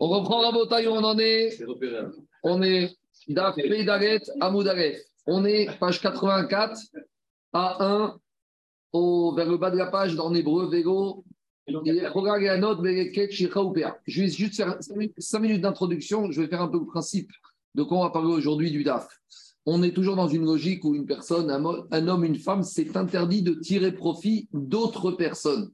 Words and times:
On 0.00 0.08
reprend 0.08 0.42
la 0.42 0.52
bataille 0.52 0.88
où 0.88 0.90
on 0.90 1.04
en 1.04 1.18
est. 1.18 1.56
On 2.42 2.62
est 2.62 2.96
On 5.26 5.44
est 5.44 5.68
page 5.78 6.00
84 6.00 6.80
à 7.52 7.84
1 7.84 8.18
au, 8.92 9.34
vers 9.34 9.48
le 9.48 9.56
bas 9.56 9.70
de 9.70 9.76
la 9.76 9.86
page 9.86 10.18
en 10.18 10.34
hébreu, 10.34 10.68
Vego. 10.70 11.24
Je 11.66 11.74
vais 14.20 14.28
juste 14.28 14.56
faire 14.56 14.76
5 15.18 15.40
minutes 15.40 15.62
d'introduction. 15.62 16.30
Je 16.30 16.42
vais 16.42 16.48
faire 16.48 16.62
un 16.62 16.68
peu 16.68 16.78
le 16.78 16.86
principe 16.86 17.30
de 17.74 17.82
quoi 17.82 17.98
on 17.98 18.02
va 18.02 18.10
parler 18.10 18.32
aujourd'hui 18.32 18.70
du 18.70 18.84
DAF. 18.84 19.08
On 19.66 19.82
est 19.82 19.92
toujours 19.92 20.14
dans 20.14 20.28
une 20.28 20.44
logique 20.44 20.84
où 20.84 20.94
une 20.94 21.06
personne, 21.06 21.50
un 21.50 22.08
homme, 22.08 22.24
une 22.24 22.36
femme, 22.36 22.62
c'est 22.62 22.96
interdit 22.96 23.42
de 23.42 23.54
tirer 23.54 23.92
profit 23.92 24.48
d'autres 24.52 25.12
personnes. 25.12 25.72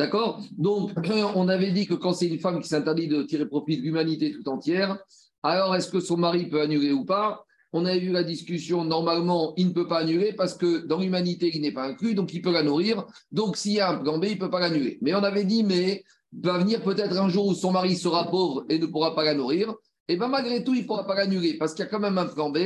D'accord? 0.00 0.40
Donc, 0.56 0.92
on 1.36 1.48
avait 1.48 1.72
dit 1.72 1.86
que 1.86 1.92
quand 1.92 2.14
c'est 2.14 2.26
une 2.26 2.38
femme 2.38 2.58
qui 2.62 2.68
s'interdit 2.68 3.06
de 3.06 3.22
tirer 3.22 3.44
profit 3.44 3.76
de 3.76 3.82
l'humanité 3.82 4.32
tout 4.32 4.48
entière, 4.48 4.96
alors 5.42 5.76
est-ce 5.76 5.90
que 5.90 6.00
son 6.00 6.16
mari 6.16 6.46
peut 6.46 6.62
annuler 6.62 6.90
ou 6.90 7.04
pas? 7.04 7.44
On 7.74 7.84
avait 7.84 8.00
vu 8.00 8.10
la 8.10 8.24
discussion, 8.24 8.82
normalement, 8.82 9.52
il 9.58 9.68
ne 9.68 9.72
peut 9.74 9.86
pas 9.86 9.98
annuler 9.98 10.32
parce 10.32 10.54
que 10.54 10.86
dans 10.86 11.00
l'humanité, 11.00 11.50
il 11.52 11.60
n'est 11.60 11.74
pas 11.74 11.84
inclus, 11.84 12.14
donc 12.14 12.32
il 12.32 12.40
peut 12.40 12.50
la 12.50 12.62
nourrir. 12.62 13.04
Donc, 13.30 13.58
s'il 13.58 13.72
y 13.72 13.80
a 13.80 13.90
un 13.90 13.98
plan 13.98 14.16
B, 14.16 14.24
il 14.24 14.34
ne 14.36 14.38
peut 14.38 14.48
pas 14.48 14.60
l'annuler. 14.60 14.96
Mais 15.02 15.12
on 15.12 15.22
avait 15.22 15.44
dit, 15.44 15.64
mais 15.64 16.02
va 16.32 16.56
venir 16.56 16.80
peut-être 16.80 17.18
un 17.18 17.28
jour 17.28 17.48
où 17.48 17.52
son 17.52 17.70
mari 17.70 17.94
sera 17.94 18.30
pauvre 18.30 18.64
et 18.70 18.78
ne 18.78 18.86
pourra 18.86 19.14
pas 19.14 19.24
la 19.24 19.34
nourrir. 19.34 19.74
Et 20.08 20.16
bien 20.16 20.28
malgré 20.28 20.64
tout, 20.64 20.72
il 20.72 20.80
ne 20.80 20.86
pourra 20.86 21.06
pas 21.06 21.14
l'annuler 21.14 21.58
parce 21.58 21.74
qu'il 21.74 21.84
y 21.84 21.88
a 21.88 21.90
quand 21.90 22.00
même 22.00 22.16
un 22.16 22.26
plan 22.26 22.48
B. 22.48 22.56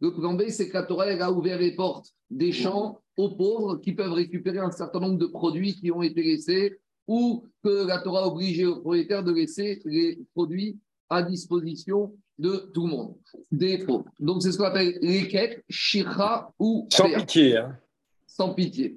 Le 0.00 0.12
plan 0.12 0.34
B, 0.34 0.42
c'est 0.50 0.68
que 0.68 0.74
la 0.74 0.82
Torah 0.82 1.06
a 1.06 1.30
ouvert 1.32 1.58
les 1.58 1.74
portes 1.74 2.10
des 2.30 2.52
champs 2.52 2.98
aux 3.16 3.30
pauvres 3.30 3.76
qui 3.78 3.92
peuvent 3.92 4.12
récupérer 4.12 4.58
un 4.58 4.70
certain 4.70 5.00
nombre 5.00 5.18
de 5.18 5.26
produits 5.26 5.74
qui 5.74 5.90
ont 5.90 6.02
été 6.02 6.22
laissés 6.22 6.78
ou 7.06 7.44
que 7.62 7.86
la 7.86 7.98
Torah 7.98 8.26
obligé 8.26 8.66
aux 8.66 8.80
propriétaires 8.80 9.24
de 9.24 9.32
laisser 9.32 9.80
les 9.84 10.18
produits 10.34 10.78
à 11.08 11.22
disposition 11.22 12.14
de 12.38 12.70
tout 12.72 12.86
le 12.86 12.90
monde, 12.90 13.14
des 13.50 13.78
pauvres. 13.78 14.04
Donc 14.18 14.42
c'est 14.42 14.52
ce 14.52 14.58
qu'on 14.58 14.64
appelle 14.64 14.98
quêtes, 15.28 15.62
shira 15.68 16.52
ou 16.58 16.88
Sans 16.90 17.12
pitié. 17.12 17.56
Hein. 17.58 17.78
Sans 18.26 18.54
pitié. 18.54 18.96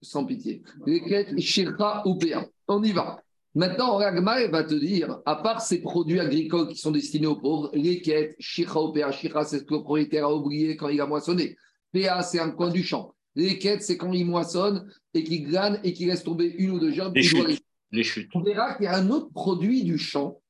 Sans 0.00 0.24
pitié. 0.24 0.62
Quêtes, 0.86 1.38
shira 1.40 2.06
ou 2.06 2.16
péa. 2.16 2.46
On 2.68 2.82
y 2.82 2.92
va. 2.92 3.20
Maintenant, 3.54 3.96
Ragma 3.96 4.46
va 4.46 4.62
te 4.62 4.74
dire, 4.74 5.18
à 5.26 5.36
part 5.36 5.60
ces 5.60 5.80
produits 5.80 6.20
agricoles 6.20 6.68
qui 6.68 6.76
sont 6.76 6.92
destinés 6.92 7.26
aux 7.26 7.36
pauvres, 7.36 7.70
les 7.74 8.00
quêtes, 8.00 8.36
shira 8.38 8.80
ou 8.82 8.92
péa, 8.92 9.10
shira, 9.10 9.44
c'est 9.44 9.58
ce 9.58 9.64
que 9.64 9.74
le 9.74 9.82
propriétaire 9.82 10.26
a 10.26 10.34
oublié 10.34 10.76
quand 10.76 10.88
il 10.88 11.00
a 11.00 11.06
moissonné. 11.06 11.56
Péa, 11.90 12.22
c'est 12.22 12.38
un 12.38 12.50
coin 12.50 12.70
du 12.70 12.84
champ. 12.84 13.14
Les 13.38 13.56
quêtes, 13.56 13.84
c'est 13.84 13.96
quand 13.96 14.12
il 14.12 14.26
moissonne 14.26 14.90
et 15.14 15.22
qu'il 15.22 15.44
glane 15.44 15.78
et 15.84 15.92
qu'il 15.92 16.08
laisse 16.08 16.24
tomber 16.24 16.46
une 16.58 16.72
ou 16.72 16.80
deux 16.80 16.90
gerbes. 16.90 17.14
Les 17.14 17.22
chutes. 17.22 17.62
Les 17.92 18.02
chutes. 18.02 18.28
On 18.34 18.42
verra 18.42 18.74
qu'il 18.74 18.86
y 18.86 18.88
a 18.88 18.96
un 18.96 19.08
autre 19.10 19.30
produit 19.32 19.84
du 19.84 19.96
champ 19.96 20.40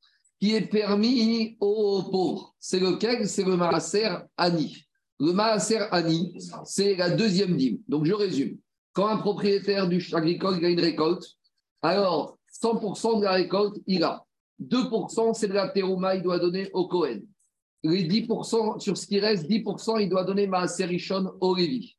qui 0.40 0.54
est 0.54 0.62
permis 0.62 1.58
aux 1.60 2.02
pauvres. 2.04 2.56
C'est 2.58 2.80
lequel 2.80 3.28
C'est 3.28 3.44
le 3.44 3.58
Maaser 3.58 4.08
Ani. 4.38 4.86
Le 5.20 5.32
Maaser 5.34 5.80
Ani, 5.90 6.34
c'est 6.64 6.96
la 6.96 7.10
deuxième 7.10 7.58
dîme. 7.58 7.78
Donc 7.88 8.06
je 8.06 8.14
résume. 8.14 8.56
Quand 8.94 9.08
un 9.08 9.18
propriétaire 9.18 9.86
du 9.86 10.02
agricole 10.14 10.64
a 10.64 10.70
une 10.70 10.80
récolte, 10.80 11.36
alors 11.82 12.38
100% 12.62 13.18
de 13.18 13.24
la 13.24 13.32
récolte, 13.32 13.76
il 13.86 14.02
a. 14.02 14.24
2%, 14.62 15.34
c'est 15.34 15.48
de 15.48 15.52
la 15.52 15.68
terouma, 15.68 16.14
il 16.14 16.22
doit 16.22 16.38
donner 16.38 16.70
au 16.72 16.88
Cohen. 16.88 17.20
Les 17.82 18.08
10%, 18.08 18.80
sur 18.80 18.96
ce 18.96 19.06
qui 19.06 19.20
reste, 19.20 19.46
10%, 19.46 20.00
il 20.00 20.08
doit 20.08 20.24
donner 20.24 20.46
Maaser 20.46 20.86
Rishon 20.86 21.32
au 21.40 21.54
Lévi. 21.54 21.97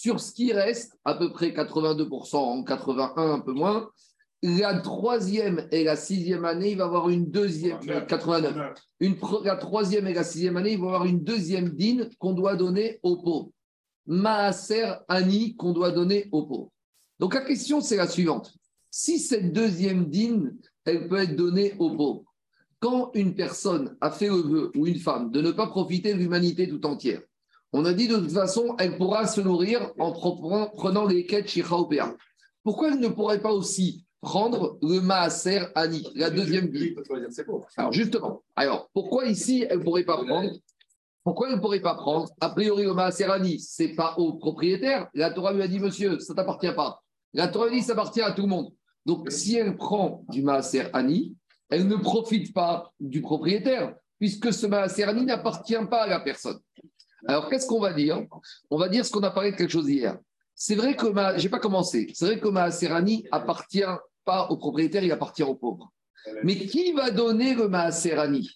Sur 0.00 0.20
ce 0.20 0.30
qui 0.30 0.52
reste, 0.52 0.96
à 1.04 1.14
peu 1.14 1.32
près 1.32 1.48
82%, 1.48 2.36
en 2.36 2.62
81 2.62 3.32
un 3.32 3.40
peu 3.40 3.52
moins, 3.52 3.90
la 4.44 4.78
troisième 4.78 5.66
et 5.72 5.82
la 5.82 5.96
sixième 5.96 6.44
année, 6.44 6.70
il 6.70 6.78
va 6.78 6.84
avoir 6.84 7.08
une 7.08 7.28
deuxième, 7.28 7.80
89. 7.80 8.74
Une, 9.00 9.16
la 9.42 9.56
troisième 9.56 10.06
et 10.06 10.14
la 10.14 10.22
sixième 10.22 10.56
année, 10.56 10.74
il 10.74 10.78
va 10.78 10.86
avoir 10.86 11.04
une 11.04 11.24
deuxième 11.24 11.70
dîne 11.70 12.08
qu'on 12.20 12.32
doit 12.32 12.54
donner 12.54 13.00
aux 13.02 13.16
pauvres. 13.16 13.50
Maaser 14.06 14.84
Ani 15.08 15.56
qu'on 15.56 15.72
doit 15.72 15.90
donner 15.90 16.28
aux 16.30 16.46
pauvres. 16.46 16.70
Donc 17.18 17.34
la 17.34 17.40
question, 17.40 17.80
c'est 17.80 17.96
la 17.96 18.06
suivante. 18.06 18.54
Si 18.92 19.18
cette 19.18 19.52
deuxième 19.52 20.08
dîne, 20.08 20.56
elle 20.84 21.08
peut 21.08 21.18
être 21.18 21.34
donnée 21.34 21.74
aux 21.80 21.96
pauvres, 21.96 22.22
quand 22.78 23.10
une 23.14 23.34
personne 23.34 23.96
a 24.00 24.12
fait 24.12 24.28
le 24.28 24.42
vœu, 24.42 24.70
ou 24.76 24.86
une 24.86 25.00
femme, 25.00 25.32
de 25.32 25.42
ne 25.42 25.50
pas 25.50 25.66
profiter 25.66 26.14
de 26.14 26.18
l'humanité 26.18 26.68
tout 26.68 26.86
entière, 26.86 27.22
on 27.72 27.84
a 27.84 27.92
dit 27.92 28.08
de 28.08 28.16
toute 28.16 28.32
façon, 28.32 28.74
elle 28.78 28.96
pourra 28.96 29.26
se 29.26 29.40
nourrir 29.40 29.92
en 29.98 30.12
prenant 30.12 31.06
les 31.06 31.26
quêtes 31.26 31.48
Shikhaopéa. 31.48 32.14
Pourquoi 32.62 32.88
elle 32.88 33.00
ne 33.00 33.08
pourrait 33.08 33.40
pas 33.40 33.52
aussi 33.52 34.04
prendre 34.20 34.78
le 34.82 35.00
Maaser 35.00 35.60
Ani, 35.74 36.06
la 36.14 36.30
deuxième 36.30 36.68
vie. 36.68 36.94
Alors 37.76 37.92
justement, 37.92 38.42
alors 38.56 38.88
pourquoi 38.92 39.26
ici 39.26 39.64
elle 39.68 39.78
ne 39.78 39.84
pourrait 39.84 40.04
pas 40.04 40.16
prendre? 40.24 40.50
Pourquoi 41.22 41.48
elle 41.48 41.56
ne 41.56 41.60
pourrait 41.60 41.80
pas 41.80 41.94
prendre? 41.94 42.28
A 42.40 42.50
priori, 42.50 42.84
le 42.84 42.94
Maaser 42.94 43.24
Ani, 43.24 43.60
ce 43.60 43.82
n'est 43.82 43.94
pas 43.94 44.14
au 44.16 44.34
propriétaire. 44.34 45.08
La 45.14 45.30
Torah 45.30 45.52
lui 45.52 45.62
a 45.62 45.68
dit, 45.68 45.78
monsieur, 45.78 46.18
ça 46.20 46.32
ne 46.32 46.36
t'appartient 46.36 46.72
pas. 46.72 47.02
La 47.34 47.48
Torah 47.48 47.68
lui 47.68 47.80
dit, 47.80 47.86
ça 47.86 47.92
appartient 47.92 48.22
à 48.22 48.32
tout 48.32 48.42
le 48.42 48.48
monde. 48.48 48.72
Donc 49.04 49.30
si 49.30 49.56
elle 49.56 49.76
prend 49.76 50.24
du 50.28 50.42
Maaser 50.42 50.86
Ani, 50.92 51.36
elle 51.70 51.86
ne 51.86 51.96
profite 51.96 52.54
pas 52.54 52.92
du 52.98 53.20
propriétaire, 53.20 53.94
puisque 54.18 54.52
ce 54.52 54.66
Maaser 54.66 55.04
Ani 55.04 55.24
n'appartient 55.24 55.76
pas 55.90 56.02
à 56.04 56.06
la 56.06 56.20
personne. 56.20 56.58
Alors 57.26 57.48
qu'est-ce 57.48 57.66
qu'on 57.66 57.80
va 57.80 57.92
dire? 57.92 58.24
On 58.70 58.78
va 58.78 58.88
dire 58.88 59.04
ce 59.04 59.10
qu'on 59.10 59.22
a 59.22 59.30
parlé 59.30 59.52
de 59.52 59.56
quelque 59.56 59.70
chose 59.70 59.88
hier. 59.88 60.18
C'est 60.54 60.74
vrai 60.74 60.96
que 60.96 61.06
ma... 61.06 61.36
j'ai 61.38 61.48
pas 61.48 61.58
commencé. 61.58 62.10
C'est 62.14 62.26
vrai 62.26 62.40
que 62.40 62.48
Maaser 62.48 62.88
Ani 62.92 63.26
appartient 63.30 63.84
pas 64.24 64.48
au 64.50 64.56
propriétaire, 64.56 65.02
il 65.02 65.12
appartient 65.12 65.42
aux 65.42 65.54
pauvres. 65.54 65.90
Mais 66.42 66.56
qui 66.56 66.92
va 66.92 67.10
donner 67.10 67.54
le 67.54 67.68
Maaserani 67.68 68.50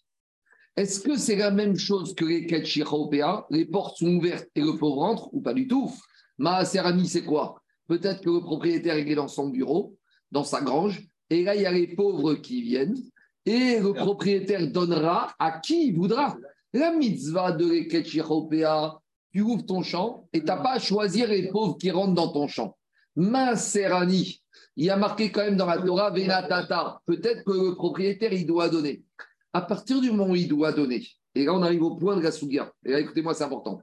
Est-ce 0.76 1.00
que 1.00 1.16
c'est 1.16 1.36
la 1.36 1.50
même 1.50 1.76
chose 1.76 2.14
que 2.14 2.24
les 2.24 2.46
Ketchiraopéa 2.46 3.46
Les 3.48 3.64
portes 3.64 3.96
sont 3.96 4.14
ouvertes 4.14 4.48
et 4.54 4.60
le 4.60 4.76
pauvre 4.76 5.02
entre 5.02 5.32
ou 5.32 5.40
pas 5.40 5.54
du 5.54 5.66
tout? 5.66 5.90
Maaserani, 6.38 7.08
c'est 7.08 7.24
quoi? 7.24 7.62
Peut-être 7.88 8.20
que 8.20 8.30
le 8.30 8.40
propriétaire 8.40 8.96
est 8.96 9.14
dans 9.14 9.28
son 9.28 9.48
bureau, 9.48 9.96
dans 10.30 10.44
sa 10.44 10.60
grange, 10.60 11.06
et 11.30 11.42
là, 11.42 11.54
il 11.54 11.62
y 11.62 11.66
a 11.66 11.72
les 11.72 11.86
pauvres 11.86 12.34
qui 12.34 12.62
viennent, 12.62 12.98
et 13.46 13.80
le 13.80 13.92
propriétaire 13.92 14.70
donnera 14.70 15.34
à 15.38 15.58
qui 15.58 15.88
il 15.88 15.96
voudra. 15.96 16.36
La 16.74 16.90
mitzvah 16.92 17.52
de 17.52 17.80
Ketchiraopéa, 17.80 18.98
tu 19.30 19.42
ouvres 19.42 19.66
ton 19.66 19.82
champ 19.82 20.28
et 20.32 20.40
tu 20.40 20.46
n'as 20.46 20.56
pas 20.56 20.72
à 20.72 20.78
choisir 20.78 21.28
les 21.28 21.48
pauvres 21.48 21.76
qui 21.76 21.90
rentrent 21.90 22.14
dans 22.14 22.32
ton 22.32 22.48
champ. 22.48 22.76
Maaserani, 23.14 24.42
il 24.76 24.86
y 24.86 24.90
a 24.90 24.96
marqué 24.96 25.30
quand 25.30 25.44
même 25.44 25.56
dans 25.56 25.66
la 25.66 25.78
Torah 25.78 26.10
Venatata. 26.10 27.00
Peut-être 27.04 27.44
que 27.44 27.52
le 27.52 27.74
propriétaire, 27.74 28.32
il 28.32 28.46
doit 28.46 28.70
donner. 28.70 29.02
À 29.52 29.60
partir 29.60 30.00
du 30.00 30.10
moment 30.10 30.30
où 30.30 30.36
il 30.36 30.48
doit 30.48 30.72
donner, 30.72 31.06
et 31.34 31.44
là 31.44 31.52
on 31.52 31.62
arrive 31.62 31.82
au 31.82 31.96
point 31.96 32.16
de 32.16 32.22
la 32.22 32.30
et 32.30 32.90
là 32.90 33.00
écoutez-moi, 33.00 33.34
c'est 33.34 33.44
important. 33.44 33.82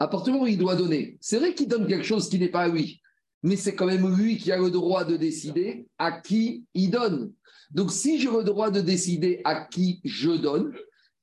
À 0.00 0.08
partir 0.08 0.26
du 0.26 0.32
moment 0.32 0.44
où 0.44 0.48
il 0.48 0.58
doit 0.58 0.74
donner, 0.74 1.16
c'est 1.20 1.38
vrai 1.38 1.54
qu'il 1.54 1.68
donne 1.68 1.86
quelque 1.86 2.04
chose 2.04 2.28
qui 2.28 2.40
n'est 2.40 2.48
pas 2.48 2.62
à 2.62 2.68
lui, 2.68 3.00
mais 3.44 3.54
c'est 3.54 3.76
quand 3.76 3.86
même 3.86 4.12
lui 4.16 4.38
qui 4.38 4.50
a 4.50 4.58
le 4.58 4.70
droit 4.70 5.04
de 5.04 5.16
décider 5.16 5.86
à 5.98 6.10
qui 6.10 6.64
il 6.74 6.90
donne. 6.90 7.32
Donc 7.70 7.92
si 7.92 8.18
j'ai 8.18 8.30
le 8.30 8.42
droit 8.42 8.70
de 8.70 8.80
décider 8.80 9.40
à 9.44 9.66
qui 9.66 10.00
je 10.04 10.30
donne, 10.30 10.74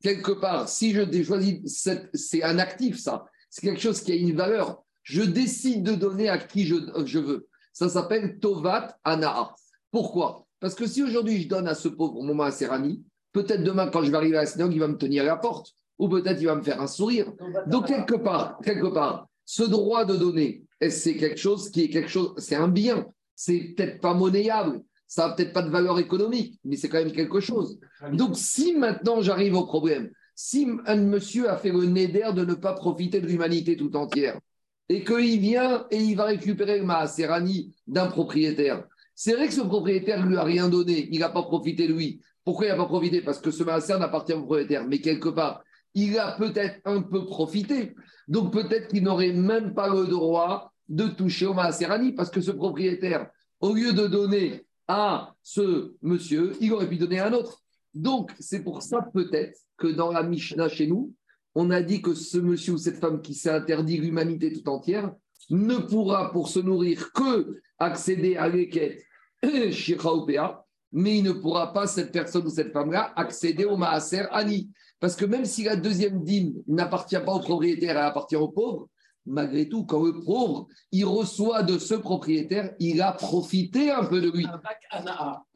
quelque 0.02 0.32
part, 0.32 0.68
si 0.68 0.94
je 0.94 1.24
choisis, 1.24 1.88
c'est 2.14 2.44
un 2.44 2.60
actif 2.60 3.00
ça, 3.00 3.26
c'est 3.50 3.62
quelque 3.62 3.82
chose 3.82 4.02
qui 4.02 4.12
a 4.12 4.16
une 4.16 4.36
valeur. 4.36 4.84
Je 5.04 5.22
décide 5.22 5.84
de 5.84 5.96
donner 5.96 6.30
à 6.30 6.38
qui 6.38 6.66
je, 6.66 6.76
je 7.06 7.20
veux. 7.20 7.48
Ça 7.74 7.90
s'appelle 7.90 8.40
Tovat 8.40 8.98
Anaa. 9.04 9.56
Pourquoi? 9.92 10.46
Parce 10.60 10.76
que 10.76 10.86
si 10.86 11.02
aujourd'hui 11.02 11.42
je 11.42 11.48
donne 11.48 11.68
à 11.68 11.76
ce 11.76 11.88
pauvre 11.88 12.22
moment 12.22 12.44
à 12.44 12.52
Serani, 12.52 13.04
peut-être 13.34 13.64
demain 13.64 13.88
quand 13.88 14.04
je 14.04 14.12
vais 14.12 14.18
arriver 14.18 14.38
à 14.38 14.42
la 14.42 14.46
synagogue, 14.46 14.74
il 14.74 14.80
va 14.80 14.88
me 14.88 14.98
tenir 14.98 15.24
à 15.24 15.26
la 15.26 15.38
porte. 15.38 15.74
Ou 15.98 16.10
peut-être 16.10 16.40
il 16.40 16.46
va 16.46 16.56
me 16.56 16.62
faire 16.62 16.82
un 16.82 16.88
sourire. 16.88 17.32
Donc 17.68 17.88
quelque 17.88 18.16
part, 18.16 18.60
quelque 18.64 18.88
part, 18.88 19.28
ce 19.46 19.64
droit 19.64 20.06
de 20.06 20.16
donner, 20.16 20.64
c'est 20.90 21.16
quelque 21.16 21.40
chose 21.40 21.70
qui 21.70 21.84
est 21.84 21.90
quelque 21.90 22.10
chose, 22.10 22.34
c'est 22.38 22.56
un 22.56 22.68
bien? 22.68 23.08
C'est 23.36 23.74
peut-être 23.76 24.02
pas 24.02 24.14
monnayable, 24.14 24.82
ça 25.12 25.28
n'a 25.28 25.34
peut-être 25.34 25.52
pas 25.52 25.62
de 25.62 25.70
valeur 25.70 26.00
économique, 26.00 26.58
mais 26.64 26.78
c'est 26.78 26.88
quand 26.88 27.04
même 27.04 27.12
quelque 27.12 27.42
chose. 27.42 27.82
Donc 28.14 28.38
si 28.38 28.74
maintenant 28.76 29.22
j'arrive 29.22 29.56
au 29.56 29.66
problème, 29.66 30.10
si 30.36 30.66
un 30.86 30.96
monsieur 30.96 31.50
a 31.50 31.58
fait 31.58 31.74
le 31.74 31.84
néder 31.84 32.24
de 32.34 32.46
ne 32.46 32.54
pas 32.54 32.72
profiter 32.72 33.20
de 33.20 33.28
l'humanité 33.28 33.76
tout 33.76 33.94
entière, 33.98 34.40
et 34.88 35.04
qu'il 35.04 35.42
vient 35.42 35.86
et 35.92 35.98
il 35.98 36.16
va 36.16 36.24
récupérer 36.26 36.80
le 36.80 36.86
Maaserani 36.86 37.76
d'un 37.88 38.08
propriétaire. 38.08 38.86
C'est 39.14 39.34
vrai 39.34 39.50
que 39.50 39.54
ce 39.54 39.60
propriétaire 39.60 40.24
ne 40.24 40.30
lui 40.30 40.38
a 40.38 40.44
rien 40.44 40.70
donné, 40.70 41.10
il 41.12 41.20
n'a 41.20 41.28
pas 41.28 41.44
profité 41.44 41.90
de 41.90 41.94
lui. 41.94 42.22
Pourquoi 42.46 42.68
il 42.68 42.70
n'a 42.70 42.78
pas 42.78 42.86
profité? 42.86 43.20
Parce 43.20 43.40
que 43.40 43.52
ce 43.52 43.66
Maaser 43.66 44.00
n'appartient 44.00 44.32
au 44.32 44.44
propriétaire, 44.44 44.88
mais 44.88 45.00
quelque 45.00 45.28
part, 45.28 45.62
il 45.94 46.18
a 46.20 46.38
peut-être 46.38 46.80
un 46.86 47.02
peu 47.02 47.26
profité. 47.26 47.96
Donc 48.30 48.54
peut-être 48.54 48.88
qu'il 48.88 49.04
n'aurait 49.04 49.34
même 49.34 49.74
pas 49.74 49.94
le 49.94 50.08
droit 50.08 50.72
de 50.88 51.08
toucher 51.08 51.48
au 51.48 51.54
Maaserani, 51.54 52.14
parce 52.14 52.30
que 52.30 52.40
ce 52.40 52.52
propriétaire, 52.52 53.30
au 53.60 53.74
lieu 53.74 53.92
de 53.92 54.08
donner 54.08 54.66
à 54.88 55.34
ce 55.44 55.94
monsieur, 56.02 56.54
il 56.60 56.74
aurait 56.74 56.90
pu 56.90 56.98
donner 56.98 57.20
à 57.20 57.28
un 57.28 57.34
autre. 57.34 57.62
Donc 57.94 58.32
c'est 58.40 58.64
pour 58.64 58.82
ça 58.82 59.02
peut-être 59.14 59.60
que 59.78 59.88
dans 59.88 60.12
la 60.12 60.24
Mishnah 60.24 60.70
chez 60.70 60.88
nous, 60.88 61.14
on 61.56 61.70
a 61.70 61.82
dit 61.82 62.02
que 62.02 62.14
ce 62.14 62.38
monsieur 62.38 62.74
ou 62.74 62.78
cette 62.78 63.00
femme 63.00 63.22
qui 63.22 63.34
s'est 63.34 63.50
interdit 63.50 63.98
l'humanité 63.98 64.54
tout 64.54 64.70
entière 64.70 65.14
ne 65.50 65.78
pourra, 65.78 66.32
pour 66.32 66.48
se 66.48 66.60
nourrir, 66.60 67.12
que 67.12 67.60
accéder 67.78 68.38
à 68.38 68.48
l'équette 68.48 69.02
Shiraopéa 69.72 70.64
mais 70.92 71.20
il 71.20 71.24
ne 71.24 71.32
pourra 71.32 71.72
pas, 71.74 71.88
cette 71.88 72.12
personne 72.12 72.46
ou 72.46 72.50
cette 72.50 72.74
femme-là, 72.74 73.14
accéder 73.16 73.66
au 73.66 73.78
Maaser 73.78 74.26
Ani. 74.32 74.70
Parce 75.00 75.16
que 75.16 75.26
même 75.26 75.46
si 75.46 75.64
la 75.64 75.76
deuxième 75.76 76.24
dîme 76.24 76.54
n'appartient 76.68 77.20
pas 77.26 77.34
au 77.34 77.40
propriétaire, 77.40 77.92
elle 77.92 78.06
appartient 78.06 78.36
au 78.36 78.50
pauvre, 78.50 78.88
malgré 79.26 79.68
tout, 79.70 79.86
quand 79.86 80.04
le 80.04 80.20
pauvre, 80.20 80.68
il 80.92 81.06
reçoit 81.06 81.64
de 81.64 81.78
ce 81.78 81.96
propriétaire, 81.96 82.74
il 82.80 83.02
a 83.02 83.12
profité 83.12 83.92
un 83.92 84.04
peu 84.06 84.22
de 84.22 84.32
lui. 84.32 84.46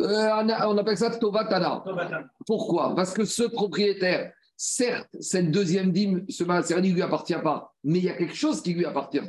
Euh, 0.01 0.65
on 0.67 0.77
appelle 0.77 0.97
ça 0.97 1.09
Tovatana. 1.09 1.83
Pourquoi? 2.45 2.95
Parce 2.95 3.13
que 3.13 3.25
ce 3.25 3.44
propriétaire, 3.44 4.31
certes, 4.56 5.09
cette 5.19 5.51
deuxième 5.51 5.91
dîme, 5.91 6.25
ce 6.29 6.44
Maaser 6.44 6.75
Ani 6.75 6.89
ne 6.89 6.95
lui 6.95 7.01
appartient 7.01 7.33
pas, 7.44 7.73
mais 7.83 8.00
il 8.00 8.06
y 8.06 8.09
a 8.09 8.13
quelque 8.13 8.35
chose 8.35 8.62
qui 8.62 8.73
lui 8.73 8.85
appartient. 8.85 9.21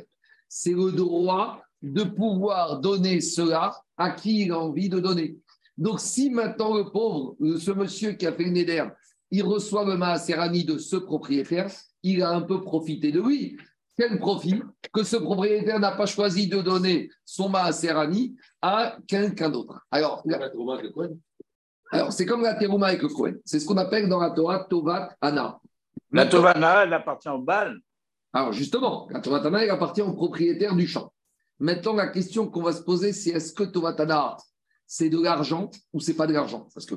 C'est 0.47 0.73
le 0.73 0.91
droit 0.91 1.61
de 1.81 2.03
pouvoir 2.03 2.79
donner 2.79 3.21
cela 3.21 3.75
à 3.97 4.11
qui 4.11 4.43
il 4.43 4.51
a 4.51 4.59
envie 4.59 4.89
de 4.89 4.99
donner. 4.99 5.37
Donc, 5.77 5.99
si 5.99 6.29
maintenant 6.29 6.75
le 6.75 6.89
pauvre, 6.89 7.35
ce 7.59 7.71
monsieur 7.71 8.13
qui 8.13 8.25
a 8.25 8.33
fait 8.33 8.43
une 8.43 8.53
neder, 8.53 8.85
il 9.29 9.43
reçoit 9.43 9.85
le 9.85 9.97
Maaserani 9.97 10.63
de 10.63 10.77
ce 10.77 10.95
propriétaire, 10.95 11.69
il 12.01 12.23
a 12.23 12.31
un 12.31 12.41
peu 12.41 12.61
profité 12.61 13.11
de 13.11 13.21
lui. 13.21 13.57
Quel 13.97 14.19
profit 14.19 14.61
Que 14.93 15.03
ce 15.03 15.17
propriétaire 15.17 15.79
n'a 15.79 15.91
pas 15.91 16.05
choisi 16.05 16.47
de 16.47 16.61
donner 16.61 17.09
son 17.25 17.49
Maaserani 17.49 18.35
à 18.61 18.97
quelqu'un 19.07 19.49
d'autre. 19.49 19.85
Alors, 19.91 20.23
alors 21.91 22.13
c'est 22.13 22.25
comme 22.25 22.41
la 22.41 22.53
terouma 22.53 22.87
avec 22.87 23.01
le 23.01 23.07
Kohen. 23.07 23.39
C'est 23.45 23.59
ce 23.59 23.65
qu'on 23.65 23.77
appelle 23.77 24.07
dans 24.07 24.19
la 24.19 24.31
Torah 24.31 24.65
Tovat 24.65 25.15
Ana. 25.21 25.59
La 26.11 26.25
Tovana, 26.25 26.83
elle 26.83 26.93
appartient 26.93 27.29
au 27.29 27.39
Baal. 27.39 27.79
Alors 28.33 28.53
justement, 28.53 29.07
la 29.09 29.19
Tovat 29.19 29.45
Ana, 29.45 29.63
elle 29.63 29.69
appartient 29.69 30.01
au 30.01 30.13
propriétaire 30.13 30.75
du 30.75 30.87
champ. 30.87 31.11
Maintenant, 31.59 31.93
la 31.93 32.07
question 32.07 32.47
qu'on 32.47 32.61
va 32.61 32.73
se 32.73 32.83
poser, 32.83 33.13
c'est 33.13 33.31
est-ce 33.31 33.51
que 33.51 33.63
Tovatana, 33.63 34.37
c'est 34.85 35.09
de 35.09 35.19
l'argent 35.19 35.71
ou 35.91 35.99
c'est 35.99 36.13
pas 36.13 36.27
de 36.27 36.33
l'argent? 36.33 36.67
Parce 36.73 36.85
que 36.85 36.95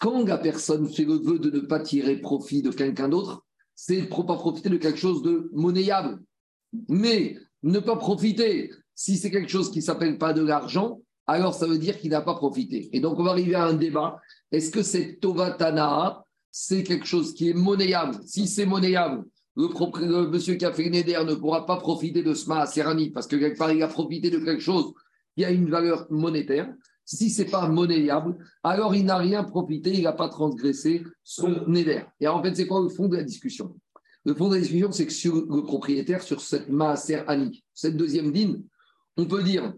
quand 0.00 0.26
la 0.26 0.36
personne 0.36 0.86
fait 0.86 1.04
le 1.04 1.14
vœu 1.14 1.38
de 1.38 1.50
ne 1.50 1.60
pas 1.60 1.80
tirer 1.80 2.16
profit 2.16 2.60
de 2.62 2.70
quelqu'un 2.70 3.08
d'autre, 3.08 3.42
c'est 3.74 4.02
ne 4.02 4.22
pas 4.22 4.36
profiter 4.36 4.68
de 4.68 4.76
quelque 4.76 4.98
chose 4.98 5.22
de 5.22 5.48
monnayable. 5.54 6.20
Mais 6.88 7.36
ne 7.62 7.78
pas 7.78 7.96
profiter, 7.96 8.70
si 8.94 9.16
c'est 9.16 9.30
quelque 9.30 9.50
chose 9.50 9.70
qui 9.70 9.78
ne 9.78 9.84
s'appelle 9.84 10.18
pas 10.18 10.32
de 10.32 10.44
l'argent, 10.44 11.00
alors 11.26 11.54
ça 11.54 11.66
veut 11.66 11.78
dire 11.78 11.98
qu'il 11.98 12.10
n'a 12.10 12.20
pas 12.20 12.34
profité. 12.34 12.88
Et 12.92 13.00
donc 13.00 13.18
on 13.18 13.22
va 13.22 13.30
arriver 13.30 13.54
à 13.54 13.66
un 13.66 13.74
débat. 13.74 14.20
Est-ce 14.50 14.70
que 14.70 14.82
cette 14.82 15.20
Tovatana, 15.20 16.24
c'est 16.50 16.82
quelque 16.82 17.06
chose 17.06 17.34
qui 17.34 17.50
est 17.50 17.54
monnayable? 17.54 18.18
Si 18.26 18.46
c'est 18.46 18.66
monnayable, 18.66 19.24
le, 19.56 20.28
monsieur 20.28 20.54
qui 20.54 20.64
a 20.64 20.72
fait 20.72 20.84
une 20.84 20.94
éder 20.94 21.20
ne 21.26 21.34
pourra 21.34 21.66
pas 21.66 21.76
profiter 21.76 22.22
de 22.22 22.34
ce 22.34 22.48
Maaserani 22.48 23.10
parce 23.10 23.26
que 23.26 23.36
quelque 23.36 23.58
part, 23.58 23.72
il 23.72 23.82
a 23.82 23.88
profité 23.88 24.30
de 24.30 24.38
quelque 24.38 24.62
chose 24.62 24.92
qui 25.36 25.44
a 25.44 25.50
une 25.50 25.70
valeur 25.70 26.06
monétaire. 26.10 26.72
Si 27.04 27.30
ce 27.30 27.42
n'est 27.42 27.50
pas 27.50 27.68
monnayable, 27.68 28.36
alors 28.62 28.94
il 28.94 29.04
n'a 29.04 29.18
rien 29.18 29.44
profité, 29.44 29.92
il 29.92 30.04
n'a 30.04 30.12
pas 30.12 30.28
transgressé 30.28 31.02
son 31.22 31.74
éder. 31.74 32.02
Et 32.20 32.28
en 32.28 32.42
fait, 32.42 32.54
c'est 32.54 32.66
quoi 32.66 32.80
le 32.80 32.88
fond 32.88 33.08
de 33.08 33.16
la 33.16 33.24
discussion? 33.24 33.74
Le 34.24 34.34
fond 34.34 34.48
de 34.48 34.54
la 34.54 34.60
discussion, 34.60 34.92
c'est 34.92 35.06
que 35.06 35.12
sur 35.12 35.34
le 35.34 35.62
propriétaire, 35.62 36.22
sur 36.22 36.40
cette 36.40 36.68
Maaserani, 36.68 37.64
cette 37.74 37.96
deuxième 37.96 38.32
dîme, 38.32 38.62
on 39.16 39.26
peut 39.26 39.42
dire, 39.42 39.74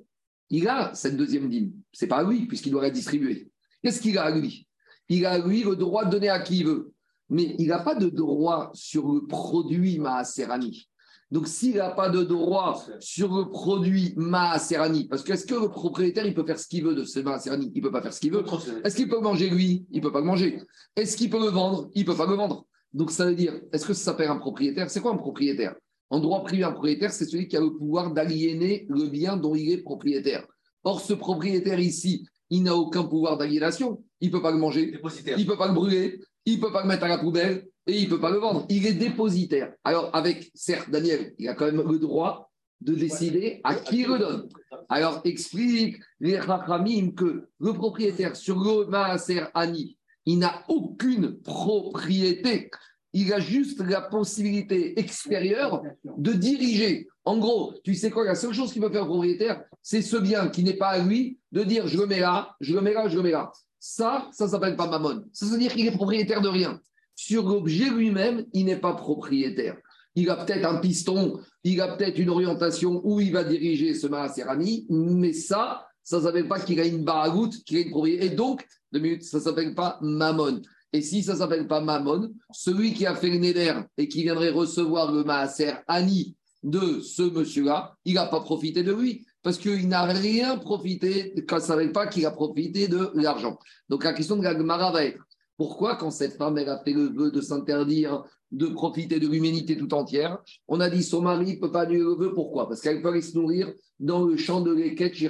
il 0.50 0.68
a 0.68 0.94
cette 0.94 1.16
deuxième 1.16 1.48
dîme. 1.48 1.72
Ce 1.92 2.04
n'est 2.04 2.08
pas 2.08 2.18
à 2.18 2.24
lui, 2.24 2.46
puisqu'il 2.46 2.70
doit 2.70 2.82
la 2.82 2.90
distribuer. 2.90 3.48
Qu'est-ce 3.82 4.00
qu'il 4.00 4.18
a 4.18 4.24
à 4.24 4.30
lui? 4.30 4.68
Il 5.08 5.24
a 5.26 5.32
à 5.32 5.38
lui 5.38 5.62
le 5.62 5.76
droit 5.76 6.04
de 6.04 6.10
donner 6.10 6.28
à 6.28 6.40
qui 6.40 6.58
il 6.58 6.66
veut 6.66 6.94
mais 7.30 7.56
il 7.58 7.68
n'a 7.68 7.78
pas 7.78 7.94
de 7.94 8.08
droit 8.08 8.70
sur 8.74 9.12
le 9.12 9.26
produit 9.26 9.98
Maaserani. 9.98 10.88
Donc, 11.30 11.48
s'il 11.48 11.76
n'a 11.76 11.90
pas 11.90 12.10
de 12.10 12.22
droit 12.22 12.84
sur 13.00 13.34
le 13.34 13.48
produit 13.48 14.14
Maaserani, 14.16 15.08
parce 15.08 15.22
que 15.24 15.32
est-ce 15.32 15.46
que 15.46 15.54
le 15.54 15.68
propriétaire, 15.68 16.26
il 16.26 16.34
peut 16.34 16.44
faire 16.44 16.58
ce 16.58 16.68
qu'il 16.68 16.84
veut 16.84 16.94
de 16.94 17.04
ce 17.04 17.18
Maaserani 17.20 17.72
Il 17.74 17.78
ne 17.78 17.86
peut 17.86 17.90
pas 17.90 18.02
faire 18.02 18.12
ce 18.12 18.20
qu'il 18.20 18.32
veut. 18.32 18.44
Est-ce 18.84 18.94
qu'il 18.94 19.08
peut 19.08 19.20
manger 19.20 19.50
lui? 19.50 19.86
Il 19.90 19.98
ne 19.98 20.02
peut 20.02 20.12
pas 20.12 20.20
le 20.20 20.26
manger. 20.26 20.62
Est-ce 20.94 21.16
qu'il 21.16 21.30
peut 21.30 21.40
le 21.40 21.50
vendre? 21.50 21.90
Il 21.94 22.02
ne 22.02 22.06
peut 22.06 22.16
pas 22.16 22.26
le 22.26 22.34
vendre. 22.34 22.66
Donc, 22.94 23.10
ça 23.10 23.26
veut 23.26 23.34
dire, 23.34 23.60
est-ce 23.72 23.86
que 23.86 23.92
ça 23.92 24.04
s'appelle 24.04 24.30
un 24.30 24.38
propriétaire? 24.38 24.88
C'est 24.88 25.00
quoi 25.00 25.12
un 25.12 25.18
propriétaire? 25.18 25.74
En 26.10 26.20
droit 26.20 26.42
privé, 26.44 26.64
un 26.64 26.72
propriétaire, 26.72 27.12
c'est 27.12 27.26
celui 27.26 27.48
qui 27.48 27.56
a 27.56 27.60
le 27.60 27.74
pouvoir 27.74 28.12
d'aliéner 28.12 28.86
le 28.88 29.06
bien 29.06 29.36
dont 29.36 29.54
il 29.54 29.70
est 29.72 29.82
propriétaire. 29.82 30.46
Or, 30.84 31.00
ce 31.00 31.12
propriétaire 31.12 31.80
ici, 31.80 32.26
il 32.50 32.62
n'a 32.62 32.74
aucun 32.74 33.04
pouvoir 33.04 33.36
d'aliénation. 33.36 34.02
Il 34.20 34.28
ne 34.28 34.32
peut 34.32 34.42
pas 34.42 34.52
le 34.52 34.58
manger. 34.58 34.98
Il 35.36 35.44
ne 35.44 35.50
peut 35.50 35.58
pas 35.58 35.68
le 35.68 35.74
brûler 35.74 36.20
il 36.46 36.56
ne 36.56 36.60
peut 36.60 36.72
pas 36.72 36.82
le 36.82 36.88
mettre 36.88 37.04
à 37.04 37.08
la 37.08 37.18
poubelle 37.18 37.66
et 37.86 37.98
il 37.98 38.04
ne 38.04 38.10
peut 38.10 38.20
pas 38.20 38.30
le 38.30 38.38
vendre. 38.38 38.66
Il 38.68 38.86
est 38.86 38.94
dépositaire. 38.94 39.72
Alors, 39.82 40.14
avec, 40.14 40.50
certes, 40.54 40.90
Daniel, 40.90 41.34
il 41.38 41.48
a 41.48 41.54
quand 41.54 41.66
même 41.66 41.82
le 41.90 41.98
droit 41.98 42.50
de 42.80 42.94
décider 42.94 43.60
à 43.64 43.74
qui 43.74 44.00
il 44.00 44.08
le 44.08 44.18
donne. 44.18 44.48
Alors, 44.88 45.20
explique 45.24 45.96
les 46.20 46.38
Rachamim 46.38 47.12
que 47.12 47.48
le 47.58 47.72
propriétaire 47.72 48.36
sur 48.36 48.58
le 48.58 48.86
Maaser 48.86 49.44
Ani, 49.54 49.96
il 50.26 50.38
n'a 50.38 50.64
aucune 50.68 51.40
propriété. 51.40 52.70
Il 53.12 53.32
a 53.32 53.38
juste 53.38 53.80
la 53.80 54.00
possibilité 54.00 54.98
extérieure 54.98 55.82
de 56.04 56.32
diriger. 56.32 57.08
En 57.24 57.38
gros, 57.38 57.74
tu 57.84 57.94
sais 57.94 58.10
quoi, 58.10 58.24
la 58.24 58.34
seule 58.34 58.52
chose 58.52 58.72
qu'il 58.72 58.82
peut 58.82 58.90
faire 58.90 59.02
le 59.02 59.08
propriétaire, 59.08 59.64
c'est 59.82 60.02
ce 60.02 60.16
bien 60.16 60.48
qui 60.48 60.64
n'est 60.64 60.74
pas 60.74 60.88
à 60.88 60.98
lui, 60.98 61.38
de 61.52 61.62
dire 61.62 61.86
je 61.86 61.98
le 61.98 62.06
mets 62.06 62.20
là, 62.20 62.56
je 62.60 62.74
le 62.74 62.80
mets 62.80 62.92
là, 62.92 63.08
je 63.08 63.16
le 63.16 63.22
mets 63.22 63.30
là. 63.30 63.52
Ça, 63.78 64.28
ça 64.32 64.46
ne 64.46 64.50
s'appelle 64.50 64.76
pas 64.76 64.88
mammon. 64.88 65.24
Ça 65.32 65.46
veut 65.46 65.58
dire 65.58 65.72
qu'il 65.72 65.86
est 65.86 65.92
propriétaire 65.92 66.40
de 66.40 66.48
rien. 66.48 66.80
Sur 67.14 67.48
l'objet 67.48 67.90
lui-même, 67.90 68.44
il 68.52 68.64
n'est 68.64 68.80
pas 68.80 68.94
propriétaire. 68.94 69.76
Il 70.16 70.28
a 70.30 70.36
peut-être 70.36 70.64
un 70.64 70.76
piston, 70.76 71.40
il 71.64 71.80
a 71.80 71.96
peut-être 71.96 72.18
une 72.18 72.30
orientation 72.30 73.00
où 73.04 73.20
il 73.20 73.32
va 73.32 73.44
diriger 73.44 73.94
ce 73.94 74.06
Maaserani, 74.06 74.86
mais 74.90 75.32
ça, 75.32 75.86
ça 76.02 76.18
ne 76.18 76.22
s'appelle 76.22 76.48
pas 76.48 76.60
qu'il 76.60 76.78
a 76.80 76.84
une 76.84 77.04
baragoute, 77.04 77.64
qu'il 77.64 77.78
a 77.78 77.80
une 77.80 77.90
propriété. 77.90 78.26
Et 78.26 78.30
donc, 78.30 78.66
deux 78.94 79.00
minutes, 79.00 79.24
ça 79.24 79.38
ne 79.38 79.42
s'appelle 79.42 79.74
pas 79.74 79.98
mammon. 80.00 80.62
Et 80.92 81.02
si 81.02 81.24
ça 81.24 81.32
ne 81.32 81.38
s'appelle 81.38 81.66
pas 81.66 81.80
mammon, 81.80 82.32
celui 82.52 82.94
qui 82.94 83.04
a 83.04 83.14
fait 83.16 83.28
le 83.28 83.38
Neder 83.38 83.74
et 83.98 84.06
qui 84.06 84.22
viendrait 84.22 84.50
recevoir 84.50 85.12
le 85.12 85.24
Maaser 85.24 85.72
Ani 85.88 86.36
de 86.62 87.00
ce 87.00 87.22
monsieur-là, 87.22 87.96
il 88.04 88.14
n'a 88.14 88.26
pas 88.26 88.40
profité 88.40 88.84
de 88.84 88.92
lui 88.92 89.26
parce 89.42 89.58
qu'il 89.58 89.88
n'a 89.88 90.04
rien 90.04 90.56
profité, 90.56 91.34
quand 91.46 91.56
ne 91.56 91.60
savait 91.60 91.92
pas 91.92 92.06
qu'il 92.06 92.24
a 92.24 92.30
profité 92.30 92.88
de 92.88 93.10
l'argent. 93.14 93.58
Donc 93.88 94.04
la 94.04 94.14
question 94.14 94.36
de 94.36 94.42
la 94.42 94.90
va 94.90 95.04
être 95.04 95.18
pourquoi, 95.56 95.96
quand 95.96 96.10
cette 96.10 96.36
femme 96.36 96.58
elle 96.58 96.68
a 96.68 96.82
fait 96.82 96.92
le 96.92 97.12
vœu 97.12 97.30
de 97.30 97.40
s'interdire 97.40 98.24
de 98.50 98.66
profiter 98.66 99.18
de 99.18 99.26
l'humanité 99.26 99.76
tout 99.76 99.92
entière, 99.94 100.38
on 100.68 100.80
a 100.80 100.88
dit 100.88 101.02
son 101.02 101.22
mari 101.22 101.56
ne 101.56 101.60
peut 101.60 101.72
pas 101.72 101.84
lui 101.84 101.98
le 101.98 102.14
vœu 102.14 102.32
Pourquoi? 102.34 102.68
Parce 102.68 102.80
qu'elle 102.80 103.02
peut 103.02 103.08
aller 103.08 103.22
se 103.22 103.36
nourrir 103.36 103.72
dans 103.98 104.24
le 104.24 104.36
champ 104.36 104.60
de 104.60 104.72
l'équette 104.72 105.14
chez 105.14 105.28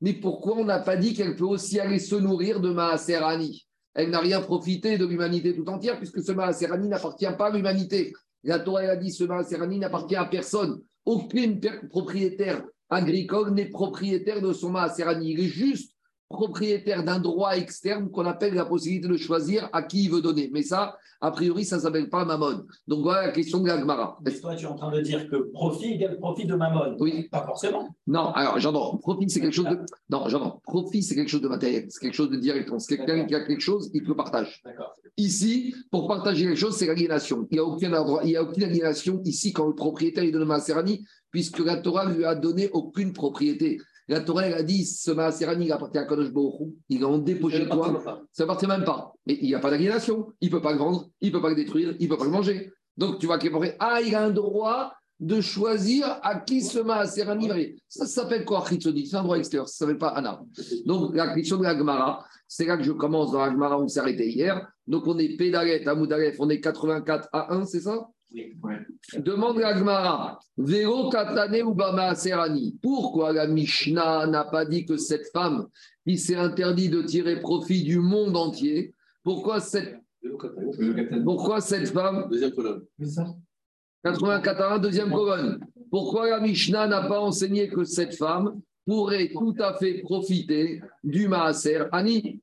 Mais 0.00 0.12
pourquoi 0.12 0.56
on 0.56 0.64
n'a 0.64 0.78
pas 0.78 0.96
dit 0.96 1.14
qu'elle 1.14 1.36
peut 1.36 1.44
aussi 1.44 1.80
aller 1.80 1.98
se 1.98 2.14
nourrir 2.14 2.60
de 2.60 2.70
Maaserani 2.70 3.66
Elle 3.94 4.10
n'a 4.10 4.20
rien 4.20 4.40
profité 4.40 4.96
de 4.96 5.06
l'humanité 5.06 5.54
tout 5.54 5.68
entière 5.68 5.98
puisque 5.98 6.22
ce 6.22 6.32
Maaserani 6.32 6.88
n'appartient 6.88 7.26
pas 7.36 7.48
à 7.48 7.50
l'humanité. 7.50 8.12
La 8.44 8.60
Torah 8.60 8.82
a 8.82 8.96
dit 8.96 9.10
ce 9.10 9.24
Maaserani 9.24 9.78
n'appartient 9.78 10.16
à 10.16 10.24
personne. 10.24 10.80
Aucune 11.04 11.60
propriétaire 11.88 12.64
agricole 12.88 13.50
n'est 13.50 13.68
propriétaire 13.70 14.40
de 14.40 14.52
son 14.52 14.70
Maaserani. 14.70 15.32
Il 15.32 15.40
est 15.40 15.48
juste 15.48 15.92
propriétaire 16.28 17.04
d'un 17.04 17.18
droit 17.18 17.56
externe 17.56 18.10
qu'on 18.10 18.26
appelle 18.26 18.54
la 18.54 18.64
possibilité 18.64 19.08
de 19.08 19.16
choisir 19.16 19.68
à 19.72 19.82
qui 19.82 20.04
il 20.04 20.10
veut 20.10 20.20
donner. 20.20 20.50
Mais 20.52 20.62
ça, 20.62 20.96
a 21.20 21.30
priori, 21.30 21.64
ça 21.64 21.76
ne 21.76 21.82
s'appelle 21.82 22.10
pas 22.10 22.24
Mammon. 22.24 22.64
Donc 22.86 23.02
voilà 23.02 23.26
la 23.26 23.32
question 23.32 23.60
de 23.60 23.68
l'Agmara. 23.68 24.18
Mais 24.24 24.32
toi, 24.38 24.54
tu 24.54 24.64
es 24.64 24.68
en 24.68 24.76
train 24.76 24.92
de 24.92 25.00
dire 25.00 25.28
que 25.28 25.36
profit 25.52 25.94
égale 25.94 26.18
profit 26.18 26.46
de 26.46 26.54
Mammon? 26.54 26.96
Oui. 27.00 27.28
Pas 27.30 27.44
forcément. 27.44 27.88
Non, 28.06 28.30
alors 28.32 28.58
j'entends. 28.58 28.96
Profit, 28.98 29.30
c'est 29.30 29.40
quelque 29.40 29.54
chose 29.54 29.68
de. 29.68 29.78
Non, 30.10 30.28
j'entends. 30.28 30.60
Profit, 30.64 31.02
c'est 31.02 31.14
quelque 31.14 31.30
chose 31.30 31.42
de 31.42 31.48
matériel. 31.48 31.86
C'est 31.88 32.00
quelque 32.00 32.14
chose 32.14 32.30
de 32.30 32.36
direct. 32.36 32.70
C'est 32.78 32.96
quelqu'un 32.96 33.24
qui 33.24 33.34
a 33.34 33.44
quelque 33.44 33.60
chose, 33.60 33.90
il 33.94 34.04
le 34.04 34.14
partage. 34.14 34.62
Ici, 35.16 35.74
pour 35.90 36.06
partager 36.06 36.44
quelque 36.44 36.58
chose, 36.58 36.76
c'est 36.76 36.86
l'aliénation. 36.86 37.48
Il 37.50 37.54
n'y 37.54 37.58
a, 37.58 37.64
aucune, 37.64 37.96
il 38.22 38.30
y 38.30 38.36
a 38.36 38.42
aucune 38.42 38.64
aliénation 38.64 39.20
ici 39.24 39.52
quand 39.52 39.66
le 39.66 39.74
propriétaire 39.74 40.22
il 40.22 40.30
donne 40.30 40.44
Maaserani 40.44 41.04
puisque 41.30 41.58
la 41.58 41.76
Torah 41.76 42.10
lui 42.10 42.24
a 42.24 42.34
donné 42.34 42.70
aucune 42.72 43.12
propriété. 43.12 43.78
La 44.08 44.20
Torah 44.20 44.42
a 44.42 44.62
dit 44.62 44.84
ce 44.86 45.10
Maaserani 45.10 45.66
il 45.66 45.72
appartient 45.72 45.98
à 45.98 46.04
Kadosh 46.04 46.32
Baruch 46.32 46.72
il 46.88 47.02
est 47.02 47.04
en 47.04 47.18
dépôt 47.18 47.50
chez 47.50 47.68
toi. 47.68 48.22
Ça 48.32 48.44
appartient 48.44 48.66
même 48.66 48.84
pas. 48.84 49.12
Mais 49.26 49.38
il 49.40 49.48
n'y 49.48 49.54
a 49.54 49.58
pas 49.58 49.70
d'aliénation. 49.70 50.32
Il 50.40 50.48
ne 50.48 50.52
peut 50.52 50.62
pas 50.62 50.72
le 50.72 50.78
vendre, 50.78 51.08
il 51.20 51.28
ne 51.28 51.32
peut 51.32 51.42
pas 51.42 51.50
le 51.50 51.56
détruire, 51.56 51.94
il 51.98 52.04
ne 52.04 52.08
peut 52.08 52.16
pas 52.16 52.24
le 52.24 52.30
manger. 52.30 52.72
Donc 52.96 53.18
tu 53.18 53.26
vois 53.26 53.38
qu'il. 53.38 53.52
Ah, 53.78 54.00
il 54.04 54.14
a 54.14 54.24
un 54.24 54.30
droit 54.30 54.92
de 55.20 55.40
choisir 55.40 56.18
à 56.22 56.38
qui 56.40 56.62
ce 56.62 56.78
Maaserani 56.78 57.48
va 57.48 57.56
Ça, 57.88 58.06
s'appelle 58.06 58.44
quoi, 58.44 58.64
C'est 58.68 59.14
un 59.14 59.22
droit 59.22 59.36
extérieur, 59.36 59.68
ça 59.68 59.84
ne 59.84 59.90
s'appelle 59.90 59.98
pas 59.98 60.08
Anna. 60.08 60.40
Donc 60.86 61.14
la 61.14 61.34
question 61.34 61.56
de 61.58 61.64
la 61.64 61.76
Gemara, 61.76 62.24
c'est 62.46 62.66
là 62.66 62.76
que 62.76 62.84
je 62.84 62.92
commence 62.92 63.32
dans 63.32 63.44
la 63.44 63.50
Gemara 63.50 63.78
où 63.78 63.82
on 63.82 63.88
s'est 63.88 64.00
arrêté 64.00 64.28
hier. 64.28 64.70
Donc 64.86 65.06
on 65.06 65.18
est 65.18 65.36
Pédalet 65.36 65.86
à 65.86 65.94
on 66.38 66.48
est 66.50 66.60
84 66.60 67.28
à 67.32 67.54
1, 67.54 67.66
c'est 67.66 67.80
ça? 67.80 68.08
Demande 69.16 69.58
la 69.58 69.76
Gemara, 69.76 70.38
Véro 70.56 71.08
Katane 71.08 71.62
ou 71.62 71.74
Bama 71.74 72.14
Serani. 72.14 72.78
Pourquoi 72.82 73.32
la 73.32 73.46
Mishnah 73.46 74.26
n'a 74.26 74.44
pas 74.44 74.64
dit 74.64 74.84
que 74.84 74.96
cette 74.96 75.26
femme 75.32 75.66
qui 76.06 76.18
s'est 76.18 76.36
interdit 76.36 76.88
de 76.88 77.02
tirer 77.02 77.40
profit 77.40 77.84
du 77.84 77.98
monde 78.00 78.36
entier, 78.36 78.94
pourquoi 79.22 79.60
cette, 79.60 79.96
pourquoi 81.24 81.60
cette 81.60 81.88
femme? 81.88 82.28
Deuxième 82.30 82.52
colonne. 82.52 82.84
84 84.04 84.80
deuxième 84.80 85.10
colonne. 85.10 85.60
Pourquoi 85.90 86.28
la 86.30 86.40
Mishnah 86.40 86.86
n'a 86.86 87.08
pas 87.08 87.20
enseigné 87.20 87.68
que 87.68 87.84
cette 87.84 88.14
femme 88.14 88.60
pourrait 88.86 89.30
tout 89.32 89.54
à 89.58 89.74
fait 89.74 90.00
profiter 90.02 90.80
du 91.02 91.28
Maaser 91.28 91.84
Ani 91.92 92.40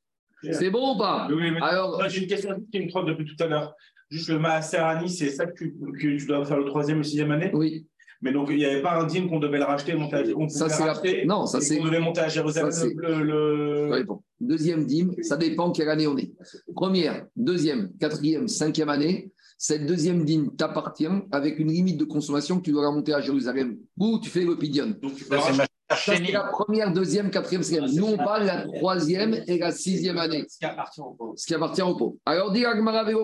C'est 0.51 0.69
bon 0.69 0.95
ou 0.95 0.97
pas? 0.97 1.27
Oui, 1.31 1.51
Alors, 1.61 2.07
j'ai 2.09 2.23
une 2.23 2.27
question 2.27 2.59
qui 2.71 2.79
me 2.81 2.89
trotte 2.89 3.07
depuis 3.07 3.25
tout 3.25 3.43
à 3.43 3.47
l'heure. 3.47 3.75
Juste 4.09 4.29
le 4.29 4.39
Ani, 4.45 5.09
c'est 5.09 5.29
ça 5.31 5.45
que 5.45 5.53
tu, 5.57 5.73
que 5.73 6.17
tu 6.17 6.25
dois 6.25 6.45
faire 6.45 6.57
le 6.57 6.65
troisième 6.65 6.99
et 7.01 7.03
sixième 7.03 7.31
année? 7.31 7.49
Oui, 7.53 7.87
Mais 8.21 8.31
donc, 8.31 8.47
il 8.49 8.57
n'y 8.57 8.65
avait 8.65 8.81
pas 8.81 8.99
un 9.01 9.05
dîme 9.05 9.29
qu'on 9.29 9.39
devait 9.39 9.57
le 9.57 9.65
racheter, 9.65 9.93
monter 9.93 10.15
à, 10.15 10.21
on 10.35 10.47
Ça, 10.47 10.65
pouvait 10.65 10.75
c'est 10.77 10.85
la- 10.85 10.93
racheter, 10.93 11.25
non, 11.25 11.45
ça, 11.45 11.59
c'est- 11.61 11.77
qu'on 11.77 11.85
devait 11.85 11.99
monter 11.99 12.21
à 12.21 12.27
Jérusalem. 12.29 12.71
ça, 12.71 12.85
le, 12.85 13.13
je 13.15 13.21
le- 13.23 13.89
réponds. 13.91 14.23
Deuxième 14.39 14.85
dîme, 14.85 15.13
ça 15.21 15.37
dépend 15.37 15.71
quelle 15.71 15.89
année 15.89 16.07
on 16.07 16.17
est. 16.17 16.31
Première, 16.75 17.25
deuxième, 17.35 17.91
quatrième, 17.99 18.47
cinquième 18.47 18.89
année, 18.89 19.31
cette 19.57 19.85
deuxième 19.85 20.23
dîme 20.25 20.55
t'appartient 20.55 21.07
avec 21.31 21.59
une 21.59 21.71
limite 21.71 21.97
de 21.97 22.03
consommation 22.05 22.57
que 22.57 22.63
tu 22.63 22.71
dois 22.71 22.87
remonter 22.87 23.13
à 23.13 23.21
Jérusalem 23.21 23.77
ou 23.97 24.19
tu 24.19 24.29
fais 24.29 24.43
le 24.43 24.57
pidion. 24.57 24.93
Donc, 25.01 25.15
tu 25.15 25.23
peux 25.25 25.35
racheter 25.37 25.63
Ça, 25.89 26.15
c'est 26.17 26.31
la 26.31 26.43
première, 26.43 26.91
deuxième, 26.91 27.29
quatrième, 27.29 27.61
cinquième. 27.61 27.91
Nous, 27.93 28.05
on 28.05 28.17
parle 28.17 28.41
de 28.41 28.47
la 28.47 28.67
troisième 28.67 29.43
et 29.47 29.57
la 29.59 29.71
sixième 29.71 30.17
année. 30.17 30.45
Ce 30.49 30.57
qui 30.57 30.65
appartient 30.65 31.01
au 31.01 31.11
pauvre. 31.11 31.33
ce 31.37 31.45
qui 31.45 31.53
appartient 31.53 31.81
au 31.81 31.95
pauvre. 31.95 32.15
Alors, 32.25 32.51
dit 32.51 32.63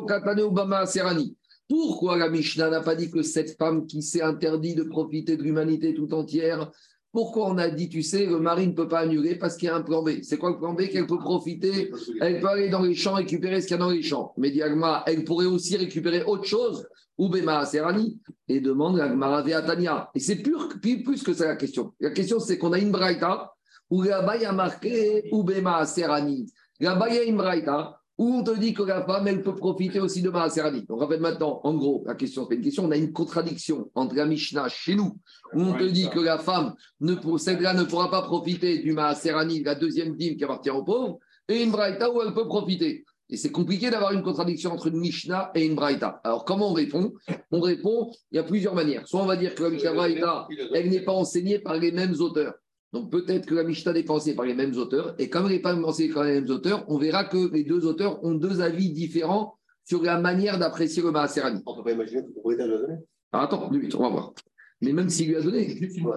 Katane 0.08 0.42
Obama 0.42 0.86
Serani. 0.86 1.36
Pourquoi 1.68 2.18
la 2.18 2.30
Mishnah 2.30 2.70
n'a 2.70 2.82
pas 2.82 2.96
dit 2.96 3.10
que 3.10 3.24
cette 3.24 3.58
femme 3.58 3.88
qui 3.88 4.04
s'est 4.04 4.22
interdit 4.22 4.76
de 4.76 4.84
profiter 4.84 5.38
de 5.38 5.44
l'humanité 5.44 5.94
tout 5.94 6.14
entière, 6.14 6.70
pourquoi 7.14 7.48
on 7.48 7.58
a 7.58 7.70
dit, 7.70 7.90
tu 7.90 8.04
sais, 8.04 8.26
le 8.26 8.40
mari 8.40 8.68
ne 8.68 8.74
peut 8.74 8.88
pas 8.88 9.00
annuler 9.00 9.36
parce 9.36 9.58
qu'il 9.58 9.68
y 9.68 9.70
a 9.70 9.76
un 9.76 9.82
plan 9.82 10.04
B? 10.04 10.22
C'est 10.22 10.38
quoi 10.38 10.52
le 10.52 10.58
plan 10.58 10.74
B? 10.74 10.84
Qu'elle 10.88 11.08
peut 11.08 11.20
profiter, 11.20 11.92
elle 12.22 12.40
peut 12.40 12.48
aller 12.48 12.70
dans 12.70 12.82
les 12.82 12.96
champs 12.96 13.16
récupérer 13.16 13.60
ce 13.62 13.68
qu'il 13.68 13.76
y 13.76 13.80
a 13.80 13.84
dans 13.84 13.90
les 13.90 14.04
champs. 14.04 14.34
Mais 14.38 14.52
dit 14.52 14.62
Agmara, 14.62 15.04
elle 15.08 15.24
pourrait 15.24 15.46
aussi 15.46 15.78
récupérer 15.78 16.24
autre 16.24 16.46
chose, 16.46 16.88
Ubema 17.22 17.66
Serani, 17.66 18.20
et 18.48 18.60
demande 18.60 19.00
Agmara 19.00 19.44
Veatania. 19.44 20.10
Et 20.16 20.20
c'est 20.20 20.38
plus, 20.38 21.24
que 21.24 21.34
ça 21.34 21.46
la 21.46 21.56
question. 21.56 21.94
La 22.00 22.10
question, 22.10 22.40
c'est 22.40 22.58
qu'on 22.58 22.74
a 22.74 22.80
une 22.80 22.92
braïta 22.92 23.54
où 23.90 24.02
là-bas, 24.02 24.38
il 24.38 24.42
y 24.42 24.46
a 24.46 24.52
marqué 24.52 25.30
Ubema 25.32 25.86
Serani. 25.86 26.52
Là-bas, 26.80 27.10
il 27.10 27.16
y 27.16 27.20
a 27.20 27.24
une 27.24 27.38
braïta 27.38 28.02
où 28.22 28.36
on 28.36 28.44
te 28.44 28.56
dit 28.56 28.74
que 28.76 28.84
la 28.84 29.04
femme, 29.04 29.28
elle 29.28 29.42
peut 29.42 29.56
profiter 29.56 30.00
aussi 30.00 30.22
de 30.22 30.30
Maaserani. 30.30 30.84
Donc, 30.84 31.02
en 31.02 31.08
fait, 31.08 31.18
maintenant, 31.18 31.60
en 31.64 31.74
gros, 31.74 32.04
la 32.06 32.14
question, 32.14 32.46
c'est 32.48 32.56
une 32.56 32.62
question, 32.62 32.86
on 32.86 32.92
a 32.92 32.96
une 32.98 33.12
contradiction 33.12 33.90
entre 33.96 34.14
la 34.14 34.28
Mishnah 34.28 34.70
chez 34.70 34.94
nous, 34.94 35.18
où 35.56 35.62
on 35.62 35.74
te 35.74 35.86
dit 35.86 36.08
que 36.08 36.20
la 36.20 36.38
femme, 36.38 36.76
ne, 37.00 37.16
celle-là 37.40 37.74
ne 37.74 37.84
pourra 37.84 38.12
pas 38.12 38.22
profiter 38.22 38.78
du 38.78 38.94
Maaserani, 38.94 39.64
la 39.64 39.74
deuxième 39.74 40.16
dîme 40.16 40.36
qui 40.36 40.44
appartient 40.44 40.70
aux 40.70 40.84
pauvres, 40.84 41.18
et 41.48 41.64
une 41.64 41.72
Braïta 41.72 42.12
où 42.12 42.22
elle 42.22 42.36
peut 42.36 42.48
profiter. 42.48 43.04
Et 43.32 43.38
c'est 43.38 43.52
compliqué 43.52 43.90
d'avoir 43.90 44.12
une 44.12 44.24
contradiction 44.24 44.74
entre 44.74 44.88
une 44.88 44.98
Mishnah 44.98 45.52
et 45.56 45.66
une 45.66 45.76
Braïta. 45.76 46.20
Alors, 46.26 46.44
comment 46.44 46.70
on 46.70 46.74
répond? 46.74 47.14
On 47.52 47.62
répond, 47.62 48.12
il 48.32 48.36
y 48.36 48.40
a 48.40 48.44
plusieurs 48.44 48.76
manières. 48.76 49.08
Soit 49.08 49.22
on 49.22 49.26
va 49.26 49.38
dire 49.38 49.56
que 49.56 49.64
la 49.64 49.70
Mishnah 49.70 49.94
Braïta, 49.94 50.48
elle 50.74 50.90
n'est 50.90 51.04
pas 51.04 51.14
enseignée 51.14 51.60
par 51.60 51.78
les 51.78 51.94
mêmes 51.94 52.14
auteurs. 52.20 52.54
Donc 52.92 53.10
peut-être 53.10 53.46
que 53.46 53.56
la 53.56 53.64
Mishnah 53.64 53.94
n'est 53.94 54.04
pas 54.04 54.16
enseignée 54.16 54.36
par 54.36 54.46
les 54.46 54.54
mêmes 54.54 54.76
auteurs. 54.76 55.16
Et 55.18 55.30
comme 55.30 55.46
elle 55.46 55.54
n'est 55.54 55.60
pas 55.60 55.74
enseignée 55.74 56.14
par 56.14 56.26
les 56.26 56.42
mêmes 56.42 56.50
auteurs, 56.50 56.84
on 56.90 56.98
verra 56.98 57.24
que 57.24 57.50
les 57.54 57.64
deux 57.64 57.86
auteurs 57.86 58.22
ont 58.26 58.34
deux 58.34 58.60
avis 58.60 58.92
différents 58.92 59.58
sur 59.86 60.04
la 60.04 60.20
manière 60.20 60.60
d'apprécier 60.60 61.02
le 61.02 61.12
Maaserani. 61.12 61.62
On 61.66 61.72
ne 61.72 61.78
peut 61.78 61.84
pas 61.86 61.92
imaginer 61.94 62.24
que 62.24 62.50
le 62.50 62.58
donne. 62.58 63.02
Alors 63.32 63.46
attends, 63.46 63.70
deux 63.70 63.78
minutes, 63.78 63.96
on 63.96 64.04
va 64.04 64.10
voir. 64.10 64.34
Mais 64.82 64.92
même 64.92 65.08
s'il 65.10 65.30
lui 65.30 65.38
a 65.38 65.42
donné. 65.42 65.70
Juste 65.70 65.98
une 65.98 66.12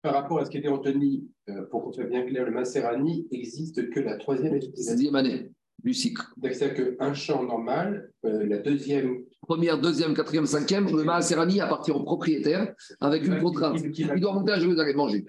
Par 0.00 0.14
rapport 0.14 0.38
à 0.38 0.46
ce 0.46 0.50
qui 0.50 0.56
était 0.56 0.68
retenu, 0.68 1.22
euh, 1.50 1.66
pour 1.70 1.84
qu'on 1.84 1.92
soit 1.92 2.04
bien 2.04 2.24
clair, 2.24 2.46
le 2.46 2.52
Maserani 2.52 3.28
existe 3.30 3.90
que 3.90 4.00
la 4.00 4.16
troisième 4.16 4.54
et 4.54 4.60
la 4.60 4.74
Sixième 4.74 5.16
année 5.16 5.50
du 5.82 5.94
cycle. 5.94 6.22
C'est-à-dire 6.42 6.96
qu'un 6.98 7.14
champ 7.14 7.42
normal, 7.42 8.10
euh, 8.24 8.46
la 8.46 8.58
deuxième. 8.58 9.18
Première, 9.42 9.78
deuxième, 9.78 10.14
quatrième, 10.14 10.46
cinquième, 10.46 10.86
le 10.94 11.02
Maaserani 11.02 11.60
appartient 11.60 11.90
au 11.90 12.00
propriétaire 12.00 12.72
avec 13.00 13.26
une 13.26 13.40
contrainte. 13.40 13.80
Il 13.96 14.20
doit 14.20 14.32
monter 14.32 14.52
à 14.52 14.60
Jérusalem 14.60 14.96
manger. 14.96 15.24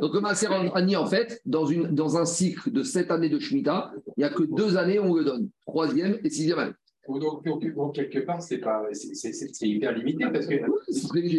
Donc 0.00 0.14
le 0.14 0.20
Maaserani, 0.20 0.96
en 0.96 1.06
fait, 1.06 1.40
dans, 1.44 1.66
une, 1.66 1.88
dans 1.88 2.16
un 2.16 2.24
cycle 2.24 2.70
de 2.70 2.82
sept 2.82 3.10
années 3.10 3.28
de 3.28 3.38
Shemitah, 3.38 3.92
il 4.16 4.20
n'y 4.20 4.24
a 4.24 4.30
que 4.30 4.44
deux 4.44 4.76
années 4.76 4.98
où 4.98 5.04
on 5.04 5.14
le 5.14 5.24
donne. 5.24 5.50
Troisième 5.66 6.18
et 6.24 6.30
sixième 6.30 6.58
année. 6.58 6.72
Donc, 7.08 7.44
donc, 7.44 7.74
donc, 7.74 7.94
quelque 7.94 8.18
part, 8.20 8.42
c'est 8.42 8.58
pas, 8.58 8.82
c'est- 8.92 9.66
hyper 9.66 9.92
limité 9.96 10.24
parce 10.32 10.46
que. 10.46 10.54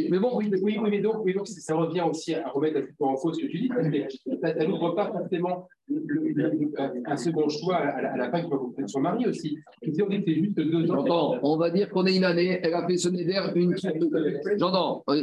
Mais 0.10 0.20
bon, 0.20 0.30
Oui, 0.38 0.50
oui, 0.62 0.78
oui, 0.82 0.90
mais 0.90 1.00
donc, 1.00 1.24
oui, 1.26 1.34
donc 1.34 1.48
ça 1.48 1.76
revient 1.76 2.04
aussi 2.10 2.34
à 2.36 2.48
remettre 2.50 2.78
un 2.78 2.82
petit 2.82 2.94
peu 2.98 3.06
en 3.06 3.16
cause 3.16 3.36
ce 3.38 3.42
que 3.46 3.48
tu 3.48 3.60
dis, 3.60 3.68
parce 3.70 3.88
que 3.90 3.98
ça 4.42 4.66
n'ouvre 4.66 4.92
pas 4.92 5.12
forcément 5.12 5.68
le- 5.90 6.04
le- 6.08 6.50
le- 6.50 6.72
un 7.06 7.18
second 7.18 7.48
choix 7.50 7.78
à 7.78 8.02
la, 8.02 8.14
à 8.14 8.18
la 8.18 8.30
fin 8.32 8.42
vous 8.44 8.76
son 8.88 9.00
mari 9.00 9.26
aussi. 9.26 9.58
Si 9.84 10.02
on 10.02 10.08
dit 10.08 10.18
que 10.20 10.24
c'est 10.28 10.36
juste 10.36 10.56
deux 10.56 10.92
ans. 10.92 10.98
J'entends. 11.06 11.36
On 11.44 11.58
va 11.58 11.70
dire 11.70 11.90
qu'on 11.90 12.06
est 12.06 12.16
une 12.16 12.24
année, 12.26 12.60
elle 12.62 12.74
a 12.74 12.86
fait 12.88 12.98
ce 12.98 13.10
neder 13.10 13.42
une. 13.56 13.76
J'entends. 14.58 15.04
Euh, 15.10 15.14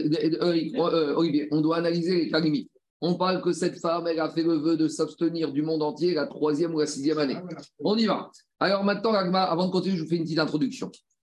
euh, 0.42 0.54
euh, 0.76 1.14
Olivier, 1.16 1.48
on 1.50 1.60
doit 1.60 1.76
analyser 1.76 2.16
les 2.16 2.30
cas 2.30 2.40
limites. 2.40 2.70
On 3.06 3.16
parle 3.16 3.42
que 3.42 3.52
cette 3.52 3.78
femme, 3.80 4.06
elle 4.06 4.18
a 4.18 4.30
fait 4.30 4.42
le 4.42 4.54
vœu 4.54 4.78
de 4.78 4.88
s'abstenir 4.88 5.52
du 5.52 5.60
monde 5.60 5.82
entier 5.82 6.14
la 6.14 6.26
troisième 6.26 6.74
ou 6.74 6.78
la 6.80 6.86
sixième 6.86 7.18
année. 7.18 7.36
On 7.80 7.96
y 7.98 8.06
va. 8.06 8.30
Alors 8.58 8.82
maintenant, 8.82 9.12
l'Agma, 9.12 9.42
avant 9.42 9.66
de 9.66 9.70
continuer, 9.70 9.96
je 9.98 10.02
vous 10.04 10.08
fais 10.08 10.16
une 10.16 10.22
petite 10.24 10.38
introduction. 10.38 10.90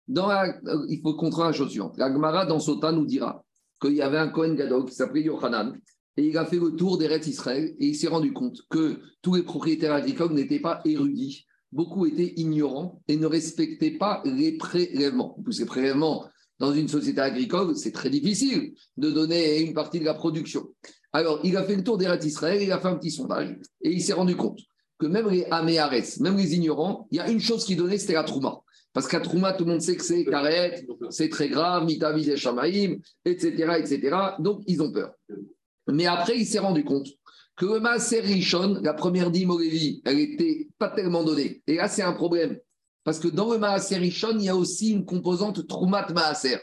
Dans 0.08 0.26
la- 0.26 0.48
euh, 0.66 0.84
il 0.88 1.00
faut 1.00 1.14
comprendre 1.14 1.46
la 1.46 1.52
chose 1.52 1.70
suivante. 1.70 1.94
L'Agmara, 1.96 2.44
dans 2.44 2.58
Sota, 2.58 2.90
nous 2.90 3.06
dira 3.06 3.44
qu'il 3.80 3.94
y 3.94 4.02
avait 4.02 4.18
un 4.18 4.30
Kohen 4.30 4.56
Gadol 4.56 4.84
qui 4.84 4.96
s'appelait 4.96 5.22
Yohanan, 5.22 5.78
et 6.16 6.26
il 6.26 6.36
a 6.36 6.44
fait 6.44 6.58
le 6.58 6.72
tour 6.74 6.98
des 6.98 7.06
Rêtes 7.06 7.28
Israël, 7.28 7.72
et 7.78 7.86
il 7.86 7.94
s'est 7.94 8.08
rendu 8.08 8.32
compte 8.32 8.58
que 8.68 8.98
tous 9.22 9.36
les 9.36 9.44
propriétaires 9.44 9.94
agricoles 9.94 10.32
n'étaient 10.32 10.58
pas 10.58 10.80
érudits. 10.84 11.46
Beaucoup 11.70 12.04
étaient 12.04 12.32
ignorants 12.36 13.00
et 13.06 13.16
ne 13.16 13.26
respectaient 13.26 13.92
pas 13.96 14.22
les 14.24 14.56
prélèvements. 14.56 15.38
En 15.38 15.42
plus, 15.42 15.52
ces 15.52 15.66
prélèvements, 15.66 16.24
dans 16.58 16.72
une 16.72 16.88
société 16.88 17.20
agricole, 17.20 17.76
c'est 17.76 17.92
très 17.92 18.10
difficile 18.10 18.72
de 18.96 19.08
donner 19.12 19.60
une 19.60 19.72
partie 19.72 20.00
de 20.00 20.04
la 20.04 20.14
production. 20.14 20.66
Alors, 21.12 21.40
il 21.42 21.56
a 21.56 21.64
fait 21.64 21.76
le 21.76 21.82
tour 21.82 21.98
des 21.98 22.06
Rêtes 22.06 22.24
Israël, 22.24 22.62
il 22.62 22.70
a 22.72 22.78
fait 22.78 22.88
un 22.88 22.96
petit 22.96 23.10
sondage, 23.10 23.56
et 23.82 23.90
il 23.90 24.00
s'est 24.00 24.12
rendu 24.12 24.36
compte 24.36 24.60
que 24.98 25.06
même 25.06 25.28
les 25.28 25.44
Améares, 25.50 25.92
même 26.20 26.36
les 26.36 26.54
ignorants, 26.54 27.08
il 27.10 27.16
y 27.16 27.20
a 27.20 27.28
une 27.28 27.40
chose 27.40 27.64
qui 27.64 27.74
donnait, 27.74 27.98
c'était 27.98 28.12
la 28.12 28.24
Trouma. 28.24 28.60
Parce 28.92 29.08
qu'à 29.08 29.20
Trouma, 29.20 29.52
tout 29.52 29.64
le 29.64 29.72
monde 29.72 29.80
sait 29.80 29.96
que 29.96 30.04
c'est 30.04 30.24
Karet, 30.24 30.84
c'est 31.10 31.28
très 31.28 31.48
grave, 31.48 31.84
Mitavis 31.84 32.28
et 32.28 33.00
etc., 33.24 33.72
etc. 33.78 34.16
Donc, 34.38 34.62
ils 34.66 34.82
ont 34.82 34.92
peur. 34.92 35.12
Mais 35.88 36.06
après, 36.06 36.38
il 36.38 36.46
s'est 36.46 36.58
rendu 36.58 36.84
compte 36.84 37.08
que 37.56 37.66
le 37.66 37.80
Maaser 37.80 38.20
Rishon, 38.20 38.80
la 38.82 38.94
première 38.94 39.30
dîme 39.30 39.50
au 39.50 39.60
elle 39.60 40.16
n'était 40.16 40.68
pas 40.78 40.88
tellement 40.88 41.24
donnée. 41.24 41.62
Et 41.66 41.76
là, 41.76 41.88
c'est 41.88 42.02
un 42.02 42.12
problème. 42.12 42.58
Parce 43.04 43.18
que 43.18 43.28
dans 43.28 43.52
le 43.52 43.58
Maaser 43.58 43.96
Rishon, 43.96 44.38
il 44.38 44.44
y 44.44 44.48
a 44.48 44.56
aussi 44.56 44.90
une 44.90 45.04
composante 45.04 45.66
Troumat 45.66 46.08
Maaser. 46.12 46.58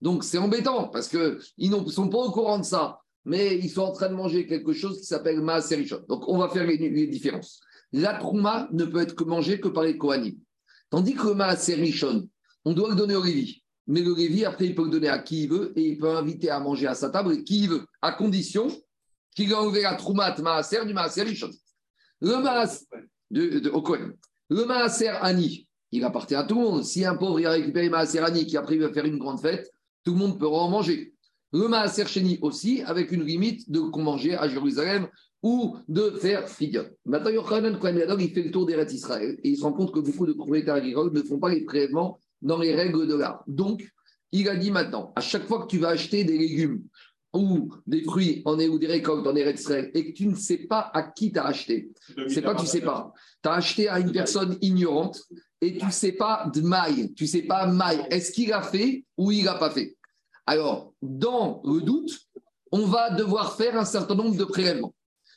Donc, 0.00 0.24
c'est 0.24 0.38
embêtant 0.38 0.88
parce 0.88 1.08
qu'ils 1.08 1.70
ne 1.70 1.90
sont 1.90 2.08
pas 2.08 2.18
au 2.18 2.30
courant 2.30 2.58
de 2.58 2.64
ça. 2.64 3.00
Mais 3.24 3.56
ils 3.56 3.70
sont 3.70 3.82
en 3.82 3.92
train 3.92 4.08
de 4.08 4.14
manger 4.14 4.46
quelque 4.46 4.72
chose 4.72 5.00
qui 5.00 5.06
s'appelle 5.06 5.40
Maaser 5.40 5.76
Rishon. 5.76 6.00
Donc, 6.08 6.28
on 6.28 6.38
va 6.38 6.48
faire 6.48 6.66
les, 6.66 7.06
différences. 7.06 7.60
La 7.92 8.14
Trouma 8.14 8.68
ne 8.72 8.84
peut 8.84 9.00
être 9.00 9.14
que 9.14 9.24
mangée 9.24 9.60
que 9.60 9.68
par 9.68 9.84
les 9.84 9.96
Kohanim. 9.96 10.36
Tandis 10.90 11.14
que 11.14 11.28
le 11.28 11.34
Maaser 11.34 11.74
Rishon, 11.74 12.28
on 12.64 12.72
doit 12.72 12.90
le 12.90 12.96
donner 12.96 13.16
au 13.16 13.22
Lévi. 13.22 13.62
Mais 13.86 14.00
le 14.00 14.14
Lévi, 14.14 14.44
après, 14.44 14.66
il 14.66 14.74
peut 14.74 14.84
le 14.84 14.90
donner 14.90 15.08
à 15.08 15.18
qui 15.18 15.44
il 15.44 15.50
veut 15.50 15.72
et 15.76 15.82
il 15.82 15.98
peut 15.98 16.10
inviter 16.10 16.50
à 16.50 16.60
manger 16.60 16.86
à 16.86 16.94
sa 16.94 17.10
table 17.10 17.44
qui 17.44 17.64
il 17.64 17.70
veut, 17.70 17.86
à 18.02 18.12
condition 18.12 18.68
qu'il 19.34 19.52
a 19.52 19.60
enlevé 19.60 19.82
la 19.82 19.94
Troumat 19.94 20.36
Maaser 20.38 20.84
du 20.84 20.92
Maaser 20.92 21.22
Rishon. 21.22 21.50
Le 22.20 22.36
Maaser 22.42 22.86
de, 23.30 23.58
de, 23.58 23.70
au. 23.70 23.82
Le 24.50 24.64
Maaser 24.66 25.08
Ani, 25.08 25.66
il 25.92 26.04
appartient 26.04 26.34
à 26.34 26.44
tout 26.44 26.56
le 26.56 26.60
monde. 26.60 26.84
Si 26.84 27.04
un 27.04 27.16
pauvre 27.16 27.40
il 27.40 27.46
a 27.46 27.52
récupéré 27.52 27.88
Maaser 27.88 28.20
Ani 28.20 28.46
qui 28.46 28.56
après 28.56 28.76
il 28.76 28.82
va 28.82 28.92
faire 28.92 29.06
une 29.06 29.18
grande 29.18 29.40
fête, 29.40 29.70
tout 30.04 30.12
le 30.12 30.18
monde 30.18 30.38
peut 30.38 30.46
en 30.46 30.68
manger. 30.68 31.13
Le 31.54 31.68
Maaser 31.68 32.06
Sheni 32.06 32.40
aussi, 32.42 32.82
avec 32.82 33.12
une 33.12 33.22
limite 33.22 33.70
de 33.70 33.78
qu'on 33.78 34.02
mangeait 34.02 34.34
à 34.34 34.48
Jérusalem 34.48 35.06
ou 35.40 35.76
de 35.86 36.10
faire 36.10 36.48
Fidion. 36.48 36.84
Maintenant, 37.04 37.30
Yochanan 37.30 37.78
Kohen 37.78 38.02
il 38.18 38.30
fait 38.32 38.42
le 38.42 38.50
tour 38.50 38.66
des 38.66 38.74
Rêtes 38.74 38.92
Israël 38.92 39.38
et 39.40 39.50
il 39.50 39.56
se 39.56 39.62
rend 39.62 39.72
compte 39.72 39.92
que 39.92 40.00
beaucoup 40.00 40.26
de 40.26 40.32
propriétaires 40.32 40.74
agricoles 40.74 41.12
ne 41.12 41.22
font 41.22 41.38
pas 41.38 41.50
les 41.50 41.60
prélèvements 41.64 42.18
dans 42.42 42.58
les 42.58 42.74
règles 42.74 43.06
de 43.06 43.14
l'art. 43.14 43.44
Donc, 43.46 43.88
il 44.32 44.48
a 44.48 44.56
dit 44.56 44.72
maintenant, 44.72 45.12
à 45.14 45.20
chaque 45.20 45.46
fois 45.46 45.62
que 45.62 45.68
tu 45.68 45.78
vas 45.78 45.90
acheter 45.90 46.24
des 46.24 46.36
légumes 46.36 46.82
ou 47.32 47.70
des 47.86 48.02
fruits 48.02 48.42
en 48.46 48.58
ou 48.58 48.78
des 48.80 48.88
récoltes 48.88 49.24
en 49.24 49.36
Eretz 49.36 49.60
Israël 49.60 49.92
et 49.94 50.06
que 50.10 50.12
tu 50.12 50.26
ne 50.26 50.34
sais 50.34 50.58
pas 50.58 50.90
à 50.92 51.04
qui 51.04 51.30
tu 51.30 51.38
as 51.38 51.46
acheté, 51.46 51.92
c'est 52.26 52.42
pas 52.42 52.56
que 52.56 52.62
tu 52.62 52.66
sais 52.66 52.80
pas, 52.80 53.12
tu 53.44 53.48
as 53.48 53.52
acheté 53.52 53.88
à 53.88 54.00
une 54.00 54.10
personne 54.10 54.58
ignorante 54.60 55.22
et 55.60 55.78
tu 55.78 55.88
sais 55.92 56.12
pas 56.12 56.50
de 56.52 56.62
maille, 56.62 57.14
tu 57.14 57.28
sais 57.28 57.42
pas 57.42 57.66
maille, 57.68 58.04
est-ce 58.10 58.32
qu'il 58.32 58.52
a 58.52 58.62
fait 58.62 59.04
ou 59.16 59.30
il 59.30 59.44
n'a 59.44 59.54
pas 59.54 59.70
fait? 59.70 59.96
Alors, 60.46 60.92
dans 61.02 61.62
le 61.64 61.80
doute, 61.80 62.18
on 62.72 62.86
va 62.86 63.10
devoir 63.10 63.56
faire 63.56 63.76
un 63.78 63.84
certain 63.84 64.14
nombre 64.14 64.36
de 64.36 64.44
prélèvements. 64.44 64.94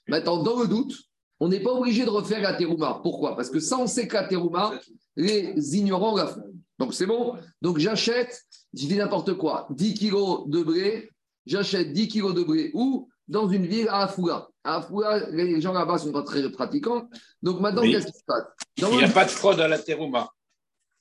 Maintenant, 0.08 0.42
dans 0.44 0.60
le 0.62 0.68
doute, 0.68 0.94
on 1.40 1.50
n'est 1.50 1.60
pas 1.60 1.72
obligé 1.72 2.04
de 2.04 2.10
refaire 2.10 2.42
la 2.42 2.54
terouma. 2.54 3.00
Pourquoi? 3.04 3.36
Parce 3.36 3.50
que 3.50 3.60
ça, 3.60 3.78
on 3.78 3.88
sait 3.88 4.08
que 4.08 4.16
la 4.16 4.24
terouma, 4.28 4.74
les 5.16 5.54
ignorants 5.78 6.16
la 6.16 6.28
font. 6.28 6.42
Donc, 6.80 6.94
c'est 6.94 7.06
bon? 7.06 7.36
Donc, 7.62 7.78
j'achète, 7.78 8.42
je 8.74 8.86
dis 8.88 8.96
n'importe 8.96 9.34
quoi, 9.36 9.68
10 9.72 9.94
kilos 9.94 10.48
de 10.48 10.64
blé, 10.64 11.10
j'achète 11.46 11.94
10 11.94 12.08
kilos 12.08 12.34
de 12.34 12.44
blé 12.44 12.72
ou 12.74 13.08
dans 13.28 13.48
une 13.50 13.66
ville 13.66 13.88
à 13.90 14.04
Afoula. 14.04 14.48
À 14.64 14.78
Afoula, 14.78 15.30
les 15.30 15.60
gens 15.62 15.74
là-bas 15.74 15.98
sont 15.98 16.12
pas 16.12 16.24
très 16.24 16.50
pratiquants. 16.52 17.08
Donc, 17.42 17.60
maintenant, 17.60 17.82
Oui. 17.82 17.92
qu'est-ce 17.92 18.08
qui 18.08 18.18
se 18.18 18.24
passe? 18.26 18.44
Dans 18.80 18.90
Il 18.92 18.98
n'y 18.98 19.04
a 19.04 19.10
pas 19.10 19.26
de 19.26 19.30
fraude 19.30 19.60
à 19.60 19.68
la 19.68 19.80
terouma. 19.80 20.30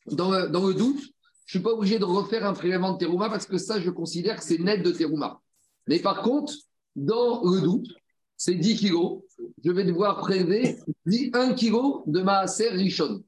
dans 0.06 0.30
le 0.30 0.74
doute, 0.74 1.02
je 1.46 1.58
ne 1.58 1.62
suis 1.62 1.64
pas 1.64 1.72
obligé 1.72 1.98
de 2.00 2.04
refaire 2.04 2.44
un 2.44 2.52
prélèvement 2.52 2.94
de 2.94 2.98
terouma 2.98 3.30
parce 3.30 3.46
que 3.46 3.56
ça, 3.56 3.80
je 3.80 3.90
considère 3.90 4.36
que 4.36 4.44
c'est 4.44 4.58
net 4.58 4.82
de 4.82 4.90
terouma. 4.90 5.40
Mais 5.86 6.00
par 6.00 6.22
contre, 6.22 6.52
dans 6.96 7.44
le 7.44 7.60
doute, 7.60 7.88
c'est 8.36 8.56
10 8.56 8.76
kilos, 8.76 9.22
je 9.64 9.70
vais 9.70 9.84
devoir 9.84 10.18
prélever 10.18 10.76
10 11.06 11.30
1 11.32 11.54
kg 11.54 12.02
de 12.06 12.20
maaser 12.20 12.70
Rishon. 12.70 13.22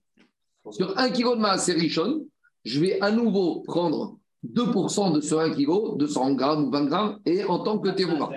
Sur 0.70 0.98
1 0.98 1.10
kg 1.10 1.36
de 1.36 1.40
maaser 1.40 1.74
Rishon, 1.74 2.26
je 2.64 2.80
vais 2.80 3.00
à 3.00 3.12
nouveau 3.12 3.60
prendre 3.60 4.18
2% 4.44 5.14
de 5.14 5.20
ce 5.20 5.36
1 5.36 5.50
kg, 5.50 5.96
200 5.96 6.34
grammes 6.34 6.64
ou 6.64 6.70
20 6.72 6.84
grammes, 6.86 7.20
et 7.24 7.44
en 7.44 7.60
tant 7.60 7.78
que 7.78 7.90
terouma. 7.90 8.30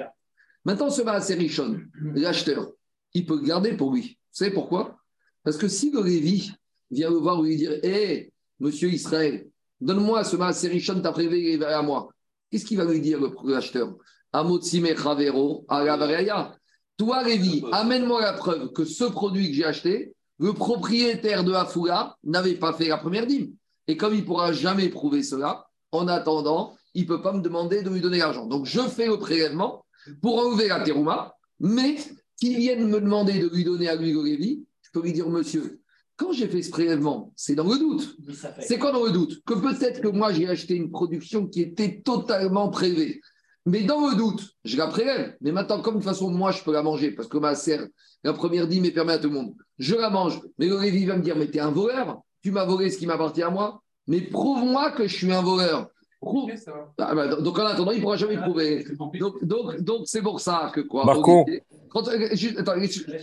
Maintenant, 0.64 0.92
ce 0.92 1.02
maaser 1.02 1.34
Rishon, 1.34 1.80
l'acheteur, 2.14 2.72
il 3.16 3.26
peut 3.26 3.36
le 3.36 3.48
garder 3.48 3.76
pour 3.76 3.92
lui. 3.92 4.20
Vous 4.32 4.38
savez 4.38 4.52
pourquoi? 4.52 4.96
Parce 5.44 5.58
que 5.58 5.68
si 5.68 5.90
le 5.90 6.04
Lévi 6.04 6.52
vient 6.92 7.10
le 7.10 7.18
voir 7.18 7.42
lui 7.42 7.56
dire 7.58 7.74
Hé, 7.84 8.32
monsieur 8.60 8.90
Israël, 8.90 9.48
donne-moi 9.82 10.24
ce 10.24 10.36
maaser 10.36 10.70
Rishon, 10.70 11.02
t'as 11.02 11.12
prélevé 11.12 11.64
à 11.66 11.82
moi. 11.82 12.10
Qu'est-ce 12.50 12.66
qu'il 12.66 12.78
va 12.78 12.86
lui 12.86 13.02
dire, 13.02 13.20
le- 13.20 13.34
l'acheteur 13.52 13.96
Amotsime 14.34 14.96
Chavero, 14.96 15.66
Alavareya. 15.68 16.56
Toi, 16.98 17.24
Lévi, 17.24 17.64
amène-moi 17.72 18.22
la 18.22 18.34
preuve 18.34 18.72
que 18.72 18.86
ce 18.86 19.04
produit 19.06 19.50
que 19.50 19.56
j'ai 19.56 19.66
acheté, 19.66 20.14
le 20.40 20.54
propriétaire 20.54 21.44
de 21.44 21.54
Afoula 21.54 22.16
n'avait 22.24 22.56
pas 22.56 22.74
fait 22.74 22.88
la 22.88 22.98
première 22.98 23.28
dîme. 23.28 23.52
Et 23.88 23.98
comme 23.98 24.14
il 24.14 24.22
ne 24.22 24.26
pourra 24.26 24.54
jamais 24.54 24.90
prouver 24.90 25.24
cela, 25.24 25.66
en 25.92 26.08
attendant, 26.08 26.76
il 26.94 27.04
ne 27.04 27.08
peut 27.08 27.22
pas 27.22 27.34
me 27.34 27.42
demander 27.42 27.82
de 27.84 27.90
lui 27.90 28.02
donner 28.02 28.20
l'argent. 28.20 28.46
Donc, 28.46 28.66
je 28.66 28.82
fais 28.82 29.08
le 29.08 29.18
prélèvement 29.18 29.86
pour 30.22 30.40
enlever 30.40 30.68
la 30.68 30.80
terouma, 30.82 31.34
mais 31.60 31.98
qu'il 32.38 32.58
vienne 32.58 32.88
me 32.88 33.00
demander 33.02 33.40
de 33.40 33.48
lui 33.50 33.64
donner 33.64 33.88
à 33.90 33.96
lui 33.96 34.14
le 34.14 34.24
Lévi, 34.24 34.64
je 34.82 34.90
peux 34.92 35.02
lui 35.02 35.14
dire, 35.14 35.30
monsieur, 35.30 35.82
quand 36.22 36.34
j'ai 36.34 36.48
fait 36.48 36.62
ce 36.62 36.70
prélèvement, 36.70 37.34
c'est 37.36 37.56
dans 37.56 37.68
le 37.68 37.80
doute. 37.80 38.16
C'est 38.60 38.78
quoi 38.78 38.92
dans 38.92 39.04
le 39.04 39.12
doute? 39.12 39.44
Que 39.44 39.56
peut-être 39.56 40.02
que 40.02 40.08
moi, 40.08 40.32
j'ai 40.32 40.48
acheté 40.48 40.76
une 40.76 40.92
production 40.92 41.48
qui 41.48 41.62
était 41.62 42.02
totalement 42.06 42.70
prélevée. 42.70 43.22
Mais 43.66 43.82
dans 43.82 44.08
le 44.08 44.16
doute, 44.16 44.56
je 44.64 44.78
la 44.78 44.88
prélève. 44.88 45.36
Mais 45.42 45.52
maintenant, 45.52 45.82
comme 45.82 45.96
de 45.96 46.00
toute 46.00 46.08
façon, 46.08 46.30
moi, 46.30 46.52
je 46.52 46.64
peux 46.64 46.72
la 46.72 46.84
manger 46.84 47.12
parce 47.12 47.28
que 47.28 47.40
ma 47.40 47.56
serre, 47.56 47.88
la 48.24 48.34
première 48.34 48.68
dîme 48.68 48.86
est 48.86 48.92
permet 48.92 49.14
à 49.14 49.18
tout 49.18 49.30
le 49.30 49.34
monde. 49.34 49.54
Je 49.80 49.96
la 49.96 50.12
mange. 50.12 50.42
Mais 50.60 50.68
le 50.68 50.80
Lévi 50.80 51.06
va 51.06 51.18
me 51.18 51.24
dire 51.24 51.36
Mais 51.36 51.48
t'es 51.48 51.60
un 51.60 51.72
voleur 51.72 52.22
Tu 52.44 52.52
m'as 52.52 52.66
volé 52.66 52.92
ce 52.92 52.98
qui 53.00 53.08
m'appartient 53.08 53.44
à 53.44 53.50
moi 53.50 53.82
Mais 54.08 54.22
prouve-moi 54.22 54.92
que 54.92 55.08
je 55.08 55.16
suis 55.16 55.32
un 55.32 55.42
voleur. 55.42 55.90
Prouve. 56.22 56.52
Ah, 57.00 57.16
bah, 57.16 57.36
donc 57.36 57.58
en 57.58 57.66
attendant, 57.66 57.92
il 57.92 57.98
ne 57.98 58.04
pourra 58.04 58.18
jamais 58.18 58.38
prouver. 58.38 58.86
C'est 58.88 58.96
compliqué. 58.96 59.24
Donc, 59.24 59.44
donc, 59.44 59.82
donc 59.82 60.02
c'est 60.06 60.22
pour 60.22 60.40
ça 60.40 60.72
que 60.74 60.82
quoi 60.82 61.04
Marco. 61.04 61.46
Quand, 61.90 62.08
euh, 62.08 62.30
juste, 62.34 62.60
attends, 62.60 62.74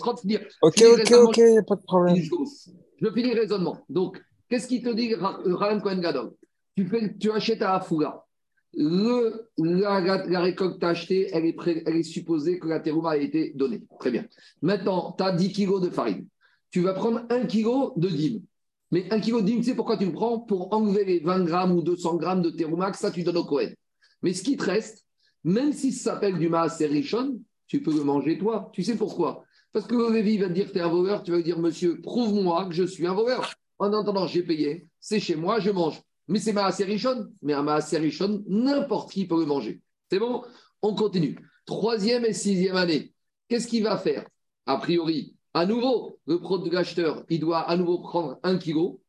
quand 0.00 0.16
Ok, 0.62 0.82
ok, 0.82 1.12
ok, 1.12 1.36
il 1.38 1.52
n'y 1.52 1.58
a 1.58 1.62
pas 1.62 1.76
de 1.76 1.82
problème. 1.82 2.16
Je 3.00 3.10
finis 3.12 3.34
le 3.34 3.40
raisonnement. 3.40 3.84
Donc, 3.88 4.22
qu'est-ce 4.48 4.66
qu'il 4.68 4.82
te 4.82 4.90
dit, 4.90 5.14
Ra- 5.14 5.40
Ryan 5.44 5.80
Cohen 5.80 5.98
Gadol? 6.00 6.32
Tu, 6.76 7.30
achètes 7.32 7.62
à 7.62 7.74
Afoula. 7.76 8.24
Le, 8.74 9.48
la, 9.58 10.00
la- 10.00 10.26
la 10.26 10.40
récolte 10.40 10.80
que 10.80 10.86
achetée, 10.86 11.30
elle 11.32 11.46
est, 11.46 12.02
supposée 12.02 12.58
que 12.58 12.68
la 12.68 12.80
terouma 12.80 13.12
a 13.12 13.16
été 13.16 13.52
donnée. 13.54 13.82
Très 13.98 14.10
bien. 14.10 14.26
Maintenant, 14.62 15.14
tu 15.16 15.24
as 15.24 15.32
10 15.32 15.52
kilos 15.52 15.80
de 15.80 15.90
farine. 15.90 16.26
Tu 16.70 16.82
vas 16.82 16.92
prendre 16.92 17.22
1 17.30 17.46
kilo 17.46 17.94
de 17.96 18.08
dîme. 18.08 18.42
Mais 18.90 19.10
1 19.12 19.20
kilo 19.20 19.40
de 19.40 19.46
dîme, 19.46 19.58
tu 19.58 19.64
sais 19.64 19.74
pourquoi 19.74 19.96
tu 19.96 20.06
le 20.06 20.12
prends? 20.12 20.38
Pour 20.40 20.72
enlever 20.72 21.04
les 21.04 21.20
20 21.20 21.44
grammes 21.44 21.72
ou 21.72 21.82
200 21.82 22.16
grammes 22.16 22.42
de 22.42 22.50
terouma, 22.50 22.90
que 22.90 22.98
ça, 22.98 23.10
tu 23.10 23.22
donnes 23.22 23.38
au 23.38 23.44
Cohen. 23.44 23.70
Mais 24.22 24.32
ce 24.32 24.42
qui 24.42 24.56
te 24.56 24.64
reste, 24.64 25.04
même 25.44 25.72
si 25.72 25.92
ça 25.92 26.12
s'appelle 26.14 26.38
du 26.38 26.48
maaser 26.48 26.86
Rishon, 26.86 27.40
tu 27.66 27.82
peux 27.82 27.94
le 27.94 28.04
manger 28.04 28.38
toi. 28.38 28.70
Tu 28.72 28.82
sais 28.82 28.96
pourquoi? 28.96 29.44
Parce 29.72 29.86
que 29.86 29.94
le 29.94 30.12
Lévi 30.12 30.38
va 30.38 30.48
te 30.48 30.52
dire 30.52 30.68
que 30.68 30.72
tu 30.72 30.78
es 30.78 30.82
un 30.82 30.88
voleur, 30.88 31.22
tu 31.22 31.30
vas 31.30 31.36
lui 31.36 31.44
dire, 31.44 31.58
monsieur, 31.58 32.00
prouve-moi 32.00 32.66
que 32.66 32.74
je 32.74 32.84
suis 32.84 33.06
un 33.06 33.14
voleur. 33.14 33.52
En 33.78 33.92
attendant, 33.92 34.26
j'ai 34.26 34.42
payé, 34.42 34.88
c'est 35.00 35.20
chez 35.20 35.36
moi, 35.36 35.60
je 35.60 35.70
mange. 35.70 36.00
Mais 36.26 36.38
c'est 36.38 36.52
maaser 36.52 36.84
Rishon. 36.84 37.28
Mais 37.42 37.52
un 37.54 37.78
Rishon, 37.78 38.44
n'importe 38.46 39.12
qui 39.12 39.26
peut 39.26 39.40
le 39.40 39.46
manger. 39.46 39.80
C'est 40.10 40.18
bon? 40.18 40.42
On 40.82 40.94
continue. 40.94 41.38
Troisième 41.64 42.24
et 42.24 42.32
sixième 42.32 42.76
année. 42.76 43.12
Qu'est-ce 43.48 43.66
qu'il 43.66 43.82
va 43.82 43.96
faire? 43.96 44.26
A 44.66 44.76
priori, 44.76 45.34
à 45.54 45.64
nouveau, 45.64 46.18
le 46.26 46.38
l'acheteur, 46.70 47.24
il 47.28 47.40
doit 47.40 47.60
à 47.60 47.76
nouveau 47.76 47.98
prendre 47.98 48.38
un 48.42 48.58
kilo 48.58 49.00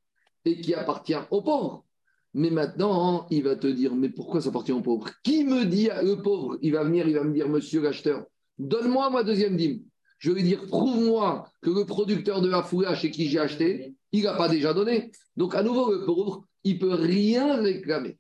et 0.45 0.61
qui 0.61 0.73
appartient 0.73 1.15
aux 1.31 1.41
pauvres. 1.41 1.85
Mais 2.33 2.49
maintenant, 2.49 3.27
il 3.29 3.43
va 3.43 3.55
te 3.55 3.67
dire, 3.67 3.95
mais 3.95 4.09
pourquoi 4.09 4.41
ça 4.41 4.50
appartient 4.50 4.72
aux 4.72 4.81
pauvres 4.81 5.09
Qui 5.24 5.43
me 5.43 5.65
dit, 5.65 5.89
le 6.03 6.15
pauvre, 6.22 6.57
il 6.61 6.74
va 6.74 6.83
venir, 6.83 7.07
il 7.07 7.15
va 7.15 7.24
me 7.24 7.33
dire, 7.33 7.50
monsieur 7.50 7.81
l'acheteur, 7.81 8.25
donne-moi 8.57 9.09
ma 9.09 9.24
deuxième 9.24 9.57
dîme. 9.57 9.81
Je 10.20 10.32
vais 10.32 10.44
dire, 10.44 10.66
prouve-moi 10.68 11.50
que 11.62 11.70
le 11.70 11.86
producteur 11.86 12.42
de 12.42 12.50
la 12.50 12.62
foula 12.62 12.94
chez 12.94 13.10
qui 13.10 13.29
j'ai 13.29 13.40
acheté, 13.40 13.96
il 14.12 14.24
n'a 14.24 14.34
pas 14.34 14.50
déjà 14.50 14.74
donné. 14.74 15.12
Donc, 15.38 15.55
à 15.55 15.64
nouveau, 15.64 15.92
le 15.92 16.05
pauvre, 16.05 16.46
il 16.64 16.75
ne 16.75 16.79
peut 16.79 16.94
rien 16.94 17.62
réclamer. 17.62 18.18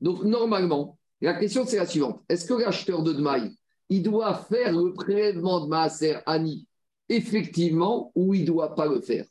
Donc, 0.00 0.24
normalement, 0.24 0.98
la 1.20 1.34
question, 1.34 1.64
c'est 1.66 1.76
la 1.76 1.86
suivante. 1.86 2.22
Est-ce 2.28 2.46
que 2.46 2.54
l'acheteur 2.54 3.02
de 3.02 3.12
Dmaï, 3.12 3.54
il 3.90 4.02
doit 4.02 4.34
faire 4.34 4.72
le 4.72 4.94
prélèvement 4.94 5.60
de 5.60 5.68
Maaser 5.68 6.16
Ani 6.26 6.66
effectivement 7.08 8.10
ou 8.14 8.32
il 8.32 8.42
ne 8.42 8.46
doit 8.46 8.74
pas 8.74 8.86
le 8.86 9.00
faire? 9.00 9.26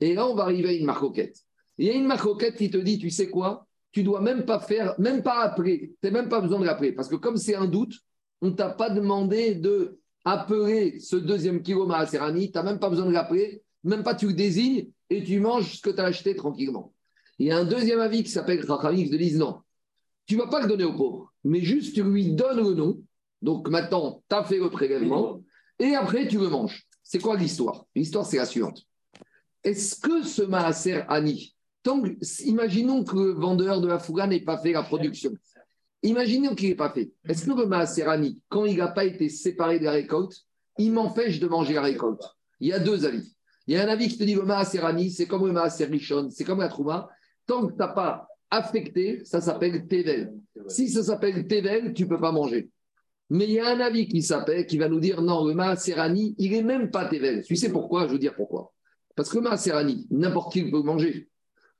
Et 0.00 0.14
là, 0.14 0.26
on 0.26 0.34
va 0.34 0.44
arriver 0.44 0.70
à 0.70 0.72
une 0.72 0.86
marcoquette. 0.86 1.36
Il 1.76 1.86
y 1.86 1.90
a 1.90 1.94
une 1.94 2.06
marcoquette 2.06 2.56
qui 2.56 2.70
te 2.70 2.78
dit, 2.78 2.98
tu 2.98 3.10
sais 3.10 3.28
quoi? 3.28 3.66
Tu 3.92 4.02
dois 4.02 4.20
même 4.20 4.44
pas 4.44 4.58
faire, 4.58 4.98
même 4.98 5.22
pas 5.22 5.40
appeler. 5.40 5.94
Tu 6.00 6.06
n'as 6.06 6.10
même 6.10 6.28
pas 6.28 6.40
besoin 6.40 6.60
de 6.60 6.64
l'appeler. 6.64 6.92
Parce 6.92 7.08
que 7.08 7.16
comme 7.16 7.36
c'est 7.36 7.54
un 7.54 7.66
doute, 7.66 7.94
on 8.40 8.48
ne 8.48 8.52
t'a 8.54 8.70
pas 8.70 8.90
demandé 8.90 9.54
de 9.54 9.98
appeler 10.28 10.98
ce 11.00 11.16
deuxième 11.16 11.62
kilo 11.62 11.86
Maaserani. 11.86 12.50
Tu 12.50 12.58
n'as 12.58 12.64
même 12.64 12.78
pas 12.78 12.90
besoin 12.90 13.06
de 13.06 13.12
l'appeler. 13.12 13.62
Même 13.84 14.02
pas 14.02 14.14
tu 14.14 14.26
le 14.26 14.32
désignes 14.34 14.88
et 15.10 15.22
tu 15.24 15.40
manges 15.40 15.76
ce 15.76 15.80
que 15.80 15.90
tu 15.90 16.00
as 16.00 16.04
acheté 16.04 16.34
tranquillement. 16.34 16.92
Il 17.38 17.46
y 17.46 17.50
a 17.52 17.58
un 17.58 17.64
deuxième 17.64 18.00
avis 18.00 18.22
qui 18.22 18.30
s'appelle 18.30 18.64
Rachamim 18.64 19.04
qui 19.04 19.10
te 19.10 19.16
disent 19.16 19.38
non. 19.38 19.60
Tu 20.26 20.36
ne 20.36 20.42
vas 20.42 20.48
pas 20.48 20.60
le 20.60 20.68
donner 20.68 20.84
au 20.84 20.94
pauvre, 20.94 21.32
mais 21.44 21.60
juste 21.60 21.94
tu 21.94 22.02
lui 22.02 22.32
donnes 22.32 22.58
le 22.58 22.74
nom. 22.74 23.00
Donc 23.40 23.68
maintenant, 23.68 24.22
tu 24.28 24.36
as 24.36 24.44
fait 24.44 24.58
le 24.58 24.68
prélèvement 24.68 25.40
et 25.78 25.94
après 25.94 26.26
tu 26.26 26.38
le 26.38 26.48
manges. 26.48 26.86
C'est 27.02 27.20
quoi 27.20 27.36
l'histoire? 27.36 27.86
L'histoire, 27.94 28.26
c'est 28.26 28.36
la 28.36 28.44
suivante. 28.44 28.82
Est-ce 29.64 29.98
que 30.00 30.22
ce 30.22 30.42
Maaser 30.42 31.04
imaginons 32.44 33.04
que 33.04 33.16
le 33.16 33.32
vendeur 33.32 33.80
de 33.80 33.88
la 33.88 33.98
Fouga 33.98 34.26
n'ait 34.26 34.40
pas 34.40 34.58
fait 34.58 34.72
la 34.72 34.82
production, 34.82 35.32
imaginons 36.02 36.54
qu'il 36.54 36.68
n'ait 36.68 36.74
pas 36.74 36.90
fait. 36.90 37.12
Est-ce 37.28 37.46
que 37.46 37.50
le 37.50 37.66
Maaser 37.66 38.04
Ani, 38.04 38.42
quand 38.48 38.64
il 38.64 38.78
n'a 38.78 38.88
pas 38.88 39.04
été 39.04 39.28
séparé 39.28 39.78
de 39.78 39.84
la 39.84 39.92
récolte, 39.92 40.44
il 40.78 40.92
m'empêche 40.92 41.40
de 41.40 41.48
manger 41.48 41.74
la 41.74 41.82
récolte? 41.82 42.22
Il 42.60 42.68
y 42.68 42.72
a 42.72 42.78
deux 42.78 43.04
avis. 43.04 43.34
Il 43.66 43.74
y 43.74 43.76
a 43.76 43.84
un 43.84 43.88
avis 43.88 44.08
qui 44.08 44.16
te 44.16 44.24
dit 44.24 44.34
le 44.34 44.42
Maaser 44.42 44.80
Ani, 44.80 45.10
c'est 45.10 45.26
comme 45.26 45.46
le 45.46 45.52
Maaser 45.52 45.86
Rishon, 45.86 46.30
c'est 46.30 46.44
comme 46.44 46.60
la 46.60 46.68
Trouma. 46.68 47.08
Tant 47.46 47.66
que 47.66 47.72
tu 47.72 47.78
n'as 47.78 47.88
pas 47.88 48.28
affecté, 48.50 49.22
ça 49.24 49.40
s'appelle 49.40 49.86
Tevel. 49.86 50.34
Si 50.68 50.88
ça 50.88 51.02
s'appelle 51.02 51.46
Tevel, 51.46 51.92
tu 51.92 52.04
ne 52.04 52.08
peux 52.08 52.20
pas 52.20 52.32
manger. 52.32 52.70
Mais 53.30 53.44
il 53.44 53.52
y 53.52 53.60
a 53.60 53.68
un 53.68 53.80
avis 53.80 54.08
qui 54.08 54.22
s'appelle, 54.22 54.66
qui 54.66 54.78
va 54.78 54.88
nous 54.88 55.00
dire 55.00 55.20
non, 55.20 55.44
le 55.46 55.54
Maaserani, 55.54 56.34
il 56.38 56.52
n'est 56.52 56.62
même 56.62 56.90
pas 56.90 57.06
Tevel. 57.06 57.44
Tu 57.44 57.56
sais 57.56 57.70
pourquoi? 57.70 58.06
Je 58.06 58.12
veux 58.12 58.18
dire 58.18 58.34
pourquoi. 58.34 58.72
Parce 59.14 59.28
que 59.28 59.36
le 59.36 59.42
Maaserani, 59.42 60.06
n'importe 60.10 60.52
qui 60.52 60.70
peut 60.70 60.82
manger. 60.82 61.28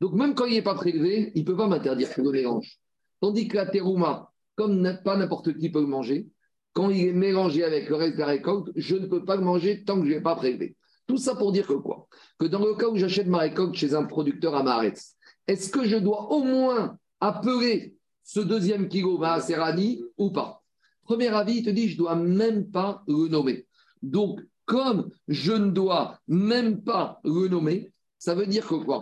Donc 0.00 0.12
même 0.12 0.34
quand 0.34 0.44
il 0.44 0.54
n'est 0.54 0.62
pas 0.62 0.74
prélevé, 0.74 1.32
il 1.34 1.40
ne 1.40 1.46
peut 1.46 1.56
pas 1.56 1.66
m'interdire 1.66 2.12
que 2.12 2.20
le 2.20 2.30
mélange. 2.30 2.78
Tandis 3.20 3.48
que 3.48 3.56
la 3.56 3.66
terouma, 3.66 4.32
comme 4.54 4.98
pas 5.04 5.16
n'importe 5.16 5.56
qui 5.58 5.70
peut 5.70 5.80
le 5.80 5.86
manger, 5.86 6.28
quand 6.72 6.90
il 6.90 7.08
est 7.08 7.12
mélangé 7.12 7.64
avec 7.64 7.88
le 7.88 7.96
reste 7.96 8.14
de 8.14 8.20
la 8.20 8.26
récolte, 8.26 8.70
je 8.76 8.96
ne 8.96 9.06
peux 9.06 9.24
pas 9.24 9.36
le 9.36 9.42
manger 9.42 9.84
tant 9.84 9.96
que 9.96 10.04
je 10.04 10.10
ne 10.10 10.14
l'ai 10.16 10.22
pas 10.22 10.36
prélevé. 10.36 10.76
Tout 11.06 11.16
ça 11.16 11.34
pour 11.34 11.52
dire 11.52 11.66
que 11.66 11.72
quoi? 11.72 12.06
Que 12.38 12.46
dans 12.46 12.64
le 12.64 12.74
cas 12.74 12.88
où 12.88 12.96
j'achète 12.96 13.26
ma 13.26 13.38
récolte 13.38 13.74
chez 13.74 13.94
un 13.94 14.04
producteur 14.04 14.54
à 14.54 14.62
Maharetz, 14.62 15.16
est-ce 15.46 15.70
que 15.70 15.84
je 15.84 15.96
dois 15.96 16.30
au 16.30 16.42
moins 16.42 16.98
appeler 17.20 17.96
ce 18.22 18.40
deuxième 18.40 18.88
kilo 18.88 19.18
Maaserani 19.18 20.04
ou 20.18 20.30
pas? 20.30 20.62
Premier 21.02 21.28
avis, 21.28 21.58
il 21.58 21.64
te 21.64 21.70
dit, 21.70 21.88
je 21.88 21.94
ne 21.94 21.98
dois 21.98 22.14
même 22.14 22.70
pas 22.70 23.02
le 23.08 23.28
nommer. 23.28 23.66
Donc, 24.02 24.40
comme 24.66 25.08
je 25.26 25.52
ne 25.52 25.70
dois 25.70 26.18
même 26.28 26.82
pas 26.82 27.20
le 27.24 27.48
nommer, 27.48 27.90
ça 28.18 28.34
veut 28.34 28.46
dire 28.46 28.66
que 28.66 28.74
quoi 28.74 29.00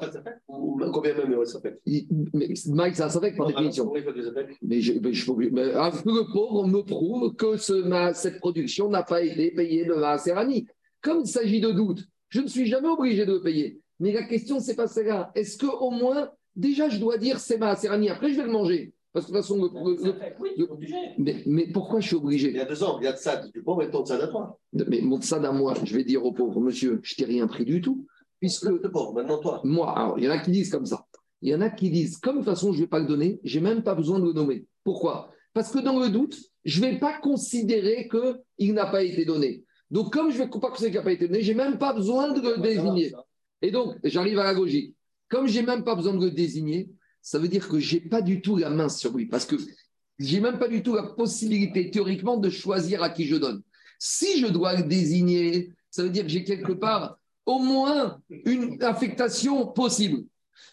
Combien 0.92 1.14
même 1.14 1.34
Il- 1.86 2.06
mais 2.34 2.48
Mike, 2.66 2.96
ça 2.96 3.08
s'appelle 3.08 3.34
par 3.34 3.46
définition. 3.46 3.90
Mais 4.62 4.80
je, 4.80 4.92
mais 5.00 5.12
je 5.12 5.32
mais, 5.32 5.72
ah, 5.74 5.90
que 5.90 6.08
le 6.08 6.30
pauvre 6.32 6.66
me 6.66 6.82
prouve 6.82 7.34
que 7.34 7.56
ce, 7.56 7.72
ma- 7.72 8.12
cette 8.14 8.38
production 8.38 8.88
n'a 8.90 9.02
pas 9.02 9.22
été 9.22 9.50
payée 9.52 9.84
de 9.86 9.94
la 9.94 10.18
Serrani. 10.18 10.66
Comme 11.00 11.20
il 11.20 11.26
s'agit 11.26 11.60
de 11.60 11.70
doute, 11.72 12.04
je 12.28 12.40
ne 12.40 12.46
suis 12.46 12.66
jamais 12.66 12.88
obligé 12.88 13.24
de 13.24 13.32
le 13.34 13.42
payer. 13.42 13.80
Mais 14.00 14.12
la 14.12 14.24
question, 14.24 14.60
c'est 14.60 14.76
pas 14.76 14.86
celle-là. 14.86 15.30
Est-ce 15.34 15.56
qu'au 15.56 15.90
moins, 15.90 16.30
déjà, 16.54 16.88
je 16.90 16.98
dois 16.98 17.16
dire 17.16 17.38
c'est 17.40 17.58
ma 17.58 17.74
Serrani, 17.74 18.10
après 18.10 18.30
je 18.30 18.36
vais 18.36 18.44
le 18.44 18.52
manger 18.52 18.92
Parce 19.14 19.26
que 19.26 19.32
de 19.32 19.36
toute 19.38 19.46
façon, 19.46 19.56
le- 19.62 19.70
le- 19.72 20.04
le- 20.04 20.14
Oui, 20.38 20.50
obligé. 20.68 20.96
mais, 21.16 21.42
mais 21.46 21.66
pourquoi 21.72 22.00
je 22.00 22.08
suis 22.08 22.16
Il 22.16 22.20
y 22.20 22.22
obligé 22.22 22.60
a 22.60 22.64
deux 22.66 22.82
ans, 22.84 22.98
il 23.00 23.04
y 23.04 23.08
a 23.08 23.12
de 23.12 23.16
ça, 23.18 23.36
du 23.36 23.62
pauvre 23.62 23.82
et 23.82 23.90
ton 23.90 24.02
de 24.02 24.08
ça 24.08 24.16
à 24.22 24.26
toi. 24.26 24.58
Mais 24.74 25.00
mon 25.00 25.18
ça 25.22 25.36
à 25.36 25.52
moi, 25.52 25.72
je 25.84 25.94
vais 25.96 26.04
dire 26.04 26.22
au 26.26 26.32
pauvre 26.32 26.60
monsieur, 26.60 27.00
je 27.02 27.14
t'ai 27.14 27.24
rien 27.24 27.46
pris 27.46 27.64
du 27.64 27.80
tout. 27.80 28.06
Puisque 28.46 28.88
pauvre, 28.88 29.14
maintenant 29.14 29.38
toi. 29.38 29.60
moi, 29.64 29.98
alors, 29.98 30.18
il 30.18 30.24
y 30.24 30.28
en 30.28 30.32
a 30.32 30.38
qui 30.38 30.50
disent 30.50 30.70
comme 30.70 30.86
ça. 30.86 31.04
Il 31.42 31.50
y 31.50 31.54
en 31.54 31.60
a 31.60 31.70
qui 31.70 31.90
disent, 31.90 32.16
comme 32.16 32.36
de 32.36 32.40
toute 32.40 32.48
façon, 32.48 32.72
je 32.72 32.78
ne 32.78 32.82
vais 32.84 32.88
pas 32.88 32.98
le 32.98 33.06
donner, 33.06 33.40
j'ai 33.44 33.60
même 33.60 33.82
pas 33.82 33.94
besoin 33.94 34.18
de 34.18 34.24
le 34.24 34.32
nommer. 34.32 34.66
Pourquoi? 34.84 35.30
Parce 35.52 35.70
que 35.70 35.78
dans 35.78 35.98
le 35.98 36.08
doute, 36.08 36.38
je 36.64 36.80
ne 36.80 36.86
vais 36.86 36.98
pas 36.98 37.18
considérer 37.18 38.08
qu'il 38.08 38.74
n'a 38.74 38.86
pas 38.86 39.02
été 39.02 39.24
donné. 39.24 39.64
Donc, 39.90 40.12
comme 40.12 40.30
je 40.30 40.38
ne 40.38 40.44
vais 40.44 40.50
pas 40.50 40.70
considérer 40.70 40.90
qu'il 40.90 40.98
n'a 40.98 41.04
pas 41.04 41.12
été 41.12 41.28
donné, 41.28 41.42
je 41.42 41.52
n'ai 41.52 41.56
même 41.56 41.78
pas 41.78 41.92
besoin 41.92 42.32
de 42.32 42.40
le 42.40 42.60
désigner. 42.60 43.12
Et 43.62 43.70
donc, 43.70 43.94
j'arrive 44.04 44.38
à 44.38 44.44
la 44.44 44.52
logique. 44.52 44.94
Comme 45.28 45.46
j'ai 45.46 45.62
même 45.62 45.84
pas 45.84 45.94
besoin 45.94 46.14
de 46.14 46.24
le 46.24 46.30
désigner, 46.30 46.90
ça 47.20 47.38
veut 47.38 47.48
dire 47.48 47.68
que 47.68 47.78
j'ai 47.78 48.00
pas 48.00 48.22
du 48.22 48.40
tout 48.40 48.56
la 48.56 48.70
main 48.70 48.88
sur 48.88 49.16
lui. 49.16 49.26
Parce 49.26 49.44
que 49.44 49.56
j'ai 50.18 50.40
même 50.40 50.58
pas 50.58 50.68
du 50.68 50.82
tout 50.82 50.94
la 50.94 51.02
possibilité, 51.02 51.90
théoriquement, 51.90 52.36
de 52.36 52.50
choisir 52.50 53.02
à 53.02 53.10
qui 53.10 53.24
je 53.24 53.36
donne. 53.36 53.62
Si 53.98 54.40
je 54.40 54.46
dois 54.46 54.76
le 54.76 54.84
désigner, 54.84 55.72
ça 55.90 56.02
veut 56.02 56.10
dire 56.10 56.24
que 56.24 56.30
j'ai 56.30 56.44
quelque 56.44 56.72
part 56.72 57.18
au 57.46 57.60
moins 57.60 58.20
une 58.44 58.82
affectation 58.82 59.66
possible. 59.68 60.24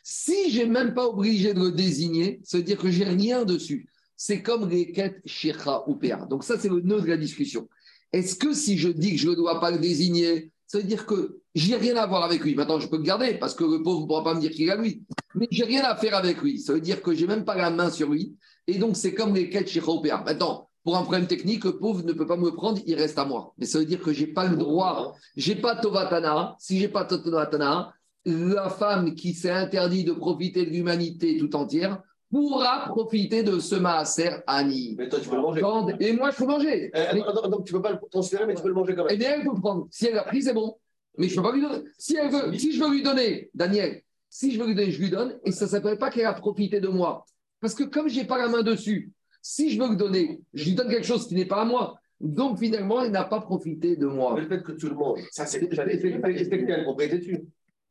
Si 0.04 0.52
j'ai 0.52 0.66
même 0.66 0.94
pas 0.94 1.08
obligé 1.08 1.54
de 1.54 1.60
le 1.60 1.72
désigner, 1.72 2.42
ça 2.44 2.58
veut 2.58 2.64
dire 2.64 2.78
que 2.78 2.90
j'ai 2.90 3.06
rien 3.06 3.46
dessus. 3.46 3.88
C'est 4.18 4.42
comme 4.42 4.70
les 4.70 4.92
quêtes 4.92 5.22
Shekha 5.26 5.84
ou 5.88 5.96
PA. 5.96 6.26
Donc 6.30 6.44
ça, 6.44 6.58
c'est 6.60 6.70
le 6.70 6.82
nœud 6.82 7.02
de 7.02 7.08
la 7.08 7.18
discussion. 7.18 7.70
Est-ce 8.12 8.36
que 8.36 8.54
si 8.54 8.78
je 8.78 8.90
dis 8.90 9.12
que 9.14 9.18
je 9.18 9.30
ne 9.30 9.36
dois 9.36 9.60
pas 9.60 9.72
le 9.72 9.80
désigner, 9.80 10.52
ça 10.68 10.80
veut 10.80 10.84
dire 10.84 11.06
que 11.06 11.40
j'ai 11.56 11.76
rien 11.76 11.96
à 11.98 12.06
voir 12.06 12.24
avec 12.24 12.44
lui? 12.44 12.56
Maintenant, 12.56 12.80
je 12.80 12.88
peux 12.88 12.98
le 12.98 13.04
garder 13.04 13.36
parce 13.36 13.54
que 13.54 13.64
le 13.64 13.82
pauvre 13.82 14.02
ne 14.02 14.08
pourra 14.08 14.24
pas 14.24 14.34
me 14.34 14.42
dire 14.42 14.52
qu'il 14.52 14.70
a 14.70 14.76
lui. 14.76 15.04
Mais 15.36 15.48
j'ai 15.52 15.66
rien 15.66 15.84
à 15.84 15.96
faire 15.96 16.16
avec 16.16 16.42
lui. 16.42 16.60
Ça 16.60 16.74
veut 16.74 16.82
dire 16.82 17.02
que 17.02 17.14
j'ai 17.14 17.28
même 17.28 17.46
pas 17.46 17.56
la 17.56 17.70
main 17.70 17.90
sur 17.90 18.10
lui. 18.10 18.36
Et 18.68 18.78
donc, 18.78 18.98
c'est 18.98 19.14
comme 19.14 19.36
les 19.36 19.50
quêtes 19.50 19.70
Shekha 19.70 19.92
ou 19.92 20.02
PA. 20.02 20.24
Maintenant, 20.26 20.70
pour 20.84 20.98
un 20.98 21.02
problème 21.04 21.28
technique, 21.28 21.64
le 21.64 21.78
pauvre 21.78 22.04
ne 22.04 22.12
peut 22.14 22.28
pas 22.28 22.36
me 22.38 22.52
prendre, 22.52 22.80
il 22.86 22.96
reste 22.96 23.18
à 23.18 23.26
moi. 23.26 23.54
Mais 23.58 23.66
ça 23.66 23.80
veut 23.80 23.86
dire 23.86 24.02
que 24.02 24.12
j'ai 24.12 24.28
pas 24.28 24.48
le 24.48 24.58
droit, 24.58 25.16
j'ai 25.38 25.56
pas 25.56 25.76
Tovatana. 25.76 26.56
Si 26.60 26.80
j'ai 26.80 26.90
pas 26.90 27.06
Tovatana, 27.06 27.94
la 28.26 28.70
femme 28.70 29.16
qui 29.16 29.34
s'est 29.34 29.50
interdit 29.52 30.04
de 30.04 30.12
profiter 30.14 30.66
de 30.66 30.72
l'humanité 30.72 31.38
tout 31.38 31.56
entière 31.56 32.02
pourra 32.30 32.88
profiter 32.88 33.44
de 33.44 33.60
ce 33.60 33.76
maaser 33.76 34.30
Ani. 34.48 34.96
Mais 34.98 35.08
toi, 35.08 35.20
tu 35.20 35.30
peux 35.30 35.36
le 35.36 35.42
manger. 35.42 35.62
Et 36.00 36.14
moi, 36.14 36.32
je 36.32 36.38
peux 36.38 36.46
manger. 36.48 36.92
Eh, 36.94 37.00
Mais- 37.14 37.50
donc 37.50 37.64
tu 37.66 37.74
peux 37.74 37.82
pas 37.82 37.92
le 37.92 38.00
transférer, 38.12 38.46
mais 38.46 38.56
tu 38.56 38.62
peux 38.62 38.70
le 38.70 38.74
manger 38.74 38.96
quand 38.96 39.06
eh 39.08 39.12
même. 39.12 39.20
bien, 39.20 39.36
elle 39.38 39.44
peut 39.44 39.60
prendre. 39.60 39.88
Si 39.92 40.08
elle 40.08 40.18
a 40.18 40.24
pris, 40.24 40.42
c'est 40.42 40.54
bon. 40.54 40.76
Mais 41.18 41.30
je 41.30 41.34
ne 41.40 41.44
peux 41.44 41.50
pas 41.50 41.56
lui 41.56 41.62
donner. 41.62 41.84
Si, 41.98 42.16
elle 42.16 42.32
veut, 42.32 42.58
si 42.58 42.74
je 42.74 42.84
veux 42.84 42.90
lui 42.90 43.04
donner, 43.04 43.52
Daniel, 43.54 44.02
si 44.30 44.52
je 44.52 44.60
veux 44.60 44.66
lui 44.66 44.74
donner, 44.74 44.90
je 44.92 45.00
lui 45.00 45.12
donne. 45.12 45.38
Et 45.46 45.52
ça 45.52 45.66
ne 45.66 45.70
s'appelle 45.70 45.98
pas 46.00 46.10
qu'elle 46.10 46.26
a 46.26 46.34
profité 46.34 46.82
de 46.82 46.88
moi. 46.88 47.24
Parce 47.62 47.76
que 47.76 47.84
comme 47.84 48.10
je 48.10 48.20
n'ai 48.20 48.26
pas 48.26 48.40
la 48.40 48.48
main 48.50 48.64
dessus, 48.64 49.12
si 49.44 49.70
je 49.70 49.80
veux 49.80 49.90
lui 49.90 49.98
donner, 49.98 50.40
je 50.54 50.64
lui 50.64 50.74
donne 50.74 50.90
quelque 50.90 51.06
chose 51.06 51.28
qui 51.28 51.36
n'est 51.36 51.46
pas 51.46 51.62
à 51.62 51.66
moi. 51.66 52.00
Donc 52.22 52.58
finalement, 52.58 53.04
elle 53.04 53.12
n'a 53.12 53.26
pas 53.26 53.42
profité 53.42 53.98
de 53.98 54.08
moi. 54.08 54.34
Mais 54.36 54.42
le 54.42 54.48
fait 54.48 54.64
que 54.64 54.72
tu 54.72 54.88
le 54.88 54.96
manges, 54.96 55.20
Ça, 55.32 55.46
c'est 55.46 55.60
quelle 55.60 56.84
propriété 56.84 57.44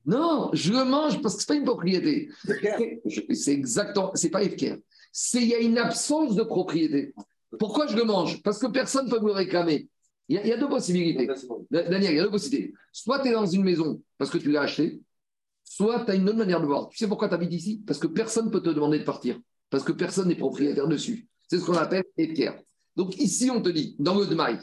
Non, 0.06 0.48
je 0.54 0.72
le 0.72 0.84
mange 0.84 1.20
parce 1.20 1.36
que 1.36 1.42
ce 1.42 1.52
n'est 1.52 1.58
pas 1.58 1.60
une 1.60 1.66
propriété. 1.66 2.30
C'est 3.34 3.52
exactement, 3.52 4.10
c'est 4.14 4.30
pas 4.30 4.42
FKR. 4.42 4.78
Il 5.34 5.44
y 5.44 5.54
a 5.54 5.58
une 5.58 5.76
absence 5.76 6.34
de 6.34 6.42
propriété. 6.42 7.14
Pourquoi 7.58 7.86
je 7.86 7.96
le 7.96 8.04
mange? 8.04 8.42
Parce 8.42 8.58
que 8.58 8.66
personne 8.68 9.06
ne 9.06 9.10
peut 9.10 9.20
me 9.20 9.26
le 9.26 9.32
réclamer. 9.32 9.88
Il 10.28 10.36
y, 10.36 10.38
a, 10.38 10.42
il 10.44 10.48
y 10.48 10.52
a 10.52 10.56
deux 10.56 10.68
possibilités. 10.70 11.28
Daniel, 11.70 12.12
il 12.12 12.16
y 12.16 12.20
a 12.20 12.22
deux 12.24 12.30
possibilités. 12.30 12.72
Soit 12.92 13.18
tu 13.18 13.28
es 13.28 13.32
dans 13.32 13.44
une 13.44 13.62
maison 13.62 14.00
parce 14.16 14.30
que 14.30 14.38
tu 14.38 14.50
l'as 14.50 14.62
acheté, 14.62 15.02
soit 15.62 16.06
tu 16.06 16.12
as 16.12 16.14
une 16.14 16.26
autre 16.26 16.38
manière 16.38 16.62
de 16.62 16.66
voir. 16.66 16.88
Tu 16.88 16.96
sais 16.96 17.08
pourquoi 17.08 17.28
tu 17.28 17.34
habites 17.34 17.52
ici? 17.52 17.82
Parce 17.86 17.98
que 17.98 18.06
personne 18.06 18.46
ne 18.46 18.50
peut 18.50 18.62
te 18.62 18.70
demander 18.70 19.00
de 19.00 19.04
partir. 19.04 19.38
Parce 19.68 19.84
que 19.84 19.92
personne 19.92 20.28
n'est 20.28 20.36
propriétaire 20.36 20.88
dessus. 20.88 21.28
C'est 21.52 21.58
ce 21.58 21.66
qu'on 21.66 21.74
appelle 21.74 22.04
équerre. 22.16 22.58
Donc 22.96 23.14
ici, 23.20 23.50
on 23.50 23.60
te 23.60 23.68
dit, 23.68 23.94
dans 23.98 24.14
le 24.18 24.24
Dmaï, 24.24 24.56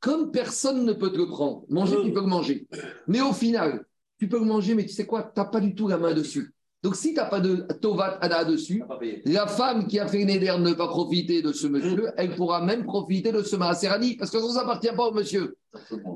comme 0.00 0.30
personne 0.30 0.84
ne 0.84 0.92
peut 0.92 1.10
te 1.10 1.16
le 1.16 1.28
prendre, 1.28 1.64
manger, 1.70 1.96
tu 2.04 2.12
peux 2.12 2.20
le 2.20 2.26
manger. 2.26 2.66
Mais 3.08 3.22
au 3.22 3.32
final, 3.32 3.86
tu 4.18 4.28
peux 4.28 4.38
le 4.38 4.44
manger, 4.44 4.74
mais 4.74 4.84
tu 4.84 4.92
sais 4.92 5.06
quoi 5.06 5.22
Tu 5.22 5.40
n'as 5.40 5.46
pas 5.46 5.60
du 5.60 5.74
tout 5.74 5.88
la 5.88 5.96
main 5.96 6.12
dessus. 6.12 6.52
Donc 6.82 6.94
si 6.94 7.14
tu 7.14 7.14
n'as 7.14 7.24
pas 7.24 7.40
de 7.40 7.66
Tovat 7.80 8.18
Ada 8.20 8.44
dessus, 8.44 8.82
la 9.24 9.46
femme 9.46 9.86
qui 9.86 9.98
a 9.98 10.06
fait 10.06 10.26
Neder 10.26 10.56
ne 10.58 10.74
pas 10.74 10.88
profiter 10.88 11.40
de 11.40 11.52
ce 11.52 11.68
monsieur, 11.68 12.10
elle 12.18 12.34
pourra 12.36 12.60
même 12.62 12.84
profiter 12.84 13.32
de 13.32 13.42
ce 13.42 13.56
Maaserani, 13.56 14.16
parce 14.16 14.30
que 14.30 14.38
ça 14.38 14.46
ne 14.46 14.58
appartient 14.58 14.94
pas 14.94 15.08
au 15.08 15.14
monsieur. 15.14 15.56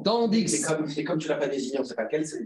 Tandis 0.05 0.45
que 0.45 0.51
C'est 0.51 1.03
comme, 1.03 1.17
tu 1.17 1.29
l'as 1.29 1.37
pas 1.37 1.49
désigné, 1.49 1.79
on 1.79 1.83
ne 1.83 1.87
sait 1.87 1.95
pas 1.95 2.05
quel 2.05 2.27
c'est. 2.27 2.45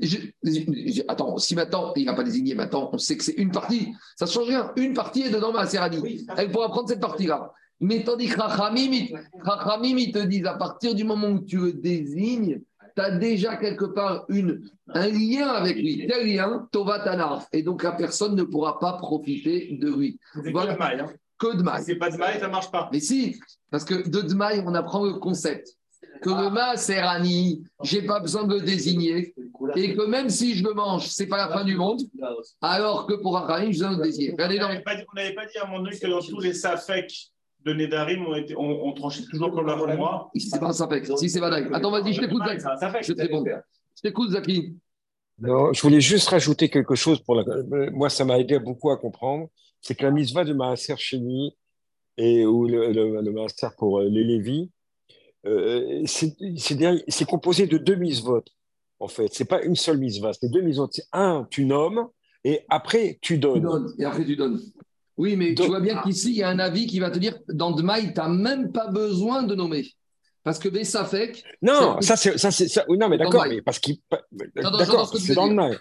attends, 1.08 1.38
si 1.38 1.56
maintenant, 1.56 1.92
il 1.96 2.04
n'a 2.04 2.14
pas 2.14 2.22
désigné, 2.22 2.54
maintenant, 2.54 2.90
on 2.92 2.98
sait 2.98 3.16
que 3.16 3.24
c'est 3.24 3.32
une 3.32 3.50
partie, 3.50 3.92
ça 4.14 4.26
ne 4.26 4.30
change 4.30 4.46
rien. 4.46 4.72
Une 4.76 4.94
partie 4.94 5.22
est 5.22 5.30
dedans 5.30 5.52
ma 5.52 5.66
Serrani. 5.66 5.98
Oui, 5.98 6.24
Elle 6.36 6.52
pourra 6.52 6.68
prendre 6.68 6.88
cette 6.88 7.00
partie-là. 7.00 7.52
Mais 7.80 8.02
tandis 8.04 8.28
que 8.28 8.40
Rachamim, 8.40 8.92
ils- 8.92 9.14
Rachamim, 9.42 9.96
ils 9.98 10.12
te 10.12 10.18
disent, 10.20 10.46
à 10.46 10.54
partir 10.54 10.94
du 10.94 11.04
moment 11.04 11.28
où 11.28 11.40
tu 11.40 11.58
le 11.58 11.72
désignes, 11.72 12.60
tu 12.96 13.02
as 13.02 13.10
déjà 13.18 13.56
quelque 13.56 13.84
part 13.86 14.24
une, 14.28 14.62
un 14.88 15.08
lien 15.08 15.48
avec 15.48 15.76
lui. 15.76 16.06
Quel 16.08 16.26
lien 16.32 16.68
Tovatana. 16.70 17.44
Et 17.52 17.62
donc 17.62 17.82
la 17.82 17.92
personne 17.92 18.36
ne 18.36 18.44
pourra 18.44 18.78
pas 18.78 18.92
profiter 18.94 19.76
de 19.80 19.90
lui. 19.92 20.18
C'est 20.44 20.52
Voilà. 20.52 20.74
que 20.74 20.78
de 20.78 20.78
maille. 20.84 21.00
Hein. 21.00 21.12
Que 21.36 21.56
de 21.56 21.62
mal. 21.62 21.80
Si 21.80 21.86
c'est 21.86 21.96
pas 21.96 22.10
de 22.10 22.16
maille, 22.16 22.38
ça 22.38 22.48
marche 22.48 22.70
pas. 22.70 22.88
Mais 22.92 23.00
si, 23.00 23.36
parce 23.70 23.84
que 23.84 24.08
de 24.08 24.20
Dmaï, 24.20 24.62
on 24.64 24.72
apprend 24.74 25.04
le 25.04 25.14
concept 25.14 25.68
que 26.22 26.30
le 26.30 26.48
Maaserani, 26.50 27.64
je 27.82 27.98
n'ai 27.98 28.06
pas 28.06 28.20
besoin 28.20 28.44
de 28.44 28.54
le 28.54 28.60
désigner. 28.60 29.34
Et 29.74 29.94
que 29.96 30.02
même 30.06 30.30
si 30.30 30.54
je 30.54 30.62
le 30.62 30.72
mange, 30.74 31.06
c'est 31.08 31.26
pas 31.26 31.36
la 31.38 31.48
fin 31.48 31.64
du 31.64 31.74
monde, 31.76 32.00
alors 32.60 33.06
que 33.08 33.14
pour 33.14 33.34
Rachamim, 33.34 33.72
je 33.72 33.80
dois 33.80 33.90
le 33.96 34.02
désigner. 34.02 34.30
Regardez 34.30 34.58
On 34.58 34.62
dans- 34.62 34.68
n'avait 34.68 34.82
pas, 34.82 34.94
pas 34.94 35.46
dit 35.46 35.58
à 35.58 35.64
un 35.64 35.66
moment 35.70 35.82
donné 35.82 35.98
que 35.98 36.06
dans 36.06 36.20
tous 36.20 36.38
les 36.40 36.54
safek 36.54 37.30
de 37.64 37.72
Nedarim, 37.72 38.26
on, 38.26 38.34
était, 38.34 38.54
on, 38.56 38.86
on 38.86 38.92
tranchait 38.92 39.24
toujours 39.30 39.52
comme 39.52 39.66
la 39.66 39.76
moi. 39.96 40.30
Si 40.36 40.48
c'est 40.48 40.60
pas 40.60 40.68
un 40.68 40.72
sapek, 40.72 41.06
si 41.16 41.30
c'est 41.30 41.40
Vadaï. 41.40 41.68
Attends, 41.72 41.90
vas-y, 41.90 42.12
je 42.12 42.20
t'écoute, 42.20 42.42
Zaki. 42.46 42.60
Safek. 42.60 43.04
Je 43.04 43.12
te 43.12 43.22
réponds. 43.22 43.44
Je 43.44 44.02
t'écoute, 44.02 44.30
Zaki. 44.30 44.76
Non, 45.40 45.72
je 45.72 45.82
voulais 45.82 46.00
juste 46.00 46.28
rajouter 46.28 46.68
quelque 46.68 46.94
chose 46.94 47.20
pour 47.20 47.34
la... 47.34 47.44
moi 47.90 48.08
ça 48.08 48.24
m'a 48.24 48.38
aidé 48.38 48.58
beaucoup 48.60 48.90
à 48.90 48.96
comprendre, 48.96 49.48
c'est 49.80 49.96
que 49.96 50.04
la 50.04 50.12
mitzvah 50.12 50.44
de 50.44 50.52
Maaser 50.52 50.94
Sheni 50.96 51.56
et 52.16 52.46
ou 52.46 52.68
le, 52.68 52.92
le, 52.92 53.20
le 53.20 53.32
Maaser 53.32 53.66
pour 53.76 53.98
euh, 53.98 54.08
les 54.08 54.22
Lévis, 54.22 54.70
euh, 55.44 56.04
c'est 56.06 57.24
composé 57.28 57.66
de 57.66 57.78
deux 57.78 57.96
mitzvot 57.96 58.44
en 59.00 59.08
fait. 59.08 59.28
C'est 59.32 59.44
pas 59.44 59.60
une 59.62 59.74
seule 59.74 59.98
mitzvah, 59.98 60.32
c'est 60.32 60.48
deux 60.48 60.62
mitzvot. 60.62 60.88
C'est 60.92 61.08
un, 61.12 61.48
tu 61.50 61.64
nommes 61.64 62.08
et 62.44 62.60
après 62.68 63.18
tu 63.20 63.38
donnes, 63.38 63.66
et 63.98 64.04
après 64.04 64.24
tu 64.24 64.36
donnes. 64.36 64.60
Oui, 65.16 65.36
mais 65.36 65.54
tu 65.54 65.62
vois 65.66 65.80
bien 65.80 66.00
qu'ici, 66.02 66.30
il 66.30 66.36
y 66.36 66.42
a 66.42 66.48
un 66.48 66.58
avis 66.58 66.86
qui 66.86 66.98
va 66.98 67.10
te 67.10 67.18
dire 67.18 67.38
dans 67.48 67.70
Dmaï, 67.70 68.12
tu 68.12 68.20
n'as 68.20 68.28
même 68.28 68.72
pas 68.72 68.88
besoin 68.88 69.42
de 69.42 69.54
nommer. 69.54 69.86
Parce 70.42 70.58
que 70.58 70.68
Bessafek, 70.68 71.42
Non, 71.62 72.00
ça 72.00 72.16
c'est 72.16 72.38
ça 72.38 72.84
non 72.88 73.08
mais 73.08 73.16
d'accord, 73.16 73.46
mais 73.48 73.62
parce 73.62 73.78
qu'il 73.78 73.96
d'accord, 74.54 75.08
c'est 75.16 75.34
dans 75.34 75.46
le 75.46 75.78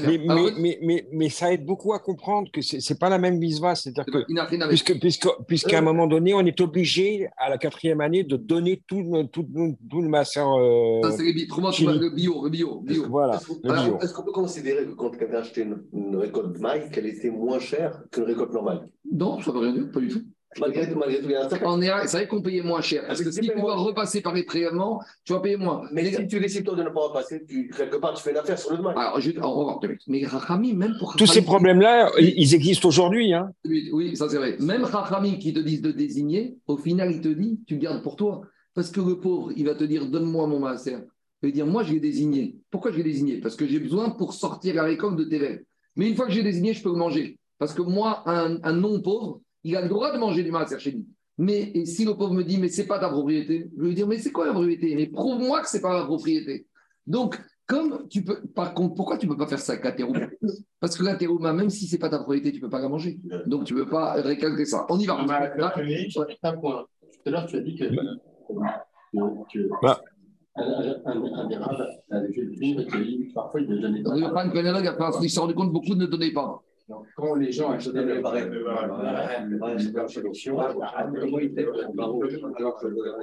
bien. 0.00 0.10
Mais, 0.18 0.28
Alors, 0.30 0.44
mais, 0.44 0.52
mais, 0.60 0.78
mais, 0.82 1.08
mais 1.12 1.28
ça 1.28 1.52
aide 1.52 1.64
beaucoup 1.64 1.92
à 1.92 1.98
comprendre 1.98 2.50
que 2.52 2.60
c'est 2.60 2.80
c'est 2.80 2.98
pas 2.98 3.08
la 3.08 3.18
même 3.18 3.38
mitzvah, 3.38 3.74
c'est-à-dire 3.74 4.04
que. 4.06 4.66
Puisque, 4.68 4.98
puisque, 4.98 5.28
puisqu'à 5.46 5.78
un 5.78 5.82
moment 5.82 6.06
donné, 6.06 6.34
on 6.34 6.40
est 6.40 6.60
obligé, 6.60 7.28
à 7.36 7.48
la 7.50 7.58
quatrième 7.58 8.00
année, 8.00 8.24
de 8.24 8.36
donner 8.36 8.82
tout, 8.86 9.02
le- 9.02 9.24
tout, 9.26 9.46
tout 9.90 10.00
le 10.02 10.08
euh, 10.58 11.02
Ça, 11.02 11.10
c'est 11.16 11.22
les 11.24 11.32
le 11.32 12.10
bio, 12.10 12.44
le 12.44 12.50
bio, 12.50 12.80
bio. 12.80 13.04
voilà, 13.08 13.36
Est-ce 13.36 13.46
qu'on- 13.46 13.58
le 13.62 13.70
Alors, 13.70 13.84
bio. 13.84 13.98
Est-ce 14.00 14.14
qu'on 14.14 14.22
peut 14.22 14.32
considérer 14.32 14.84
que 14.84 14.90
quand 14.92 15.10
quelqu'un 15.10 15.36
a 15.36 15.38
acheté 15.40 15.62
une, 15.62 15.82
une 15.92 16.16
récolte 16.16 16.58
maïs, 16.58 16.90
qu'elle 16.90 17.06
était 17.06 17.30
moins 17.30 17.58
chère 17.58 18.02
qu'une 18.10 18.24
récolte 18.24 18.52
normale? 18.52 18.88
Non, 19.10 19.40
ça 19.40 19.50
ne 19.52 19.56
veut 19.56 19.62
rien 19.62 19.72
dire, 19.72 19.90
pas 19.92 20.00
du 20.00 20.08
tout. 20.08 20.22
Malgré 20.60 20.90
tout, 20.90 20.98
malgré 20.98 21.18
tout, 21.20 21.26
il 21.26 21.32
y 21.32 21.34
a 21.36 21.44
un 21.44 21.48
certain. 21.48 21.66
On 21.68 21.80
est 21.82 21.88
à- 21.88 22.06
C'est 22.06 22.16
vrai 22.18 22.28
qu'on 22.28 22.42
payait 22.42 22.62
moins 22.62 22.80
cher. 22.80 23.04
Parce 23.06 23.22
que 23.22 23.30
si 23.30 23.40
tu 23.40 23.54
dois 23.58 23.74
repasser 23.76 24.20
par 24.20 24.34
les 24.34 24.44
prélèvements, 24.44 25.00
tu 25.24 25.32
vas 25.32 25.40
payer 25.40 25.56
moins. 25.56 25.82
Mais 25.92 26.04
si 26.12 26.26
tu 26.26 26.38
décides 26.40 26.64
toi 26.64 26.74
de 26.76 26.82
ne 26.82 26.88
pas 26.90 27.00
repasser, 27.08 27.44
tu, 27.46 27.70
quelque 27.76 27.96
part, 27.96 28.14
tu 28.14 28.22
fais 28.22 28.30
une 28.30 28.36
affaire 28.36 28.58
sur 28.58 28.72
le 28.76 28.82
maïs. 28.82 28.96
Alors, 28.96 29.20
je, 29.20 29.30
on 29.38 29.40
va 29.40 29.48
voir. 29.64 29.80
Mais 30.08 30.24
Rachami, 30.26 30.72
même 30.74 30.94
pour 30.98 31.16
Tous 31.16 31.26
ces 31.26 31.42
problèmes-là, 31.42 32.10
ils 32.18 32.54
existent 32.54 32.88
aujourd'hui. 32.88 33.32
Hein. 33.34 33.50
Oui, 33.64 33.90
oui, 33.92 34.16
ça 34.16 34.28
c'est 34.28 34.36
vrai. 34.38 34.56
Même 34.60 34.84
Rachamim 34.84 35.36
qui 35.38 35.52
te 35.52 35.60
disent 35.60 35.82
de 35.82 35.92
désigner, 35.92 36.56
au 36.66 36.76
final, 36.76 37.10
il 37.12 37.20
te 37.20 37.28
dit, 37.28 37.60
tu 37.66 37.78
gardes 37.78 38.02
pour 38.02 38.16
toi. 38.16 38.42
Parce 38.74 38.90
que 38.90 39.00
le 39.00 39.20
pauvre, 39.20 39.52
il 39.56 39.64
va 39.66 39.74
te 39.74 39.84
dire, 39.84 40.06
donne-moi 40.06 40.46
mon 40.48 40.58
maaser. 40.58 40.96
Il 41.42 41.48
va 41.48 41.52
dire, 41.52 41.66
moi, 41.66 41.82
je 41.84 41.92
l'ai 41.92 42.00
désigné. 42.00 42.56
Pourquoi 42.70 42.90
je 42.90 42.96
l'ai 42.96 43.02
désigné? 43.04 43.36
Parce 43.38 43.54
que 43.54 43.66
j'ai 43.66 43.78
besoin 43.78 44.10
pour 44.10 44.32
sortir 44.34 44.74
la 44.74 44.82
récolte 44.84 45.16
de 45.16 45.24
tes 45.24 45.38
verres. 45.38 45.58
Mais 45.94 46.08
une 46.08 46.16
fois 46.16 46.26
que 46.26 46.32
j'ai 46.32 46.42
désigné, 46.42 46.72
je 46.72 46.82
peux 46.82 46.88
le 46.90 46.96
manger. 46.96 47.38
Parce 47.58 47.72
que 47.72 47.82
moi, 47.82 48.22
un, 48.26 48.58
un 48.64 48.72
non-pauvre, 48.72 49.40
il 49.64 49.76
a 49.76 49.82
le 49.82 49.88
droit 49.88 50.12
de 50.12 50.18
manger 50.18 50.42
du 50.44 50.50
maaser 50.52 50.78
chez 50.78 50.92
lui. 50.92 51.06
Mais 51.38 51.72
et 51.74 51.84
si 51.86 52.04
le 52.04 52.14
pauvre 52.14 52.32
me 52.34 52.44
dit, 52.44 52.58
mais 52.58 52.68
c'est 52.68 52.86
pas 52.86 52.98
ta 53.00 53.08
propriété, 53.08 53.68
je 53.76 53.82
vais 53.82 53.88
lui 53.88 53.94
dire, 53.94 54.06
mais 54.06 54.18
c'est 54.18 54.30
quoi 54.30 54.46
la 54.46 54.52
propriété? 54.52 54.94
Mais 54.94 55.06
prouve-moi 55.08 55.62
que 55.62 55.68
c'est 55.68 55.80
pas 55.80 55.98
ma 55.98 56.04
propriété. 56.04 56.66
Donc, 57.06 57.40
comme 57.66 58.06
tu 58.08 58.22
peux, 58.22 58.40
par 58.54 58.72
contre, 58.74 58.94
pourquoi 58.94 59.16
tu 59.18 59.26
peux 59.26 59.36
pas 59.36 59.46
faire 59.48 59.58
ça 59.58 59.72
avec 59.72 59.84
la 59.84 59.92
terouma 59.92 60.20
Parce 60.78 60.96
que 60.96 61.02
la 61.02 61.16
terouma, 61.16 61.52
même 61.52 61.70
si 61.70 61.86
c'est 61.86 61.98
pas 61.98 62.08
ta 62.08 62.18
propriété, 62.18 62.52
tu 62.52 62.60
peux 62.60 62.68
pas 62.70 62.80
la 62.80 62.88
manger. 62.88 63.18
Donc, 63.46 63.64
tu 63.64 63.74
peux 63.74 63.88
pas 63.88 64.12
récalquer 64.14 64.64
ça. 64.64 64.86
On 64.90 64.98
y 64.98 65.06
va. 65.06 65.24
Là, 65.56 65.74
Un 66.44 66.56
point. 66.56 66.86
Tout 67.00 67.28
à 67.28 67.30
l'heure, 67.30 67.46
tu 67.46 67.56
as 67.56 67.60
dit 67.60 67.74
que. 67.74 67.84
Bah. 69.82 70.00
Un, 70.56 70.62
un, 70.62 71.00
un, 71.06 71.34
un 71.34 71.48
des 71.48 71.56
rabbins 71.56 71.86
avait 72.12 72.32
fait 72.32 72.42
le 72.42 73.34
parfois 73.34 73.60
il 73.60 73.68
ne 73.68 73.76
donnait 73.78 74.02
Le 74.02 74.32
pas. 74.32 74.44
Pan 74.44 74.50
Penelog 74.50 74.86
a 74.86 74.92
fait- 75.12 75.18
il 75.24 75.30
s'est 75.30 75.40
rendu 75.40 75.54
compte 75.54 75.68
que 75.68 75.72
beaucoup 75.72 75.96
ne 75.96 76.06
donnaient 76.06 76.32
pas. 76.32 76.62
Donc, 76.88 77.06
Quand 77.16 77.34
les 77.34 77.50
gens 77.50 77.70
achetaient 77.70 78.02
le 78.02 78.20
Pareil. 78.20 78.44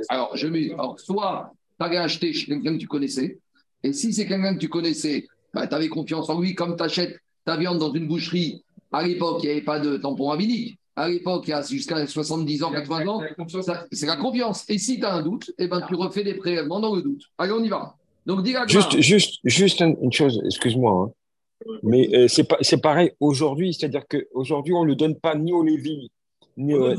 Alors, 0.10 0.36
je 0.36 0.48
mets, 0.48 0.72
alors, 0.74 1.00
soit 1.00 1.52
tu 1.80 1.86
avais 1.86 1.98
acheté 1.98 2.34
chez 2.34 2.48
quelqu'un 2.48 2.74
que 2.74 2.80
tu 2.80 2.88
connaissais, 2.88 3.38
et 3.84 3.94
si 3.94 4.14
c'est 4.14 4.26
quelqu'un 4.26 4.56
que 4.56 4.60
tu 4.60 4.70
connaissais, 4.70 5.28
bah, 5.54 5.68
tu 5.68 5.76
avais 5.76 5.90
confiance 5.90 6.30
en 6.30 6.40
lui, 6.40 6.56
comme 6.56 6.76
tu 6.76 6.84
achètes 6.84 7.18
ta 7.46 7.58
viande 7.58 7.80
dans 7.80 7.92
une 7.94 8.08
boucherie. 8.08 8.64
À 8.92 9.04
l'époque, 9.04 9.40
il 9.44 9.48
n'y 9.48 9.52
avait 9.54 9.62
pas 9.62 9.80
de 9.80 9.98
tampon 9.98 10.28
rabbinique. 10.28 10.78
À 10.96 11.08
l'époque, 11.08 11.44
il 11.48 11.52
y 11.52 11.54
a 11.54 11.62
jusqu'à 11.62 12.06
70 12.06 12.64
ans, 12.64 12.72
80 12.72 13.08
ans, 13.08 13.22
c'est 13.92 14.06
la 14.06 14.18
confiance. 14.18 14.70
Et 14.70 14.78
si 14.78 15.00
tu 15.00 15.06
as 15.06 15.14
un 15.14 15.22
doute, 15.22 15.52
eh 15.58 15.68
ben, 15.68 15.82
tu 15.88 15.96
refais 15.96 16.24
des 16.24 16.34
prélèvements 16.34 16.80
dans 16.80 16.94
le 16.96 17.02
doute. 17.02 17.24
Allez, 17.38 17.54
on 17.54 17.64
y 17.64 17.70
va. 17.70 17.96
Donc, 18.26 18.44
dis 18.44 18.54
Juste, 18.68 19.00
juste, 19.00 19.40
juste 19.44 19.80
une 19.80 19.98
une 20.02 20.12
chose, 20.12 20.40
excuse-moi. 20.46 20.92
hein. 20.92 21.12
Mais 21.84 22.10
euh, 22.14 22.28
c'est 22.28 22.82
pareil 22.82 23.12
aujourd'hui, 23.20 23.74
c'est-à-dire 23.74 24.04
qu'aujourd'hui, 24.08 24.74
on 24.74 24.84
ne 24.84 24.90
le 24.90 24.96
donne 24.96 25.16
pas 25.16 25.36
ni 25.36 25.52
au 25.54 25.64
Lévi, 25.64 26.12
ni 26.58 26.74
au- 26.74 26.96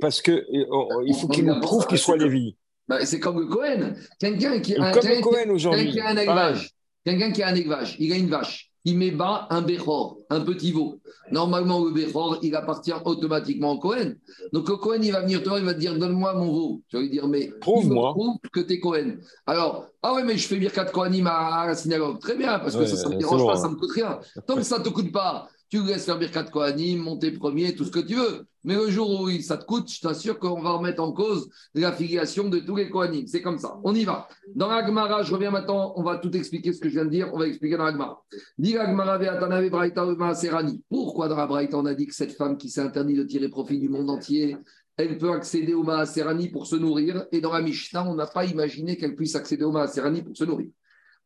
parce 0.00 0.22
que 0.22 0.32
euh, 0.32 0.66
on- 0.70 1.02
il 1.02 1.14
faut 1.14 1.28
qu'il 1.28 1.44
nous 1.44 1.60
prouve 1.60 1.86
qu'il 1.86 1.98
soit 1.98 2.16
Lévi. 2.16 2.56
Bah, 2.88 3.04
c'est 3.06 3.18
comme 3.20 3.40
le 3.40 3.46
Cohen. 3.46 3.94
Quelqu'un 4.18 4.60
qui, 4.60 4.74
a- 4.76 4.92
Comme 4.92 5.02
Cohen 5.22 5.56
quelqu'un 5.72 5.92
qui 5.92 6.00
a 6.00 6.08
un 6.08 6.16
élevage, 6.16 6.70
quelqu'un 7.04 7.32
qui 7.32 7.42
a 7.42 7.48
un 7.48 7.54
élevage, 7.54 7.96
il 7.98 8.12
a 8.12 8.16
une 8.16 8.28
vache, 8.28 8.70
il 8.84 8.98
met 8.98 9.10
bas 9.10 9.46
un 9.50 9.62
béchor, 9.62 10.18
un 10.30 10.40
petit 10.40 10.72
veau. 10.72 11.00
Normalement, 11.30 11.82
le 11.84 11.90
béchor, 11.90 12.38
il 12.42 12.54
appartient 12.54 12.92
automatiquement 13.04 13.72
au 13.72 13.78
Cohen. 13.78 14.12
Donc 14.52 14.68
le 14.68 14.76
Cohen, 14.76 14.98
il 15.02 15.10
va 15.12 15.20
venir 15.22 15.42
te 15.42 15.48
voir, 15.48 15.58
il 15.58 15.64
va 15.64 15.72
te 15.74 15.78
dire 15.78 15.98
Donne-moi 15.98 16.34
mon 16.34 16.52
veau. 16.52 16.82
Tu 16.88 16.96
vas 16.96 17.02
lui 17.02 17.10
dire 17.10 17.26
Mais 17.26 17.50
Prouve-moi. 17.60 18.10
prouve 18.12 18.36
que 18.52 18.60
tu 18.60 18.74
es 18.74 18.80
Cohen. 18.80 19.16
Alors, 19.46 19.86
ah 20.02 20.14
ouais, 20.14 20.22
mais 20.24 20.36
je 20.36 20.46
fais 20.46 20.56
Birkat 20.58 20.86
Kohanim 20.86 21.26
à, 21.26 21.62
à 21.62 21.66
la 21.68 21.74
synagogue. 21.74 22.18
Très 22.20 22.36
bien, 22.36 22.58
parce 22.58 22.74
que 22.74 22.80
Ouais, 22.80 22.86
ça, 22.86 22.96
ça 22.96 23.08
ne 23.08 23.14
me 23.14 23.18
dérange 23.18 23.40
bon, 23.40 23.46
pas, 23.46 23.54
hein. 23.54 23.56
ça 23.56 23.68
ne 23.68 23.74
me 23.74 23.78
coûte 23.78 23.92
rien. 23.92 24.18
Tant 24.46 24.56
que 24.56 24.62
ça 24.62 24.78
ne 24.78 24.84
te 24.84 24.90
coûte 24.90 25.12
pas, 25.12 25.48
tu 25.74 25.82
laisses 25.82 26.04
faire 26.04 26.18
Birkat 26.18 26.44
Kohanim, 26.44 27.00
monter 27.00 27.32
premier, 27.32 27.74
tout 27.74 27.84
ce 27.84 27.90
que 27.90 27.98
tu 27.98 28.14
veux. 28.14 28.46
Mais 28.62 28.76
le 28.76 28.88
jour 28.90 29.20
où 29.20 29.30
ça 29.40 29.56
te 29.56 29.64
coûte, 29.64 29.90
je 29.90 30.00
t'assure 30.00 30.38
qu'on 30.38 30.62
va 30.62 30.70
remettre 30.70 31.02
en 31.02 31.12
cause 31.12 31.50
la 31.74 31.92
filiation 31.92 32.48
de 32.48 32.60
tous 32.60 32.76
les 32.76 32.88
Kohanim. 32.88 33.26
C'est 33.26 33.42
comme 33.42 33.58
ça. 33.58 33.80
On 33.82 33.92
y 33.92 34.04
va. 34.04 34.28
Dans 34.54 34.68
la 34.68 34.86
Gemara, 34.86 35.24
je 35.24 35.34
reviens 35.34 35.50
maintenant, 35.50 35.92
on 35.96 36.04
va 36.04 36.18
tout 36.18 36.34
expliquer 36.36 36.72
ce 36.72 36.78
que 36.78 36.88
je 36.88 36.94
viens 36.94 37.04
de 37.04 37.10
dire, 37.10 37.28
on 37.32 37.38
va 37.38 37.48
expliquer 37.48 37.76
dans 37.76 37.86
la 37.86 37.92
Gemara. 37.92 38.22
Dit 38.56 38.74
la 38.74 38.86
Gemara, 38.86 39.18
Ve'atanave 39.18 39.68
Braïta 39.68 40.04
Maaserani. 40.04 40.80
Pourquoi 40.88 41.26
dans 41.26 41.36
la 41.36 41.46
Braïta, 41.46 41.76
on 41.76 41.86
a 41.86 41.94
dit 41.94 42.06
que 42.06 42.14
cette 42.14 42.32
femme 42.32 42.56
qui 42.56 42.70
s'est 42.70 42.80
interdit 42.80 43.14
de 43.14 43.24
tirer 43.24 43.48
profit 43.48 43.80
du 43.80 43.88
monde 43.88 44.08
entier, 44.08 44.56
elle 44.96 45.18
peut 45.18 45.32
accéder 45.32 45.74
au 45.74 45.82
Maaserani 45.82 46.50
pour 46.50 46.68
se 46.68 46.76
nourrir, 46.76 47.26
et 47.32 47.40
dans 47.40 47.52
la 47.52 47.62
Mishnah, 47.62 48.08
on 48.08 48.14
n'a 48.14 48.26
pas 48.26 48.44
imaginé 48.44 48.96
qu'elle 48.96 49.16
puisse 49.16 49.34
accéder 49.34 49.64
au 49.64 49.72
Maaserani 49.72 50.22
pour 50.22 50.36
se 50.36 50.44
nourrir. 50.44 50.68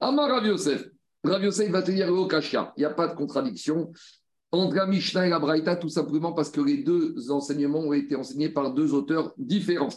Amar 0.00 0.30
Rav 0.30 0.46
Yosef. 0.46 0.88
Rav 1.22 1.44
Yosef 1.44 1.70
va 1.70 1.82
te 1.82 1.90
dire 1.90 2.08
au 2.08 2.26
Kashia. 2.26 2.72
Il 2.76 2.80
n'y 2.80 2.86
a 2.86 2.90
pas 2.90 3.08
de 3.08 3.14
contradiction 3.14 3.92
entre 4.50 4.76
la 4.76 4.86
Mishnah 4.86 5.26
et 5.26 5.30
la 5.30 5.38
Braïta, 5.38 5.76
tout 5.76 5.88
simplement 5.88 6.32
parce 6.32 6.50
que 6.50 6.60
les 6.60 6.78
deux 6.78 7.30
enseignements 7.30 7.80
ont 7.80 7.92
été 7.92 8.16
enseignés 8.16 8.48
par 8.48 8.72
deux 8.72 8.94
auteurs 8.94 9.32
différents. 9.36 9.88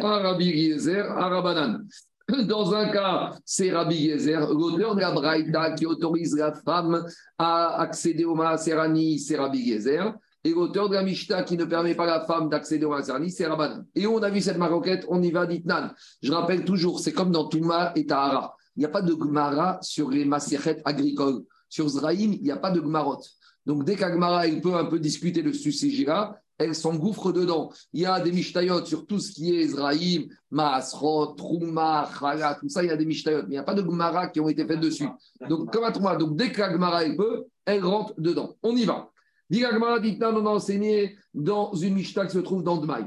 Un 0.00 0.18
Rabbi 0.18 0.46
Yezer, 0.46 1.10
un 1.10 1.28
Rabbanan. 1.28 1.86
Dans 2.48 2.72
un 2.74 2.88
cas, 2.88 3.36
c'est 3.44 3.70
Rabbi 3.70 3.96
Yezer, 3.96 4.52
l'auteur 4.52 4.94
de 4.94 5.00
la 5.00 5.12
Braïta 5.12 5.72
qui 5.72 5.86
autorise 5.86 6.36
la 6.36 6.52
femme 6.52 7.04
à 7.38 7.80
accéder 7.80 8.24
au 8.24 8.34
Maaserani, 8.34 9.18
c'est 9.18 9.36
Rabbi 9.36 9.58
Yezer. 9.58 10.12
Et 10.44 10.50
l'auteur 10.50 10.88
de 10.88 10.94
la 10.94 11.04
Mishnah 11.04 11.44
qui 11.44 11.56
ne 11.56 11.64
permet 11.64 11.94
pas 11.94 12.06
la 12.06 12.24
femme 12.24 12.48
d'accéder 12.48 12.84
au 12.84 12.90
Maaserani, 12.90 13.30
c'est 13.30 13.46
Rabbanan. 13.46 13.84
Et 13.94 14.08
on 14.08 14.20
a 14.22 14.30
vu 14.30 14.40
cette 14.40 14.58
maroquette, 14.58 15.04
on 15.08 15.22
y 15.22 15.30
va 15.30 15.46
d'Itnan. 15.46 15.90
Je 16.20 16.32
rappelle 16.32 16.64
toujours, 16.64 16.98
c'est 16.98 17.12
comme 17.12 17.30
dans 17.30 17.48
Touma 17.48 17.92
et 17.94 18.06
Tahara. 18.06 18.56
Il 18.76 18.80
n'y 18.80 18.86
a 18.86 18.88
pas 18.88 19.02
de 19.02 19.14
Gmara 19.14 19.78
sur 19.82 20.10
les 20.10 20.24
Maserhet 20.24 20.80
agricoles. 20.84 21.42
Sur 21.68 21.88
Zraïm, 21.88 22.32
il 22.32 22.42
n'y 22.42 22.50
a 22.50 22.56
pas 22.56 22.70
de 22.70 22.80
Gmarot. 22.80 23.20
Donc, 23.66 23.84
dès 23.84 23.96
qu'Agmara, 23.96 24.46
elle 24.46 24.60
peut 24.60 24.74
un 24.74 24.86
peu 24.86 24.98
discuter 24.98 25.42
de 25.42 25.52
ce 25.52 25.70
sujet-là, 25.70 26.40
elle 26.58 26.74
s'engouffre 26.74 27.32
dedans. 27.32 27.72
Il 27.92 28.00
y 28.00 28.06
a 28.06 28.20
des 28.20 28.32
mishtayot 28.32 28.84
sur 28.84 29.06
tout 29.06 29.18
ce 29.18 29.32
qui 29.32 29.54
est 29.54 29.62
Ezraïm, 29.62 30.28
Maasrot, 30.50 31.34
Trouma, 31.34 32.08
Chala, 32.18 32.56
tout 32.60 32.68
ça, 32.68 32.82
il 32.82 32.88
y 32.88 32.90
a 32.90 32.96
des 32.96 33.04
mishtayot. 33.04 33.42
Mais 33.42 33.48
il 33.48 33.50
n'y 33.50 33.58
a 33.58 33.62
pas 33.62 33.74
de 33.74 33.82
Gemara 33.82 34.28
qui 34.28 34.40
ont 34.40 34.48
été 34.48 34.66
faites 34.66 34.80
dessus. 34.80 35.08
Donc, 35.48 35.72
comme 35.72 35.84
à 35.84 35.92
Trouma, 35.92 36.16
donc 36.16 36.36
dès 36.36 36.52
que 36.52 37.16
peut, 37.16 37.44
elle 37.64 37.84
rentre 37.84 38.14
dedans. 38.18 38.56
On 38.62 38.76
y 38.76 38.84
va. 38.84 39.10
Dit 39.50 39.60
la 39.60 39.72
Gemara, 39.72 40.00
dit 40.00 40.18
on 40.20 40.46
a 40.46 40.50
enseigné 40.50 41.16
dans 41.34 41.74
une 41.74 41.94
mishta 41.94 42.26
qui 42.26 42.32
se 42.32 42.38
trouve 42.38 42.62
dans 42.62 42.78
Dmaï. 42.78 43.04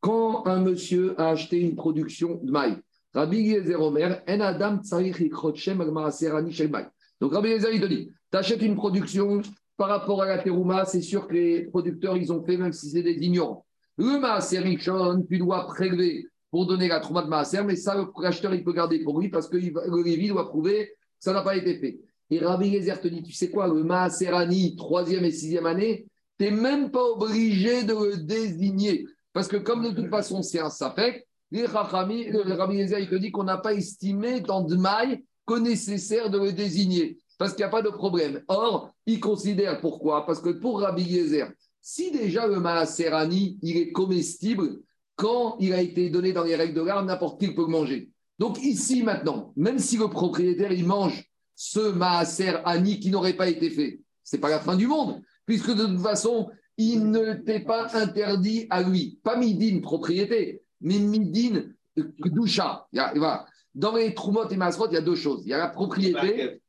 Quand 0.00 0.46
un 0.46 0.60
monsieur 0.60 1.14
a 1.20 1.30
acheté 1.30 1.60
une 1.60 1.76
production 1.76 2.40
Dmaï, 2.42 2.76
Rabbi 3.14 3.42
Yezer 3.42 3.80
Omer, 3.80 4.22
En 4.26 4.40
Adam 4.40 4.78
Tsarich 4.82 5.20
Ikrot 5.20 5.54
Shem 5.54 5.80
Al 5.80 5.90
Maaserani 5.90 6.52
Shel 6.52 6.70
Maï. 6.70 6.86
Donc 7.20 7.34
Rabbi 7.34 7.50
Yezer, 7.50 7.72
il 7.72 7.80
te 7.80 7.86
dit, 7.86 8.10
tu 8.32 8.64
une 8.64 8.74
production 8.74 9.42
par 9.82 9.90
rapport 9.90 10.22
à 10.22 10.26
la 10.26 10.38
terouma, 10.38 10.84
c'est 10.84 11.00
sûr 11.00 11.26
que 11.26 11.32
les 11.32 11.64
producteurs, 11.64 12.16
ils 12.16 12.32
ont 12.32 12.40
fait, 12.44 12.56
même 12.56 12.72
si 12.72 12.88
c'est 12.88 13.02
des 13.02 13.14
ignorants. 13.14 13.66
Le 13.96 14.20
maaser 14.20 14.60
Rishon, 14.60 15.26
tu 15.28 15.38
dois 15.38 15.66
prélever 15.66 16.28
pour 16.52 16.66
donner 16.66 16.86
la 16.86 17.00
trouma 17.00 17.22
de 17.22 17.26
maaser, 17.26 17.64
mais 17.64 17.74
ça, 17.74 17.96
l'acheteur, 18.20 18.54
il 18.54 18.62
peut 18.62 18.74
garder 18.74 19.02
pour 19.02 19.18
lui 19.18 19.28
parce 19.28 19.48
que 19.48 19.56
le 19.56 20.04
Lévi 20.04 20.28
doit 20.28 20.48
prouver 20.48 20.86
que 20.86 20.92
ça 21.18 21.32
n'a 21.32 21.42
pas 21.42 21.56
été 21.56 21.80
fait. 21.80 21.98
Et 22.30 22.38
Rabbi 22.38 22.70
Gezer 22.70 23.00
te 23.00 23.08
dit, 23.08 23.24
tu 23.24 23.32
sais 23.32 23.50
quoi, 23.50 23.66
le 23.66 23.82
maaser 23.82 24.28
Ani, 24.28 24.76
troisième 24.76 25.24
et 25.24 25.32
sixième 25.32 25.66
année, 25.66 26.06
tu 26.38 26.44
n'es 26.44 26.52
même 26.52 26.92
pas 26.92 27.02
obligé 27.02 27.82
de 27.82 27.92
le 27.92 28.18
désigner. 28.18 29.04
Parce 29.32 29.48
que 29.48 29.56
comme 29.56 29.82
de 29.82 29.90
toute 29.90 30.10
façon, 30.10 30.42
c'est 30.42 30.60
un 30.60 30.70
sapek, 30.70 31.26
les 31.50 31.66
Rabbi 31.66 32.30
Gezer, 32.30 33.00
il 33.00 33.08
te 33.08 33.16
dit 33.16 33.32
qu'on 33.32 33.42
n'a 33.42 33.58
pas 33.58 33.74
estimé 33.74 34.42
dans 34.42 34.60
Dmaï 34.60 35.24
que 35.44 35.58
nécessaire 35.58 36.30
de 36.30 36.38
le 36.38 36.52
désigner 36.52 37.18
parce 37.42 37.54
qu'il 37.54 37.62
n'y 37.64 37.68
a 37.68 37.70
pas 37.70 37.82
de 37.82 37.88
problème. 37.88 38.40
Or, 38.46 38.92
il 39.04 39.18
considère 39.18 39.80
pourquoi? 39.80 40.24
Parce 40.26 40.40
que 40.40 40.50
pour 40.50 40.78
Rabbi 40.80 41.02
Yezer, 41.02 41.50
si 41.80 42.12
déjà 42.12 42.46
le 42.46 42.60
Maaserani, 42.60 43.58
il 43.62 43.76
est 43.78 43.90
comestible, 43.90 44.78
quand 45.16 45.56
il 45.58 45.72
a 45.72 45.82
été 45.82 46.08
donné 46.08 46.32
dans 46.32 46.44
les 46.44 46.54
règles 46.54 46.74
de 46.74 46.82
l'art, 46.82 47.04
n'importe 47.04 47.40
qui 47.40 47.52
peut 47.52 47.62
le 47.62 47.66
manger. 47.66 48.10
Donc 48.38 48.62
ici, 48.62 49.02
maintenant, 49.02 49.52
même 49.56 49.80
si 49.80 49.96
le 49.96 50.06
propriétaire, 50.06 50.70
il 50.70 50.86
mange 50.86 51.28
ce 51.56 51.80
Maaser 51.80 52.58
Ani 52.64 53.00
qui 53.00 53.10
n'aurait 53.10 53.32
pas 53.32 53.48
été 53.48 53.70
fait, 53.70 53.98
c'est 54.22 54.38
pas 54.38 54.48
la 54.48 54.60
fin 54.60 54.76
du 54.76 54.86
monde, 54.86 55.20
puisque 55.44 55.74
de 55.74 55.84
toute 55.84 55.98
façon, 56.00 56.48
il 56.76 57.10
ne 57.10 57.32
t'est 57.34 57.64
pas 57.64 57.88
interdit 57.96 58.68
à 58.70 58.84
lui. 58.84 59.18
Pas 59.24 59.36
Midine, 59.36 59.80
propriété, 59.80 60.62
mais 60.80 61.00
Midine, 61.00 61.74
Doucha. 61.96 62.86
Il 62.92 62.98
y 62.98 63.00
a- 63.00 63.12
voilà. 63.16 63.46
Dans 63.74 63.96
les 63.96 64.14
Troumot 64.14 64.48
et 64.48 64.56
Masrot, 64.56 64.86
il 64.90 64.94
y 64.94 64.96
a 64.96 65.00
deux 65.00 65.16
choses. 65.16 65.42
Il 65.44 65.48
y 65.48 65.54
a 65.54 65.58
la 65.58 65.68
propriété 65.68 66.62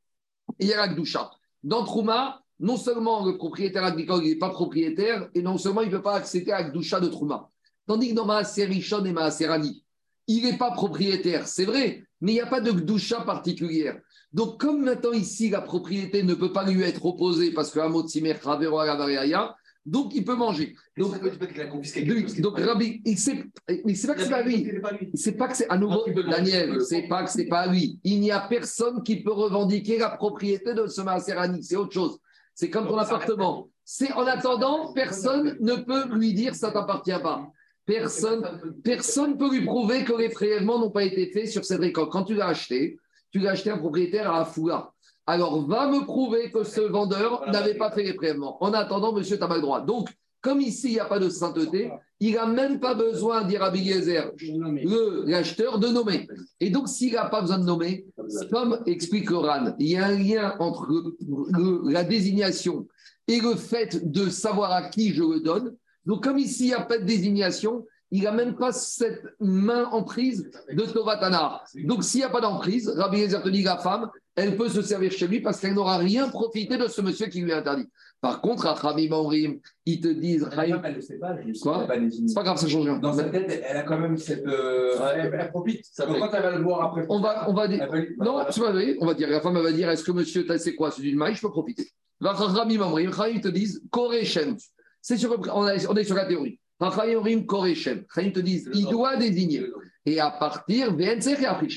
il 0.60 0.68
y 0.68 0.74
a 0.74 0.78
la 0.78 0.88
Gdoucha. 0.88 1.32
Dans 1.63 1.84
Trouma, 1.84 2.42
non 2.60 2.78
seulement 2.78 3.26
le 3.26 3.38
propriétaire 3.38 3.84
agricole 3.84 4.24
n'est 4.24 4.36
pas 4.36 4.50
propriétaire, 4.50 5.30
et 5.34 5.42
non 5.42 5.58
seulement 5.58 5.82
il 5.82 5.89
ne 5.89 5.96
peut 5.96 6.02
pas 6.02 6.16
accéder 6.16 6.52
à 6.52 6.62
la 6.62 6.70
Gdoucha 6.70 7.00
de 7.00 7.08
Trouma. 7.08 7.50
Tandis 7.88 8.10
que 8.10 8.16
dans 8.16 8.26
Maaser 8.26 8.66
Rishon 8.66 9.04
et 9.06 9.12
Maaser 9.12 9.50
il 10.28 10.44
n'est 10.44 10.58
pas 10.58 10.72
propriétaire, 10.72 11.48
c'est 11.48 11.66
vrai, 11.66 12.04
mais 12.22 12.32
il 12.32 12.36
n'y 12.36 12.42
a 12.42 12.48
pas 12.48 12.62
de 12.62 12.72
Gdoucha 12.72 13.22
particulière. 13.22 14.00
Donc, 14.32 14.60
comme 14.60 14.84
maintenant 14.84 15.12
ici, 15.12 15.50
la 15.50 15.62
propriété 15.62 16.24
ne 16.24 16.34
peut 16.34 16.54
pas 16.54 16.63
lui 16.63 16.82
être 16.82 17.06
opposée 17.06 17.52
parce 17.52 17.70
que 17.70 17.80
Hamot 17.80 18.08
Simer 18.08 18.34
Ravero 18.42 18.80
Agavaraya, 18.80 19.56
donc 19.86 20.15
il 20.15 20.24
peut 20.24 20.36
manger. 20.36 20.76
Donc, 20.98 21.19
donc, 22.39 22.60
Rabbi, 22.60 23.02
il 23.06 23.17
sait, 23.17 23.43
mais 23.86 23.96
c'est 23.96 24.08
pas 24.08 24.15
que 24.15 24.22
c'est 24.22 24.30
pas 24.30 24.41
lui. 24.41 24.72
C'est 25.13 25.32
pas 25.34 25.48
que 25.48 25.58
c'est 25.58 25.69
à 25.69 25.78
nouveau, 25.78 26.06
Daniel, 26.30 26.82
c'est 26.82 27.04
pas 27.04 27.24
que 27.24 27.30
c'est 27.30 27.48
pas 27.48 27.67
lui. 27.67 28.00
Il 28.04 28.22
n'y 28.22 28.32
a 28.32 28.39
personne 28.39 29.04
qui 29.04 29.22
peut 29.22 29.34
revendiquer 29.34 29.98
la 29.98 30.10
propriété 30.10 30.74
de 30.74 30.88
ce 30.88 31.02
Maaserani. 31.02 31.63
C'est 31.63 31.76
autre 31.76 31.93
chose. 31.93 32.17
C'est 32.54 32.69
comme 32.69 32.88
ton 32.88 32.98
appartement. 32.98 33.69
C'est 33.84 34.13
en 34.13 34.26
attendant, 34.26 34.93
personne 34.93 35.58
ne 35.60 35.76
peut 35.76 36.15
lui 36.15 36.34
dire 36.34 36.56
ça 36.56 36.72
t'appartient 36.72 37.12
pas. 37.22 37.52
Personne, 37.86 38.78
personne 38.82 39.38
peut 39.38 39.52
lui 39.52 39.65
prouver 39.65 40.06
que 40.06 40.13
les 40.13 40.30
prélèvements 40.30 40.80
n'ont 40.80 40.91
pas 40.91 41.04
été 41.04 41.30
faits 41.32 41.50
sur 41.50 41.65
cette 41.65 41.82
récolte. 41.82 42.10
Quand 42.10 42.24
tu 42.24 42.36
l'as 42.36 42.48
acheté, 42.48 42.98
tu 43.32 43.39
l'as 43.39 43.52
acheté 43.52 43.72
à 43.72 43.74
un 43.74 43.80
propriétaire 43.80 44.32
à 44.32 44.41
Afoula. 44.41 44.93
Alors, 45.26 45.66
va 45.68 45.88
me 45.88 46.04
prouver 46.04 46.52
que 46.52 46.64
ce 46.64 46.82
vendeur 46.82 47.44
n'avait 47.50 47.76
pas 47.76 47.92
fait 47.92 48.04
les 48.04 48.14
prélèvements. 48.14 48.62
En 48.62 48.74
attendant, 48.74 49.14
monsieur, 49.14 49.38
tu 49.40 49.48
pas 49.48 49.56
le 49.56 49.62
droit. 49.62 49.80
Donc, 49.82 50.10
comme 50.42 50.60
ici, 50.60 50.88
il 50.90 50.94
n'y 50.96 51.00
a 51.00 51.06
pas 51.06 51.20
de 51.20 51.30
sainteté, 51.30 51.90
il 52.20 52.34
n'a 52.36 52.46
même 52.46 52.82
pas 52.82 52.94
besoin, 52.94 53.44
dire 53.44 53.62
Rabbi 53.62 53.80
Yezer, 53.80 54.32
le- 54.42 55.24
l'acheteur, 55.26 55.80
de 55.80 55.88
nommer. 55.88 56.28
Et 56.60 56.70
donc, 56.70 56.90
s'il 56.90 57.14
n'a 57.14 57.26
pas 57.26 57.40
besoin 57.40 57.58
de 57.60 57.64
nommer, 57.64 58.06
comme 58.52 58.80
explique 58.86 59.32
Oran, 59.32 59.74
il 59.80 59.88
y 59.92 59.96
a 59.98 60.08
un 60.08 60.18
lien 60.18 60.56
entre 60.60 60.88
le- 60.88 61.16
le- 61.58 61.90
la 61.92 62.04
désignation 62.04 62.88
et 63.30 63.40
le 63.40 63.56
fait 63.56 64.12
de 64.12 64.30
savoir 64.30 64.72
à 64.74 64.84
qui 64.90 65.14
je 65.14 65.24
le 65.24 65.40
donne. 65.40 65.74
Donc, 66.06 66.26
comme 66.26 66.38
ici, 66.38 66.64
il 66.66 66.68
n'y 66.68 66.74
a 66.74 66.82
pas 66.82 66.98
de 66.98 67.06
désignation, 67.06 67.86
il 68.12 68.24
n'a 68.24 68.34
même 68.34 68.56
pas 68.56 68.74
cette 68.74 69.24
main 69.40 69.86
en 69.94 70.04
prise 70.04 70.52
de 70.72 70.84
Tovatana. 70.84 71.64
Donc, 71.86 72.04
s'il 72.04 72.20
n'y 72.20 72.26
a 72.26 72.30
pas 72.30 72.42
d'emprise, 72.42 72.90
Rabbi 72.90 73.20
Yezer 73.20 73.42
te 73.42 73.48
dit 73.50 73.64
la 73.64 73.78
femme, 73.78 74.10
elle 74.36 74.58
peut 74.58 74.69
se 74.69 74.82
servir 74.82 75.12
chez 75.12 75.28
lui 75.28 75.41
parce 75.41 75.60
qu'elle 75.60 75.74
n'aura 75.76 75.98
rien 75.98 76.28
profité 76.30 76.78
de 76.78 76.88
ce 76.88 77.02
monsieur 77.02 77.28
qui 77.28 77.41
lui 77.41 77.52
a 77.52 77.58
interdit. 77.58 77.88
Par 78.19 78.39
contre, 78.41 78.65
à 78.67 78.74
Rabbi 78.74 79.10
Mamrim, 79.10 79.60
ils 79.86 80.00
te 80.00 80.08
disent. 80.08 80.43
La 80.56 80.65
femme, 80.65 80.82
elle 80.86 80.96
ne 80.96 81.02
sait 81.02 81.17
pas. 81.19 81.36
je 81.46 81.54
sais 81.54 81.60
Quoi. 81.60 81.86
C'est 82.10 82.34
pas 82.34 82.43
grave, 82.43 82.58
ça 82.58 82.67
change 82.67 82.86
rien. 82.86 82.98
Dans 82.98 83.13
sa 83.13 83.26
tête, 83.26 83.63
elle- 83.69 83.78
a 83.78 83.84
quand 83.84 84.00
même 84.00 84.17
cette. 84.17 84.48
euh, 84.48 84.96
elle, 85.13 85.34
elle 85.38 85.50
profite. 85.50 85.86
Donc, 86.08 86.19
quand 86.19 86.30
elle 86.34 86.41
va 86.41 86.52
le 86.58 86.63
voir 86.63 86.84
après. 86.84 87.06
On 87.10 87.19
va, 87.19 87.50
on 87.50 87.54
va 87.54 87.67
dire. 87.67 87.86
Non, 88.19 88.46
pas 88.46 88.72
vrai. 88.72 88.96
On 89.02 89.06
va 89.06 89.13
dire, 89.13 89.30
la 89.30 89.41
femme 89.41 89.58
elle 89.58 89.63
va 89.63 89.72
dire 89.74 89.89
est-ce 89.89 90.04
que 90.06 90.12
monsieur, 90.13 90.46
c'est 90.58 90.74
quoi 90.74 90.89
C'est 90.91 91.02
d'une 91.02 91.17
maille, 91.17 91.36
je 91.36 91.41
peux 91.41 91.52
profiter. 91.52 91.89
Rami 92.22 92.78
Mamrim, 92.78 93.10
Rami 93.10 93.41
te 93.41 93.50
disent 93.50 93.84
Korechem. 93.91 94.56
C'est 95.02 95.17
sur, 95.17 95.38
on, 95.54 95.67
est- 95.67 95.84
est 96.00 96.04
sur 96.06 96.15
la 96.15 96.26
théorie. 96.26 96.60
Mamrim, 96.80 97.46
Korechem. 97.46 98.06
Rami 98.10 98.32
te 98.32 98.39
disent 98.39 98.69
il 98.74 98.86
doit 98.88 99.17
désigner. 99.17 99.65
Et 100.06 100.19
à 100.22 100.32
partir. 100.32 100.96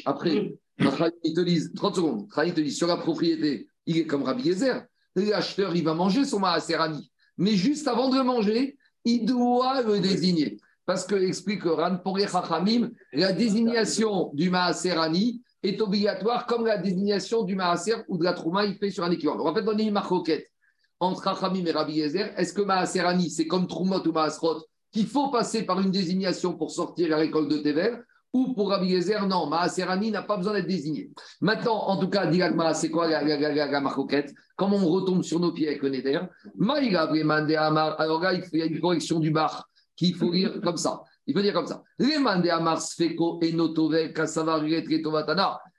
Après, 0.04 0.30
Rami, 0.30 0.58
ils 0.78 1.34
te 1.34 1.40
disent 1.40 1.72
30 1.74 1.96
secondes. 1.96 2.26
Rami 2.30 2.52
te 2.52 2.60
dit 2.60 2.72
sur 2.72 2.86
la 2.86 2.96
propriété, 2.96 3.68
il 3.86 3.98
est 3.98 4.06
comme 4.06 4.22
Rabbi 4.22 4.44
Yezer. 4.44 4.84
L'acheteur, 5.14 5.74
il 5.74 5.84
va 5.84 5.94
manger 5.94 6.24
son 6.24 6.40
Maaserani. 6.40 7.10
Mais 7.38 7.52
juste 7.52 7.88
avant 7.88 8.08
de 8.10 8.16
le 8.16 8.24
manger, 8.24 8.76
il 9.04 9.24
doit 9.24 9.82
le 9.82 9.98
désigner. 10.00 10.58
Parce 10.84 11.06
que, 11.06 11.14
explique 11.14 11.64
Ran, 11.64 11.98
pour 11.98 12.16
les 12.16 12.28
Chachamim, 12.28 12.90
la 13.12 13.32
désignation 13.32 14.30
du 14.34 14.50
Maaserani 14.50 15.42
est 15.62 15.80
obligatoire 15.80 16.46
comme 16.46 16.66
la 16.66 16.78
désignation 16.78 17.42
du 17.42 17.56
Maaser 17.56 17.96
ou 18.08 18.18
de 18.18 18.24
la 18.24 18.34
Trouma, 18.34 18.64
il 18.66 18.76
fait 18.76 18.90
sur 18.90 19.04
un 19.04 19.10
équivalent. 19.10 19.40
On 19.40 19.44
va 19.44 19.52
peut-être 19.52 19.66
donner 19.66 19.84
une 19.84 19.92
marquette 19.92 20.46
entre 21.00 21.24
Chachamim 21.24 21.64
et 21.66 21.72
Rabbi 21.72 21.94
Yezer. 21.94 22.32
Est-ce 22.36 22.52
que 22.52 22.62
Maaserani, 22.62 23.30
c'est 23.30 23.46
comme 23.46 23.66
Troumot 23.66 24.06
ou 24.06 24.12
Maasrot, 24.12 24.62
qu'il 24.92 25.06
faut 25.06 25.30
passer 25.30 25.64
par 25.64 25.80
une 25.80 25.90
désignation 25.90 26.56
pour 26.56 26.70
sortir 26.70 27.08
la 27.08 27.16
récolte 27.16 27.50
de 27.50 27.58
Tevel 27.58 28.04
Ou 28.36 28.52
pour 28.52 28.68
Rabbi 28.68 28.88
Yezer, 28.88 29.26
non, 29.26 29.46
Maaserani 29.46 30.10
n'a 30.10 30.20
pas 30.20 30.36
besoin 30.36 30.52
d'être 30.52 30.66
désigné. 30.66 31.10
Maintenant, 31.40 31.86
en 31.88 31.96
tout 31.96 32.10
cas, 32.10 32.26
Dilagma, 32.26 32.74
c'est 32.74 32.90
quoi 32.90 33.08
la, 33.08 33.24
la, 33.24 33.38
la, 33.38 33.66
la, 33.66 33.80
marcoquette? 33.80 34.34
Comme 34.56 34.74
on 34.74 34.86
retombe 34.86 35.22
sur 35.22 35.40
nos 35.40 35.52
pieds 35.52 35.68
avec 35.68 35.82
le 35.82 35.88
Neder, 35.88 36.20
alors 36.60 38.20
là, 38.20 38.34
il 38.34 38.58
y 38.58 38.62
a 38.62 38.66
une 38.66 38.78
correction 38.78 39.20
du 39.20 39.30
bar 39.30 39.66
qu'il 39.96 40.14
faut 40.14 40.30
lire 40.30 40.60
comme 40.60 40.76
ça. 40.76 41.02
Il 41.26 41.34
faut 41.34 41.40
dire 41.40 41.54
comme 41.54 41.66
ça. 41.66 41.82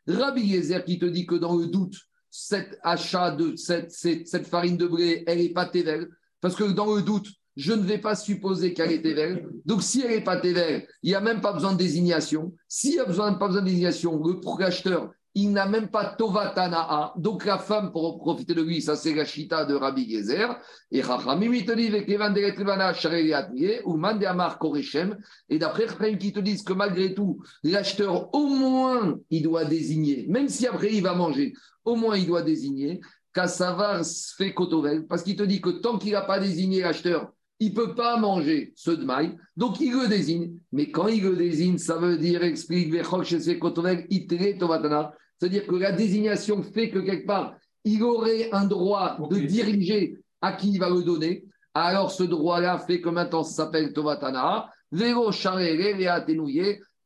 Rabbi 0.07 0.41
Yezer 0.41 0.83
qui 0.83 0.97
te 0.97 1.05
dit 1.05 1.27
que 1.27 1.35
dans 1.35 1.55
le 1.55 1.67
doute, 1.67 1.95
cet 2.31 2.79
achat 2.81 3.29
de 3.29 3.55
cette, 3.55 3.91
cette, 3.91 4.27
cette 4.27 4.47
farine 4.47 4.77
de 4.77 4.87
blé, 4.87 5.23
elle 5.27 5.37
n'est 5.37 5.53
pas 5.53 5.67
Tevel. 5.67 6.07
Parce 6.41 6.55
que 6.55 6.63
dans 6.63 6.95
le 6.95 7.03
doute, 7.03 7.27
je 7.57 7.73
ne 7.73 7.81
vais 7.81 7.97
pas 7.97 8.15
supposer 8.15 8.73
qu'elle 8.73 8.91
est 8.91 9.01
Tevel. 9.01 9.49
Donc, 9.65 9.81
si 9.81 10.01
elle 10.01 10.11
n'est 10.11 10.23
pas 10.23 10.37
Tevel, 10.37 10.87
il 11.01 11.09
n'y 11.09 11.15
a 11.15 11.21
même 11.21 11.41
pas 11.41 11.53
besoin 11.53 11.73
de 11.73 11.77
désignation. 11.77 12.53
S'il 12.67 12.91
n'y 12.91 12.99
a 12.99 13.05
besoin, 13.05 13.33
pas 13.33 13.47
besoin 13.47 13.63
de 13.63 13.67
désignation, 13.67 14.21
le 14.23 14.63
acheteur, 14.63 15.09
il 15.33 15.51
n'a 15.51 15.67
même 15.67 15.89
pas 15.89 16.05
Tovatana'a. 16.05 17.13
Donc, 17.17 17.45
la 17.45 17.57
femme, 17.57 17.91
pour 17.91 18.19
profiter 18.19 18.53
de 18.53 18.61
lui, 18.61 18.79
ça 18.81 18.95
c'est 18.95 19.15
la 19.15 19.25
chita 19.25 19.65
de 19.65 19.73
Rabbi 19.73 20.07
Gezer. 20.07 20.59
Et 20.91 21.01
Chachamim, 21.01 21.51
il 21.51 21.65
te 21.65 21.71
dit, 21.73 21.91
ou 23.85 23.97
Mande 23.97 24.23
Amar 24.23 24.59
Korechem. 24.59 25.17
Et 25.49 25.57
d'après 25.57 25.87
Chachamim 25.87 26.17
qui 26.17 26.31
te 26.31 26.39
disent 26.39 26.61
que 26.61 26.73
malgré 26.73 27.15
tout, 27.15 27.41
l'acheteur, 27.63 28.33
au 28.35 28.45
moins, 28.45 29.17
il 29.31 29.41
doit 29.41 29.65
désigner, 29.65 30.27
même 30.29 30.47
si 30.47 30.67
après 30.67 30.93
il 30.93 31.01
va 31.01 31.15
manger, 31.15 31.53
au 31.85 31.95
moins 31.95 32.17
il 32.17 32.27
doit 32.27 32.43
désigner. 32.43 33.01
Kassavar 33.33 34.03
fait 34.37 34.53
Kotovel, 34.53 35.05
parce 35.07 35.23
qu'il 35.23 35.35
te 35.35 35.43
dit 35.43 35.61
que 35.61 35.69
tant 35.69 35.97
qu'il 35.99 36.13
n'a 36.13 36.21
pas 36.21 36.39
désigné 36.39 36.81
l'acheteur, 36.81 37.31
il 37.59 37.69
ne 37.71 37.75
peut 37.75 37.95
pas 37.95 38.17
manger 38.17 38.73
ce 38.75 38.91
de 38.91 39.03
maille, 39.03 39.35
donc 39.55 39.79
il 39.79 39.91
le 39.91 40.07
désigne. 40.07 40.53
Mais 40.71 40.91
quand 40.91 41.07
il 41.07 41.23
le 41.23 41.35
désigne, 41.35 41.77
ça 41.77 41.97
veut 41.97 42.17
dire, 42.17 42.43
explique, 42.43 42.93
c'est-à-dire 45.39 45.67
que 45.67 45.75
la 45.75 45.91
désignation 45.91 46.63
fait 46.63 46.89
que 46.89 46.99
quelque 46.99 47.27
part, 47.27 47.55
il 47.83 48.03
aurait 48.03 48.49
un 48.51 48.65
droit 48.65 49.17
de 49.29 49.39
diriger 49.39 50.17
à 50.41 50.53
qui 50.53 50.71
il 50.71 50.79
va 50.79 50.89
le 50.89 51.03
donner. 51.03 51.45
Alors 51.73 52.11
ce 52.11 52.23
droit-là 52.23 52.79
fait 52.79 53.01
que 53.01 53.09
maintenant 53.09 53.43
ça 53.43 53.63
s'appelle 53.63 53.93
Tovatana, 53.93 54.69
Véro 54.91 55.31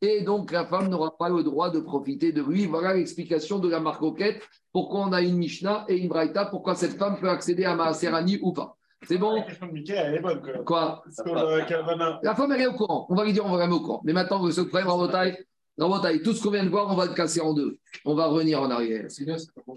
et 0.03 0.21
donc 0.23 0.51
la 0.51 0.65
femme 0.65 0.89
n'aura 0.89 1.15
pas 1.15 1.29
le 1.29 1.43
droit 1.43 1.69
de 1.69 1.79
profiter 1.79 2.31
de 2.31 2.41
lui. 2.41 2.65
Voilà 2.65 2.93
l'explication 2.93 3.59
de 3.59 3.69
la 3.69 3.79
marcoquette, 3.79 4.41
pourquoi 4.71 5.01
on 5.01 5.13
a 5.13 5.21
une 5.21 5.37
Mishnah 5.37 5.85
et 5.87 5.97
une 5.97 6.07
Braïta, 6.07 6.45
pourquoi 6.45 6.75
cette 6.75 6.97
femme 6.97 7.19
peut 7.19 7.29
accéder 7.29 7.65
à 7.65 7.75
Maaserani 7.75 8.39
ou 8.41 8.53
pas? 8.53 8.77
C'est 9.07 9.17
bon 9.17 9.35
La 9.35 9.41
question 9.41 9.67
de 9.67 9.71
Mickey, 9.71 9.93
elle 9.93 10.15
est 10.15 10.19
bonne. 10.19 10.41
Quoi. 10.41 10.63
Quoi 10.63 11.03
Sur 11.11 11.33
le 11.33 11.65
Calvana. 11.67 12.19
La 12.23 12.35
femme, 12.35 12.51
elle 12.51 12.61
est 12.61 12.67
au 12.67 12.73
courant. 12.73 13.07
On 13.09 13.15
va 13.15 13.25
lui 13.25 13.33
dire, 13.33 13.45
on 13.45 13.51
va 13.51 13.57
la 13.57 13.67
mettre 13.67 13.81
au 13.81 13.83
courant. 13.83 14.01
Mais 14.03 14.13
maintenant, 14.13 14.49
ce 14.51 14.61
problème, 14.61 14.87
Rabotaï, 14.87 15.37
Rabotaï, 15.77 16.21
tout 16.21 16.33
ce 16.33 16.43
qu'on 16.43 16.51
vient 16.51 16.63
de 16.63 16.69
voir, 16.69 16.91
on 16.91 16.95
va 16.95 17.07
le 17.07 17.13
casser 17.13 17.41
en 17.41 17.53
deux. 17.53 17.79
On 18.05 18.13
va 18.13 18.27
revenir 18.27 18.61
en 18.61 18.69
arrière. 18.69 19.07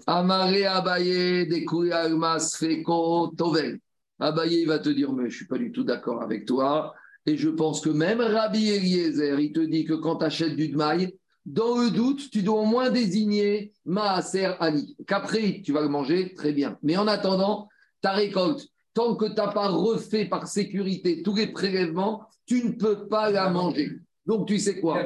Amaré 0.05 0.65
Abaye, 0.65 1.47
Dekuyalmas, 1.47 2.55
Feko, 2.59 3.33
Tovel. 3.35 3.79
Abaye, 4.19 4.61
il 4.61 4.67
va 4.67 4.79
te 4.79 4.89
dire, 4.89 5.11
mais 5.11 5.23
je 5.23 5.27
ne 5.27 5.33
suis 5.33 5.47
pas 5.47 5.57
du 5.57 5.71
tout 5.71 5.83
d'accord 5.83 6.21
avec 6.21 6.45
toi. 6.45 6.93
Et 7.25 7.37
je 7.37 7.49
pense 7.49 7.81
que 7.81 7.89
même 7.89 8.21
Rabbi 8.21 8.69
Eliezer, 8.69 9.39
il 9.39 9.51
te 9.51 9.59
dit 9.59 9.85
que 9.85 9.93
quand 9.93 10.17
tu 10.17 10.25
achètes 10.25 10.55
du 10.55 10.69
Dmaï, 10.69 11.17
dans 11.45 11.77
le 11.77 11.89
doute, 11.89 12.29
tu 12.31 12.43
dois 12.43 12.61
au 12.61 12.65
moins 12.65 12.89
désigner 12.89 13.71
Maaser 13.85 14.51
Ali. 14.59 14.95
Qu'après, 15.07 15.61
tu 15.63 15.71
vas 15.73 15.81
le 15.81 15.89
manger, 15.89 16.33
très 16.35 16.53
bien. 16.53 16.77
Mais 16.83 16.97
en 16.97 17.07
attendant, 17.07 17.67
ta 18.01 18.11
récolte, 18.11 18.67
tant 18.95 19.15
que 19.15 19.25
tu 19.25 19.35
n'as 19.35 19.49
pas 19.49 19.67
refait 19.67 20.25
par 20.25 20.47
sécurité 20.47 21.21
tous 21.21 21.35
les 21.35 21.47
prélèvements, 21.47 22.23
tu 22.47 22.63
ne 22.63 22.71
peux 22.71 23.07
pas 23.07 23.29
la 23.29 23.49
manger. 23.49 23.91
Donc, 24.25 24.47
tu 24.47 24.57
sais 24.57 24.79
quoi? 24.79 25.03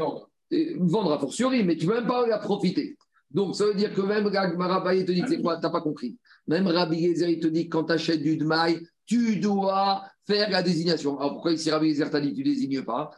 Vendre. 0.78 1.12
à 1.12 1.20
fortiori, 1.20 1.64
mais 1.64 1.76
tu 1.76 1.86
ne 1.86 1.92
peux 1.92 1.98
même 1.98 2.08
pas 2.08 2.26
la 2.26 2.38
profiter. 2.38 2.96
Donc, 3.32 3.56
ça 3.56 3.66
veut 3.66 3.74
dire 3.74 3.94
que 3.94 4.02
même 4.02 4.28
Rabaye 4.28 5.06
te 5.06 5.12
dit, 5.12 5.24
c'est 5.28 5.42
quoi? 5.42 5.58
Tu 5.58 5.64
n'as 5.64 5.70
pas 5.70 5.82
compris. 5.82 6.18
Même 6.48 6.68
Rabbi 6.68 7.08
Gezer, 7.08 7.30
il 7.30 7.40
te 7.40 7.48
dit 7.48 7.66
que 7.66 7.78
quand 7.78 7.84
tu 7.86 7.94
achètes 7.94 8.24
du 8.24 8.38
Dmaï, 8.38 8.80
tu 9.06 9.38
dois 9.38 10.04
faire 10.26 10.50
la 10.50 10.64
désignation. 10.64 11.18
Alors, 11.20 11.34
pourquoi 11.34 11.52
ici 11.52 11.70
Rabbi 11.70 11.90
Gezer 11.90 12.10
t'a 12.10 12.22
dit 12.22 12.34
tu 12.34 12.42
ne 12.42 12.46
désignes 12.46 12.84
pas? 12.84 13.12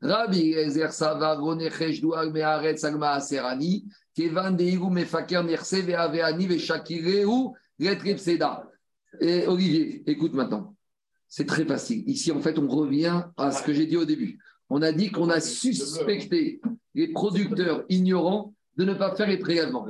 Rabbi 0.00 0.52
Gezer, 0.52 0.92
Et 4.18 4.30
Olivier, 9.46 10.02
écoute 10.06 10.32
maintenant. 10.32 10.74
C'est 11.28 11.44
très 11.44 11.64
facile. 11.66 12.08
Ici, 12.08 12.32
en 12.32 12.40
fait, 12.40 12.58
on 12.58 12.68
revient 12.68 13.24
à 13.36 13.50
ce 13.50 13.62
que 13.62 13.74
j'ai 13.74 13.86
dit 13.86 13.96
au 13.96 14.04
début. 14.06 14.38
On 14.70 14.80
a 14.80 14.92
dit 14.92 15.10
qu'on 15.10 15.28
a 15.28 15.40
suspecté 15.40 16.60
les 16.94 17.08
producteurs 17.08 17.84
ignorants 17.88 18.54
de 18.76 18.84
ne 18.84 18.94
pas 18.94 19.14
faire 19.14 19.28
les 19.28 19.38
prélèvements. 19.38 19.86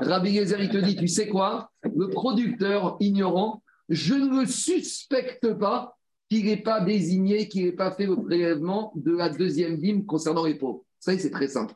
Rabbi 0.00 0.34
Gezer, 0.36 0.62
il 0.62 0.70
te 0.70 0.78
dit, 0.78 0.96
tu 0.96 1.08
sais 1.08 1.28
quoi? 1.28 1.70
Le 1.82 2.08
producteur 2.08 2.96
ignorant, 3.00 3.62
je 3.88 4.14
ne 4.14 4.40
le 4.40 4.46
suspecte 4.46 5.52
pas 5.54 5.96
qu'il 6.30 6.46
n'ait 6.46 6.56
pas 6.56 6.80
désigné, 6.80 7.48
qu'il 7.48 7.66
n'ait 7.66 7.72
pas 7.72 7.90
fait 7.90 8.06
le 8.06 8.16
prélèvement 8.16 8.92
de 8.96 9.14
la 9.14 9.28
deuxième 9.28 9.76
dîme 9.76 10.06
concernant 10.06 10.44
les 10.44 10.54
pauvres. 10.54 10.84
Ça, 10.98 11.16
c'est 11.18 11.30
très 11.30 11.48
simple. 11.48 11.74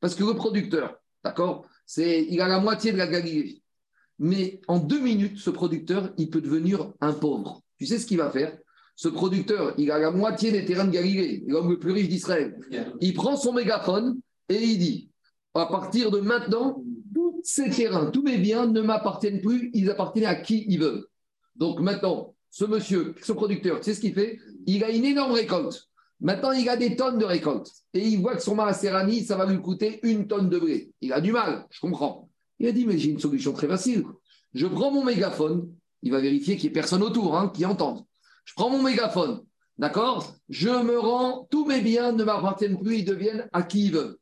Parce 0.00 0.14
que 0.14 0.24
le 0.24 0.34
producteur, 0.34 1.01
d'accord, 1.24 1.66
c'est, 1.86 2.26
il 2.28 2.40
a 2.40 2.48
la 2.48 2.60
moitié 2.60 2.92
de 2.92 2.98
la 2.98 3.06
Galilée. 3.06 3.62
Mais 4.18 4.60
en 4.68 4.78
deux 4.78 5.00
minutes, 5.00 5.38
ce 5.38 5.50
producteur, 5.50 6.12
il 6.16 6.30
peut 6.30 6.40
devenir 6.40 6.92
un 7.00 7.12
pauvre. 7.12 7.62
Tu 7.78 7.86
sais 7.86 7.98
ce 7.98 8.06
qu'il 8.06 8.18
va 8.18 8.30
faire? 8.30 8.56
Ce 8.94 9.08
producteur, 9.08 9.74
il 9.78 9.90
a 9.90 9.98
la 9.98 10.10
moitié 10.10 10.52
des 10.52 10.64
terrains 10.64 10.84
de 10.84 10.90
Galilée, 10.90 11.42
l'homme 11.46 11.70
le 11.70 11.78
plus 11.78 11.92
riche 11.92 12.08
d'Israël. 12.08 12.58
Il 13.00 13.14
prend 13.14 13.36
son 13.36 13.52
mégaphone 13.52 14.20
et 14.48 14.62
il 14.62 14.78
dit 14.78 15.10
à 15.54 15.66
partir 15.66 16.10
de 16.10 16.20
maintenant, 16.20 16.82
tous 17.14 17.40
ces 17.44 17.70
terrains, 17.70 18.06
tous 18.06 18.22
mes 18.22 18.38
biens 18.38 18.66
ne 18.66 18.80
m'appartiennent 18.80 19.40
plus, 19.40 19.70
ils 19.74 19.90
appartiennent 19.90 20.26
à 20.26 20.34
qui 20.34 20.64
ils 20.68 20.78
veulent. 20.78 21.04
Donc 21.56 21.80
maintenant, 21.80 22.34
ce 22.50 22.64
monsieur, 22.64 23.14
ce 23.22 23.32
producteur, 23.32 23.78
tu 23.78 23.84
sais 23.84 23.94
ce 23.94 24.00
qu'il 24.00 24.14
fait? 24.14 24.38
Il 24.66 24.84
a 24.84 24.90
une 24.90 25.04
énorme 25.04 25.32
récolte. 25.32 25.88
Maintenant, 26.22 26.52
il 26.52 26.68
a 26.68 26.76
des 26.76 26.94
tonnes 26.94 27.18
de 27.18 27.24
récolte. 27.24 27.68
Et 27.94 28.06
il 28.06 28.20
voit 28.20 28.36
que 28.36 28.42
son 28.42 28.54
Maaserani, 28.54 29.24
ça 29.24 29.36
va 29.36 29.44
lui 29.44 29.60
coûter 29.60 29.98
une 30.04 30.28
tonne 30.28 30.48
de 30.48 30.58
blé. 30.58 30.92
Il 31.00 31.12
a 31.12 31.20
du 31.20 31.32
mal, 31.32 31.66
je 31.68 31.80
comprends. 31.80 32.28
Il 32.60 32.68
a 32.68 32.72
dit, 32.72 32.86
mais 32.86 32.96
j'ai 32.96 33.10
une 33.10 33.18
solution 33.18 33.52
très 33.52 33.66
facile. 33.66 34.04
Je 34.54 34.68
prends 34.68 34.92
mon 34.92 35.04
mégaphone, 35.04 35.68
il 36.02 36.12
va 36.12 36.20
vérifier 36.20 36.56
qu'il 36.56 36.70
n'y 36.70 36.72
ait 36.72 36.80
personne 36.80 37.02
autour 37.02 37.36
hein, 37.36 37.50
qui 37.52 37.66
entende. 37.66 38.04
Je 38.44 38.54
prends 38.54 38.70
mon 38.70 38.82
mégaphone, 38.82 39.42
d'accord? 39.78 40.32
Je 40.48 40.68
me 40.68 40.96
rends, 40.96 41.48
tous 41.50 41.66
mes 41.66 41.80
biens 41.80 42.12
ne 42.12 42.22
m'appartiennent 42.22 42.78
plus, 42.78 42.98
ils 42.98 43.04
deviennent 43.04 43.48
à 43.52 43.64
qui 43.64 43.86
ils 43.86 43.92
veulent. 43.92 44.16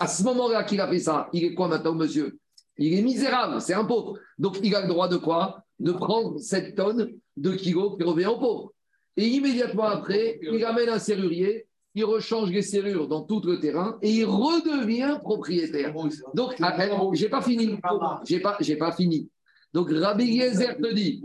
À 0.00 0.08
ce 0.08 0.24
moment-là 0.24 0.64
qu'il 0.64 0.80
a 0.80 0.88
fait 0.88 0.98
ça, 0.98 1.28
il 1.32 1.44
est 1.44 1.54
quoi 1.54 1.68
maintenant, 1.68 1.94
monsieur? 1.94 2.40
Il 2.76 2.92
est 2.92 3.02
misérable, 3.02 3.60
c'est 3.60 3.74
un 3.74 3.84
pauvre. 3.84 4.18
Donc, 4.36 4.58
il 4.64 4.74
a 4.74 4.82
le 4.82 4.88
droit 4.88 5.08
de 5.08 5.16
quoi? 5.16 5.62
De 5.78 5.92
prendre 5.92 6.38
cette 6.40 6.74
tonne 6.74 7.12
de 7.36 7.52
kilos 7.52 7.96
qui 7.96 8.04
revient 8.04 8.26
au 8.26 8.38
pauvre. 8.38 8.72
Et 9.16 9.26
immédiatement 9.28 9.84
après, 9.84 10.38
il 10.42 10.64
amène 10.64 10.88
un 10.90 10.98
serrurier, 10.98 11.66
il 11.94 12.04
rechange 12.04 12.50
les 12.50 12.60
serrures 12.62 13.08
dans 13.08 13.22
tout 13.22 13.40
le 13.44 13.58
terrain 13.58 13.98
et 14.02 14.10
il 14.10 14.24
redevient 14.26 15.18
propriétaire. 15.22 15.94
Donc, 16.34 16.54
j'ai 17.14 17.28
pas 17.30 17.40
fini. 17.40 17.78
J'ai 18.24 18.40
pas, 18.40 18.56
j'ai 18.60 18.76
pas 18.76 18.92
fini. 18.92 19.28
Donc, 19.72 19.90
Rabbi 19.90 20.24
Yezer 20.24 20.76
te 20.76 20.92
dit, 20.92 21.22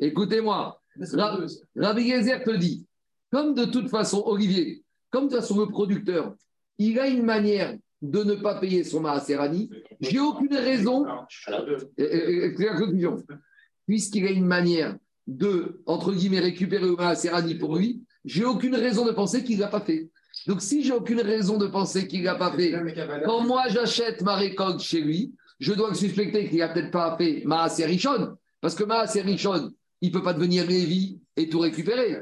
écoutez-moi, 0.00 0.80
Ra- 1.12 1.38
Rabbi 1.76 2.02
Yezer 2.02 2.42
te 2.44 2.56
dit, 2.56 2.86
comme 3.30 3.54
de 3.54 3.66
toute 3.66 3.88
façon, 3.88 4.22
Olivier, 4.26 4.82
comme 5.10 5.24
de 5.28 5.30
toute 5.32 5.40
façon 5.40 5.58
le 5.60 5.66
producteur, 5.66 6.34
il 6.78 6.98
a 6.98 7.06
une 7.08 7.22
manière 7.24 7.76
de 8.02 8.24
ne 8.24 8.34
pas 8.34 8.56
payer 8.60 8.84
son 8.84 9.00
Maaserani, 9.00 9.70
j'ai 10.00 10.20
aucune 10.20 10.54
raison, 10.54 11.06
euh, 11.48 11.78
euh, 11.98 12.76
conclusion, 12.78 13.16
puisqu'il 13.86 14.26
a 14.26 14.30
une 14.30 14.44
manière 14.46 14.96
de, 15.26 15.82
entre 15.86 16.12
guillemets, 16.12 16.40
récupérer 16.40 16.86
le 16.86 16.96
Maaserani 16.96 17.54
pour 17.54 17.76
lui, 17.76 18.02
j'ai 18.24 18.44
aucune 18.44 18.74
raison 18.74 19.04
de 19.06 19.12
penser 19.12 19.44
qu'il 19.44 19.56
ne 19.56 19.62
l'a 19.62 19.68
pas 19.68 19.80
fait. 19.80 20.10
Donc, 20.46 20.60
si 20.60 20.82
j'ai 20.82 20.92
aucune 20.92 21.20
raison 21.20 21.56
de 21.56 21.66
penser 21.66 22.06
qu'il 22.06 22.20
ne 22.20 22.26
l'a 22.26 22.34
pas 22.34 22.52
fait, 22.52 22.74
quand 23.24 23.44
moi 23.44 23.64
j'achète 23.68 24.22
ma 24.22 24.34
récolte 24.34 24.80
chez 24.80 25.00
lui, 25.00 25.34
je 25.60 25.72
dois 25.72 25.88
le 25.88 25.94
suspecter 25.94 26.48
qu'il 26.48 26.58
n'a 26.58 26.68
peut-être 26.68 26.90
pas 26.90 27.16
fait 27.16 27.42
Maaser 27.44 27.86
Rishon, 27.86 28.36
parce 28.60 28.74
que 28.74 28.84
Maaser 28.84 29.22
Rishon, 29.22 29.72
il 30.00 30.08
ne 30.08 30.12
peut 30.12 30.22
pas 30.22 30.34
devenir 30.34 30.66
Lévi 30.66 31.20
et 31.36 31.48
tout 31.48 31.60
récupérer. 31.60 32.18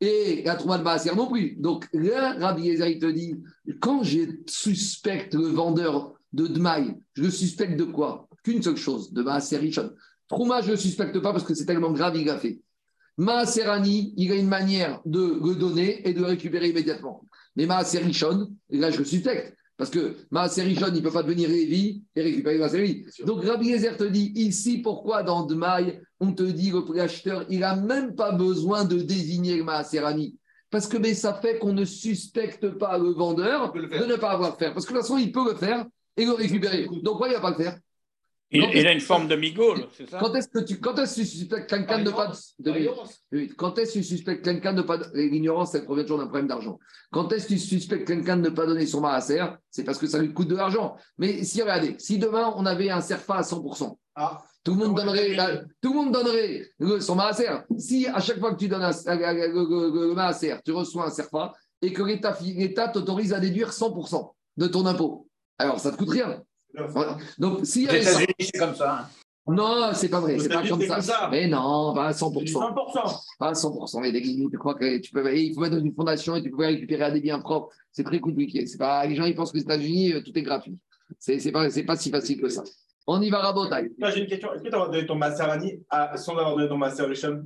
Et 0.00 0.42
la 0.44 0.56
Trouma 0.56 0.78
de 0.78 0.82
Maaser 0.82 1.14
non 1.14 1.28
plus. 1.30 1.56
Donc 1.58 1.88
là, 1.92 2.36
Rabbi 2.38 2.64
Yezer, 2.64 2.88
il 2.88 2.98
te 2.98 3.06
dit, 3.06 3.36
quand 3.80 4.02
je 4.02 4.20
suspecte 4.46 5.34
le 5.34 5.46
vendeur 5.46 6.14
de 6.32 6.46
Dmaï, 6.46 6.96
je 7.14 7.22
le 7.22 7.30
suspecte 7.30 7.76
de 7.76 7.84
quoi? 7.84 8.28
Qu'une 8.42 8.62
seule 8.62 8.76
chose, 8.76 9.12
de 9.12 9.22
Maaser 9.22 9.58
Rishon. 9.58 9.92
Trouma, 10.32 10.62
je 10.62 10.68
ne 10.68 10.72
le 10.72 10.78
suspecte 10.78 11.18
pas 11.20 11.32
parce 11.32 11.44
que 11.44 11.54
c'est 11.54 11.66
tellement 11.66 11.92
grave, 11.92 12.16
il 12.16 12.24
l'a 12.24 12.38
fait. 12.38 12.58
Maaserani, 13.18 14.14
il 14.16 14.32
a 14.32 14.36
une 14.36 14.48
manière 14.48 15.02
de 15.04 15.38
le 15.44 15.54
donner 15.54 16.08
et 16.08 16.14
de 16.14 16.20
le 16.20 16.26
récupérer 16.26 16.70
immédiatement. 16.70 17.26
Mais 17.54 17.66
Maaser 17.66 17.98
Rishon, 17.98 18.48
là, 18.70 18.90
je 18.90 18.98
le 18.98 19.04
suspecte. 19.04 19.54
Parce 19.76 19.90
que 19.90 20.16
Maaser 20.30 20.62
Rishon, 20.62 20.86
il 20.88 20.94
ne 20.94 21.00
peut 21.00 21.10
pas 21.10 21.22
devenir 21.22 21.50
Lévi 21.50 22.02
et 22.16 22.22
récupérer 22.22 22.56
Maaser 22.56 22.78
Lévi. 22.78 23.04
Donc 23.26 23.44
Rabbi 23.44 23.68
Yezer 23.68 23.98
te 23.98 24.04
dit 24.04 24.32
ici, 24.34 24.78
pourquoi 24.78 25.22
dans 25.22 25.44
Dmaï, 25.44 26.00
on 26.18 26.32
te 26.32 26.44
dit 26.44 26.70
le 26.70 26.82
préacheteur, 26.82 27.44
il 27.50 27.60
n'a 27.60 27.76
même 27.76 28.14
pas 28.14 28.32
besoin 28.32 28.86
de 28.86 28.96
désigner 29.00 29.62
Maaserani? 29.62 30.38
Parce 30.70 30.86
que 30.86 30.96
mais 30.96 31.12
ça 31.12 31.34
fait 31.34 31.58
qu'on 31.58 31.74
ne 31.74 31.84
suspecte 31.84 32.70
pas 32.78 32.96
le 32.96 33.10
vendeur 33.10 33.74
le 33.74 33.86
de 33.86 34.06
ne 34.06 34.16
pas 34.16 34.30
avoir 34.30 34.56
faire. 34.56 34.72
Parce 34.72 34.86
que 34.86 34.94
de 34.94 34.98
toute 34.98 35.06
façon, 35.06 35.18
il 35.18 35.30
peut 35.30 35.44
le 35.44 35.56
faire 35.56 35.84
et 36.16 36.24
le 36.24 36.32
récupérer. 36.32 36.86
Donc, 36.86 37.04
pourquoi 37.04 37.28
il 37.28 37.32
ne 37.32 37.36
va 37.36 37.42
pas 37.42 37.50
le 37.50 37.62
faire? 37.62 37.78
Il, 38.52 38.86
a 38.86 38.92
une 38.92 39.00
forme 39.00 39.28
de 39.28 39.34
migaule, 39.36 39.86
c'est 39.96 40.08
ça 40.08 40.18
Quand 40.20 40.34
est-ce 40.34 40.48
que 40.48 40.58
tu, 40.58 40.78
quand 40.78 40.98
est-ce 40.98 41.16
que 41.16 41.20
tu 41.22 41.26
suspectes 41.26 41.70
quelqu'un 41.70 41.98
de 42.00 42.04
ne 42.04 42.10
pas. 42.10 42.32
de- 42.58 43.54
Quand 43.56 43.78
est-ce 43.78 43.94
que 43.94 43.98
tu 43.98 44.04
suspectes 44.04 44.44
quelqu'un 44.44 44.72
de 44.74 44.82
pas. 44.82 44.98
L'ignorance, 45.14 45.74
elle 45.74 45.84
provient 45.84 46.04
toujours 46.04 46.18
d'un 46.18 46.26
problème 46.26 46.48
d'argent. 46.48 46.78
Quand 47.10 47.32
est-ce 47.32 47.44
que 47.44 47.54
tu 47.54 47.58
suspectes 47.58 48.06
quelqu'un 48.06 48.36
de 48.36 48.42
ne 48.42 48.54
pas 48.54 48.66
donner 48.66 48.86
son 48.86 49.00
maaser 49.00 49.42
C'est 49.70 49.84
parce 49.84 49.98
que 49.98 50.06
ça 50.06 50.18
lui 50.18 50.32
coûte 50.34 50.48
de 50.48 50.56
l'argent. 50.56 50.96
Mais 51.18 51.44
si, 51.44 51.62
regardez, 51.62 51.94
si 51.98 52.18
demain 52.18 52.52
on 52.56 52.66
avait 52.66 52.90
un 52.90 53.00
serfa 53.00 53.36
à 53.36 53.42
100%, 53.42 53.98
Ah. 54.14 54.42
tout 54.62 54.72
le 54.74 54.78
monde 54.78 54.98
Ouais, 54.98 55.04
donnerait, 55.04 55.34
la- 55.34 55.56
tout 55.80 55.92
le 55.92 55.94
monde 55.94 56.12
donnerait 56.12 56.66
le- 56.78 57.00
son 57.00 57.14
maaser. 57.14 57.48
Si 57.78 58.06
à 58.06 58.20
chaque 58.20 58.38
fois 58.38 58.52
que 58.52 58.58
tu 58.58 58.68
donnes 58.68 58.82
un, 58.82 58.90
le, 58.90 59.46
le- 59.46 59.90
le- 60.00 60.08
le 60.08 60.14
maaser, 60.14 60.56
tu 60.64 60.72
reçois 60.72 61.06
un 61.06 61.10
serfa 61.10 61.52
et 61.80 61.92
que 61.92 62.02
l'État 62.02 62.36
l'État 62.42 62.88
t'autorise 62.88 63.32
à 63.32 63.40
déduire 63.40 63.72
100% 63.72 64.34
de 64.58 64.66
ton 64.66 64.84
impôt, 64.84 65.26
alors 65.58 65.80
ça 65.80 65.90
ne 65.90 65.94
te 65.94 65.98
coûte 65.98 66.10
rien. 66.10 66.42
Donc, 67.38 67.64
s'il 67.66 67.82
y 67.82 67.86
Aux 67.86 67.90
avait 67.90 68.02
ça- 68.02 68.10
États-Unis, 68.22 68.34
c'est 68.52 68.58
comme 68.58 68.74
ça. 68.74 68.98
hein. 69.00 69.08
non, 69.46 69.90
c'est 69.94 70.08
pas 70.08 70.20
vrai, 70.20 70.38
c'est 70.38 70.48
pas 70.48 70.66
comme 70.66 70.80
ça. 70.82 71.28
Mais 71.30 71.46
non, 71.48 71.92
pas 71.94 72.06
à 72.08 72.12
C'est 72.12 72.24
100%. 72.24 72.46
100%. 72.46 73.20
Pas 73.38 73.48
à 73.48 73.52
100%. 73.54 74.00
Mais 74.00 74.12
tu 74.12 74.58
crois 74.58 74.74
que 74.74 74.98
tu 74.98 75.10
peux, 75.12 75.36
il 75.36 75.54
faut 75.54 75.60
mettre 75.60 75.76
dans 75.76 75.82
une 75.84 75.94
fondation 75.94 76.36
et 76.36 76.42
tu 76.42 76.50
peux 76.50 76.64
récupérer 76.64 77.04
à 77.04 77.10
des 77.10 77.20
biens 77.20 77.40
propres. 77.40 77.68
C'est 77.90 78.04
très 78.04 78.20
compliqué. 78.20 78.66
C'est 78.66 78.78
pas, 78.78 79.04
les 79.06 79.14
gens, 79.16 79.24
ils 79.24 79.34
pensent 79.34 79.52
que 79.52 79.58
aux 79.58 79.62
États-Unis, 79.62 80.14
euh, 80.14 80.22
tout 80.22 80.36
est 80.38 80.42
gratuit. 80.42 80.78
C'est 81.18 81.38
c'est 81.40 81.52
pas, 81.52 81.68
c'est 81.70 81.82
pas 81.84 81.96
si 81.96 82.10
facile 82.10 82.40
que 82.40 82.48
ça. 82.48 82.62
On 83.06 83.20
y 83.20 83.28
va, 83.30 83.38
rabotaille. 83.40 83.90
Là, 83.98 84.10
j'ai 84.10 84.20
une 84.20 84.26
question. 84.28 84.52
Est-ce 84.54 84.62
que 84.62 84.68
tu 84.68 84.74
as 84.76 84.86
donné 84.86 85.04
ton 85.06 85.16
master 85.16 85.50
Annie 85.50 85.82
à- 85.90 86.16
sans 86.16 86.32
avoir 86.32 86.54
donné 86.56 86.68
ton 86.68 86.78
master 86.78 87.08
Richon 87.08 87.42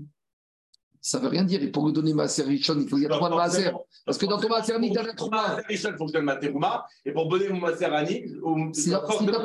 Ça 1.01 1.19
veut 1.19 1.29
rien 1.29 1.45
dire. 1.45 1.63
Et 1.63 1.69
pour 1.69 1.91
donner 1.93 2.13
ma 2.15 2.25
Richon, 2.25 2.77
il 2.81 2.89
faut 2.89 2.99
y 2.99 3.07
a 3.07 3.09
trois 3.09 3.31
de 3.31 3.35
Maaser. 3.35 3.71
Parce 4.05 4.19
que 4.19 4.27
dans 4.27 4.39
ton 4.39 4.49
Maaser 4.49 4.75
Annie, 4.75 4.93
t'as 4.93 5.03
la 5.03 5.13
Trouma. 5.15 5.57
Richon, 5.69 5.91
il 5.93 5.97
faut 5.97 6.05
que 6.07 6.13
je 6.13 6.17
donne 6.19 6.25
ma. 6.59 6.87
Et 7.05 7.13
pour 7.13 7.29
donner 7.29 7.49
mon 7.49 7.61
ou- 8.43 8.73
Si 8.75 8.91
donne 8.91 9.43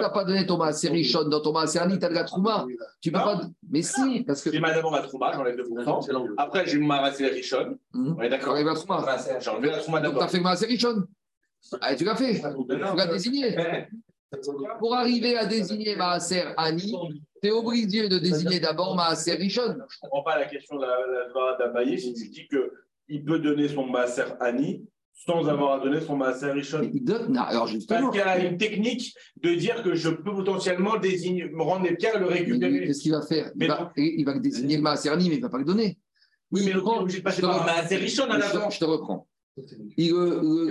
ma 0.00 0.10
pas, 0.10 0.24
donné 0.24 0.46
ton 0.46 0.56
Maaser 0.58 0.88
Richon, 0.88 1.24
dans 1.28 1.40
ton 1.40 1.52
Maaser 1.52 1.78
Annie, 1.80 1.98
t'as 1.98 2.08
de 2.08 2.14
la 2.14 2.24
Trouma. 2.24 2.66
Tu 3.00 3.10
peux 3.10 3.18
Non. 3.18 3.24
pas. 3.24 3.40
Mais 3.70 3.82
si, 3.82 4.22
parce 4.26 4.42
que. 4.42 4.52
J'ai 4.52 4.60
ma 4.60 4.72
d'abord 4.74 4.90
ma 4.92 5.00
trouma, 5.02 5.32
j'enlève 5.32 5.56
2%. 5.56 6.34
Après, 6.36 6.66
j'ai 6.66 6.78
ma 6.78 7.00
master 7.00 7.32
Richon. 7.32 7.78
Hum. 7.94 8.16
On 8.18 8.22
est 8.22 8.28
d'accord 8.28 8.54
la 8.54 8.74
Trouma. 8.74 9.16
J'ai 9.40 9.50
enlevé 9.50 9.70
la 9.70 9.78
trouma 9.78 9.98
Donc, 10.00 10.12
d'abord. 10.14 10.22
t'as 10.22 10.28
fait 10.28 10.40
Maaser 10.40 10.66
Richon. 10.66 11.04
Ah, 11.80 11.94
tu 11.94 12.04
l'as 12.04 12.16
fait. 12.16 12.40
Tu 12.40 12.96
l'as 12.96 13.06
désigné. 13.06 13.56
Pour 14.78 14.94
arriver 14.94 15.36
à 15.36 15.46
désigner 15.46 15.96
Maaser 15.96 16.44
Annie, 16.56 16.94
tu 17.42 17.48
es 17.48 17.50
obligé 17.50 18.08
de 18.08 18.18
désigner 18.18 18.60
d'abord 18.60 18.94
Maaser 18.94 19.34
Richon. 19.34 19.62
Je 19.66 19.72
ne 19.72 20.00
comprends 20.00 20.22
pas 20.22 20.38
la 20.38 20.46
question 20.46 20.76
de 20.76 20.82
la, 20.82 21.56
d'Abaye 21.58 21.98
si 21.98 22.14
tu 22.14 22.28
dis 22.28 22.48
qu'il 22.48 23.24
peut 23.24 23.38
donner 23.38 23.68
son 23.68 23.86
master 23.86 24.36
Annie 24.40 24.84
sans 25.26 25.48
avoir 25.48 25.80
à 25.80 25.84
donner 25.84 26.00
son 26.00 26.16
master 26.16 26.54
Richon. 26.54 26.80
Il 26.94 27.04
donne. 27.04 27.32
Non, 27.32 27.42
alors 27.42 27.62
Parce 27.62 27.72
justement, 27.72 28.10
qu'il 28.10 28.20
y 28.20 28.22
a 28.22 28.38
une 28.38 28.56
technique 28.56 29.14
de 29.42 29.54
dire 29.54 29.82
que 29.82 29.94
je 29.94 30.08
peux 30.08 30.32
potentiellement 30.34 30.96
désigner, 30.96 31.48
me 31.50 31.62
rendre 31.62 31.84
les 31.84 31.96
pierres 31.96 32.16
et 32.16 32.20
le 32.20 32.26
mais 32.26 32.34
récupérer. 32.34 32.86
qu'est-ce 32.86 33.02
qu'il 33.02 33.12
va 33.12 33.22
faire? 33.22 33.50
Il 33.54 33.68
va, 33.68 33.92
il 33.96 34.24
va 34.24 34.38
désigner 34.38 34.76
le 34.76 34.82
Maaser 34.82 35.10
Annie, 35.10 35.28
mais 35.28 35.34
il 35.34 35.38
ne 35.38 35.42
va 35.42 35.50
pas 35.50 35.58
le 35.58 35.64
donner. 35.64 35.98
Oui, 36.50 36.62
mais 36.64 36.72
le 36.72 36.80
est 36.80 36.82
obligé 36.82 37.18
de 37.18 37.22
passer 37.22 37.42
je 37.42 37.46
te 37.46 37.46
par 37.46 37.64
master 37.64 38.00
Richon 38.00 38.30
à 38.30 38.38
la 38.38 38.70
je 38.70 38.78
te 38.78 38.84
reprends. 38.84 39.26
Il, 39.96 40.14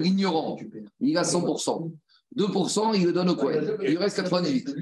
L'ignorant, 0.02 0.58
il 1.00 1.18
a 1.18 1.22
100%. 1.22 1.92
2%, 2.38 2.96
il 2.96 3.06
le 3.06 3.12
donne 3.12 3.30
au 3.30 3.36
coin. 3.36 3.54
Il 3.82 3.90
lui 3.90 3.98
reste 3.98 4.18
98. 4.18 4.76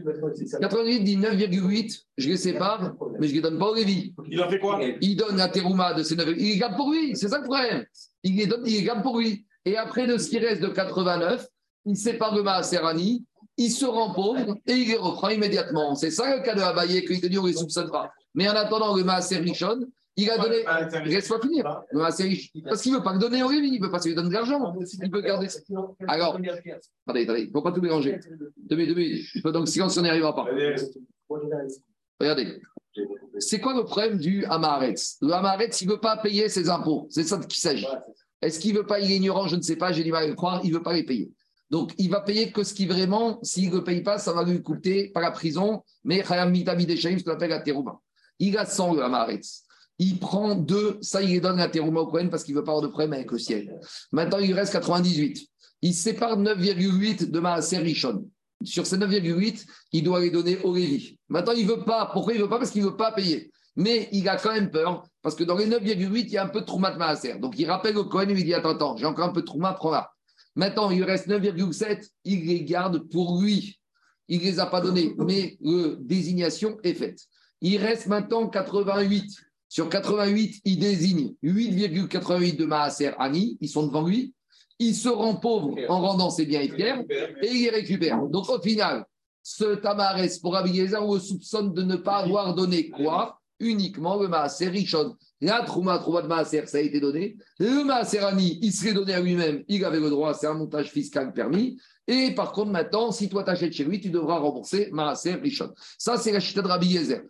98 0.60 1.00
dit 1.00 1.18
9,8, 1.18 2.02
je 2.18 2.30
les 2.30 2.38
sépare, 2.38 2.95
mais 3.20 3.28
je 3.28 3.32
ne 3.32 3.38
les 3.38 3.41
donne 3.41 3.58
pas 3.58 3.70
au 3.70 3.76
Lévi. 3.76 4.14
Il 4.30 4.41
en 4.41 4.50
fait 4.50 4.60
quoi? 4.60 4.80
Il 5.02 5.16
donne 5.16 5.38
la 5.38 5.48
terouma 5.48 5.93
de 5.93 6.04
ces 6.04 6.16
9. 6.16 6.28
Il 6.38 6.43
les 6.43 6.58
garde 6.58 6.76
pour 6.76 6.91
lui, 6.91 7.16
c'est 7.16 7.30
ça 7.30 7.38
le 7.38 7.45
problème. 7.45 7.86
Il 8.24 8.36
les 8.36 8.48
donne, 8.48 8.64
il 8.66 8.74
les 8.74 8.84
garde 8.84 9.02
pour 9.02 9.20
lui. 9.20 9.45
Et 9.66 9.78
après, 9.78 10.08
de 10.08 10.18
ce 10.18 10.30
qui 10.30 10.39
reste 10.39 10.62
de 10.62 10.68
89, 10.68 11.48
il 11.86 11.95
sépare 11.95 12.36
le 12.36 12.43
Maaserani, 12.43 13.26
il 13.58 13.72
se 13.72 13.86
rend 13.86 14.14
pauvre 14.14 14.58
et 14.68 14.74
il 14.74 14.88
les 14.89 14.98
reprend 14.98 15.30
immédiatement. 15.30 15.95
C'est 15.95 16.12
ça 16.12 16.36
le 16.36 16.43
cas 16.43 16.54
de 16.54 16.62
Abaye, 16.62 17.04
qu'il 17.06 17.22
te 17.22 17.28
dit 17.28 17.38
on 17.38 17.43
ne 17.43 17.48
les 17.48 17.54
soupçonne 17.54 17.89
pas. 17.89 18.12
Mais 18.36 18.48
en 18.48 18.54
attendant, 18.54 18.95
le 18.95 19.04
Maaser 19.04 19.38
Richon, 19.38 19.80
il 20.18 20.30
a 20.30 20.38
donné. 20.38 20.65
Laisse-moi 21.05 21.39
finir. 21.39 21.63
Parce 21.93 22.82
qu'il 22.82 22.91
ne 22.91 22.97
veut 22.97 23.03
pas 23.03 23.13
le 23.13 23.20
donner 23.20 23.43
au 23.43 23.49
Lévi, 23.49 23.70
il 23.70 23.80
ne 23.80 23.86
veut 23.86 23.91
pas 23.91 23.99
se 23.99 24.09
lui 24.09 24.15
donner 24.15 24.30
de 24.30 24.34
l'argent. 24.34 24.76
Il 25.01 25.11
peut 25.11 25.22
garder. 25.22 25.47
Alors, 26.07 26.34
attendez, 26.34 26.49
attendez, 27.24 27.41
il 27.41 27.47
ne 27.47 27.51
faut 27.51 27.61
pas 27.61 27.72
tout 27.72 27.82
mélanger. 27.82 28.20
Deux 28.57 28.76
minutes, 28.76 28.95
deux 28.95 29.01
minutes. 29.01 29.43
Donc 29.45 29.68
silence, 29.68 29.97
on 29.97 30.01
n'y 30.01 30.09
arrivera 30.09 30.36
pas. 30.36 30.45
Regardez. 32.20 32.59
C'est 33.39 33.59
quoi 33.59 33.76
le 33.76 33.84
problème 33.84 34.18
du 34.18 34.43
Hamaretz? 34.45 35.18
Le 35.22 35.32
Hamaretz, 35.32 35.82
il 35.82 35.88
ne 35.88 35.93
veut 35.93 35.99
pas 35.99 36.18
payer 36.18 36.49
ses 36.49 36.70
impôts. 36.70 37.07
C'est 37.11 37.24
ça 37.24 37.38
de 37.38 37.45
qui 37.45 37.59
s'agit. 37.59 37.86
Est-ce 38.41 38.59
qu'il 38.59 38.74
ne 38.74 38.80
veut 38.80 38.86
pas, 38.86 38.99
il 38.99 39.11
est 39.11 39.18
ignorant, 39.18 39.47
je 39.47 39.55
ne 39.55 39.61
sais 39.61 39.76
pas, 39.76 39.91
j'ai 39.91 40.03
du 40.03 40.11
mal 40.11 40.24
à 40.24 40.28
le 40.28 40.36
croire, 40.36 40.61
il 40.63 40.72
ne 40.72 40.78
veut 40.78 40.84
pas 40.84 40.93
les 40.93 41.03
payer. 41.03 41.32
Donc, 41.70 41.91
il 41.97 42.09
va 42.09 42.22
payer 42.22 42.51
que 42.51 42.63
ce 42.63 42.74
qui 42.74 42.86
vraiment, 42.86 43.39
s'il 43.43 43.70
ne 43.70 43.76
le 43.76 43.84
paye 43.84 44.01
pas, 44.01 44.18
ça 44.18 44.32
va 44.32 44.43
lui 44.43 44.61
coûter 44.61 45.09
par 45.09 45.22
la 45.22 45.32
prison, 45.32 45.84
mais 46.03 46.24
Chayam 46.24 46.51
Mitabi 46.51 46.86
Deshaim, 46.86 47.18
ce 47.20 47.24
qu'on 47.24 47.32
appelle 47.32 47.49
la. 47.49 47.63
Il 48.39 48.57
a 48.57 48.65
100 48.65 48.93
le 48.95 49.03
Hamaretz. 49.03 49.66
Il 50.00 50.20
prend 50.20 50.56
deux, 50.56 50.98
ça, 51.02 51.22
il 51.22 51.30
les 51.30 51.39
donne 51.39 51.58
la 51.58 51.70
terouma 51.70 52.02
au 52.02 52.08
Kohen 52.08 52.30
parce 52.30 52.43
qu'il 52.43 52.54
ne 52.54 52.60
veut 52.60 52.64
pas 52.64 52.72
avoir 52.72 52.84
de 52.84 52.88
problème 52.88 53.14
avec 53.14 53.32
le 53.32 53.39
ciel. 53.39 53.80
Maintenant, 54.12 54.38
il 54.38 54.54
reste 54.54 54.74
98. 54.74 55.48
Il 55.82 55.93
sépare 55.93 56.38
9,8 56.38 57.32
de 57.32 57.39
Maaser 57.39 57.78
Rishon. 57.78 58.30
Sur 58.64 58.86
ces 58.86 58.98
9,8, 58.98 59.66
il 59.93 60.04
doit 60.04 60.20
les 60.20 60.32
donner 60.32 60.58
au 60.64 60.76
Lévi. 60.76 61.18
Maintenant, 61.30 61.54
il 61.54 61.66
ne 61.66 61.72
veut 61.74 61.84
pas. 61.84 62.10
Pourquoi 62.12 62.34
il 62.34 62.38
ne 62.38 62.43
veut 62.43 62.50
pas? 62.50 62.58
Parce 62.60 62.72
qu'il 62.72 62.84
ne 62.84 62.89
veut 62.89 62.98
pas 62.98 63.12
payer. 63.12 63.52
Mais 63.76 64.10
il 64.12 64.28
a 64.28 64.38
quand 64.38 64.54
même 64.54 64.72
peur, 64.72 65.04
parce 65.22 65.36
que 65.36 65.43
dans 65.43 65.56
les 65.56 65.68
9,8, 65.68 66.24
il 66.26 66.30
y 66.30 66.38
a 66.38 66.43
un 66.43 66.50
peu 66.50 66.62
de 66.62 66.66
Trouma 66.66 66.89
de 66.91 66.98
Maaser. 66.98 67.38
Donc, 67.39 67.60
il 67.60 67.70
rappelle 67.70 67.95
au 67.98 68.06
Cohen 68.06 68.30
et 68.30 68.34
lui 68.34 68.43
dit 68.43 68.54
Attends, 68.56 68.72
attends, 68.72 68.98
j'ai 68.98 69.06
encore 69.06 69.30
un 69.30 69.34
peu 69.34 69.41
de 69.41 69.45
Trouma, 69.45 69.74
prends-la. 69.74 70.12
Maintenant, 70.56 70.89
il 70.89 71.04
reste 71.04 71.28
9,7, 71.28 72.08
il 72.24 72.48
les 72.48 72.64
garde 72.64 73.08
pour 73.12 73.39
lui. 73.39 73.80
Il 74.28 74.39
ne 74.39 74.45
les 74.45 74.60
a 74.60 74.66
pas 74.66 74.82
donnés, 74.82 75.14
mais 75.20 75.58
la 75.62 75.95
désignation 76.00 76.78
est 76.84 76.95
faite. 76.95 77.20
Il 77.62 77.78
reste 77.78 78.08
maintenant 78.08 78.48
88. 78.48 79.47
Sur 79.70 79.89
88, 79.89 80.61
il 80.65 80.80
désigne 80.80 81.34
8,88 81.43 82.55
de 82.55 82.65
Maaser 82.65 83.11
Ani, 83.20 83.57
ils 83.59 83.70
sont 83.70 83.86
devant 83.86 84.05
lui. 84.05 84.34
Il 84.80 84.95
se 84.95 85.09
rend 85.09 85.36
pauvre 85.36 85.76
en 85.89 86.01
rendant 86.01 86.30
ses 86.30 86.45
biens 86.45 86.61
et 86.61 86.70
pierres 86.70 87.03
et 87.41 87.47
il 87.47 87.63
les 87.63 87.70
récupère. 87.70 88.22
Donc 88.28 88.49
au 88.49 88.61
final, 88.61 89.05
ce 89.43 89.76
Tamarès 89.76 90.39
pour 90.39 90.55
Abiezer, 90.55 91.01
on 91.01 91.15
le 91.15 91.20
soupçonne 91.20 91.74
de 91.74 91.82
ne 91.82 91.95
pas 91.95 92.18
avoir 92.18 92.53
donné 92.53 92.89
quoi 92.89 93.39
Uniquement 93.59 94.22
le 94.22 94.28
Maaser 94.28 94.68
Richon. 94.68 95.15
La 95.41 95.63
Trouma, 95.63 95.97
Trouma 95.97 96.22
de 96.22 96.28
Maaser, 96.28 96.68
ça 96.68 96.78
a 96.78 96.82
été 96.82 96.99
donné. 96.99 97.38
Le 97.57 97.84
Maaser 97.84 98.20
Ani, 98.20 98.59
il 98.61 98.72
serait 98.72 98.93
donné 98.93 99.13
à 99.13 99.20
lui-même, 99.20 99.63
il 99.68 99.84
avait 99.84 99.99
le 99.99 100.09
droit, 100.09 100.34
c'est 100.34 100.47
un 100.47 100.53
montage 100.53 100.91
fiscal 100.91 101.34
permis. 101.34 101.80
Et 102.08 102.32
par 102.34 102.53
contre, 102.53 102.72
maintenant, 102.72 103.12
si 103.12 103.28
toi 103.28 103.43
t'achètes 103.43 103.74
chez 103.74 103.84
lui, 103.84 103.99
tu 103.99 104.10
devras 104.10 104.38
rembourser 104.38 104.89
Maaser 104.91 105.36
Richon. 105.36 105.74
Ça, 105.97 106.18
c'est 106.18 106.32
la 106.32 106.39
chita 106.39 106.62
de 106.62 106.68
Rabbi 106.68 106.88
Yezer. 106.88 107.24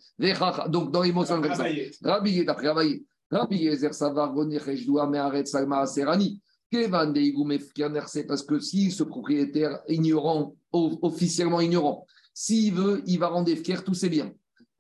Donc 0.69 0.91
dans 0.91 1.01
les 1.01 1.11
mots 1.11 1.25
comme 1.25 1.43
ça. 1.53 1.65
Rabbi 2.03 2.32
Yezer, 2.32 2.45
d'après 2.45 2.67
Rabbi 2.69 3.03
Rabbi 3.32 3.57
Yezer, 3.57 3.93
ça 3.93 4.09
va 4.11 4.28
revenir, 4.28 4.61
je 4.65 4.86
dois, 4.86 5.07
mais 5.07 5.17
arrête 5.17 5.47
ça, 5.47 5.65
Maaser 5.65 6.03
Ani. 6.03 6.41
Parce 6.69 8.43
que 8.43 8.59
si 8.59 8.91
ce 8.91 9.03
propriétaire 9.03 9.80
ignorant, 9.88 10.53
officiellement 10.71 11.61
ignorant, 11.61 12.05
s'il 12.34 12.73
veut, 12.73 13.01
il 13.07 13.17
va 13.17 13.30
rendre 13.30 13.55
fier 13.55 13.84
tous 13.84 13.93
ses 13.93 14.09
biens. 14.09 14.32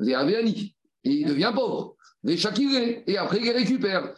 Et 0.01 0.11
il 1.03 1.25
devient 1.25 1.51
pauvre. 1.55 1.95
Et 2.27 3.17
après 3.17 3.37
il 3.37 3.45
les 3.45 3.51
récupère. 3.51 4.13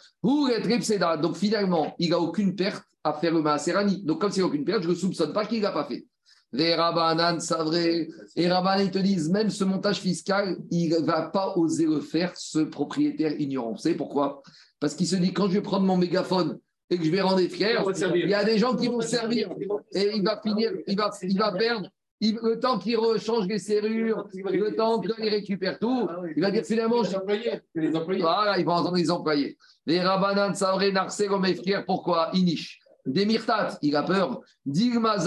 Donc 1.21 1.35
finalement, 1.37 1.93
il 1.99 2.09
n'a 2.09 2.19
aucune 2.19 2.55
perte 2.55 2.83
à 3.09 3.13
faire 3.13 3.33
le 3.33 3.41
Maaserani. 3.41 4.03
Donc 4.03 4.21
comme 4.21 4.31
n'a 4.35 4.43
aucune 4.45 4.65
perte, 4.65 4.83
je 4.83 4.89
ne 4.89 4.95
soupçonne 4.95 5.33
pas 5.33 5.45
qu'il 5.45 5.59
ne 5.59 5.63
l'a 5.63 5.71
pas 5.71 5.85
fait. 5.85 6.05
Les 6.51 6.73
Rabanan, 6.73 7.39
c'est 7.39 7.53
vrai. 7.55 8.07
Et 8.35 8.47
Rabanan, 8.47 8.85
ils 8.85 8.91
te 8.91 8.97
disent, 8.99 9.29
même 9.29 9.49
ce 9.49 9.63
montage 9.63 9.99
fiscal, 9.99 10.57
il 10.71 10.89
ne 10.89 10.99
va 11.05 11.23
pas 11.23 11.53
oser 11.55 11.85
le 11.85 11.99
faire, 12.01 12.31
ce 12.35 12.59
propriétaire 12.59 13.39
ignorant. 13.39 13.71
Vous 13.73 13.77
savez 13.77 13.95
pourquoi? 13.95 14.41
Parce 14.79 14.95
qu'il 14.95 15.05
se 15.07 15.15
dit, 15.15 15.31
quand 15.33 15.47
je 15.47 15.53
vais 15.53 15.61
prendre 15.61 15.85
mon 15.85 15.97
mégaphone 15.97 16.57
et 16.89 16.97
que 16.97 17.03
je 17.03 17.11
vais 17.11 17.21
rendre 17.21 17.39
fier, 17.41 17.83
il 18.15 18.29
y 18.29 18.33
a 18.33 18.43
des 18.43 18.57
gens 18.57 18.75
qui 18.75 18.87
vont 18.87 19.01
servir. 19.01 19.49
Et 19.93 20.11
il 20.15 20.23
va 20.23 20.41
finir, 20.41 20.71
il 20.87 20.97
va, 20.97 21.11
il 21.21 21.37
va 21.37 21.51
perdre. 21.51 21.87
Il- 22.21 22.39
le 22.43 22.59
temps 22.59 22.79
qu'il 22.79 22.97
rechange 22.97 23.47
les 23.47 23.59
serrures, 23.59 24.27
le 24.33 24.75
temps 24.75 24.99
qu'il 24.99 25.13
récupère 25.29 25.77
tout, 25.79 26.07
il 26.35 26.41
va 26.41 26.51
dire 26.51 26.65
finalement, 26.65 27.01
Les 27.03 27.15
employés. 27.15 27.61
Les 27.75 27.95
employés. 27.95 28.21
voilà, 28.21 28.59
ils 28.59 28.65
vont 28.65 28.73
entendre 28.73 28.97
les 28.97 29.11
employés. 29.11 29.57
Les 29.85 30.01
Rabbanan 30.01 30.53
Savré 30.53 30.91
Narse 30.91 31.23
comme 31.27 31.45
pourquoi? 31.85 32.29
Inish. 32.33 32.78
Des 33.05 33.25
Mirtat, 33.25 33.77
il 33.81 33.95
a 33.95 34.03
peur. 34.03 34.41
Digma. 34.65 35.17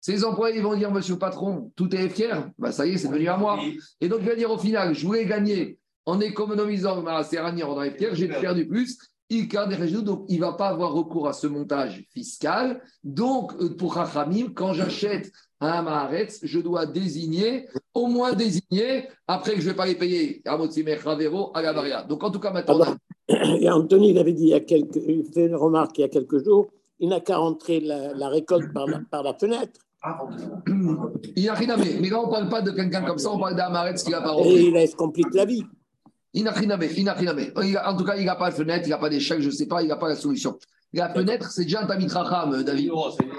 Ces 0.00 0.24
employés 0.24 0.60
vont 0.60 0.76
dire, 0.76 0.90
monsieur 0.90 1.14
le 1.14 1.18
patron, 1.18 1.72
tout 1.76 1.94
est 1.94 2.04
Efkier. 2.04 2.32
Bah, 2.58 2.72
ça 2.72 2.86
y 2.86 2.92
est, 2.92 2.98
c'est 2.98 3.08
devenu 3.08 3.28
à 3.28 3.36
moi. 3.36 3.58
Et 4.00 4.08
donc, 4.08 4.18
il 4.22 4.28
va 4.28 4.34
dire 4.34 4.50
au 4.50 4.58
final, 4.58 4.94
je 4.94 5.06
voulais 5.06 5.24
gagner 5.24 5.78
en 6.04 6.20
économisant 6.20 7.00
ma 7.00 7.24
Serrani 7.24 7.62
en 7.62 7.82
Efkier, 7.82 8.10
j'ai 8.12 8.28
perdu 8.28 8.66
plus. 8.68 8.98
Il 9.30 9.48
garde 9.48 9.70
des 9.70 9.76
régions, 9.76 10.02
donc 10.02 10.26
il 10.28 10.36
ne 10.36 10.44
va 10.44 10.52
pas 10.52 10.68
avoir 10.68 10.92
recours 10.92 11.26
à 11.26 11.32
ce 11.32 11.46
montage 11.46 12.04
fiscal. 12.12 12.82
Donc, 13.02 13.54
euh, 13.58 13.74
pour 13.74 13.94
Rachamim, 13.94 14.48
quand 14.54 14.74
j'achète 14.74 15.32
un 15.60 15.80
Maharetz, 15.80 16.40
je 16.42 16.60
dois 16.60 16.84
désigner, 16.84 17.66
au 17.94 18.06
moins 18.06 18.34
désigner, 18.34 19.08
après 19.26 19.54
que 19.54 19.60
je 19.62 19.66
ne 19.66 19.70
vais 19.70 19.76
pas 19.76 19.86
les 19.86 19.94
payer, 19.94 20.42
à 20.44 20.58
Motsimer 20.58 20.96
Ravero, 20.96 21.50
à. 21.56 22.02
Donc, 22.02 22.22
en 22.22 22.30
tout 22.30 22.38
cas, 22.38 22.50
maintenant, 22.50 22.76
on 22.80 22.82
a- 22.82 22.96
Et 23.60 23.68
Anthony, 23.70 24.10
il 24.10 24.18
avait 24.18 24.32
dit, 24.32 24.44
il, 24.44 24.48
y 24.50 24.54
a 24.54 24.60
quelques, 24.60 24.96
il 24.96 25.24
fait 25.32 25.46
une 25.46 25.56
remarque 25.56 25.98
il 25.98 26.02
y 26.02 26.04
a 26.04 26.08
quelques 26.08 26.44
jours, 26.44 26.66
il 27.00 27.08
n'a 27.08 27.20
qu'à 27.20 27.36
rentrer 27.38 27.80
la, 27.80 28.12
la 28.14 28.28
récolte 28.28 28.72
par 28.72 28.86
la, 28.86 29.00
par 29.10 29.22
la 29.22 29.34
fenêtre. 29.34 29.80
Il 31.36 31.46
n'a 31.46 31.54
rien 31.54 31.70
à 31.70 31.76
mais, 31.76 31.96
mais 32.00 32.08
là, 32.10 32.20
on 32.20 32.26
ne 32.26 32.30
parle 32.30 32.48
pas 32.48 32.60
de 32.62 32.70
quelqu'un 32.70 33.02
comme 33.02 33.18
ça, 33.18 33.30
on 33.30 33.38
parle 33.38 33.56
d'un 33.56 33.70
Maretz 33.70 34.02
qui 34.02 34.10
n'a 34.10 34.20
pas 34.20 34.32
Et 34.32 34.34
rentré. 34.34 34.62
il 34.64 34.72
laisse 34.72 34.94
complique 34.94 35.32
la 35.34 35.44
vie. 35.46 35.64
Il 36.34 36.44
n'a 36.44 36.50
rien 36.50 36.70
à 36.70 36.84
il 36.84 37.04
n'a 37.04 37.14
rien 37.14 37.34
à 37.74 37.90
En 37.92 37.96
tout 37.96 38.04
cas, 38.04 38.16
il 38.16 38.26
n'a 38.26 38.34
pas 38.36 38.50
de 38.50 38.54
fenêtre, 38.54 38.82
il 38.86 38.90
n'a 38.90 38.98
pas 38.98 39.08
d'échec, 39.08 39.40
je 39.40 39.46
ne 39.46 39.50
sais 39.52 39.66
pas, 39.66 39.82
il 39.82 39.88
n'a 39.88 39.96
pas 39.96 40.08
la 40.08 40.16
solution. 40.16 40.58
La 40.92 41.08
fenêtre, 41.08 41.50
c'est 41.50 41.62
déjà 41.64 41.82
un 41.82 41.86
tamit 41.86 42.06
racham, 42.06 42.62
David. 42.62 42.90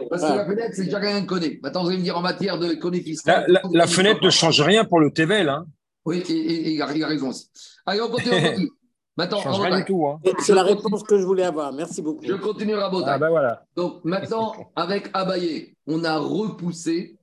Parce 0.10 0.24
que 0.24 0.28
la 0.36 0.46
fenêtre, 0.46 0.72
c'est 0.74 0.86
déjà 0.86 1.00
quelqu'un 1.00 1.22
qui 1.22 1.26
connaît. 1.28 1.60
Maintenant, 1.62 1.84
vous 1.84 1.90
allez 1.90 2.00
me 2.00 2.04
dire 2.04 2.18
en 2.18 2.22
matière 2.22 2.58
de 2.58 2.74
connaît 2.74 3.00
fiscal. 3.02 3.46
La, 3.48 3.62
la- 3.64 3.70
la 3.72 3.88
fenêtre 3.88 4.20
ne 4.24 4.30
change 4.30 4.60
rien 4.62 4.84
pour 4.86 5.00
le 5.00 5.12
Tevel. 5.12 5.48
Hein. 5.48 5.66
Oui, 6.06 6.22
et, 6.28 6.34
et- 6.34 6.68
et 6.68 6.72
il, 6.74 6.82
a, 6.82 6.94
il 6.94 7.04
a 7.04 7.08
raison 7.08 7.30
aussi. 7.30 7.48
Allez, 7.86 8.02
on 8.02 8.10
continue. 8.10 8.70
Maintenant, 9.18 9.38
Ça 9.38 9.44
change 9.46 9.60
on 9.60 9.62
rien 9.62 9.70
va- 9.72 9.78
du 9.80 9.86
tout. 9.86 10.06
Hein. 10.08 10.20
C'est 10.40 10.54
la 10.54 10.64
réponse 10.64 11.04
que 11.04 11.18
je 11.18 11.26
voulais 11.26 11.44
avoir. 11.44 11.72
Merci 11.72 12.02
beaucoup. 12.02 12.26
je 12.26 12.34
continue 12.34 12.76
à 12.76 12.92
Ah 13.06 13.18
ben 13.18 13.30
voilà. 13.30 13.64
Donc 13.76 14.04
maintenant, 14.04 14.54
avec 14.76 15.10
Abaye, 15.14 15.74
on 15.88 16.04
a 16.04 16.18
repoussé. 16.18 17.18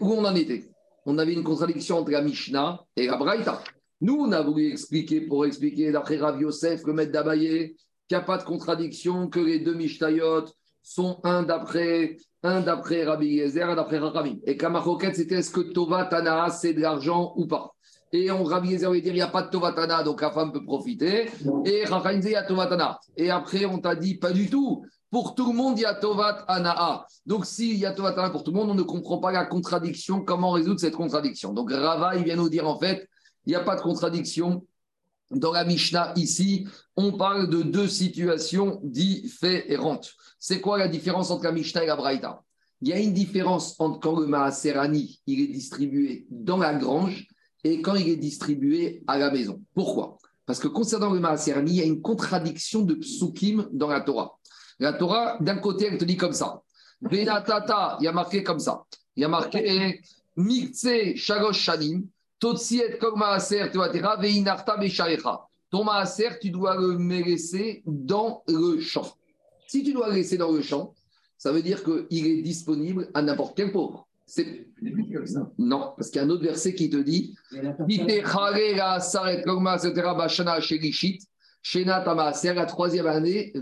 Où 0.00 0.12
on 0.12 0.24
en 0.24 0.34
était? 0.34 0.70
On 1.06 1.16
avait 1.18 1.32
une 1.32 1.44
contradiction 1.44 1.98
entre 1.98 2.10
la 2.10 2.20
Mishnah 2.22 2.80
et 2.96 3.06
la 3.06 3.16
Braïta. 3.16 3.62
Nous, 4.00 4.16
on 4.20 4.30
a 4.32 4.42
voulu 4.42 4.70
expliquer, 4.70 5.22
pour 5.22 5.46
expliquer 5.46 5.90
d'après 5.90 6.18
Rav 6.18 6.40
Yosef, 6.40 6.84
le 6.84 6.92
maître 6.92 7.12
d'Abaye, 7.12 7.74
qu'il 8.06 8.16
n'y 8.16 8.16
a 8.16 8.20
pas 8.20 8.38
de 8.38 8.44
contradiction, 8.44 9.28
que 9.28 9.40
les 9.40 9.58
deux 9.60 9.74
Mishnayot 9.74 10.44
sont 10.82 11.20
un 11.24 11.42
d'après 11.42 12.16
un 12.42 12.60
d'après 12.60 13.04
Rabbi 13.04 13.26
Yezer, 13.26 13.68
un 13.68 13.74
d'après 13.74 13.98
Rachamim. 13.98 14.36
Et 14.46 14.56
Kamachoket, 14.56 15.14
c'était 15.14 15.36
est-ce 15.36 15.50
que 15.50 15.60
Tova 15.60 16.04
Tana, 16.04 16.48
c'est 16.50 16.72
de 16.72 16.80
l'argent 16.80 17.32
ou 17.36 17.46
pas? 17.46 17.72
Et 18.12 18.30
on 18.30 18.44
Rabbi 18.44 18.70
Yezer 18.70 18.90
veut 18.90 19.00
dire 19.00 19.12
il 19.12 19.16
n'y 19.16 19.22
a 19.22 19.28
pas 19.28 19.42
de 19.42 19.50
Tovatana, 19.50 20.02
donc 20.02 20.22
la 20.22 20.30
femme 20.30 20.52
peut 20.52 20.64
profiter. 20.64 21.30
Et 21.64 21.84
dit 21.84 22.26
il 22.26 22.30
y 22.30 22.36
a 22.36 22.42
Tovatana. 22.42 22.98
Et 23.16 23.30
après, 23.30 23.64
on 23.64 23.78
t'a 23.78 23.94
dit 23.94 24.16
pas 24.16 24.32
du 24.32 24.48
tout. 24.48 24.84
Pour 25.10 25.34
tout 25.34 25.50
le 25.50 25.56
monde, 25.56 25.78
il 25.78 25.82
y 25.82 25.86
a 25.86 25.94
Tovat 25.94 26.44
Anaa. 26.48 27.06
Donc, 27.24 27.46
s'il 27.46 27.78
y 27.78 27.86
a 27.86 27.92
Tovat 27.92 28.10
Anaa 28.10 28.30
pour 28.30 28.44
tout 28.44 28.50
le 28.50 28.58
monde, 28.58 28.70
on 28.70 28.74
ne 28.74 28.82
comprend 28.82 29.18
pas 29.18 29.32
la 29.32 29.46
contradiction. 29.46 30.20
Comment 30.20 30.50
résoudre 30.50 30.80
cette 30.80 30.96
contradiction? 30.96 31.54
Donc, 31.54 31.70
Rava, 31.70 32.14
il 32.16 32.24
vient 32.24 32.36
nous 32.36 32.50
dire 32.50 32.68
en 32.68 32.78
fait, 32.78 33.08
il 33.46 33.50
n'y 33.50 33.54
a 33.54 33.60
pas 33.60 33.76
de 33.76 33.80
contradiction. 33.80 34.66
Dans 35.30 35.52
la 35.52 35.64
Mishnah, 35.64 36.12
ici, 36.16 36.66
on 36.96 37.12
parle 37.12 37.48
de 37.48 37.62
deux 37.62 37.88
situations 37.88 38.80
différentes. 38.82 40.12
C'est 40.38 40.60
quoi 40.60 40.78
la 40.78 40.88
différence 40.88 41.30
entre 41.30 41.44
la 41.44 41.52
Mishnah 41.52 41.84
et 41.84 41.86
la 41.86 41.96
Braïta? 41.96 42.42
Il 42.80 42.88
y 42.88 42.92
a 42.92 42.98
une 42.98 43.12
différence 43.12 43.78
entre 43.78 44.00
quand 44.00 44.20
le 44.20 44.26
Maaserani 44.26 45.20
il 45.26 45.40
est 45.40 45.48
distribué 45.48 46.26
dans 46.30 46.58
la 46.58 46.74
grange 46.74 47.26
et 47.64 47.82
quand 47.82 47.94
il 47.94 48.08
est 48.08 48.16
distribué 48.16 49.02
à 49.06 49.18
la 49.18 49.30
maison. 49.30 49.60
Pourquoi? 49.74 50.18
Parce 50.46 50.60
que 50.60 50.68
concernant 50.68 51.12
le 51.12 51.20
Maaserani, 51.20 51.72
il 51.72 51.76
y 51.76 51.82
a 51.82 51.84
une 51.84 52.00
contradiction 52.00 52.82
de 52.82 52.94
psukim 52.94 53.68
dans 53.72 53.88
la 53.88 54.00
Torah. 54.00 54.38
La 54.78 54.92
Torah, 54.92 55.36
d'un 55.40 55.56
côté, 55.56 55.86
elle 55.86 55.98
te 55.98 56.04
dit 56.04 56.16
comme 56.16 56.32
ça. 56.32 56.62
Benatata, 57.00 57.98
il 58.00 58.04
y 58.04 58.08
a 58.08 58.12
marqué 58.12 58.42
comme 58.42 58.58
ça. 58.58 58.84
Il 59.14 59.22
y 59.22 59.24
a 59.24 59.28
marqué 59.28 60.00
Mikse 60.36 61.16
Shalosh 61.16 61.58
Shanim, 61.58 62.06
Totsi 62.38 62.80
et 62.80 62.96
Kol 62.98 63.16
Maaser 63.16 63.70
Tevatera, 63.70 64.16
Veinarta 64.16 64.76
Besharecha. 64.76 65.44
Ton 65.70 65.84
Maaser, 65.84 66.38
tu 66.40 66.50
dois 66.50 66.76
le 66.76 66.96
laisser 66.96 67.82
dans 67.84 68.42
le 68.48 68.80
champ. 68.80 69.16
Si 69.66 69.82
tu 69.82 69.92
dois 69.92 70.08
le 70.08 70.14
laisser 70.14 70.38
dans 70.38 70.50
le 70.50 70.62
champ, 70.62 70.94
ça 71.36 71.52
veut 71.52 71.62
dire 71.62 71.84
qu'il 71.84 72.26
est 72.26 72.42
disponible 72.42 73.10
à 73.12 73.20
n'importe 73.20 73.56
quel 73.56 73.70
pauvre. 73.70 74.07
C'est... 74.30 74.66
Non, 75.56 75.94
parce 75.96 76.10
qu'il 76.10 76.20
y 76.20 76.22
a 76.22 76.26
un 76.26 76.30
autre 76.30 76.44
verset 76.44 76.74
qui 76.74 76.90
te 76.90 76.98
dit 76.98 77.34
la 77.50 77.72
troisième 82.66 83.06
année. 83.06 83.54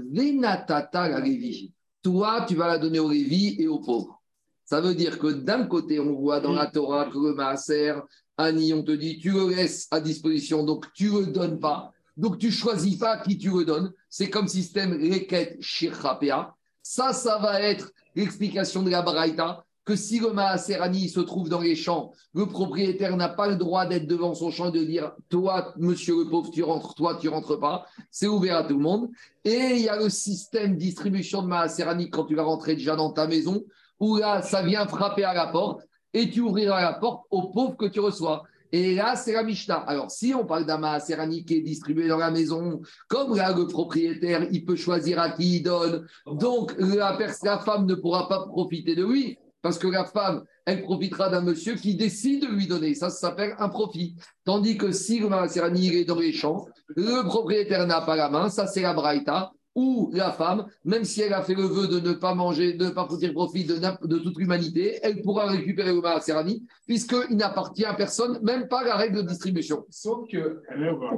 Toi, 2.03 2.45
tu 2.49 2.57
vas 2.57 2.67
la 2.67 2.79
donner 2.79 2.99
aux 2.99 3.11
Lévi 3.11 3.55
et 3.61 3.69
aux 3.69 3.79
pauvres. 3.79 4.21
Ça 4.65 4.81
veut 4.81 4.97
dire 4.97 5.21
que 5.21 5.29
d'un 5.29 5.67
côté, 5.67 6.01
on 6.01 6.15
voit 6.15 6.41
dans 6.41 6.53
la 6.53 6.67
Torah 6.67 7.07
que 7.07 7.19
le 7.19 7.35
Maaser, 7.35 7.95
Annie, 8.37 8.75
on 8.75 8.83
te 8.83 8.91
dit, 8.91 9.21
tu 9.21 9.31
le 9.31 9.55
laisses 9.55 9.87
à 9.93 10.01
disposition, 10.01 10.65
donc 10.65 10.93
tu 10.95 11.13
ne 11.13 11.21
le 11.21 11.27
donnes 11.27 11.61
pas. 11.61 11.93
Donc 12.17 12.39
tu 12.39 12.51
choisis 12.51 12.97
pas 12.97 13.19
qui 13.19 13.39
tu 13.39 13.51
le 13.51 13.65
donnes. 13.65 13.93
C'est 14.09 14.31
comme 14.31 14.49
système 14.49 14.95
Reket 14.95 15.59
Shirchapea. 15.61 16.57
Ça, 16.83 17.13
ça 17.13 17.39
va 17.39 17.61
être 17.61 17.93
l'explication 18.17 18.83
de 18.83 18.91
la 18.91 19.03
Baraïta, 19.03 19.65
que 19.87 19.95
si 19.95 20.19
le 20.19 20.33
Maaser 20.33 20.83
Annie 20.83 21.09
se 21.09 21.21
trouve 21.21 21.49
dans 21.49 21.61
les 21.61 21.77
champs, 21.77 22.13
le 22.35 22.47
propriétaire 22.47 23.17
n'a 23.17 23.29
pas 23.29 23.47
le 23.47 23.55
droit 23.55 23.87
d'être 23.87 24.09
devant 24.09 24.35
son 24.35 24.51
champ 24.51 24.69
et 24.69 24.79
de 24.79 24.85
dire, 24.85 25.13
toi, 25.31 25.73
monsieur 25.79 26.19
le 26.19 26.29
pauvre, 26.29 26.51
tu 26.51 26.65
rentres, 26.65 26.95
toi, 26.97 27.17
tu 27.21 27.29
rentres 27.29 27.59
pas. 27.59 27.87
C'est 28.11 28.27
ouvert 28.27 28.57
à 28.57 28.65
tout 28.65 28.77
le 28.77 28.83
monde. 28.83 29.09
Et 29.45 29.77
il 29.77 29.83
y 29.83 29.89
a 29.89 29.97
le 29.97 30.11
système 30.11 30.77
distribution 30.77 31.41
de 31.41 31.47
Maaser 31.47 31.85
Annie 31.85 32.11
quand 32.11 32.25
tu 32.25 32.35
vas 32.35 32.43
rentrer 32.43 32.75
déjà 32.75 32.97
dans 32.97 33.13
ta 33.13 33.29
maison, 33.29 33.63
où 34.01 34.17
là, 34.17 34.43
ça 34.43 34.63
vient 34.63 34.89
frapper 34.89 35.23
à 35.23 35.33
la 35.33 35.47
porte 35.47 35.87
et 36.13 36.31
tu 36.31 36.41
ouvriras 36.41 36.83
la 36.83 36.95
porte 36.95 37.23
aux 37.31 37.49
pauvres 37.51 37.77
que 37.77 37.87
tu 37.87 38.01
reçois. 38.01 38.43
Et 38.73 38.97
là, 38.97 39.15
c'est 39.15 39.35
la 39.35 39.45
Mishnah. 39.45 39.85
Alors, 39.87 40.11
si 40.11 40.35
on 40.35 40.45
parle 40.45 40.67
d'un 40.67 40.79
Maaserani 40.79 41.45
qui 41.45 41.55
est 41.55 41.61
distribué 41.61 42.09
dans 42.09 42.17
la 42.17 42.33
maison, 42.33 42.81
comme 43.07 43.37
là, 43.37 43.55
le 43.57 43.69
propriétaire, 43.69 44.49
il 44.51 44.65
peut 44.65 44.75
choisir 44.75 45.21
à 45.21 45.31
qui 45.31 45.59
il 45.59 45.63
donne, 45.63 46.05
donc 46.27 46.75
la, 46.77 47.17
la 47.45 47.59
femme 47.61 47.87
ne 47.87 47.95
pourra 47.95 48.29
pas 48.29 48.45
profiter 48.47 48.97
de 48.97 49.05
lui, 49.05 49.39
parce 49.67 49.79
que 49.79 49.89
la 49.89 50.05
femme, 50.05 50.45
elle 50.65 50.85
profitera 50.85 51.29
d'un 51.29 51.41
monsieur 51.41 51.75
qui 51.75 51.97
décide 51.97 52.43
de 52.43 52.47
lui 52.47 52.69
donner. 52.69 52.95
Ça, 52.95 53.11
s'appelle 53.11 53.57
un 53.59 53.69
profit. 53.69 54.15
Tandis 54.45 54.79
que 54.79 54.93
si 54.93 55.19
le 55.19 55.27
est 55.27 56.05
dans 56.05 56.21
les 56.21 56.33
champs, 56.33 56.69
le 56.95 57.27
propriétaire 57.27 57.85
n'a 57.85 58.01
pas 58.01 58.15
la 58.15 58.29
main, 58.29 58.49
ça, 58.49 58.69
c'est 58.69 58.83
la 58.83 58.95
Braïta 58.95 59.51
ou 59.77 60.11
la 60.15 60.33
femme, 60.33 60.67
même 60.85 61.05
si 61.05 61.21
elle 61.21 61.35
a 61.35 61.43
fait 61.43 61.55
le 61.55 61.65
vœu 61.65 61.87
de 61.87 62.01
ne 62.01 62.15
pas 62.15 62.35
manger, 62.35 62.73
de 62.73 62.87
ne 62.87 62.91
pas 62.91 63.07
tirer 63.07 63.33
profit 63.33 63.65
de, 63.65 64.19
toute 64.19 64.39
l'humanité, 64.39 64.99
elle 65.03 65.21
pourra 65.23 65.47
récupérer 65.47 65.93
le 65.93 66.01
Maaserani, 66.01 66.65
puisqu'il 66.87 67.37
n'appartient 67.37 67.85
à 67.85 67.93
personne, 67.93 68.41
même 68.43 68.69
pas 68.69 68.83
la 68.83 68.97
règle 68.97 69.19
de 69.19 69.29
distribution. 69.29 69.85
Sauf 69.91 70.27
que 70.29 70.63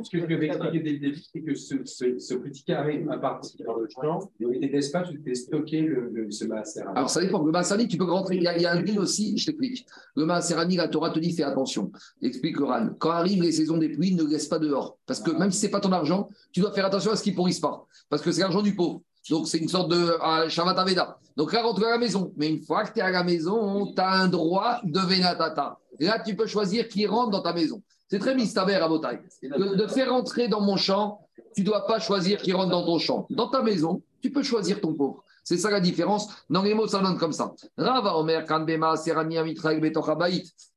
ce 0.02 0.10
que 0.10 0.20
je 0.20 0.26
vais 0.26 0.46
expliquer 0.46 0.80
dès 0.80 0.92
le 0.92 0.98
début, 0.98 1.22
c'est 1.32 1.40
que 1.40 1.54
ce, 1.54 1.76
ce, 1.84 2.18
ce 2.18 2.34
petit 2.34 2.64
carré 2.64 3.06
appartient 3.10 3.62
dans 3.62 3.76
le 3.76 3.88
champ, 3.88 4.28
il 4.40 4.56
était 4.56 4.68
d'espace 4.68 5.08
où 5.08 5.12
tu 5.12 5.20
peux 5.20 5.34
stocker 5.34 5.82
le, 5.82 6.10
le, 6.12 6.30
ce 6.30 6.44
maaser. 6.44 6.82
Alors 6.96 7.10
ça 7.10 7.20
dépend. 7.20 7.42
Le 7.44 7.52
Maaserani, 7.52 7.86
tu 7.86 7.96
peux 7.96 8.10
rentrer. 8.10 8.36
Il 8.36 8.42
y 8.42 8.48
a, 8.48 8.56
il 8.56 8.62
y 8.62 8.66
a 8.66 8.72
un 8.72 8.82
deal 8.82 8.98
aussi, 8.98 9.38
je 9.38 9.46
t'explique. 9.46 9.86
Le 10.16 10.24
Maaserani, 10.24 10.76
la 10.76 10.88
Torah 10.88 11.10
te 11.10 11.20
dit 11.20 11.32
fais 11.32 11.44
attention. 11.44 11.92
Explique 12.22 12.58
le 12.58 12.64
Ran. 12.64 12.88
Quand 12.98 13.10
arrivent 13.10 13.42
les 13.42 13.52
saisons 13.52 13.78
des 13.78 13.88
pluies, 13.88 14.14
ne 14.14 14.24
laisse 14.24 14.48
pas 14.48 14.58
dehors. 14.58 14.98
Parce 15.06 15.20
que 15.20 15.30
même 15.30 15.52
si 15.52 15.60
c'est 15.60 15.70
pas 15.70 15.80
ton 15.80 15.92
argent, 15.92 16.28
tu 16.52 16.60
dois 16.60 16.72
faire 16.72 16.86
attention 16.86 17.12
à 17.12 17.16
ce 17.16 17.22
qu'il 17.22 17.34
pourrisse 17.34 17.60
pas. 17.60 17.86
Parce 18.08 18.22
que 18.22 18.32
c'est 18.32 18.42
l'argent 18.48 18.62
du 18.62 18.74
pauvre. 18.74 19.02
Donc 19.30 19.46
c'est 19.46 19.58
une 19.58 19.68
sorte 19.68 19.90
de 19.90 19.96
euh, 19.96 20.48
Shabbat 20.48 20.78
Aveda. 20.78 21.18
Donc 21.36 21.52
là, 21.52 21.62
rentre 21.62 21.84
à 21.86 21.90
la 21.90 21.98
maison. 21.98 22.32
Mais 22.36 22.48
une 22.48 22.62
fois 22.62 22.84
que 22.84 22.94
tu 22.94 22.98
es 22.98 23.02
à 23.02 23.10
la 23.10 23.22
maison, 23.22 23.92
tu 23.94 24.00
as 24.00 24.10
un 24.10 24.28
droit 24.28 24.80
de 24.84 25.00
Venatata. 25.00 25.78
Là, 26.00 26.18
tu 26.20 26.34
peux 26.34 26.46
choisir 26.46 26.88
qui 26.88 27.06
rentre 27.06 27.30
dans 27.30 27.42
ta 27.42 27.52
maison. 27.52 27.82
C'est 28.10 28.18
très 28.18 28.34
mistaber 28.34 28.74
à 28.74 28.88
Botaï. 28.88 29.20
De, 29.42 29.76
de 29.76 29.86
faire 29.86 30.10
rentrer 30.10 30.48
dans 30.48 30.62
mon 30.62 30.76
champ, 30.76 31.20
tu 31.54 31.62
dois 31.62 31.86
pas 31.86 31.98
choisir 31.98 32.40
qui 32.40 32.52
rentre 32.52 32.70
dans 32.70 32.84
ton 32.84 32.98
champ. 32.98 33.26
Dans 33.30 33.48
ta 33.48 33.62
maison, 33.62 34.02
tu 34.22 34.30
peux 34.30 34.42
choisir 34.42 34.80
ton 34.80 34.94
pauvre. 34.94 35.22
C'est 35.44 35.58
ça 35.58 35.70
la 35.70 35.80
différence. 35.80 36.28
Dans 36.50 36.62
les 36.62 36.74
mots, 36.74 36.86
ça 36.86 37.00
donne 37.00 37.18
comme 37.18 37.32
ça. 37.32 37.54
Rava 37.76 38.16
Omer 38.16 38.44
Kanbema 38.44 38.96
Serani 38.96 39.38
Amitraï. 39.38 39.80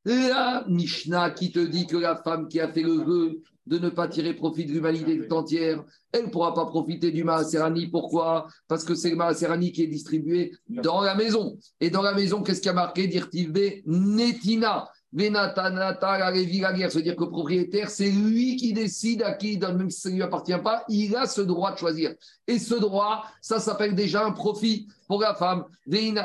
La 0.05 0.63
Mishnah 0.67 1.31
qui 1.31 1.51
te 1.51 1.59
dit 1.59 1.87
que 1.87 1.97
la 1.97 2.15
femme 2.15 2.47
qui 2.47 2.59
a 2.59 2.71
fait 2.71 2.83
le 2.83 3.03
vœu 3.03 3.41
de 3.67 3.77
ne 3.77 3.89
pas 3.89 4.07
tirer 4.07 4.33
profit 4.33 4.65
de 4.65 4.73
l'humanité 4.73 5.17
tout 5.17 5.33
entière, 5.33 5.83
elle 6.11 6.25
ne 6.25 6.29
pourra 6.29 6.53
pas 6.53 6.65
profiter 6.65 7.11
du 7.11 7.23
Maaserani. 7.23 7.87
Pourquoi? 7.87 8.47
Parce 8.67 8.83
que 8.83 8.95
c'est 8.95 9.11
le 9.11 9.15
Maaserani 9.15 9.71
qui 9.71 9.83
est 9.83 9.87
distribué 9.87 10.53
dans 10.67 11.01
la 11.01 11.15
maison. 11.15 11.57
Et 11.79 11.89
dans 11.89 12.01
la 12.01 12.13
maison, 12.13 12.41
qu'est-ce 12.41 12.61
qui 12.61 12.69
a 12.69 12.73
marqué 12.73 13.07
Dirtive 13.07 13.53
Netina. 13.85 14.89
Venatanata, 15.13 16.17
la 16.17 16.31
la 16.31 16.73
guerre. 16.73 16.91
C'est-à-dire 16.91 17.15
que 17.15 17.23
le 17.25 17.29
propriétaire, 17.29 17.89
c'est 17.89 18.09
lui 18.09 18.55
qui 18.55 18.73
décide 18.73 19.23
à 19.23 19.33
qui 19.33 19.53
il 19.53 19.59
donne, 19.59 19.77
même 19.77 19.89
si 19.89 19.99
ça 19.99 20.09
ne 20.09 20.15
lui 20.15 20.23
appartient 20.23 20.57
pas, 20.63 20.85
il 20.87 21.15
a 21.15 21.25
ce 21.25 21.41
droit 21.41 21.73
de 21.73 21.77
choisir. 21.77 22.13
Et 22.47 22.59
ce 22.59 22.75
droit, 22.75 23.25
ça 23.41 23.59
s'appelle 23.59 23.93
déjà 23.93 24.25
un 24.25 24.31
profit 24.31 24.87
pour 25.07 25.21
la 25.21 25.35
femme. 25.35 25.65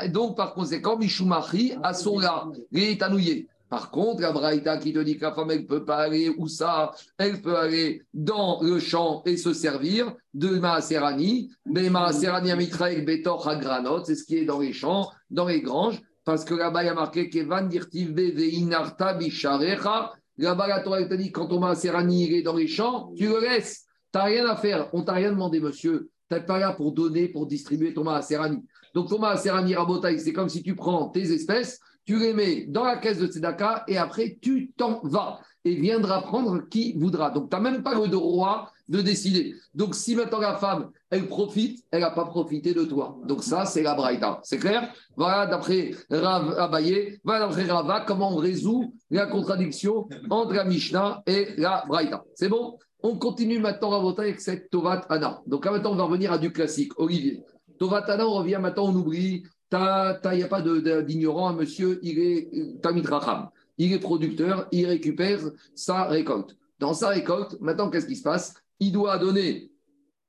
Donc, 0.09 0.37
par 0.37 0.53
conséquent, 0.53 0.97
Mishumachi, 0.97 1.73
Asura, 1.83 2.49
Rétanouye. 2.71 3.47
Par 3.69 3.91
contre, 3.91 4.21
la 4.21 4.31
Braïta 4.31 4.77
qui 4.77 4.93
te 4.93 4.99
dit 4.99 5.17
que 5.17 5.25
la 5.25 5.33
femme, 5.33 5.51
elle 5.51 5.61
ne 5.61 5.67
peut 5.67 5.83
pas 5.83 5.97
aller 5.97 6.29
où 6.37 6.47
ça 6.47 6.91
Elle 7.17 7.41
peut 7.41 7.57
aller 7.57 8.01
dans 8.13 8.61
le 8.61 8.79
champ 8.79 9.23
et 9.25 9.35
se 9.35 9.51
servir 9.51 10.13
de 10.33 10.49
Maaserani. 10.57 11.51
Mais 11.65 11.89
Maaserani 11.89 12.51
Amitraek 12.51 13.05
Betor 13.05 13.59
Granot, 13.59 14.05
c'est 14.05 14.15
ce 14.15 14.23
qui 14.23 14.37
est 14.37 14.45
dans 14.45 14.59
les 14.59 14.71
champs, 14.71 15.11
dans 15.29 15.47
les 15.47 15.61
granges. 15.61 16.01
Parce 16.23 16.45
que 16.45 16.53
là-bas, 16.53 16.83
il 16.83 16.87
y 16.87 16.89
a 16.89 16.93
marqué 16.93 17.29
Kevan 17.29 17.69
Veinarta 17.69 19.13
Bisharecha. 19.13 20.13
Là-bas, 20.37 20.67
la 20.67 20.79
Torah 20.81 21.03
te 21.03 21.13
dit 21.15 21.31
quand 21.31 21.47
ton 21.47 21.59
Maaserani 21.59 22.33
est 22.35 22.43
dans 22.43 22.55
les 22.55 22.67
champs, 22.67 23.11
tu 23.17 23.27
le 23.27 23.39
laisses. 23.41 23.85
Tu 24.13 24.19
n'as 24.19 24.25
rien 24.25 24.45
à 24.45 24.55
faire. 24.55 24.89
On 24.93 25.03
t'a 25.03 25.13
rien 25.13 25.31
demandé, 25.31 25.59
monsieur. 25.59 26.09
Tu 26.29 26.35
n'es 26.35 26.45
pas 26.45 26.59
là 26.59 26.73
pour 26.73 26.93
donner, 26.93 27.27
pour 27.27 27.47
distribuer 27.47 27.93
ton 27.93 28.03
Maaserani. 28.03 28.63
Donc, 28.93 29.09
ton 29.09 29.19
Maaserani 29.19 29.75
Rabotaï, 29.75 30.19
c'est 30.19 30.33
comme 30.33 30.49
si 30.49 30.63
tu 30.63 30.75
prends 30.75 31.09
tes 31.09 31.31
espèces, 31.31 31.79
tu 32.07 32.17
les 32.17 32.33
mets 32.33 32.65
dans 32.67 32.85
la 32.85 32.97
caisse 32.97 33.19
de 33.19 33.27
Tzedaka 33.27 33.83
et 33.87 33.97
après 33.97 34.37
tu 34.41 34.71
t'en 34.77 35.01
vas 35.03 35.39
et 35.65 35.75
viendra 35.75 36.21
prendre 36.21 36.61
qui 36.69 36.93
voudra. 36.97 37.29
Donc, 37.29 37.49
tu 37.49 37.55
n'as 37.55 37.61
même 37.61 37.83
pas 37.83 37.93
le 37.93 38.07
droit 38.07 38.71
de 38.87 39.01
décider. 39.01 39.53
Donc, 39.73 39.93
si 39.93 40.15
maintenant 40.15 40.39
la 40.39 40.55
femme, 40.55 40.91
elle 41.09 41.27
profite, 41.27 41.83
elle 41.91 42.01
n'a 42.01 42.11
pas 42.11 42.23
profité 42.23 42.73
de 42.73 42.85
toi. 42.85 43.17
Donc, 43.25 43.43
ça, 43.43 43.65
c'est 43.65 43.83
la 43.83 43.93
Braïta. 43.93 44.39
C'est 44.43 44.59
clair? 44.59 44.93
Voilà, 45.17 45.45
d'après 45.45 45.91
Rav 46.09 46.57
Abaye, 46.57 47.19
voilà 47.25 47.47
d'après 47.47 47.65
Rava, 47.65 48.05
comment 48.07 48.31
on 48.31 48.37
résout 48.37 48.93
la 49.11 49.25
contradiction 49.25 50.07
entre 50.29 50.53
la 50.53 50.63
Mishnah 50.63 51.21
et 51.27 51.49
la 51.57 51.83
Braïta. 51.85 52.23
C'est 52.33 52.47
bon? 52.47 52.77
On 53.03 53.17
continue 53.17 53.59
maintenant 53.59 53.91
à 53.91 53.99
voter 53.99 54.21
avec 54.21 54.39
cette 54.39 54.69
Tovat 54.69 55.01
Anna. 55.09 55.41
Donc, 55.45 55.65
là, 55.65 55.71
maintenant, 55.71 55.91
on 55.91 55.95
va 55.95 56.03
revenir 56.05 56.31
à 56.31 56.37
du 56.37 56.53
classique. 56.53 56.93
Olivier. 56.97 57.43
Tovat 57.77 58.05
Anna, 58.07 58.25
on 58.25 58.35
revient 58.35 58.59
maintenant, 58.61 58.85
on 58.85 58.95
oublie. 58.95 59.43
Il 59.71 60.37
n'y 60.37 60.43
a 60.43 60.47
pas 60.47 60.61
d'ignorant, 60.61 61.53
monsieur, 61.53 61.99
il 62.01 62.19
est 62.19 62.49
euh, 62.53 62.79
Tamit 62.81 63.01
Raham 63.01 63.49
il 63.77 63.93
est 63.93 63.99
producteur, 63.99 64.67
il 64.71 64.85
récupère 64.85 65.39
sa 65.75 66.05
récolte. 66.05 66.57
Dans 66.79 66.93
sa 66.93 67.09
récolte, 67.09 67.57
maintenant, 67.59 67.89
qu'est-ce 67.89 68.07
qui 68.07 68.15
se 68.15 68.23
passe? 68.23 68.55
Il 68.79 68.91
doit 68.91 69.17
donner 69.17 69.71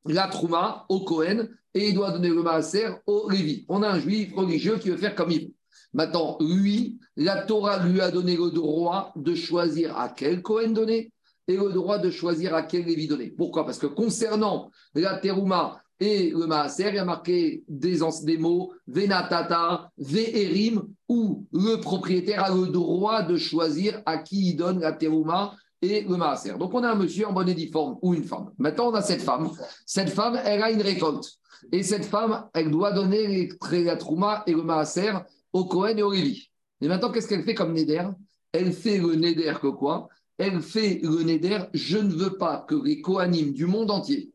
la 0.06 0.28
trouma 0.28 0.86
au 0.88 1.00
Cohen 1.00 1.48
et 1.74 1.88
il 1.88 1.94
doit 1.94 2.10
donner 2.10 2.28
le 2.28 2.42
maaser 2.42 2.88
au 3.06 3.28
Lévi. 3.30 3.64
On 3.68 3.82
a 3.82 3.90
un 3.90 3.98
juif 3.98 4.34
religieux 4.34 4.78
qui 4.78 4.90
veut 4.90 4.96
faire 4.96 5.14
comme 5.14 5.30
il. 5.30 5.52
Maintenant, 5.92 6.36
lui, 6.40 6.98
la 7.16 7.42
Torah 7.42 7.86
lui 7.86 8.00
a 8.00 8.10
donné 8.10 8.36
le 8.36 8.50
droit 8.50 9.12
de 9.16 9.34
choisir 9.34 9.96
à 9.98 10.08
quel 10.08 10.42
Cohen 10.42 10.70
donner 10.70 11.12
et 11.46 11.56
le 11.56 11.72
droit 11.72 11.98
de 11.98 12.10
choisir 12.10 12.54
à 12.54 12.62
quel 12.62 12.84
Lévi 12.84 13.06
donner. 13.06 13.30
Pourquoi? 13.30 13.64
Parce 13.64 13.78
que 13.78 13.86
concernant 13.86 14.70
la 14.94 15.16
terouma 15.16 15.82
et 16.00 16.30
le 16.30 16.46
Maaser, 16.46 16.90
il 16.90 16.94
y 16.94 16.98
a 16.98 17.04
marqué 17.04 17.64
des, 17.68 17.98
des 18.22 18.38
mots 18.38 18.72
Venatata, 18.86 19.90
Ve'erim, 19.98 20.82
où 21.08 21.44
le 21.52 21.76
propriétaire 21.80 22.44
a 22.44 22.54
le 22.54 22.68
droit 22.68 23.22
de 23.22 23.36
choisir 23.36 24.00
à 24.06 24.18
qui 24.18 24.50
il 24.50 24.56
donne 24.56 24.80
la 24.80 24.92
terouma 24.92 25.54
et 25.80 26.02
le 26.02 26.16
maaser. 26.16 26.56
Donc 26.58 26.74
on 26.74 26.82
a 26.82 26.90
un 26.90 26.94
monsieur 26.94 27.26
en 27.26 27.32
bonne 27.32 27.48
et 27.48 27.54
due 27.54 27.70
forme 27.70 27.98
ou 28.02 28.14
une 28.14 28.24
femme. 28.24 28.50
Maintenant 28.58 28.90
on 28.90 28.94
a 28.94 29.02
cette 29.02 29.22
femme. 29.22 29.50
Cette 29.86 30.10
femme, 30.10 30.38
elle 30.44 30.62
a 30.62 30.70
une 30.70 30.82
récolte. 30.82 31.24
Et 31.72 31.82
cette 31.82 32.04
femme, 32.04 32.48
elle 32.54 32.70
doit 32.70 32.92
donner 32.92 33.48
la 33.72 33.96
trouma 33.96 34.42
et 34.46 34.52
le 34.52 34.62
maaser 34.62 35.12
au 35.52 35.64
Cohen 35.64 35.96
et 35.96 36.02
au 36.02 36.12
Lévi. 36.12 36.50
Et 36.80 36.88
maintenant, 36.88 37.10
qu'est-ce 37.10 37.26
qu'elle 37.26 37.42
fait 37.42 37.54
comme 37.54 37.72
Néder 37.72 38.04
Elle 38.52 38.72
fait 38.72 38.98
le 38.98 39.14
Néder 39.16 39.52
que 39.60 39.68
quoi? 39.68 40.08
Elle 40.36 40.60
fait 40.60 41.00
le 41.02 41.22
Néder, 41.24 41.58
je 41.74 41.98
ne 41.98 42.12
veux 42.12 42.36
pas 42.36 42.64
que 42.68 42.76
les 42.76 43.00
Kohanim 43.00 43.52
du 43.52 43.66
monde 43.66 43.90
entier 43.90 44.30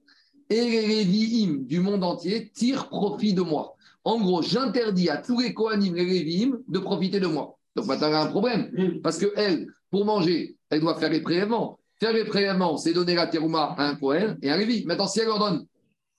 et 0.50 1.06
du 1.06 1.80
monde 1.80 2.04
entier 2.04 2.52
tirent 2.54 2.90
profit 2.90 3.34
de 3.34 3.42
moi. 3.42 3.76
En 4.04 4.20
gros, 4.20 4.42
j'interdis 4.42 5.10
à 5.10 5.18
tous 5.18 5.40
les 5.40 5.54
Kohanim 5.54 5.96
et 5.96 6.04
les 6.04 6.24
Lévi'im 6.24 6.60
de 6.68 6.80
profiter 6.80 7.20
de 7.20 7.28
moi. 7.28 7.58
Donc 7.76 7.86
maintenant, 7.86 8.08
il 8.08 8.12
y 8.12 8.16
a 8.16 8.22
un 8.22 8.28
problème. 8.28 9.00
Parce 9.02 9.18
que 9.18 9.32
elle, 9.36 9.68
pour 9.90 10.06
manger, 10.06 10.58
elle 10.70 10.82
doit 10.82 10.96
faire 10.96 11.10
les 11.10 11.22
prélèvements. 11.22 11.80
Faire 12.00 12.14
les 12.14 12.26
prélèvements, 12.26 12.78
c'est 12.78 12.94
donner 12.94 13.16
la 13.16 13.28
terouma 13.28 13.76
à 13.78 13.88
un 13.88 13.96
Kohen 13.96 14.38
et 14.42 14.50
à 14.50 14.56
un 14.56 14.58
Lévi. 14.58 14.86
Maintenant, 14.86 15.08
si 15.08 15.22
elle 15.22 15.28
leur 15.28 15.40
donne, 15.40 15.66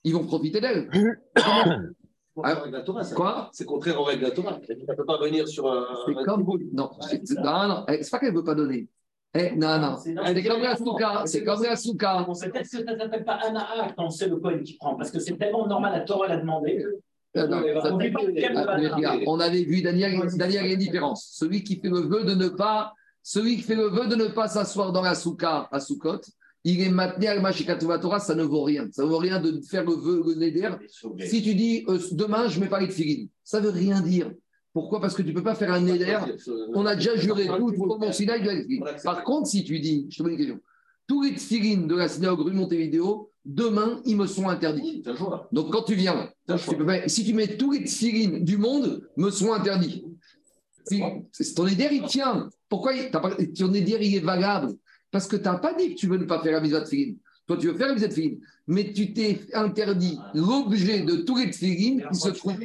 ils 0.03 0.13
vont 0.13 0.25
profiter 0.25 0.59
d'elle. 0.59 0.89
Quoi? 2.35 3.49
C'est 3.53 3.65
contraire 3.65 3.99
aux 3.99 4.03
règles 4.03 4.23
de 4.23 4.27
la 4.27 4.31
Torah. 4.31 4.59
Elle 4.67 4.79
ne 4.79 4.93
peut 4.93 5.05
pas 5.05 5.17
venir 5.19 5.47
sur 5.47 5.71
un. 5.71 5.85
C'est 6.05 6.25
comme 6.25 6.43
vous. 6.43 6.57
Non, 6.73 6.89
non, 6.89 7.67
non. 7.67 7.85
C'est 7.87 8.11
pas 8.11 8.19
qu'elle 8.19 8.33
ne 8.33 8.37
veut 8.37 8.43
pas 8.43 8.55
donner. 8.55 8.89
Eh, 9.35 9.55
non, 9.55 9.79
non. 9.79 9.97
C'est 9.97 10.43
comme 10.43 10.61
la 10.61 10.75
souka. 10.77 11.23
C'est 11.25 11.43
comme 11.43 11.63
la 11.63 11.75
souka. 11.75 12.25
Peut-être 12.25 12.61
que 12.61 12.67
ça 12.67 12.93
ne 12.93 12.97
s'appelle 12.97 13.25
pas 13.25 13.35
Anaa 13.45 13.93
quand 13.97 14.09
c'est 14.09 14.27
le 14.27 14.37
coin 14.37 14.57
qui 14.59 14.77
prend, 14.77 14.95
parce 14.95 15.11
que 15.11 15.19
c'est 15.19 15.37
tellement 15.37 15.67
normal, 15.67 15.91
la 15.93 16.01
Torah 16.01 16.27
l'a 16.27 16.37
demandé. 16.37 16.83
Euh, 16.83 17.81
on 19.27 19.39
avait 19.41 19.63
vu 19.63 19.81
Daniel, 19.81 20.21
Daniel, 20.37 20.65
une 20.71 20.77
différence. 20.77 21.31
Celui 21.33 21.63
qui 21.63 21.75
fait 21.81 21.89
le 21.89 21.99
vœu 21.99 22.23
de 22.23 22.33
ne 22.33 22.47
pas, 22.47 22.93
celui 23.21 23.57
qui 23.57 23.63
fait 23.63 23.75
le 23.75 23.87
vœu 23.87 24.07
de 24.07 24.15
ne 24.15 24.27
pas 24.27 24.47
s'asseoir 24.47 24.93
dans 24.93 25.01
la 25.01 25.15
souka 25.15 25.67
à 25.69 25.81
Soukot, 25.81 26.21
il 26.63 26.81
est 26.81 26.89
maintenu 26.89 27.27
à 27.27 27.97
Torah, 27.97 28.19
ça 28.19 28.35
ne 28.35 28.43
vaut 28.43 28.63
rien. 28.63 28.87
Ça 28.91 29.03
ne 29.03 29.09
vaut 29.09 29.17
rien 29.17 29.39
de 29.41 29.59
faire 29.61 29.83
le 29.83 29.95
vœu, 29.95 30.23
le 30.25 30.35
neder. 30.35 30.69
Si 31.19 31.43
tu 31.43 31.55
dis 31.55 31.83
euh, 31.89 31.99
demain, 32.11 32.47
je 32.47 32.59
mets 32.59 32.69
pas 32.69 32.79
de 32.79 32.89
figurines, 32.91 33.27
ça 33.43 33.59
ne 33.59 33.65
veut 33.65 33.71
rien 33.71 33.99
dire. 34.01 34.31
Pourquoi? 34.75 34.99
Parce 34.99 35.13
que 35.13 35.21
tu 35.21 35.29
ne 35.29 35.33
peux 35.33 35.41
pas 35.41 35.55
faire 35.55 35.71
un 35.71 35.79
neder. 35.79 36.19
On 36.73 36.85
a 36.85 36.95
déjà 36.97 37.15
juré 37.15 37.47
tout, 37.47 37.73
Par 39.05 39.23
contre, 39.23 39.47
si 39.47 39.63
tu 39.63 39.79
dis, 39.79 40.05
je 40.09 40.17
te 40.17 40.23
pose 40.23 40.33
une 40.33 40.37
question, 40.37 40.59
tous 41.07 41.23
les 41.23 41.33
tfilines 41.33 41.87
de 41.87 41.95
la 41.95 42.09
synagogue 42.09 42.47
rue 42.47 42.51
Montevideo, 42.51 43.31
demain, 43.45 44.01
ils 44.03 44.17
me 44.17 44.27
sont 44.27 44.49
interdits. 44.49 45.01
Donc 45.53 45.71
quand 45.71 45.83
tu 45.83 45.95
viens, 45.95 46.29
si 47.07 47.23
tu 47.23 47.33
mets 47.33 47.55
tous 47.55 47.71
les 47.71 47.85
tfilines 47.85 48.43
du 48.43 48.57
monde, 48.57 49.07
me 49.15 49.29
sont 49.29 49.53
interdits. 49.53 50.03
ton 50.89 51.63
neder, 51.63 51.87
il 51.93 52.03
tient. 52.03 52.49
Pourquoi 52.67 52.91
ton 53.57 53.69
neder, 53.69 53.97
il 54.01 54.17
est 54.17 54.25
valable? 54.25 54.73
Parce 55.09 55.25
que 55.25 55.37
tu 55.37 55.43
n'as 55.43 55.57
pas 55.57 55.73
dit 55.73 55.91
que 55.91 55.95
tu 55.97 56.07
veux 56.07 56.17
ne 56.17 56.25
pas 56.25 56.41
faire 56.41 56.51
la 56.51 56.59
mise 56.59 56.73
de 56.73 56.81
tfilines. 56.81 57.17
Toi, 57.47 57.57
tu 57.57 57.67
veux 57.67 57.77
faire 57.77 57.93
mise 57.93 58.01
de 58.01 58.37
mais 58.67 58.91
tu 58.91 59.13
t'es 59.13 59.39
interdit 59.53 60.17
l'objet 60.33 61.01
de 61.01 61.17
tous 61.17 61.37
les 61.37 61.51
tfilines 61.51 62.03
qui 62.11 62.17
se 62.17 62.29
trouvent. 62.29 62.57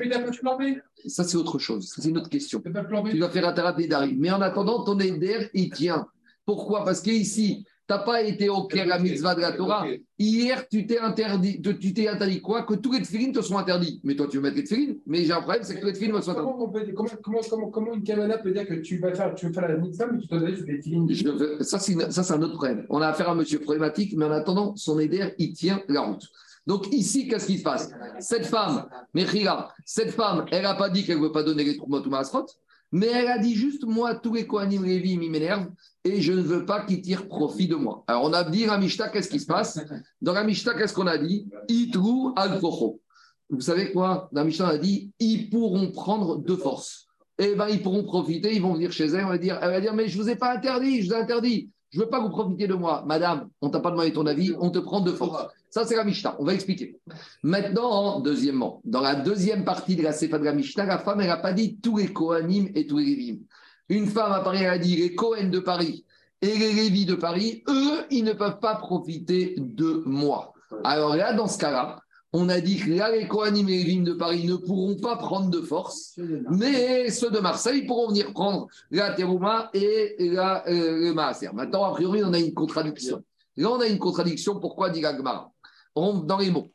Ça, 1.07 1.25
c'est 1.25 1.37
autre 1.37 1.59
chose. 1.59 1.93
C'est 1.95 2.09
une 2.09 2.19
autre 2.19 2.31
question. 2.31 2.63
Tu 2.63 3.19
vas 3.19 3.31
faire 3.31 3.49
un 3.49 3.53
tarat 3.53 3.73
d'Ari. 3.73 4.17
Mais 4.19 4.31
en 4.31 4.41
attendant, 4.41 4.83
ton 4.85 4.99
éder, 4.99 5.51
il 5.53 5.71
tient. 5.71 6.07
Pourquoi? 6.47 6.85
Parce 6.85 7.01
qu'ici, 7.01 7.67
tu 7.91 7.97
n'as 7.97 8.05
pas 8.05 8.23
été 8.23 8.49
au 8.49 8.65
clair 8.69 8.87
la 8.87 9.01
mitzvah 9.01 9.35
de 9.35 9.41
la 9.41 9.51
Torah. 9.51 9.85
Hier, 10.17 10.69
tu 10.69 10.87
t'es 10.87 11.01
interdit, 11.01 11.61
tu 11.61 11.93
t'es 11.93 12.07
interdit 12.07 12.41
quoi 12.41 12.63
Que 12.63 12.75
tous 12.75 12.93
les 12.93 13.03
tefilines 13.03 13.33
te 13.33 13.43
sont 13.43 13.59
interdits. 13.59 14.01
Mais 14.05 14.15
toi, 14.15 14.29
tu 14.31 14.37
veux 14.37 14.43
mettre 14.45 14.57
les 14.57 14.63
tefilines. 14.65 14.99
Mais 15.07 15.25
j'ai 15.25 15.33
un 15.33 15.41
problème, 15.41 15.65
c'est 15.65 15.81
que 15.81 15.85
les 15.85 15.93
tefilines 15.93 16.15
me 16.15 16.21
sont 16.21 16.31
interdits. 16.31 16.53
Comment, 16.95 17.09
comment, 17.23 17.41
comment, 17.51 17.71
comment, 17.71 17.95
une 17.95 18.05
kamana 18.05 18.39
peut 18.39 18.53
dire 18.53 18.67
que 18.67 18.75
tu 18.75 18.99
vas 18.99 19.13
faire, 19.13 19.35
tu 19.35 19.47
veux 19.47 19.53
faire 19.53 19.67
la 19.67 19.77
mitzvah, 19.77 20.07
mais 20.07 20.21
tu 20.21 20.29
dois 20.29 20.39
sur 20.39 20.67
les 20.67 20.79
tefilines 20.79 21.63
Ça, 21.63 21.79
c'est 21.81 22.33
un 22.33 22.43
autre 22.43 22.55
problème. 22.55 22.87
On 22.91 23.01
a 23.01 23.09
affaire 23.09 23.29
à 23.29 23.33
un 23.33 23.35
monsieur 23.35 23.59
problématique, 23.59 24.15
mais 24.17 24.27
en 24.27 24.31
attendant, 24.31 24.77
son 24.77 25.01
éder, 25.01 25.35
il 25.39 25.53
tient 25.53 25.83
la 25.89 26.03
route. 26.03 26.29
Donc 26.67 26.93
ici, 26.93 27.27
qu'est-ce 27.27 27.47
qui 27.47 27.59
se 27.59 27.65
passe? 27.65 27.91
Cette 28.21 28.47
femme, 28.47 28.87
Mechila, 29.15 29.73
cette 29.85 30.13
femme, 30.13 30.45
elle 30.53 30.63
n'a 30.63 30.75
pas 30.75 30.91
dit 30.91 31.05
qu'elle 31.05 31.19
ne 31.19 31.23
veut 31.23 31.33
pas 31.33 31.43
donner 31.43 31.65
les 31.65 31.77
troupes 31.77 32.07
ou 32.07 32.11
Masrot, 32.11 32.47
mais 32.93 33.07
elle 33.07 33.29
a 33.29 33.39
dit 33.39 33.55
juste, 33.55 33.85
moi, 33.85 34.15
tous 34.15 34.35
les 34.35 34.47
Kohanim 34.47 34.85
Lévi 34.85 35.17
m'énervent 35.17 35.71
et 36.05 36.21
je 36.21 36.33
ne 36.33 36.43
veux 36.43 36.65
pas 36.65 36.85
qu'ils 36.85 37.03
tirent 37.03 37.29
profit 37.29 37.69
de 37.69 37.77
moi. 37.77 38.05
Alors 38.07 38.25
on 38.25 38.33
a 38.33 38.43
dit 38.45 38.65
à 38.67 38.79
Mishta, 38.79 39.09
qu'est-ce 39.09 39.29
qui 39.29 39.41
se 39.41 39.47
passe? 39.47 39.79
Dans 40.21 40.33
la 40.33 40.45
Mishta, 40.45 40.75
qu'est-ce 40.75 40.95
qu'on 40.95 41.07
a 41.07 41.19
dit? 41.19 41.49
Vous 43.51 43.61
savez 43.61 43.93
quoi? 43.93 44.29
Dans 44.33 44.41
la 44.41 44.45
Mishta, 44.45 44.69
a 44.69 44.79
dit, 44.79 45.11
ils 45.19 45.51
pourront 45.51 45.91
prendre 45.91 46.37
de 46.37 46.57
force. 46.57 47.07
Eh 47.39 47.55
bien, 47.55 47.69
ils 47.69 47.83
pourront 47.83 48.05
profiter, 48.05 48.55
ils 48.55 48.63
vont 48.63 48.75
venir 48.75 48.93
chez 48.93 49.07
elle, 49.07 49.25
on 49.25 49.29
va 49.29 49.39
dire, 49.39 49.59
elle 49.63 49.71
va 49.71 49.81
dire, 49.81 49.95
mais 49.95 50.09
je 50.09 50.19
ne 50.19 50.23
vous 50.23 50.29
ai 50.29 50.37
pas 50.37 50.55
interdit, 50.55 51.03
je 51.03 51.09
vous 51.09 51.15
ai 51.15 51.21
interdit. 51.21 51.71
Je 51.91 51.99
ne 51.99 52.05
veux 52.05 52.11
pas 52.11 52.21
vous 52.21 52.29
profiter 52.31 52.69
de 52.69 52.75
moi. 52.75 53.03
Madame, 53.07 53.49
on 53.61 53.67
ne 53.67 53.73
t'a 53.73 53.81
pas 53.81 53.91
demandé 53.91 54.13
ton 54.13 54.27
avis, 54.27 54.55
on 54.61 54.71
te 54.71 54.79
prend 54.79 55.01
de 55.01 55.11
force. 55.11 55.53
Ça, 55.71 55.87
c'est 55.87 55.97
la 55.97 56.05
Mishnah. 56.05 56.37
On 56.41 56.45
va 56.45 56.53
expliquer. 56.53 56.99
Maintenant, 57.45 58.19
deuxièmement, 58.21 58.81
dans 58.85 59.01
la 59.01 59.15
deuxième 59.15 59.65
partie 59.65 59.95
de 59.95 60.03
la 60.03 60.13
Sefa 60.13 60.39
de 60.39 60.45
la 60.45 60.53
Mishnah, 60.53 60.85
la 60.85 60.99
femme, 60.99 61.21
elle 61.21 61.29
n'a 61.29 61.37
pas 61.37 61.53
dit 61.53 61.79
tous 61.81 61.99
les 61.99 62.13
Kohanim 62.13 62.69
et 62.75 62.87
tous 62.87 62.99
les 62.99 63.05
Lévim. 63.05 63.39
Une 63.89 64.07
femme 64.07 64.33
à 64.33 64.41
Paris, 64.41 64.59
elle 64.63 64.71
a 64.71 64.79
dit 64.79 64.97
les 64.97 65.15
Kohen 65.15 65.51
de 65.51 65.61
Paris 65.61 66.05
et 66.43 66.57
les 66.59 66.73
Lévis 66.73 67.07
de 67.07 67.15
Paris, 67.15 67.63
eux, 67.69 68.05
ils 68.11 68.25
ne 68.25 68.33
peuvent 68.33 68.59
pas 68.59 68.75
profiter 68.77 69.55
de 69.59 70.03
moi. 70.07 70.55
Alors 70.85 71.15
là, 71.15 71.35
dans 71.35 71.47
ce 71.47 71.59
cas-là, 71.59 72.01
on 72.33 72.49
a 72.49 72.61
dit 72.61 72.79
que 72.79 72.91
là, 72.91 73.11
les 73.11 73.27
Kohanim 73.29 73.69
et 73.69 73.73
les 73.73 73.85
Lévim 73.85 74.03
de 74.03 74.13
Paris 74.13 74.47
ne 74.47 74.57
pourront 74.57 74.97
pas 74.97 75.17
prendre 75.17 75.51
de 75.51 75.61
force, 75.61 76.19
mais 76.51 77.11
ceux 77.11 77.31
de 77.31 77.41
Marseille 77.41 77.85
pourront 77.87 78.09
venir 78.09 78.33
prendre 78.33 78.69
la 78.91 79.13
Terouma 79.13 79.71
et 79.75 80.17
la, 80.19 80.67
euh, 80.69 80.99
le 81.01 81.13
Maaser. 81.13 81.51
Maintenant, 81.53 81.85
a 81.85 81.93
priori, 81.93 82.23
on 82.25 82.33
a 82.33 82.39
une 82.39 82.55
contradiction. 82.55 83.23
Là, 83.57 83.71
on 83.71 83.81
a 83.81 83.87
une 83.87 83.99
contradiction. 83.99 84.61
Pourquoi 84.61 84.91
dit 84.91 85.03
Gagmar 85.97 86.23
dans 86.25 86.39
les 86.39 86.51
mots. 86.51 86.73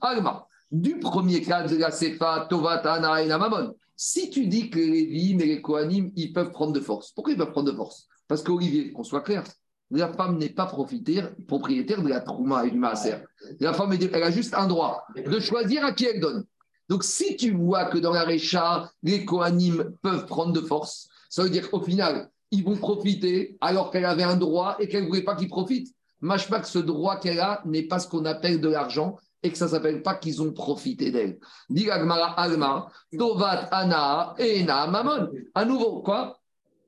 Alma, 0.00 0.46
du 0.70 0.98
premier 0.98 1.40
cas 1.42 1.66
de 1.66 1.76
la 1.76 1.90
Sefa, 1.90 2.46
Tovatana 2.48 3.22
et 3.22 3.26
Namamon. 3.26 3.74
Si 3.96 4.30
tu 4.30 4.46
dis 4.46 4.70
que 4.70 4.78
les 4.78 5.06
Lévim 5.06 5.40
et 5.40 5.46
les 5.46 5.62
Kohanim, 5.62 6.10
ils 6.16 6.32
peuvent 6.32 6.52
prendre 6.52 6.72
de 6.72 6.80
force. 6.80 7.12
Pourquoi 7.12 7.32
ils 7.32 7.38
peuvent 7.38 7.50
prendre 7.50 7.70
de 7.70 7.76
force? 7.76 8.06
Parce 8.28 8.42
qu'Olivier, 8.42 8.92
qu'on 8.92 9.04
soit 9.04 9.20
clair, 9.20 9.44
la 9.90 10.12
femme 10.12 10.38
n'est 10.38 10.50
pas 10.50 10.66
propriétaire 10.66 11.32
de 11.36 12.08
la 12.08 12.20
Trouma 12.20 12.64
et 12.66 12.70
du 12.70 12.78
Maaser. 12.78 13.16
La 13.58 13.72
femme, 13.72 13.92
elle 13.92 14.22
a 14.22 14.30
juste 14.30 14.54
un 14.54 14.68
droit 14.68 15.04
de 15.16 15.40
choisir 15.40 15.84
à 15.84 15.92
qui 15.92 16.06
elle 16.06 16.20
donne. 16.20 16.44
Donc, 16.88 17.04
si 17.04 17.36
tu 17.36 17.52
vois 17.52 17.86
que 17.86 17.98
dans 17.98 18.12
la 18.12 18.24
Récha, 18.24 18.90
les 19.02 19.24
Kohanim 19.24 19.96
peuvent 20.02 20.26
prendre 20.26 20.52
de 20.52 20.60
force, 20.60 21.08
ça 21.28 21.42
veut 21.42 21.50
dire 21.50 21.70
qu'au 21.70 21.80
final, 21.80 22.30
ils 22.50 22.64
vont 22.64 22.76
profiter 22.76 23.56
alors 23.60 23.90
qu'elle 23.90 24.04
avait 24.04 24.22
un 24.22 24.36
droit 24.36 24.76
et 24.80 24.88
qu'elle 24.88 25.04
ne 25.04 25.08
voulait 25.08 25.22
pas 25.22 25.36
qu'ils 25.36 25.48
profitent 25.48 25.94
pas 26.20 26.60
que 26.60 26.68
ce 26.68 26.78
droit 26.78 27.16
qu'elle 27.16 27.40
a 27.40 27.62
n'est 27.64 27.82
pas 27.82 27.98
ce 27.98 28.08
qu'on 28.08 28.24
appelle 28.24 28.60
de 28.60 28.68
l'argent 28.68 29.16
et 29.42 29.50
que 29.50 29.56
ça 29.56 29.66
ne 29.66 29.70
s'appelle 29.70 30.02
pas 30.02 30.14
qu'ils 30.14 30.42
ont 30.42 30.52
profité 30.52 31.10
d'elle. 31.10 31.38
Dit 31.68 31.90
Alma, 31.90 32.88
Tovat 33.16 33.68
Ana, 33.70 34.34
Ena, 34.38 34.86
Mamon. 34.86 35.30
À 35.54 35.64
nouveau, 35.64 36.02
quoi? 36.02 36.38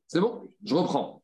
C'est 0.07 0.21
bon? 0.21 0.49
Je 0.65 0.75
reprends. 0.75 1.23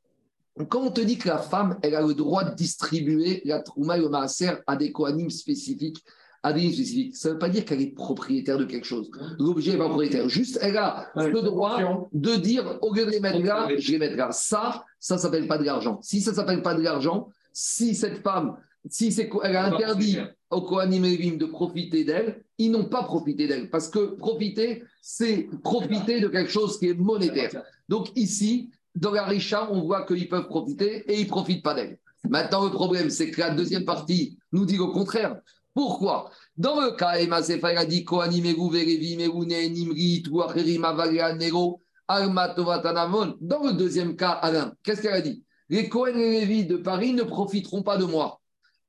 Quand 0.68 0.80
on 0.80 0.90
te 0.90 1.00
dit 1.00 1.18
que 1.18 1.28
la 1.28 1.38
femme, 1.38 1.78
elle 1.82 1.94
a 1.94 2.02
le 2.02 2.14
droit 2.14 2.44
de 2.44 2.54
distribuer 2.54 3.42
la 3.44 3.60
trouma 3.60 3.96
et 3.96 4.00
le 4.00 4.08
maaser 4.08 4.52
à 4.66 4.74
des 4.74 4.90
coanimes 4.90 5.30
spécifiques, 5.30 6.02
à 6.42 6.52
des 6.52 6.72
spécifiques, 6.72 7.16
ça 7.16 7.28
ne 7.28 7.34
veut 7.34 7.38
pas 7.38 7.48
dire 7.48 7.64
qu'elle 7.64 7.80
est 7.80 7.94
propriétaire 7.94 8.58
de 8.58 8.64
quelque 8.64 8.86
chose. 8.86 9.10
L'objet 9.38 9.72
n'est 9.72 9.78
pas 9.78 9.88
propriétaire. 9.88 10.28
Juste, 10.28 10.58
elle 10.62 10.76
a 10.76 11.08
le 11.14 11.42
droit 11.42 12.08
de 12.12 12.34
dire, 12.36 12.78
au 12.82 12.92
lieu 12.92 13.04
de 13.04 13.10
les 13.10 13.20
mettre 13.20 13.40
là, 13.44 13.68
je 13.76 13.92
les 13.92 13.98
mettrai 13.98 14.16
là. 14.16 14.32
Ça, 14.32 14.84
ça 14.98 15.16
ne 15.16 15.20
s'appelle 15.20 15.46
pas 15.46 15.58
de 15.58 15.64
l'argent. 15.64 16.00
Si 16.02 16.20
ça 16.20 16.30
ne 16.30 16.36
s'appelle 16.36 16.62
pas 16.62 16.74
de 16.74 16.80
l'argent, 16.82 17.28
si 17.60 17.96
cette 17.96 18.22
femme, 18.22 18.56
si 18.88 19.10
c'est, 19.10 19.28
elle 19.42 19.56
a 19.56 19.66
interdit 19.66 20.18
aux 20.48 20.62
Kohanim 20.62 21.04
et 21.04 21.16
de 21.32 21.46
profiter 21.46 22.04
d'elle, 22.04 22.44
ils 22.56 22.70
n'ont 22.70 22.84
pas 22.84 23.02
profité 23.02 23.48
d'elle. 23.48 23.68
Parce 23.68 23.88
que 23.88 24.14
profiter, 24.14 24.84
c'est 25.02 25.48
profiter 25.64 26.20
de 26.20 26.28
quelque 26.28 26.52
chose 26.52 26.78
qui 26.78 26.88
est 26.90 26.94
monétaire. 26.94 27.64
Donc 27.88 28.10
ici, 28.14 28.70
dans 28.94 29.10
la 29.10 29.24
Richa, 29.24 29.68
on 29.72 29.82
voit 29.82 30.06
qu'ils 30.06 30.28
peuvent 30.28 30.46
profiter 30.46 31.04
et 31.10 31.20
ils 31.20 31.24
ne 31.24 31.28
profitent 31.28 31.64
pas 31.64 31.74
d'elle. 31.74 31.98
Maintenant, 32.28 32.64
le 32.64 32.70
problème, 32.70 33.10
c'est 33.10 33.32
que 33.32 33.40
la 33.40 33.50
deuxième 33.50 33.84
partie 33.84 34.38
nous 34.52 34.64
dit 34.64 34.76
le 34.76 34.86
contraire. 34.86 35.40
Pourquoi? 35.74 36.30
Dans 36.56 36.80
le 36.80 36.92
cas, 36.92 37.18
Emma 37.18 37.42
Sefa 37.42 37.68
a 37.76 37.84
dit 37.84 38.04
Kohanim 38.04 38.46
et 38.46 39.68
Nimri, 39.70 40.22
Tuacherim, 40.22 40.84
Avalia, 40.84 41.34
Nero, 41.34 41.82
Alma. 42.06 42.54
Dans 42.54 43.64
le 43.64 43.72
deuxième 43.72 44.14
cas, 44.14 44.30
Alain, 44.30 44.74
qu'est-ce 44.84 45.02
qu'elle 45.02 45.14
a 45.14 45.20
dit? 45.20 45.42
Les 45.70 45.88
Kohen 45.88 46.18
et 46.18 46.40
Lévi 46.40 46.64
de 46.64 46.76
Paris 46.76 47.12
ne 47.12 47.22
profiteront 47.22 47.82
pas 47.82 47.96
de 47.96 48.04
moi. 48.04 48.40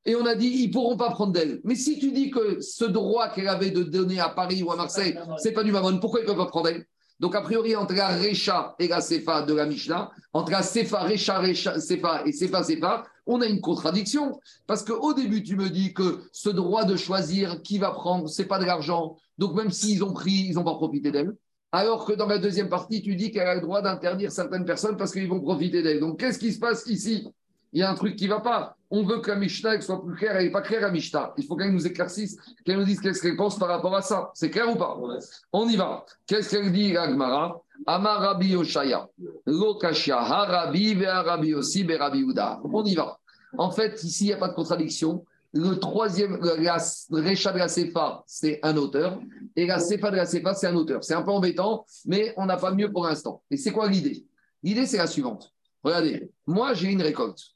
Et 0.05 0.15
on 0.15 0.25
a 0.25 0.35
dit, 0.35 0.47
ils 0.47 0.67
ne 0.67 0.73
pourront 0.73 0.97
pas 0.97 1.11
prendre 1.11 1.33
d'elle. 1.33 1.59
Mais 1.63 1.75
si 1.75 1.99
tu 1.99 2.11
dis 2.11 2.31
que 2.31 2.61
ce 2.61 2.85
droit 2.85 3.29
qu'elle 3.29 3.49
avait 3.49 3.71
de 3.71 3.83
donner 3.83 4.19
à 4.19 4.29
Paris 4.29 4.63
ou 4.63 4.71
à 4.71 4.75
Marseille, 4.75 5.17
ce 5.37 5.47
n'est 5.47 5.53
pas 5.53 5.63
du 5.63 5.71
Mammon, 5.71 5.99
pourquoi 5.99 6.21
ils 6.21 6.23
ne 6.23 6.27
peuvent 6.27 6.37
pas 6.37 6.45
prendre 6.45 6.69
d'elle? 6.69 6.85
Donc, 7.19 7.35
a 7.35 7.41
priori, 7.41 7.75
entre 7.75 7.93
la 7.93 8.17
Recha 8.17 8.75
et 8.79 8.87
la 8.87 9.01
Sefa 9.01 9.41
de 9.41 9.53
la 9.53 9.65
Mishnah, 9.65 10.09
entre 10.31 10.51
la 10.51 10.63
Sefa, 10.63 11.01
Recha, 11.01 11.39
Recha, 11.39 11.77
Sefa 11.77 12.23
et 12.25 12.31
Sefa, 12.31 12.63
Sefa, 12.63 13.03
on 13.25 13.41
a 13.41 13.45
une 13.45 13.59
contradiction. 13.59 14.39
Parce 14.65 14.83
qu'au 14.83 15.13
début, 15.13 15.43
tu 15.43 15.57
me 15.57 15.69
dis 15.69 15.93
que 15.93 16.21
ce 16.31 16.49
droit 16.49 16.85
de 16.85 16.95
choisir 16.95 17.61
qui 17.61 17.77
va 17.77 17.91
prendre, 17.91 18.29
ce 18.29 18.41
n'est 18.41 18.47
pas 18.47 18.57
de 18.57 18.63
l'argent. 18.63 19.17
Donc, 19.37 19.53
même 19.53 19.69
s'ils 19.69 20.01
ont 20.01 20.13
pris, 20.13 20.45
ils 20.47 20.55
n'ont 20.55 20.63
pas 20.63 20.75
profité 20.75 21.11
d'elle. 21.11 21.35
Alors 21.71 22.05
que 22.05 22.13
dans 22.13 22.27
la 22.27 22.39
deuxième 22.39 22.69
partie, 22.69 23.01
tu 23.01 23.15
dis 23.15 23.31
qu'elle 23.31 23.47
a 23.47 23.55
le 23.55 23.61
droit 23.61 23.81
d'interdire 23.81 24.31
certaines 24.31 24.65
personnes 24.65 24.97
parce 24.97 25.11
qu'ils 25.11 25.29
vont 25.29 25.39
profiter 25.39 25.83
d'elle. 25.83 25.99
Donc, 25.99 26.19
qu'est-ce 26.19 26.39
qui 26.39 26.51
se 26.51 26.59
passe 26.59 26.85
ici? 26.87 27.27
Il 27.73 27.79
y 27.79 27.83
a 27.83 27.91
un 27.91 27.95
truc 27.95 28.15
qui 28.15 28.25
ne 28.25 28.31
va 28.31 28.39
pas 28.39 28.75
on 28.91 29.03
veut 29.03 29.19
que 29.19 29.31
Mishnah 29.31 29.79
soit 29.81 30.03
plus 30.03 30.15
claire, 30.15 30.35
elle 30.35 30.45
n'est 30.45 30.51
pas 30.51 30.61
claire 30.61 30.81
la 30.81 30.91
Mishnah. 30.91 31.33
Il 31.37 31.45
faut 31.45 31.55
qu'elle 31.55 31.71
nous 31.71 31.85
éclaircisse, 31.85 32.37
qu'elle 32.65 32.77
nous 32.77 32.85
dise 32.85 32.99
qu'est-ce 32.99 33.21
qu'elle 33.21 33.35
pense 33.35 33.59
par 33.59 33.69
rapport 33.69 33.95
à 33.95 34.01
ça. 34.01 34.31
C'est 34.33 34.49
clair 34.49 34.69
ou 34.69 34.75
pas? 34.75 34.97
On 35.53 35.67
y 35.69 35.75
va. 35.75 36.05
Qu'est-ce 36.25 36.49
qu'elle 36.49 36.71
dit, 36.71 36.97
Agmara 36.97 37.61
Amar 37.85 38.19
Rabbi 38.19 38.49
Yoshaya, 38.49 39.07
Lokashia, 39.45 40.19
Harabi, 40.19 40.93
Uda. 40.93 42.59
On 42.63 42.83
y 42.83 42.95
va. 42.95 43.19
En 43.57 43.71
fait, 43.71 44.03
ici, 44.03 44.25
il 44.25 44.27
n'y 44.27 44.33
a 44.33 44.37
pas 44.37 44.49
de 44.49 44.53
contradiction. 44.53 45.23
Le 45.53 45.79
troisième, 45.79 46.37
la 46.41 46.77
Recha 47.09 47.51
de 47.51 47.57
la 47.57 47.67
Sefa, 47.67 48.23
c'est 48.27 48.59
un 48.61 48.77
auteur, 48.77 49.19
et 49.55 49.65
la 49.65 49.79
Sefa 49.79 50.11
de 50.11 50.17
la 50.17 50.25
Sefa, 50.25 50.53
c'est 50.53 50.67
un 50.67 50.75
auteur. 50.75 51.03
C'est 51.03 51.15
un 51.15 51.23
peu 51.23 51.31
embêtant, 51.31 51.85
mais 52.05 52.33
on 52.37 52.45
n'a 52.45 52.57
pas 52.57 52.71
mieux 52.71 52.91
pour 52.91 53.05
l'instant. 53.05 53.41
Et 53.49 53.57
c'est 53.57 53.71
quoi 53.71 53.89
l'idée? 53.89 54.25
L'idée, 54.61 54.85
c'est 54.85 54.97
la 54.97 55.07
suivante. 55.07 55.51
Regardez, 55.83 56.29
moi, 56.45 56.73
j'ai 56.73 56.91
une 56.91 57.01
récolte 57.01 57.55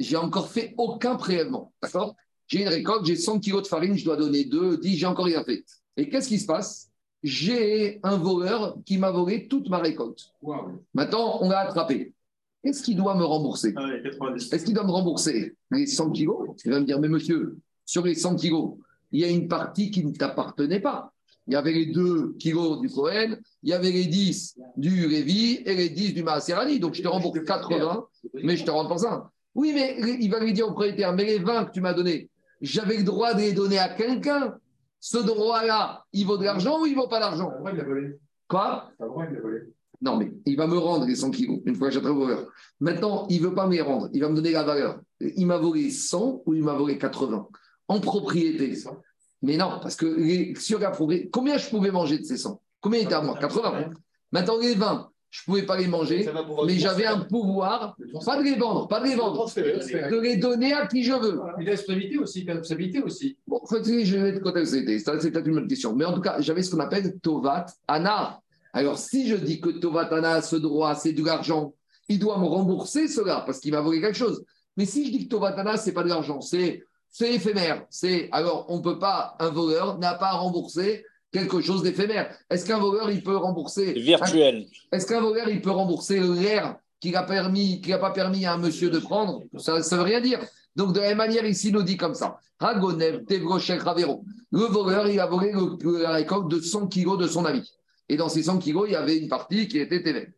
j'ai 0.00 0.16
encore 0.16 0.48
fait 0.48 0.74
aucun 0.78 1.14
prélèvement. 1.14 1.72
D'accord? 1.80 2.16
J'ai 2.48 2.62
une 2.62 2.68
récolte, 2.68 3.04
j'ai 3.04 3.16
100 3.16 3.38
kilos 3.38 3.62
de 3.62 3.68
farine, 3.68 3.96
je 3.96 4.04
dois 4.04 4.16
donner 4.16 4.44
2, 4.44 4.78
10, 4.78 4.96
j'ai 4.96 5.06
encore 5.06 5.26
rien 5.26 5.44
fait. 5.44 5.62
Et 5.96 6.08
qu'est-ce 6.08 6.28
qui 6.28 6.40
se 6.40 6.46
passe? 6.46 6.90
J'ai 7.22 8.00
un 8.02 8.16
voleur 8.16 8.78
qui 8.84 8.96
m'a 8.98 9.10
volé 9.10 9.46
toute 9.46 9.68
ma 9.68 9.78
récolte. 9.78 10.32
Maintenant, 10.94 11.38
on 11.42 11.50
l'a 11.50 11.60
attrapé. 11.60 12.14
Qu'est-ce 12.62 12.82
qu'il 12.82 12.96
doit 12.96 13.14
me 13.14 13.24
rembourser 13.24 13.72
Ah 13.76 13.88
Est-ce 14.04 14.64
qu'il 14.64 14.74
doit 14.74 14.84
me 14.84 14.90
rembourser 14.90 15.56
les 15.70 15.86
100 15.86 16.10
kilos 16.10 16.48
Il 16.64 16.70
va 16.70 16.80
me 16.80 16.84
dire, 16.84 17.00
mais 17.00 17.08
monsieur, 17.08 17.56
sur 17.86 18.04
les 18.04 18.14
100 18.14 18.36
kilos, 18.36 18.74
il 19.12 19.20
y 19.20 19.24
a 19.24 19.28
une 19.28 19.48
partie 19.48 19.90
qui 19.90 20.04
ne 20.04 20.12
t'appartenait 20.12 20.80
pas. 20.80 21.12
Il 21.46 21.54
y 21.54 21.56
avait 21.56 21.72
les 21.72 21.86
2 21.86 22.34
kilos 22.38 22.80
du 22.80 22.88
Cohen, 22.88 23.36
il 23.62 23.70
y 23.70 23.72
avait 23.72 23.90
les 23.90 24.04
10 24.04 24.58
du 24.76 25.08
Lévi 25.08 25.62
et 25.64 25.74
les 25.74 25.88
10 25.88 26.14
du 26.14 26.22
Maaserani. 26.22 26.78
Donc 26.78 26.94
je 26.94 27.02
te 27.02 27.08
rembourse 27.08 27.40
80, 27.44 28.06
mais 28.44 28.56
je 28.56 28.64
te 28.64 28.70
rends 28.70 28.86
pas 28.86 28.98
ça. 28.98 29.30
Oui, 29.54 29.72
mais 29.74 29.96
il 30.20 30.30
va 30.30 30.38
lui 30.38 30.52
dire 30.52 30.66
au 30.66 30.72
propriétaire, 30.72 31.12
mais 31.14 31.24
les 31.24 31.38
20 31.38 31.64
que 31.64 31.72
tu 31.72 31.80
m'as 31.80 31.94
donnés, 31.94 32.28
j'avais 32.60 32.98
le 32.98 33.04
droit 33.04 33.34
de 33.34 33.40
les 33.40 33.52
donner 33.52 33.78
à 33.78 33.88
quelqu'un? 33.88 34.54
Ce 35.00 35.16
droit-là, 35.16 36.04
il 36.12 36.26
vaut 36.26 36.36
de 36.36 36.44
l'argent 36.44 36.82
ou 36.82 36.86
il 36.86 36.92
ne 36.92 37.00
vaut 37.00 37.08
pas 37.08 37.20
d'argent 37.20 37.50
Quoi? 38.46 38.90
Non, 40.02 40.16
mais 40.16 40.32
il 40.46 40.56
va 40.56 40.66
me 40.66 40.78
rendre 40.78 41.06
les 41.06 41.14
100 41.14 41.30
kilos 41.30 41.60
une 41.66 41.74
fois 41.74 41.88
que 41.88 41.94
j'ai 41.94 42.00
trouvé 42.00 42.34
Maintenant, 42.80 43.26
il 43.28 43.42
ne 43.42 43.48
veut 43.48 43.54
pas 43.54 43.66
me 43.66 43.72
les 43.72 43.82
rendre, 43.82 44.08
il 44.12 44.20
va 44.20 44.28
me 44.28 44.34
donner 44.34 44.52
la 44.52 44.62
valeur. 44.62 45.00
Il 45.20 45.46
m'a 45.46 45.58
volé 45.58 45.90
100 45.90 46.42
ou 46.46 46.54
il 46.54 46.62
m'a 46.62 46.74
volé 46.74 46.96
80 46.96 47.48
En 47.88 48.00
propriété. 48.00 48.78
Mais 49.42 49.56
non, 49.56 49.78
parce 49.82 49.96
que 49.96 50.06
les, 50.06 50.54
sur 50.56 50.78
la 50.78 50.92
combien 51.32 51.58
je 51.58 51.68
pouvais 51.68 51.90
manger 51.90 52.18
de 52.18 52.24
ces 52.24 52.36
100 52.36 52.60
Combien 52.80 53.00
était 53.00 53.14
à 53.14 53.20
moi? 53.20 53.36
80. 53.38 53.90
Maintenant, 54.32 54.58
les 54.58 54.74
20, 54.74 55.10
je 55.30 55.42
ne 55.42 55.44
pouvais 55.44 55.62
pas 55.66 55.76
les 55.76 55.86
manger, 55.86 56.28
mais 56.66 56.78
j'avais 56.78 57.06
un 57.06 57.20
pouvoir, 57.20 57.96
pas 58.24 58.38
de 58.38 58.42
les 58.42 58.56
vendre, 58.56 58.88
pas 58.88 59.00
de 59.00 59.06
les 59.06 59.14
vendre, 59.14 59.48
de 59.54 60.20
les 60.20 60.36
donner 60.36 60.72
à 60.72 60.86
qui 60.86 61.04
je 61.04 61.12
veux. 61.12 61.40
Une 61.58 61.68
responsabilité 61.68 62.18
aussi, 62.18 62.40
une 62.40 62.50
responsabilité 62.50 63.02
aussi. 63.02 63.36
Bon, 63.46 63.60
je 63.70 64.16
vais 64.16 64.30
être 64.30 64.64
c'était, 64.64 64.98
c'est 64.98 65.30
peut-être 65.30 65.46
une 65.46 65.58
autre 65.58 65.68
question. 65.68 65.94
Mais 65.94 66.04
en 66.04 66.14
tout 66.14 66.20
cas, 66.20 66.40
j'avais 66.40 66.62
ce 66.62 66.70
qu'on 66.70 66.80
appelle 66.80 67.18
Tovat 67.20 67.66
Anna. 67.86 68.40
Alors, 68.72 68.98
si 68.98 69.28
je 69.28 69.36
dis 69.36 69.60
que 69.60 69.70
Tovat 69.70 70.08
Anna 70.12 70.34
a 70.34 70.42
ce 70.42 70.56
droit, 70.56 70.94
c'est 70.94 71.12
de 71.12 71.24
l'argent, 71.24 71.74
il 72.08 72.18
doit 72.18 72.38
me 72.38 72.46
rembourser 72.46 73.08
cela 73.08 73.42
parce 73.46 73.58
qu'il 73.60 73.72
m'a 73.72 73.80
volé 73.80 74.00
quelque 74.00 74.16
chose. 74.16 74.44
Mais 74.76 74.86
si 74.86 75.06
je 75.06 75.10
dis 75.10 75.24
que 75.24 75.30
Tovat 75.30 75.54
Anna, 75.58 75.76
ce 75.76 75.86
n'est 75.86 75.92
pas 75.92 76.02
de 76.02 76.08
l'argent, 76.08 76.40
c'est 76.40 76.82
éphémère. 77.20 77.84
C'est 77.90 78.28
alors 78.32 78.66
on 78.68 78.78
ne 78.78 78.82
peut 78.82 78.98
pas, 78.98 79.36
un 79.40 79.50
voleur 79.50 79.98
n'a 79.98 80.14
pas 80.14 80.28
à 80.28 80.36
rembourser 80.36 81.04
quelque 81.32 81.60
chose 81.60 81.82
d'éphémère. 81.82 82.34
Est-ce 82.48 82.64
qu'un 82.66 82.78
voleur, 82.78 83.10
il 83.10 83.22
peut 83.22 83.36
rembourser. 83.36 83.92
Virtuel. 83.92 84.66
Est-ce 84.92 85.06
qu'un 85.06 85.20
voleur, 85.20 85.48
il 85.48 85.60
peut 85.60 85.70
rembourser 85.70 86.20
l'air 86.20 86.76
qu'il 87.00 87.12
n'a 87.12 87.22
pas 87.22 88.10
permis 88.10 88.46
à 88.46 88.54
un 88.54 88.58
monsieur 88.58 88.90
de 88.90 88.98
prendre? 88.98 89.42
Ça 89.58 89.78
ne 89.78 89.96
veut 89.96 90.02
rien 90.02 90.20
dire. 90.20 90.40
Donc, 90.76 90.92
de 90.92 91.00
la 91.00 91.08
même 91.08 91.18
manière, 91.18 91.44
ici, 91.44 91.68
il 91.68 91.74
nous 91.74 91.82
dit 91.82 91.96
comme 91.96 92.14
ça. 92.14 92.38
Ragonev, 92.58 93.22
Ravero. 93.80 94.24
Le 94.52 94.62
voleur, 94.62 95.08
il 95.08 95.18
a 95.20 95.26
volé 95.26 95.52
la 96.00 96.10
récolte 96.10 96.50
de 96.50 96.60
100 96.60 96.88
kilos 96.88 97.18
de 97.18 97.26
son 97.26 97.44
ami. 97.44 97.62
Et 98.10 98.16
dans 98.16 98.28
ces 98.28 98.42
100 98.42 98.58
kilos, 98.58 98.88
il 98.88 98.92
y 98.92 98.96
avait 98.96 99.16
une 99.16 99.28
partie 99.28 99.68
qui 99.68 99.78
était 99.78 100.02
TV. 100.02 100.34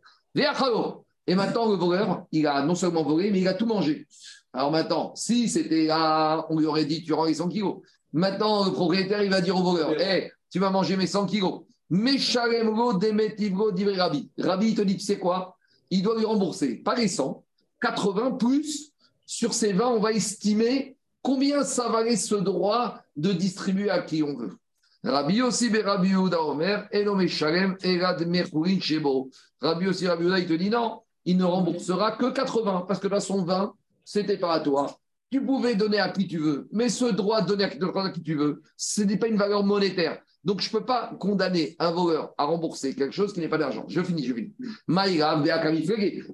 Et 1.27 1.35
maintenant, 1.35 1.71
le 1.71 1.77
voleur, 1.77 2.27
il 2.31 2.47
a 2.47 2.63
non 2.63 2.75
seulement 2.75 3.03
volé, 3.03 3.31
mais 3.31 3.41
il 3.41 3.49
a 3.49 3.55
tout 3.55 3.65
mangé. 3.65 4.07
Alors 4.53 4.71
maintenant, 4.71 5.15
si 5.17 5.49
c'était 5.49 5.87
là, 5.87 6.45
on 6.51 6.59
lui 6.59 6.67
aurait 6.67 6.85
dit, 6.85 7.03
tu 7.03 7.15
rends 7.15 7.25
les 7.25 7.33
100 7.33 7.49
kilos. 7.49 7.77
Maintenant, 8.13 8.67
le 8.67 8.73
propriétaire, 8.73 9.23
il 9.23 9.31
va 9.31 9.41
dire 9.41 9.57
au 9.57 9.63
voleur, 9.63 9.99
hé, 9.99 10.31
tu 10.51 10.59
vas 10.59 10.69
manger 10.69 10.99
mes 10.99 11.07
100 11.07 11.25
kilos. 11.25 11.63
Meshalemgo 11.89 12.99
demetivgo 12.99 13.73
divrei 13.73 13.97
Rabbi. 13.97 14.29
Rabbi, 14.37 14.69
il 14.69 14.75
te 14.75 14.83
dit, 14.83 14.99
tu 14.99 15.05
sais 15.05 15.19
quoi? 15.19 15.57
Il 15.89 16.03
doit 16.03 16.19
lui 16.19 16.27
rembourser, 16.27 16.75
pas 16.75 16.95
les 16.95 17.09
100, 17.09 17.43
80 17.81 18.33
plus. 18.33 18.93
Sur 19.25 19.55
ces 19.55 19.73
20, 19.73 19.89
on 19.89 20.01
va 20.01 20.13
estimer 20.13 20.99
combien 21.23 21.65
ça 21.65 21.89
valait 21.89 22.17
ce 22.17 22.35
droit 22.35 22.99
de 23.17 23.33
distribuer 23.33 23.89
à 23.89 24.03
qui 24.03 24.23
on 24.23 24.37
veut. 24.37 24.59
Rabbi 25.05 25.43
aussi, 25.43 25.69
Rabbi 25.69 26.15
Ouda 26.15 26.41
Omer, 26.43 26.87
Eno 26.93 27.17
Meshalem, 27.17 27.77
Erad 27.83 28.25
Merkurin 28.27 28.81
Shebo. 28.81 29.31
Rabbi 29.61 29.89
aussi, 29.89 30.07
Rabbi 30.07 30.25
il 30.25 30.47
te 30.47 30.53
dit 30.53 30.71
non, 30.71 31.01
il 31.25 31.37
ne 31.37 31.45
remboursera 31.45 32.13
que 32.13 32.31
80, 32.31 32.85
parce 32.87 33.01
que 33.01 33.09
là, 33.09 33.21
son 33.21 33.45
20, 33.45 33.75
c'était 34.05 34.37
pas 34.37 34.55
à 34.55 34.61
toi. 34.61 34.97
Tu 35.31 35.45
pouvais 35.45 35.75
donner 35.75 35.99
à 35.99 36.11
qui 36.11 36.29
tu 36.29 36.39
veux, 36.39 36.69
mais 36.73 36.89
ce 36.89 37.07
droit 37.07 37.41
de 37.41 37.49
donner 37.49 37.65
à 37.65 37.69
qui 38.11 38.23
tu 38.23 38.35
veux, 38.35 38.63
ce 38.77 39.03
n'est 39.03 39.17
pas 39.17 39.29
une 39.29 39.39
valeur 39.39 39.65
monétaire. 39.65 40.21
Donc, 40.45 40.61
je 40.61 40.69
ne 40.69 40.79
peux 40.79 40.85
pas 40.85 41.13
condamner 41.21 41.77
un 41.79 41.93
voleur 41.93 42.33
à 42.37 42.45
rembourser 42.45 42.95
quelque 42.95 43.15
chose 43.15 43.33
qui 43.33 43.41
n'est 43.41 43.49
pas 43.49 43.59
d'argent. 43.59 43.85
Je 43.89 44.03
finis, 44.03 44.25
je 44.25 44.35
finis. 44.35 44.53
Maïra, 44.89 45.41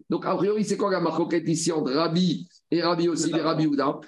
Donc, 0.08 0.24
a 0.24 0.34
priori, 0.34 0.64
c'est 0.64 0.78
quoi 0.78 0.90
la 0.90 1.00
marquette 1.00 1.46
ici 1.46 1.70
entre 1.72 1.92
Rabbi 1.92 2.48
et 2.70 2.82
Rabbi 2.82 3.08
aussi, 3.08 3.30
et 3.30 3.40
Rabbi 3.40 3.66
Ouda 3.66 4.00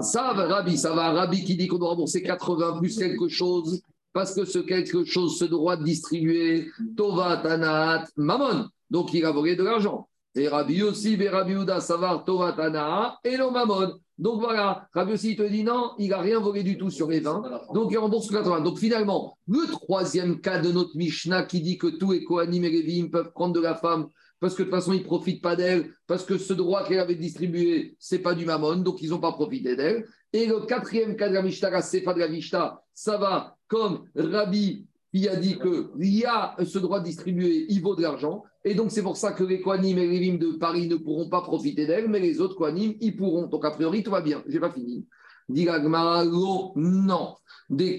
Ça 0.00 0.32
va, 0.34 0.46
Rabbi, 0.46 0.78
ça 0.78 0.94
va. 0.94 1.12
Rabbi 1.12 1.44
qui 1.44 1.56
dit 1.56 1.66
qu'on 1.66 1.78
doit 1.78 1.90
rembourser 1.90 2.22
80 2.22 2.78
plus 2.78 2.96
quelque 2.96 3.28
chose, 3.28 3.82
parce 4.14 4.34
que 4.34 4.46
ce 4.46 4.60
quelque 4.60 5.04
chose, 5.04 5.38
ce 5.38 5.44
droit 5.44 5.76
de 5.76 5.84
distribuer, 5.84 6.68
Tova, 6.96 7.36
Tanat, 7.36 8.04
Mammon. 8.16 8.68
Donc, 8.90 9.12
il 9.12 9.24
a 9.26 9.30
volé 9.30 9.56
de 9.56 9.62
l'argent. 9.62 10.08
Et 10.38 10.48
Rabbi 10.48 10.82
aussi, 10.82 11.14
et 11.20 11.28
Rabbi 11.28 11.56
Ouda, 11.56 11.80
ça 11.80 11.96
va, 11.96 12.22
Tova, 12.24 12.52
Tanat, 12.52 13.18
et 13.24 13.36
le 13.36 13.50
Mammon. 13.50 13.98
Donc 14.16 14.40
voilà, 14.40 14.88
Rabbi 14.92 15.12
aussi 15.12 15.36
te 15.36 15.42
dit 15.42 15.62
non, 15.62 15.92
il 15.98 16.10
n'a 16.10 16.18
rien 16.18 16.40
volé 16.40 16.62
du 16.62 16.78
tout 16.78 16.90
sur 16.90 17.08
les 17.08 17.20
20, 17.20 17.72
donc 17.74 17.90
il 17.90 17.98
rembourse 17.98 18.30
80. 18.30 18.60
Donc 18.60 18.78
finalement, 18.78 19.36
le 19.46 19.70
troisième 19.70 20.40
cas 20.40 20.60
de 20.60 20.72
notre 20.72 20.96
Mishnah 20.96 21.44
qui 21.44 21.60
dit 21.60 21.78
que 21.78 21.86
tous 21.86 22.12
les 22.12 22.24
Kohanim 22.24 22.64
et 22.64 22.70
Lévim 22.70 23.10
peuvent 23.10 23.32
prendre 23.32 23.54
de 23.54 23.60
la 23.60 23.74
femme 23.74 24.08
parce 24.40 24.54
que 24.54 24.62
de 24.62 24.68
toute 24.68 24.76
façon, 24.76 24.92
ils 24.92 25.00
ne 25.00 25.04
profitent 25.04 25.42
pas 25.42 25.56
d'elle, 25.56 25.92
parce 26.06 26.24
que 26.24 26.38
ce 26.38 26.52
droit 26.52 26.84
qu'elle 26.84 27.00
avait 27.00 27.16
distribué, 27.16 27.96
ce 27.98 28.14
n'est 28.14 28.22
pas 28.22 28.34
du 28.34 28.44
mammon, 28.44 28.76
donc 28.76 29.02
ils 29.02 29.10
n'ont 29.10 29.18
pas 29.18 29.32
profité 29.32 29.74
d'elle. 29.74 30.06
Et 30.32 30.46
le 30.46 30.60
quatrième 30.60 31.16
cas 31.16 31.28
de 31.28 31.34
la 31.34 31.42
Mishnah, 31.42 31.70
la 31.70 31.82
Sefa 31.82 32.14
de 32.14 32.20
la 32.20 32.28
Mishnah, 32.28 32.80
ça 32.94 33.18
va 33.18 33.56
comme 33.66 34.04
Rabbi 34.14 34.86
qui 35.12 35.28
a 35.28 35.36
dit 35.36 35.58
qu'il 35.58 36.14
y 36.14 36.24
a 36.24 36.54
ce 36.64 36.78
droit 36.78 37.00
de 37.00 37.06
distribuer, 37.06 37.66
il 37.68 37.80
vaut 37.80 37.96
de 37.96 38.02
l'argent. 38.02 38.44
Et 38.68 38.74
donc, 38.74 38.90
c'est 38.90 39.02
pour 39.02 39.16
ça 39.16 39.32
que 39.32 39.44
les 39.44 39.62
Kohanim 39.62 39.96
et 39.96 40.06
les 40.06 40.18
Rim 40.18 40.36
de 40.36 40.52
Paris 40.58 40.88
ne 40.88 40.96
pourront 40.96 41.30
pas 41.30 41.40
profiter 41.40 41.86
d'elle, 41.86 42.06
mais 42.06 42.20
les 42.20 42.38
autres 42.38 42.54
Kohanim, 42.54 42.96
ils 43.00 43.16
pourront. 43.16 43.46
Donc, 43.46 43.64
a 43.64 43.70
priori, 43.70 44.02
tout 44.02 44.10
va 44.10 44.20
bien. 44.20 44.42
Je 44.46 44.52
n'ai 44.52 44.60
pas 44.60 44.70
fini. 44.70 45.06
Dit 45.48 45.64
lo, 45.64 46.72
non. 46.76 47.36
Des 47.70 47.98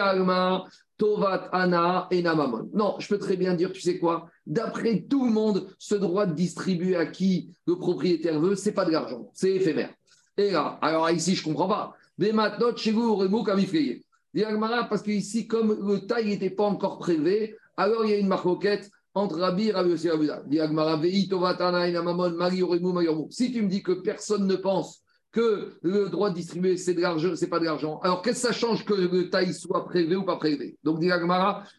Agma, 0.00 0.64
Tovat 0.96 1.50
Ana 1.52 2.08
et 2.10 2.20
Namamon. 2.20 2.68
Non, 2.74 2.96
je 2.98 3.06
peux 3.06 3.18
très 3.18 3.36
bien 3.36 3.54
dire, 3.54 3.70
tu 3.70 3.80
sais 3.80 4.00
quoi? 4.00 4.28
D'après 4.44 5.02
tout 5.08 5.24
le 5.24 5.30
monde, 5.30 5.68
ce 5.78 5.94
droit 5.94 6.26
de 6.26 6.34
distribuer 6.34 6.96
à 6.96 7.06
qui 7.06 7.52
le 7.68 7.76
propriétaire 7.76 8.40
veut, 8.40 8.56
c'est 8.56 8.72
pas 8.72 8.84
de 8.84 8.90
l'argent, 8.90 9.30
c'est 9.34 9.52
éphémère. 9.52 9.94
Et 10.36 10.50
là, 10.50 10.80
alors 10.82 11.08
ici, 11.10 11.36
je 11.36 11.44
comprends 11.44 11.68
pas. 11.68 11.94
Des 12.18 12.32
maintenant, 12.32 12.74
chez 12.74 12.90
vous, 12.90 13.14
remou 13.14 13.44
comme 13.44 13.60
il 13.60 14.02
parce 14.34 15.02
qu'ici, 15.02 15.46
comme 15.46 15.78
le 15.88 16.06
taille 16.06 16.26
n'était 16.26 16.50
pas 16.50 16.64
encore 16.64 16.98
prélevé, 16.98 17.54
alors 17.76 18.04
il 18.04 18.10
y 18.10 18.14
a 18.14 18.18
une 18.18 18.26
marcoquette 18.26 18.90
entre 19.14 19.38
Rabbi 19.38 19.68
et 19.68 19.72
Rabbi 19.72 19.90
Yossi 19.90 20.08
Si 23.30 23.52
tu 23.52 23.62
me 23.62 23.68
dis 23.68 23.82
que 23.82 23.92
personne 23.92 24.46
ne 24.46 24.56
pense 24.56 25.02
que 25.32 25.72
le 25.82 26.08
droit 26.08 26.30
de 26.30 26.36
distribuer, 26.36 26.76
c'est 26.76 26.94
de 26.94 27.00
l'argent, 27.00 27.34
c'est 27.34 27.48
pas 27.48 27.60
de 27.60 27.64
l'argent. 27.64 28.00
Alors, 28.02 28.22
qu'est-ce 28.22 28.42
que 28.42 28.48
ça 28.48 28.52
change 28.52 28.84
que 28.84 28.94
le 28.94 29.28
taille 29.28 29.52
soit 29.52 29.84
prélevé 29.84 30.16
ou 30.16 30.24
pas 30.24 30.36
prélevé 30.36 30.76
Donc, 30.84 31.00
dit 31.00 31.10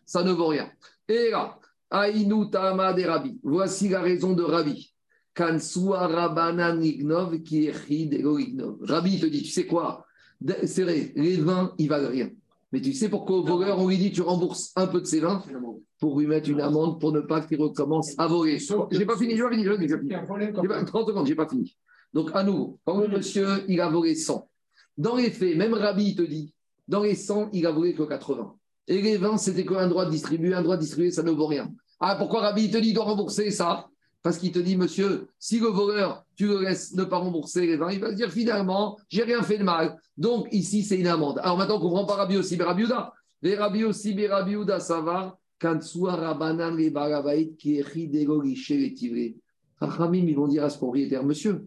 ça 0.05 0.23
ne 0.23 0.32
vaut 0.32 0.47
rien. 0.47 0.69
Et 1.07 1.32
là, 1.32 1.57
Aïnou 1.89 2.45
Tama 2.45 2.93
de 2.93 3.03
Rabbi. 3.03 3.39
Voici 3.43 3.89
la 3.89 4.01
raison 4.01 4.34
de 4.34 4.43
Rabbi. 4.43 4.93
Kansua 5.34 6.07
Rabbi 6.07 6.99
te 9.19 9.25
dit, 9.25 9.43
tu 9.43 9.49
sais 9.49 9.65
quoi? 9.65 10.05
C'est 10.65 10.84
vrai, 10.84 11.11
les 11.15 11.38
vins, 11.38 11.73
ils 11.77 11.89
valent 11.89 12.09
rien. 12.09 12.30
Mais 12.72 12.82
tu 12.82 12.93
sais 12.93 13.09
pourquoi 13.09 13.38
au 13.38 13.43
voleur, 13.43 13.80
on 13.80 13.88
lui 13.88 13.97
dit 13.97 14.11
tu 14.11 14.22
rembourses 14.22 14.72
un 14.76 14.86
peu 14.86 15.01
de 15.01 15.05
ses 15.05 15.20
vins 15.20 15.43
pour 15.99 16.20
lui 16.20 16.28
mettre 16.28 16.49
une 16.49 16.61
amende 16.61 16.99
pour 16.99 17.11
ne 17.11 17.22
pas 17.22 17.41
qu'il 17.41 17.59
recommence 17.59 18.13
à 18.17 18.28
voler. 18.28 18.59
J'ai 18.91 19.05
pas 19.05 19.17
fini, 19.17 19.36
j'ai 19.36 19.43
pas 19.43 19.51
fini, 19.51 19.63
j'ai 19.63 19.97
pas 19.97 19.99
fini. 19.99 20.86
30 20.86 21.07
secondes, 21.07 21.28
j'ai 21.28 21.36
pas 21.36 21.47
fini. 21.47 21.76
Donc, 22.13 22.30
à 22.34 22.43
nouveau, 22.43 22.80
quand 22.86 22.99
le 22.99 23.07
monsieur, 23.07 23.47
il 23.67 23.82
a 23.82 23.89
volé 23.89 24.15
100. 24.15 24.47
Dans 24.97 25.15
les 25.15 25.32
faits, 25.32 25.55
même 25.57 25.74
Rabbi 25.74 26.15
te 26.15 26.22
dit, 26.22 26.53
dans 26.88 27.03
les 27.03 27.15
100, 27.15 27.49
il 27.53 27.65
a 27.65 27.72
volé 27.72 27.93
que 27.93 28.03
80. 28.03 28.55
Et 28.88 29.01
les 29.01 29.17
20, 29.17 29.38
c'était 29.38 29.65
qu'un 29.65 29.88
droit 29.88 30.05
de 30.05 30.11
distribuer. 30.11 30.53
Un 30.53 30.63
droit 30.63 30.76
de 30.76 30.82
distribuer, 30.82 31.11
ça 31.11 31.24
ne 31.24 31.32
vaut 31.32 31.45
rien. 31.45 31.72
Ah, 31.99 32.15
pourquoi 32.15 32.41
Rabbi 32.41 32.72
te 32.72 32.78
dit 32.78 32.93
de 32.93 32.99
rembourser 32.99 33.51
ça? 33.51 33.88
Parce 34.22 34.38
qu'il 34.38 34.51
te 34.51 34.59
dit, 34.59 34.76
monsieur, 34.76 35.30
si 35.39 35.59
le 35.59 35.67
voleur, 35.67 36.26
tu 36.36 36.47
le 36.47 36.61
laisses 36.61 36.93
ne 36.93 37.05
pas 37.05 37.17
rembourser 37.17 37.65
les 37.65 37.78
20, 37.78 37.91
il 37.91 37.99
va 37.99 38.09
se 38.09 38.15
dire 38.15 38.32
finalement, 38.32 38.97
j'ai 39.07 39.24
rien 39.24 39.41
fait 39.43 39.57
de 39.57 39.63
mal. 39.63 39.97
Donc, 40.17 40.47
ici, 40.51 40.84
c'est 40.84 40.97
une 40.97 41.07
amende. 41.07 41.39
Alors 41.41 41.57
maintenant, 41.57 41.78
on 41.78 41.82
comprend 41.82 42.05
pas 42.05 42.15
Rabbi 42.15 42.38
aussi, 42.38 42.57
mais 42.57 42.65
Rabbi 42.65 42.84
Les 43.41 43.55
Rabbi 43.55 43.86
aussi, 43.86 44.13
mais 44.13 44.28
Rabbi 44.28 44.55
ça 44.80 44.99
va. 44.99 45.38
Rabanan 45.61 46.76
les 46.76 46.89
Baravaït 46.89 47.57
qui 47.57 47.82
les 47.82 48.93
Tivré. 48.93 49.36
ils 49.82 50.36
vont 50.36 50.47
dire 50.47 50.63
à 50.63 50.70
ce 50.70 50.78
propriétaire, 50.78 51.24
monsieur, 51.24 51.65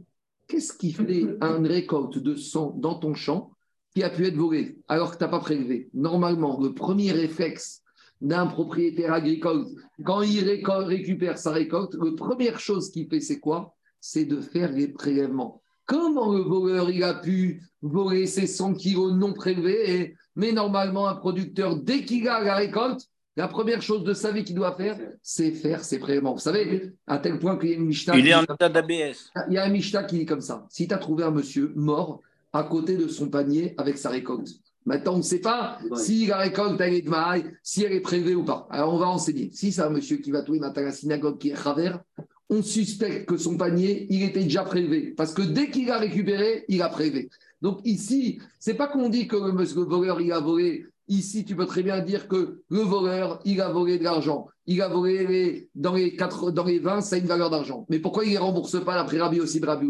qu'est-ce 0.49 0.73
qui 0.73 0.93
fait 0.93 1.37
une 1.41 1.67
récolte 1.67 2.19
de 2.19 2.35
sang 2.35 2.75
dans 2.79 2.95
ton 2.95 3.15
champ 3.15 3.51
qui 3.95 4.03
a 4.03 4.11
pu 4.11 4.27
être 4.27 4.37
volé 4.37 4.79
alors 4.89 5.13
que 5.13 5.19
tu 5.19 5.25
n'as 5.25 5.29
pas 5.29 5.41
prélevé? 5.41 5.91
Normalement, 5.93 6.59
le 6.61 6.73
premier 6.73 7.13
réflexe 7.13 7.82
d'un 8.23 8.47
propriétaire 8.47 9.13
agricole, 9.13 9.67
quand 10.05 10.23
il 10.23 10.45
récupère 10.45 11.37
sa 11.37 11.51
récolte, 11.51 11.95
la 11.95 12.13
première 12.17 12.59
chose 12.61 12.91
qu'il 12.91 13.09
fait, 13.09 13.21
c'est 13.21 13.41
quoi? 13.41 13.75
C'est 14.01 14.25
de 14.25 14.41
faire 14.41 14.73
les 14.73 14.89
prélèvements. 14.89 15.61
Comment 15.87 16.33
le 16.33 16.43
voleur 16.43 16.89
il 16.91 17.03
a 17.03 17.15
pu 17.15 17.63
voler 17.83 18.27
ses 18.27 18.47
100 18.47 18.75
kilos 18.75 19.13
non 19.13 19.33
prélevés 19.33 20.15
Mais 20.37 20.53
normalement, 20.53 21.09
un 21.09 21.17
producteur, 21.17 21.77
dès 21.77 22.05
qu'il 22.05 22.29
a 22.29 22.41
la 22.41 22.55
récolte, 22.55 23.03
la 23.37 23.49
première 23.49 23.83
chose 23.83 24.05
de 24.05 24.13
sa 24.13 24.31
vie 24.31 24.45
qu'il 24.45 24.55
doit 24.55 24.77
faire, 24.77 24.99
c'est 25.23 25.51
faire 25.51 25.83
ses 25.83 25.99
prélèvements. 25.99 26.35
Vous 26.35 26.41
savez, 26.41 26.93
à 27.07 27.19
tel 27.19 27.39
point 27.39 27.59
qu'il 27.59 27.71
y 27.71 27.73
a 27.73 27.77
une 27.77 27.87
Mishnah. 27.87 28.17
Il 28.17 28.29
est 28.29 28.35
en 28.35 28.45
état 28.45 28.69
d'ABS. 28.69 29.33
Il 29.49 29.55
y 29.55 29.59
a 29.59 29.65
un 29.65 29.71
Mishnah 29.71 30.05
qui 30.05 30.19
dit 30.19 30.27
comme 30.27 30.41
ça 30.41 30.67
si 30.71 30.87
tu 30.87 30.95
as 30.95 30.99
trouvé 30.99 31.25
un 31.25 31.31
monsieur 31.31 31.73
mort 31.75 32.21
à 32.53 32.63
côté 32.65 32.97
de 32.97 33.09
son 33.09 33.29
panier 33.31 33.75
avec 33.79 33.97
sa 33.97 34.11
récolte, 34.11 34.51
maintenant 34.87 35.15
on 35.15 35.19
ne 35.19 35.23
sait 35.23 35.41
pas 35.41 35.79
si 35.97 36.27
la 36.27 36.39
récolte 36.39 36.81
elle 36.81 36.95
est 36.95 37.03
de 37.03 37.11
maille, 37.11 37.45
si 37.63 37.85
elle 37.85 37.93
est 37.93 38.01
prélevée 38.01 38.35
ou 38.35 38.45
pas. 38.45 38.67
Alors 38.71 38.95
on 38.95 38.99
va 38.99 39.09
enseigner. 39.09 39.51
Si 39.53 39.73
c'est 39.73 39.83
un 39.83 39.91
monsieur 39.91 40.17
qui 40.19 40.31
va 40.31 40.43
tous 40.43 40.55
les 40.55 40.61
matins 40.61 40.83
à 40.83 40.87
la 40.87 40.93
synagogue 40.93 41.39
qui 41.39 41.51
est 41.51 41.55
travers, 41.55 42.01
on 42.49 42.63
suspecte 42.63 43.27
que 43.27 43.37
son 43.37 43.57
panier, 43.57 44.07
il 44.11 44.23
était 44.23 44.43
déjà 44.43 44.63
prélevé. 44.63 45.15
Parce 45.17 45.33
que 45.33 45.43
dès 45.43 45.71
qu'il 45.71 45.91
a 45.91 45.99
récupéré, 45.99 46.65
il 46.69 46.83
a 46.83 46.89
prélevé. 46.89 47.31
Donc 47.63 47.81
ici, 47.85 48.41
c'est 48.59 48.75
pas 48.75 48.89
qu'on 48.89 49.09
dit 49.09 49.27
que 49.27 49.37
le, 49.37 49.53
le 49.53 49.85
voleur, 49.85 50.21
il 50.21 50.33
a 50.33 50.41
volé 50.41 50.87
Ici, 51.09 51.45
tu 51.45 51.57
peux 51.57 51.67
très 51.67 51.83
bien 51.83 52.01
dire 52.01 52.29
que 52.29 52.63
le 52.69 52.81
voleur, 52.81 53.41
il 53.45 53.61
a 53.61 53.69
volé 53.69 53.99
de 53.99 54.05
l'argent. 54.05 54.47
Il 54.67 54.81
a 54.83 54.89
volé 54.89 55.69
dans, 55.75 55.95
les 55.95 56.17
dans 56.53 56.65
les 56.65 56.79
20, 56.79 57.01
ça 57.01 57.17
a 57.17 57.19
une 57.19 57.27
valeur 57.27 57.51
d'argent. 57.51 57.87
Mais 57.91 57.99
pourquoi 57.99 58.25
il 58.25 58.33
ne 58.35 58.39
rembourse 58.39 58.83
pas 58.85 58.95
l'après 58.95 59.19
Rabbi 59.19 59.41
aussi 59.41 59.61
Rabbi 59.61 59.89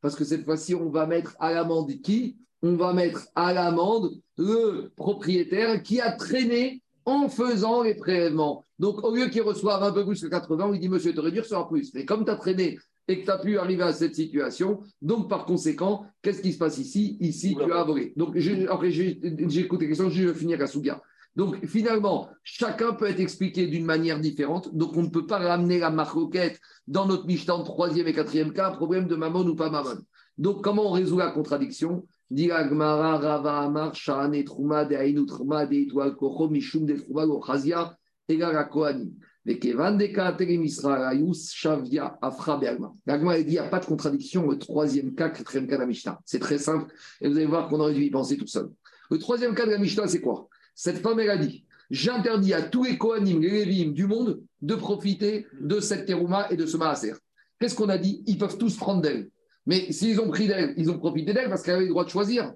Parce 0.00 0.16
que 0.16 0.24
cette 0.24 0.44
fois-ci, 0.44 0.74
on 0.74 0.90
va 0.90 1.06
mettre 1.06 1.36
à 1.38 1.52
l'amende 1.52 1.92
qui? 2.02 2.36
On 2.62 2.74
va 2.74 2.92
mettre 2.92 3.26
à 3.34 3.52
l'amende 3.52 4.10
le 4.36 4.90
propriétaire 4.96 5.82
qui 5.82 6.00
a 6.00 6.12
traîné 6.12 6.82
en 7.04 7.28
faisant 7.28 7.82
les 7.82 7.94
prélèvements. 7.94 8.64
Donc, 8.78 9.02
au 9.04 9.14
lieu 9.14 9.28
qu'il 9.28 9.42
reçoive 9.42 9.82
un 9.82 9.92
peu 9.92 10.04
plus 10.04 10.20
que 10.20 10.26
80, 10.26 10.66
on 10.66 10.72
lui 10.72 10.78
dit 10.78 10.88
Monsieur, 10.88 11.12
tu 11.12 11.18
aurais 11.18 11.32
dû 11.32 11.40
recevoir 11.40 11.68
plus. 11.68 11.94
Mais 11.94 12.04
comme 12.04 12.24
tu 12.24 12.30
as 12.30 12.36
traîné 12.36 12.78
et 13.08 13.20
que 13.20 13.24
tu 13.24 13.30
as 13.30 13.38
pu 13.38 13.58
arriver 13.58 13.82
à 13.82 13.92
cette 13.92 14.14
situation. 14.14 14.80
Donc, 15.00 15.28
par 15.28 15.46
conséquent, 15.46 16.04
qu'est-ce 16.22 16.42
qui 16.42 16.52
se 16.52 16.58
passe 16.58 16.78
ici? 16.78 17.16
Ici, 17.20 17.56
tu 17.58 17.72
as 17.72 17.82
volé. 17.82 18.12
Donc, 18.16 18.36
après, 18.68 18.90
écouté 18.90 19.84
les 19.84 19.88
questions, 19.88 20.10
je 20.10 20.28
vais 20.28 20.34
finir 20.34 20.60
à 20.60 20.66
Souga. 20.66 21.00
Donc, 21.34 21.64
finalement, 21.66 22.28
chacun 22.42 22.92
peut 22.92 23.06
être 23.06 23.20
expliqué 23.20 23.66
d'une 23.66 23.84
manière 23.84 24.20
différente. 24.20 24.74
Donc, 24.74 24.96
on 24.96 25.02
ne 25.02 25.08
peut 25.08 25.26
pas 25.26 25.38
ramener 25.38 25.78
la 25.78 25.90
marquette 25.90 26.60
dans 26.86 27.06
notre 27.06 27.26
Mishnah 27.26 27.62
troisième 27.64 28.08
et 28.08 28.12
quatrième 28.12 28.52
cas, 28.52 28.70
problème 28.72 29.06
de 29.06 29.16
Mammon 29.16 29.46
ou 29.46 29.54
pas 29.54 29.70
Mammon. 29.70 29.98
Donc, 30.36 30.62
comment 30.62 30.90
on 30.90 30.92
résout 30.92 31.18
la 31.18 31.30
contradiction? 31.30 32.06
Rava 32.30 33.62
Amar, 33.62 33.92
Truma, 33.92 34.84
De 34.84 34.94
De 34.94 35.84
De 35.84 35.98
et 38.30 38.36
L'agma 43.06 43.38
dit 43.38 43.44
il 43.44 43.50
n'y 43.50 43.58
a 43.58 43.68
pas 43.68 43.80
de 43.80 43.86
contradiction 43.86 44.50
le 44.50 44.58
troisième 44.58 45.14
cas, 45.14 45.30
quatrième 45.30 45.66
cas 45.66 45.76
de 45.76 45.80
la 45.80 45.86
Mishnah. 45.86 46.20
C'est 46.26 46.38
très 46.38 46.58
simple 46.58 46.92
et 47.20 47.28
vous 47.28 47.36
allez 47.36 47.46
voir 47.46 47.68
qu'on 47.68 47.80
aurait 47.80 47.94
dû 47.94 48.02
y 48.02 48.10
penser 48.10 48.36
tout 48.36 48.46
seul. 48.46 48.68
Le 49.10 49.18
troisième 49.18 49.54
cas 49.54 49.64
de 49.64 49.70
la 49.70 49.78
Mishnah, 49.78 50.06
c'est 50.06 50.20
quoi? 50.20 50.48
Cette 50.74 50.98
femme, 50.98 51.18
elle 51.20 51.30
a 51.30 51.38
dit 51.38 51.64
J'interdis 51.90 52.52
à 52.52 52.60
tous 52.60 52.84
les 52.84 52.98
Kohanim, 52.98 53.40
les 53.40 53.64
Lévim 53.64 53.92
du 53.92 54.06
monde 54.06 54.42
de 54.60 54.74
profiter 54.74 55.46
de 55.58 55.80
cette 55.80 56.04
terouma 56.04 56.46
et 56.50 56.56
de 56.56 56.66
ce 56.66 56.76
maaser. 56.76 57.14
Qu'est-ce 57.58 57.74
qu'on 57.74 57.88
a 57.88 57.96
dit? 57.96 58.22
Ils 58.26 58.36
peuvent 58.36 58.58
tous 58.58 58.76
prendre 58.76 59.00
d'elle. 59.00 59.30
Mais 59.68 59.92
s'ils 59.92 60.18
ont 60.18 60.28
pris 60.28 60.48
d'elle, 60.48 60.72
ils 60.78 60.90
ont 60.90 60.98
profité 60.98 61.34
d'elle 61.34 61.50
parce 61.50 61.62
qu'elle 61.62 61.74
avait 61.74 61.84
le 61.84 61.90
droit 61.90 62.04
de 62.04 62.08
choisir. 62.08 62.54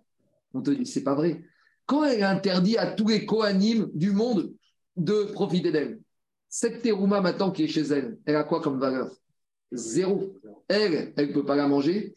On 0.54 0.62
te 0.62 0.70
dit 0.70 0.86
C'est 0.86 1.04
pas 1.04 1.14
vrai. 1.14 1.44
Quand 1.84 2.04
elle 2.04 2.24
interdit 2.24 2.78
à 2.78 2.86
tous 2.86 3.06
les 3.06 3.26
Kohanim 3.26 3.90
du 3.92 4.12
monde 4.12 4.54
de 4.96 5.24
profiter 5.24 5.70
d'elle, 5.70 6.00
cette 6.48 6.80
terouma 6.80 7.20
maintenant 7.20 7.50
qui 7.50 7.64
est 7.64 7.68
chez 7.68 7.82
elle, 7.82 8.16
elle 8.24 8.36
a 8.36 8.44
quoi 8.44 8.62
comme 8.62 8.80
valeur? 8.80 9.10
Zéro. 9.72 10.32
Elle, 10.68 11.12
elle 11.16 11.28
ne 11.28 11.32
peut 11.34 11.44
pas 11.44 11.54
la 11.54 11.68
manger. 11.68 12.14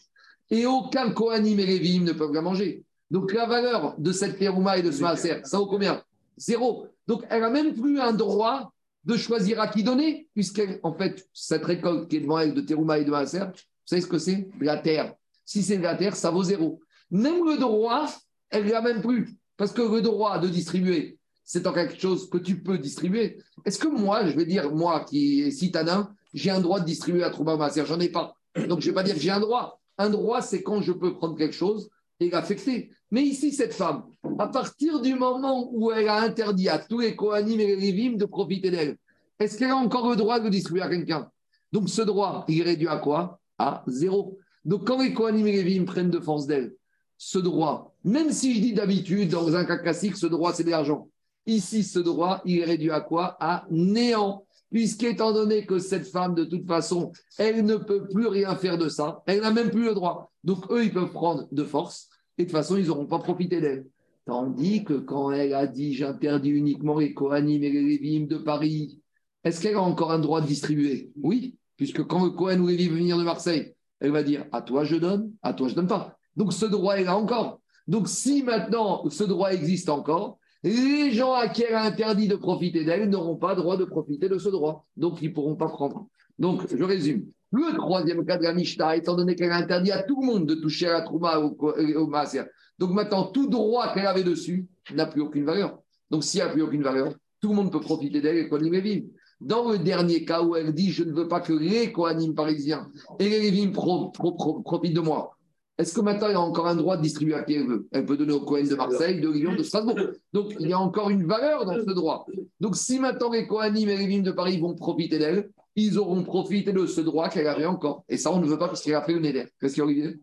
Et 0.50 0.66
aucun 0.66 1.12
Kohanim 1.12 1.60
et 1.60 1.66
Lévim 1.66 2.06
ne 2.06 2.14
peuvent 2.14 2.34
la 2.34 2.42
manger. 2.42 2.86
Donc 3.12 3.34
la 3.34 3.48
valeur 3.48 3.96
de 3.98 4.14
cette 4.14 4.40
terouma 4.40 4.78
et 4.78 4.82
de 4.82 4.92
ce 4.92 5.02
maaser, 5.02 5.42
ça 5.44 5.58
vaut 5.58 5.68
combien? 5.68 6.02
Zéro. 6.38 6.88
Donc 7.06 7.24
elle 7.30 7.42
n'a 7.42 7.50
même 7.50 7.74
plus 7.74 8.00
un 8.00 8.14
droit 8.14 8.72
de 9.04 9.18
choisir 9.18 9.60
à 9.60 9.68
qui 9.68 9.84
donner, 9.84 10.30
puisqu'en 10.34 10.94
fait, 10.94 11.28
cette 11.34 11.66
récolte 11.66 12.10
qui 12.10 12.16
est 12.16 12.22
devant 12.22 12.40
elle 12.40 12.54
de 12.54 12.62
terouma 12.62 12.98
et 12.98 13.04
de 13.04 13.12
maaser, 13.12 13.44
savez 13.86 14.02
ce 14.02 14.08
que 14.08 14.18
c'est 14.18 14.48
la 14.60 14.78
terre? 14.78 15.14
Si 15.46 15.62
c'est 15.64 15.78
de 15.78 15.84
la 15.84 15.96
terre, 15.96 16.16
ça 16.16 16.32
vaut 16.32 16.44
zéro. 16.44 16.80
Même 17.12 17.46
le 17.46 17.58
droit, 17.58 18.08
elle 18.50 18.66
ne 18.66 18.72
l'a 18.72 18.82
même 18.82 19.02
plus. 19.02 19.36
Parce 19.58 19.72
que 19.72 19.82
le 19.82 20.02
droit 20.02 20.40
de 20.40 20.50
distribuer, 20.50 21.18
c'est 21.44 21.66
en 21.68 21.74
quelque 21.74 22.00
chose 22.00 22.30
que 22.30 22.38
tu 22.38 22.62
peux 22.62 22.78
distribuer. 22.78 23.38
Est-ce 23.64 23.80
que 23.80 23.88
moi, 23.88 24.26
je 24.26 24.36
vais 24.36 24.46
dire, 24.46 24.72
moi 24.72 25.06
qui 25.06 25.42
est 25.42 25.52
citadin, 25.52 26.10
j'ai 26.34 26.50
un 26.50 26.60
droit 26.60 26.80
de 26.80 26.86
distribuer 26.86 27.24
à 27.24 27.30
Trouba 27.30 27.56
Masser 27.56 27.86
J'en 27.86 28.00
ai 28.00 28.10
pas. 28.10 28.36
Donc 28.68 28.82
je 28.82 28.88
ne 28.88 28.92
vais 28.92 28.94
pas 28.94 29.04
dire 29.04 29.16
que 29.16 29.22
j'ai 29.22 29.30
un 29.30 29.40
droit. 29.40 29.80
Un 29.98 30.10
droit, 30.10 30.42
c'est 30.42 30.64
quand 30.64 30.82
je 30.82 30.92
peux 30.92 31.14
prendre 31.14 31.38
quelque 31.38 31.56
chose 31.56 31.90
et 32.20 32.30
l'affecter. 32.30 32.92
Mais 33.12 33.22
ici, 33.22 33.52
cette 33.54 33.74
femme, 33.74 34.04
à 34.40 34.48
partir 34.48 35.00
du 35.00 35.14
moment 35.16 35.70
où 35.72 35.92
elle 35.92 36.10
a 36.10 36.22
interdit 36.22 36.68
à 36.70 36.80
tous 36.80 37.00
les 37.00 37.16
Kohanim 37.16 37.60
et 37.60 37.68
les 37.68 37.76
Rivim 37.76 38.18
de 38.18 38.26
profiter 38.26 38.72
d'elle, 38.72 38.98
est-ce 39.40 39.58
qu'elle 39.58 39.70
a 39.70 39.76
encore 39.76 40.10
le 40.10 40.16
droit 40.16 40.40
de 40.40 40.50
distribuer 40.50 40.82
à 40.82 40.90
quelqu'un? 40.90 41.30
Donc 41.72 41.90
ce 41.90 42.02
droit, 42.02 42.46
il 42.48 42.62
est 42.62 42.64
réduit 42.64 42.88
à 42.88 42.98
quoi? 42.98 43.40
À 43.58 43.84
zéro. 43.88 44.38
Donc 44.64 44.88
quand 44.88 45.02
les 45.02 45.14
Kohanim 45.14 45.48
et 45.48 45.54
les 45.54 45.62
Rivim 45.62 45.86
prennent 45.86 46.10
de 46.10 46.20
force 46.20 46.48
d'elle, 46.48 46.76
ce 47.18 47.40
droit, 47.40 47.96
même 48.04 48.32
si 48.32 48.56
je 48.56 48.62
dis 48.62 48.74
d'habitude, 48.74 49.30
dans 49.30 49.56
un 49.56 49.66
cas 49.66 49.78
classique, 49.78 50.18
ce 50.18 50.28
droit, 50.28 50.54
c'est 50.54 50.64
de 50.64 50.70
l'argent. 50.70 51.10
Ici, 51.46 51.84
ce 51.84 52.00
droit, 52.00 52.42
il 52.46 52.60
est 52.60 52.66
réduit 52.66 52.92
à 52.92 53.02
quoi? 53.02 53.38
À 53.40 53.66
néant. 53.70 54.46
Puisqu'étant 54.72 55.32
donné 55.32 55.66
que 55.66 55.80
cette 55.80 56.08
femme, 56.08 56.36
de 56.36 56.44
toute 56.44 56.68
façon, 56.68 57.14
elle 57.38 57.64
ne 57.64 57.78
peut 57.78 58.08
plus 58.08 58.28
rien 58.28 58.56
faire 58.56 58.78
de 58.78 58.90
ça, 58.90 59.24
elle 59.28 59.42
n'a 59.42 59.52
même 59.52 59.70
plus 59.70 59.86
le 59.86 59.94
droit. 59.94 60.32
Donc, 60.44 60.70
eux, 60.72 60.84
ils 60.84 60.92
peuvent 60.92 61.12
prendre 61.12 61.48
de 61.52 61.64
force, 61.64 62.10
et 62.38 62.44
de 62.44 62.50
toute 62.50 62.58
façon, 62.58 62.76
ils 62.76 62.88
n'auront 62.88 63.06
pas 63.06 63.20
profité 63.20 63.62
d'elle. 63.62 63.86
Tandis 64.26 64.84
que 64.84 64.94
quand 64.94 65.32
elle 65.32 65.54
a 65.54 65.68
dit 65.68 65.94
j'interdis 65.94 66.50
uniquement 66.50 66.98
les 66.98 67.14
Kohanim 67.14 67.64
et 67.64 67.70
les 67.70 67.84
Lévim 67.84 68.26
de 68.26 68.38
Paris, 68.38 69.00
est-ce 69.44 69.62
qu'elle 69.62 69.76
a 69.76 69.82
encore 69.82 70.12
un 70.12 70.20
droit 70.20 70.42
de 70.42 70.48
distribuer? 70.48 71.12
Oui, 71.22 71.56
puisque 71.78 72.04
quand 72.04 72.24
le 72.24 72.32
Kohen 72.32 72.60
ou 72.62 72.68
Lévi 72.68 72.90
venir 72.90 73.18
de 73.18 73.24
Marseille, 73.24 73.74
elle 74.00 74.12
va 74.12 74.24
dire 74.24 74.46
à 74.52 74.62
toi 74.62 74.84
je 74.84 74.96
donne, 74.96 75.32
à 75.42 75.54
toi 75.54 75.68
je 75.68 75.76
donne 75.76 75.88
pas. 75.88 76.18
Donc 76.36 76.54
ce 76.54 76.66
droit, 76.66 76.96
elle 76.96 77.08
a 77.08 77.18
encore. 77.18 77.62
Donc, 77.88 78.08
si 78.08 78.44
maintenant 78.44 79.08
ce 79.10 79.24
droit 79.24 79.52
existe 79.52 79.90
encore, 79.90 80.40
les 80.64 81.12
gens 81.12 81.34
à 81.34 81.48
qui 81.48 81.64
elle 81.64 81.76
a 81.76 81.84
interdit 81.84 82.28
de 82.28 82.36
profiter 82.36 82.84
d'elle 82.84 83.10
n'auront 83.10 83.36
pas 83.36 83.54
droit 83.54 83.78
de 83.78 83.86
profiter 83.86 84.28
de 84.28 84.40
ce 84.40 84.50
droit. 84.50 84.88
Donc, 84.98 85.22
ils 85.22 85.30
ne 85.30 85.34
pourront 85.34 85.56
pas 85.56 85.68
prendre. 85.68 86.08
Donc, 86.40 86.66
je 86.76 86.84
résume. 86.84 87.26
Le 87.52 87.76
troisième 87.78 88.26
cas 88.26 88.38
de 88.38 88.44
la 88.44 88.54
Mishnah, 88.54 88.96
étant 88.96 89.16
donné 89.16 89.36
qu'elle 89.36 89.52
a 89.52 89.58
interdit 89.58 89.92
à 89.92 90.02
tout 90.02 90.20
le 90.22 90.26
monde 90.26 90.48
de 90.48 90.56
toucher 90.56 90.88
à 90.88 90.94
la 90.94 91.02
Trouma 91.02 91.40
ou 91.40 91.56
au, 91.60 92.08
Maaser, 92.08 92.44
donc 92.80 92.92
maintenant, 92.92 93.26
tout 93.26 93.48
droit 93.48 93.94
qu'elle 93.94 94.08
avait 94.08 94.24
dessus 94.24 94.68
n'a 94.94 95.06
plus 95.06 95.22
aucune 95.22 95.46
valeur. 95.46 95.80
Donc, 96.10 96.24
s'il 96.24 96.40
n'y 96.40 96.48
a 96.48 96.50
plus 96.50 96.64
aucune 96.64 96.84
valeur, 96.84 97.14
tout 97.40 97.50
le 97.50 97.56
monde 97.56 97.72
peut 97.72 97.80
profiter 97.80 98.20
d'elle 98.20 98.38
et 98.38 98.50
Kohanim 98.50 98.74
Lévim. 98.74 99.04
Dans 99.46 99.70
le 99.72 99.78
dernier 99.78 100.26
cas 100.26 100.42
où 100.42 100.56
elle 100.56 100.74
dit 100.74 100.92
Je 100.92 101.04
ne 101.04 101.14
veux 101.14 101.28
pas 101.28 101.40
que 101.40 101.54
les 101.54 101.92
Kohanim 101.92 102.34
parisiens 102.34 102.90
et 103.20 103.30
les 103.30 103.40
Lévim 103.40 103.72
pro- 103.72 104.10
pro- 104.10 104.32
pro- 104.34 104.62
profitent 104.62 104.96
de 104.96 105.02
moi, 105.02 105.38
est-ce 105.78 105.94
que 105.94 106.02
maintenant 106.02 106.30
il 106.30 106.32
y 106.32 106.36
a 106.36 106.40
encore 106.42 106.68
un 106.68 106.76
droit 106.76 106.98
de 106.98 107.04
distribuer 107.04 107.36
à 107.36 107.44
qui 107.44 107.54
elle 107.54 107.68
veut 107.68 107.88
Elle 107.92 108.06
peut 108.06 108.18
donner 108.18 108.34
aux 108.34 108.40
Kohen 108.40 108.68
de 108.68 108.76
Marseille, 108.76 109.22
de 109.22 109.30
Lyon, 109.30 109.56
de 109.56 109.62
Strasbourg. 109.62 110.00
Donc, 110.34 110.56
il 110.60 110.68
y 110.68 110.74
a 110.74 110.80
encore 110.80 111.10
une 111.12 111.26
valeur 111.28 111.66
dans 111.66 111.76
ce 111.76 111.92
droit. 111.94 112.26
Donc, 112.60 112.76
si 112.76 112.98
maintenant 113.00 113.30
les 113.32 113.46
Kohanim 113.46 113.88
et 113.90 113.98
les 113.98 114.08
Lévim 114.08 114.24
de 114.24 114.32
Paris 114.32 114.60
vont 114.60 114.74
profiter 114.74 115.20
d'elle, 115.20 115.50
ils 115.76 116.00
auront 116.00 116.24
profité 116.24 116.72
de 116.74 116.86
ce 116.88 117.02
droit 117.02 117.28
qu'elle 117.30 117.48
avait 117.48 117.66
encore. 117.66 118.04
Et 118.10 118.18
ça, 118.18 118.32
on 118.32 118.40
ne 118.40 118.48
veut 118.48 118.58
pas 118.58 118.68
parce 118.70 118.82
qu'elle 118.82 118.96
a 118.96 119.02
fait 119.04 119.14
le 119.14 119.20
Neder. 119.20 119.46
Qu'est-ce 119.60 119.74
qu'il 119.76 119.82
y 119.82 119.84
a, 119.84 119.86
Olivier? 119.86 120.20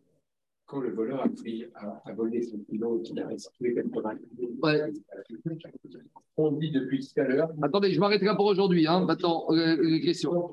Quand 0.72 0.80
le 0.80 0.90
voleur 0.90 1.22
a, 1.22 1.28
pris, 1.28 1.66
a 1.74 2.12
volé 2.14 2.40
son 2.40 2.56
kilo 2.60 2.98
qu'il 3.00 3.20
a 3.20 3.26
restitué 3.26 3.74
80 3.74 4.14
Ouais. 4.62 4.90
on 6.38 6.52
dit 6.52 6.70
depuis 6.70 7.00
tout 7.00 7.20
à 7.20 7.24
l'heure 7.24 7.50
Attendez, 7.60 7.92
je 7.92 8.00
m'arrête 8.00 8.22
là 8.22 8.34
pour 8.34 8.46
aujourd'hui. 8.46 8.86
Hein. 8.86 9.04
Maintenant, 9.04 9.44
euh, 9.50 9.76
les 9.82 10.00
questions. 10.00 10.48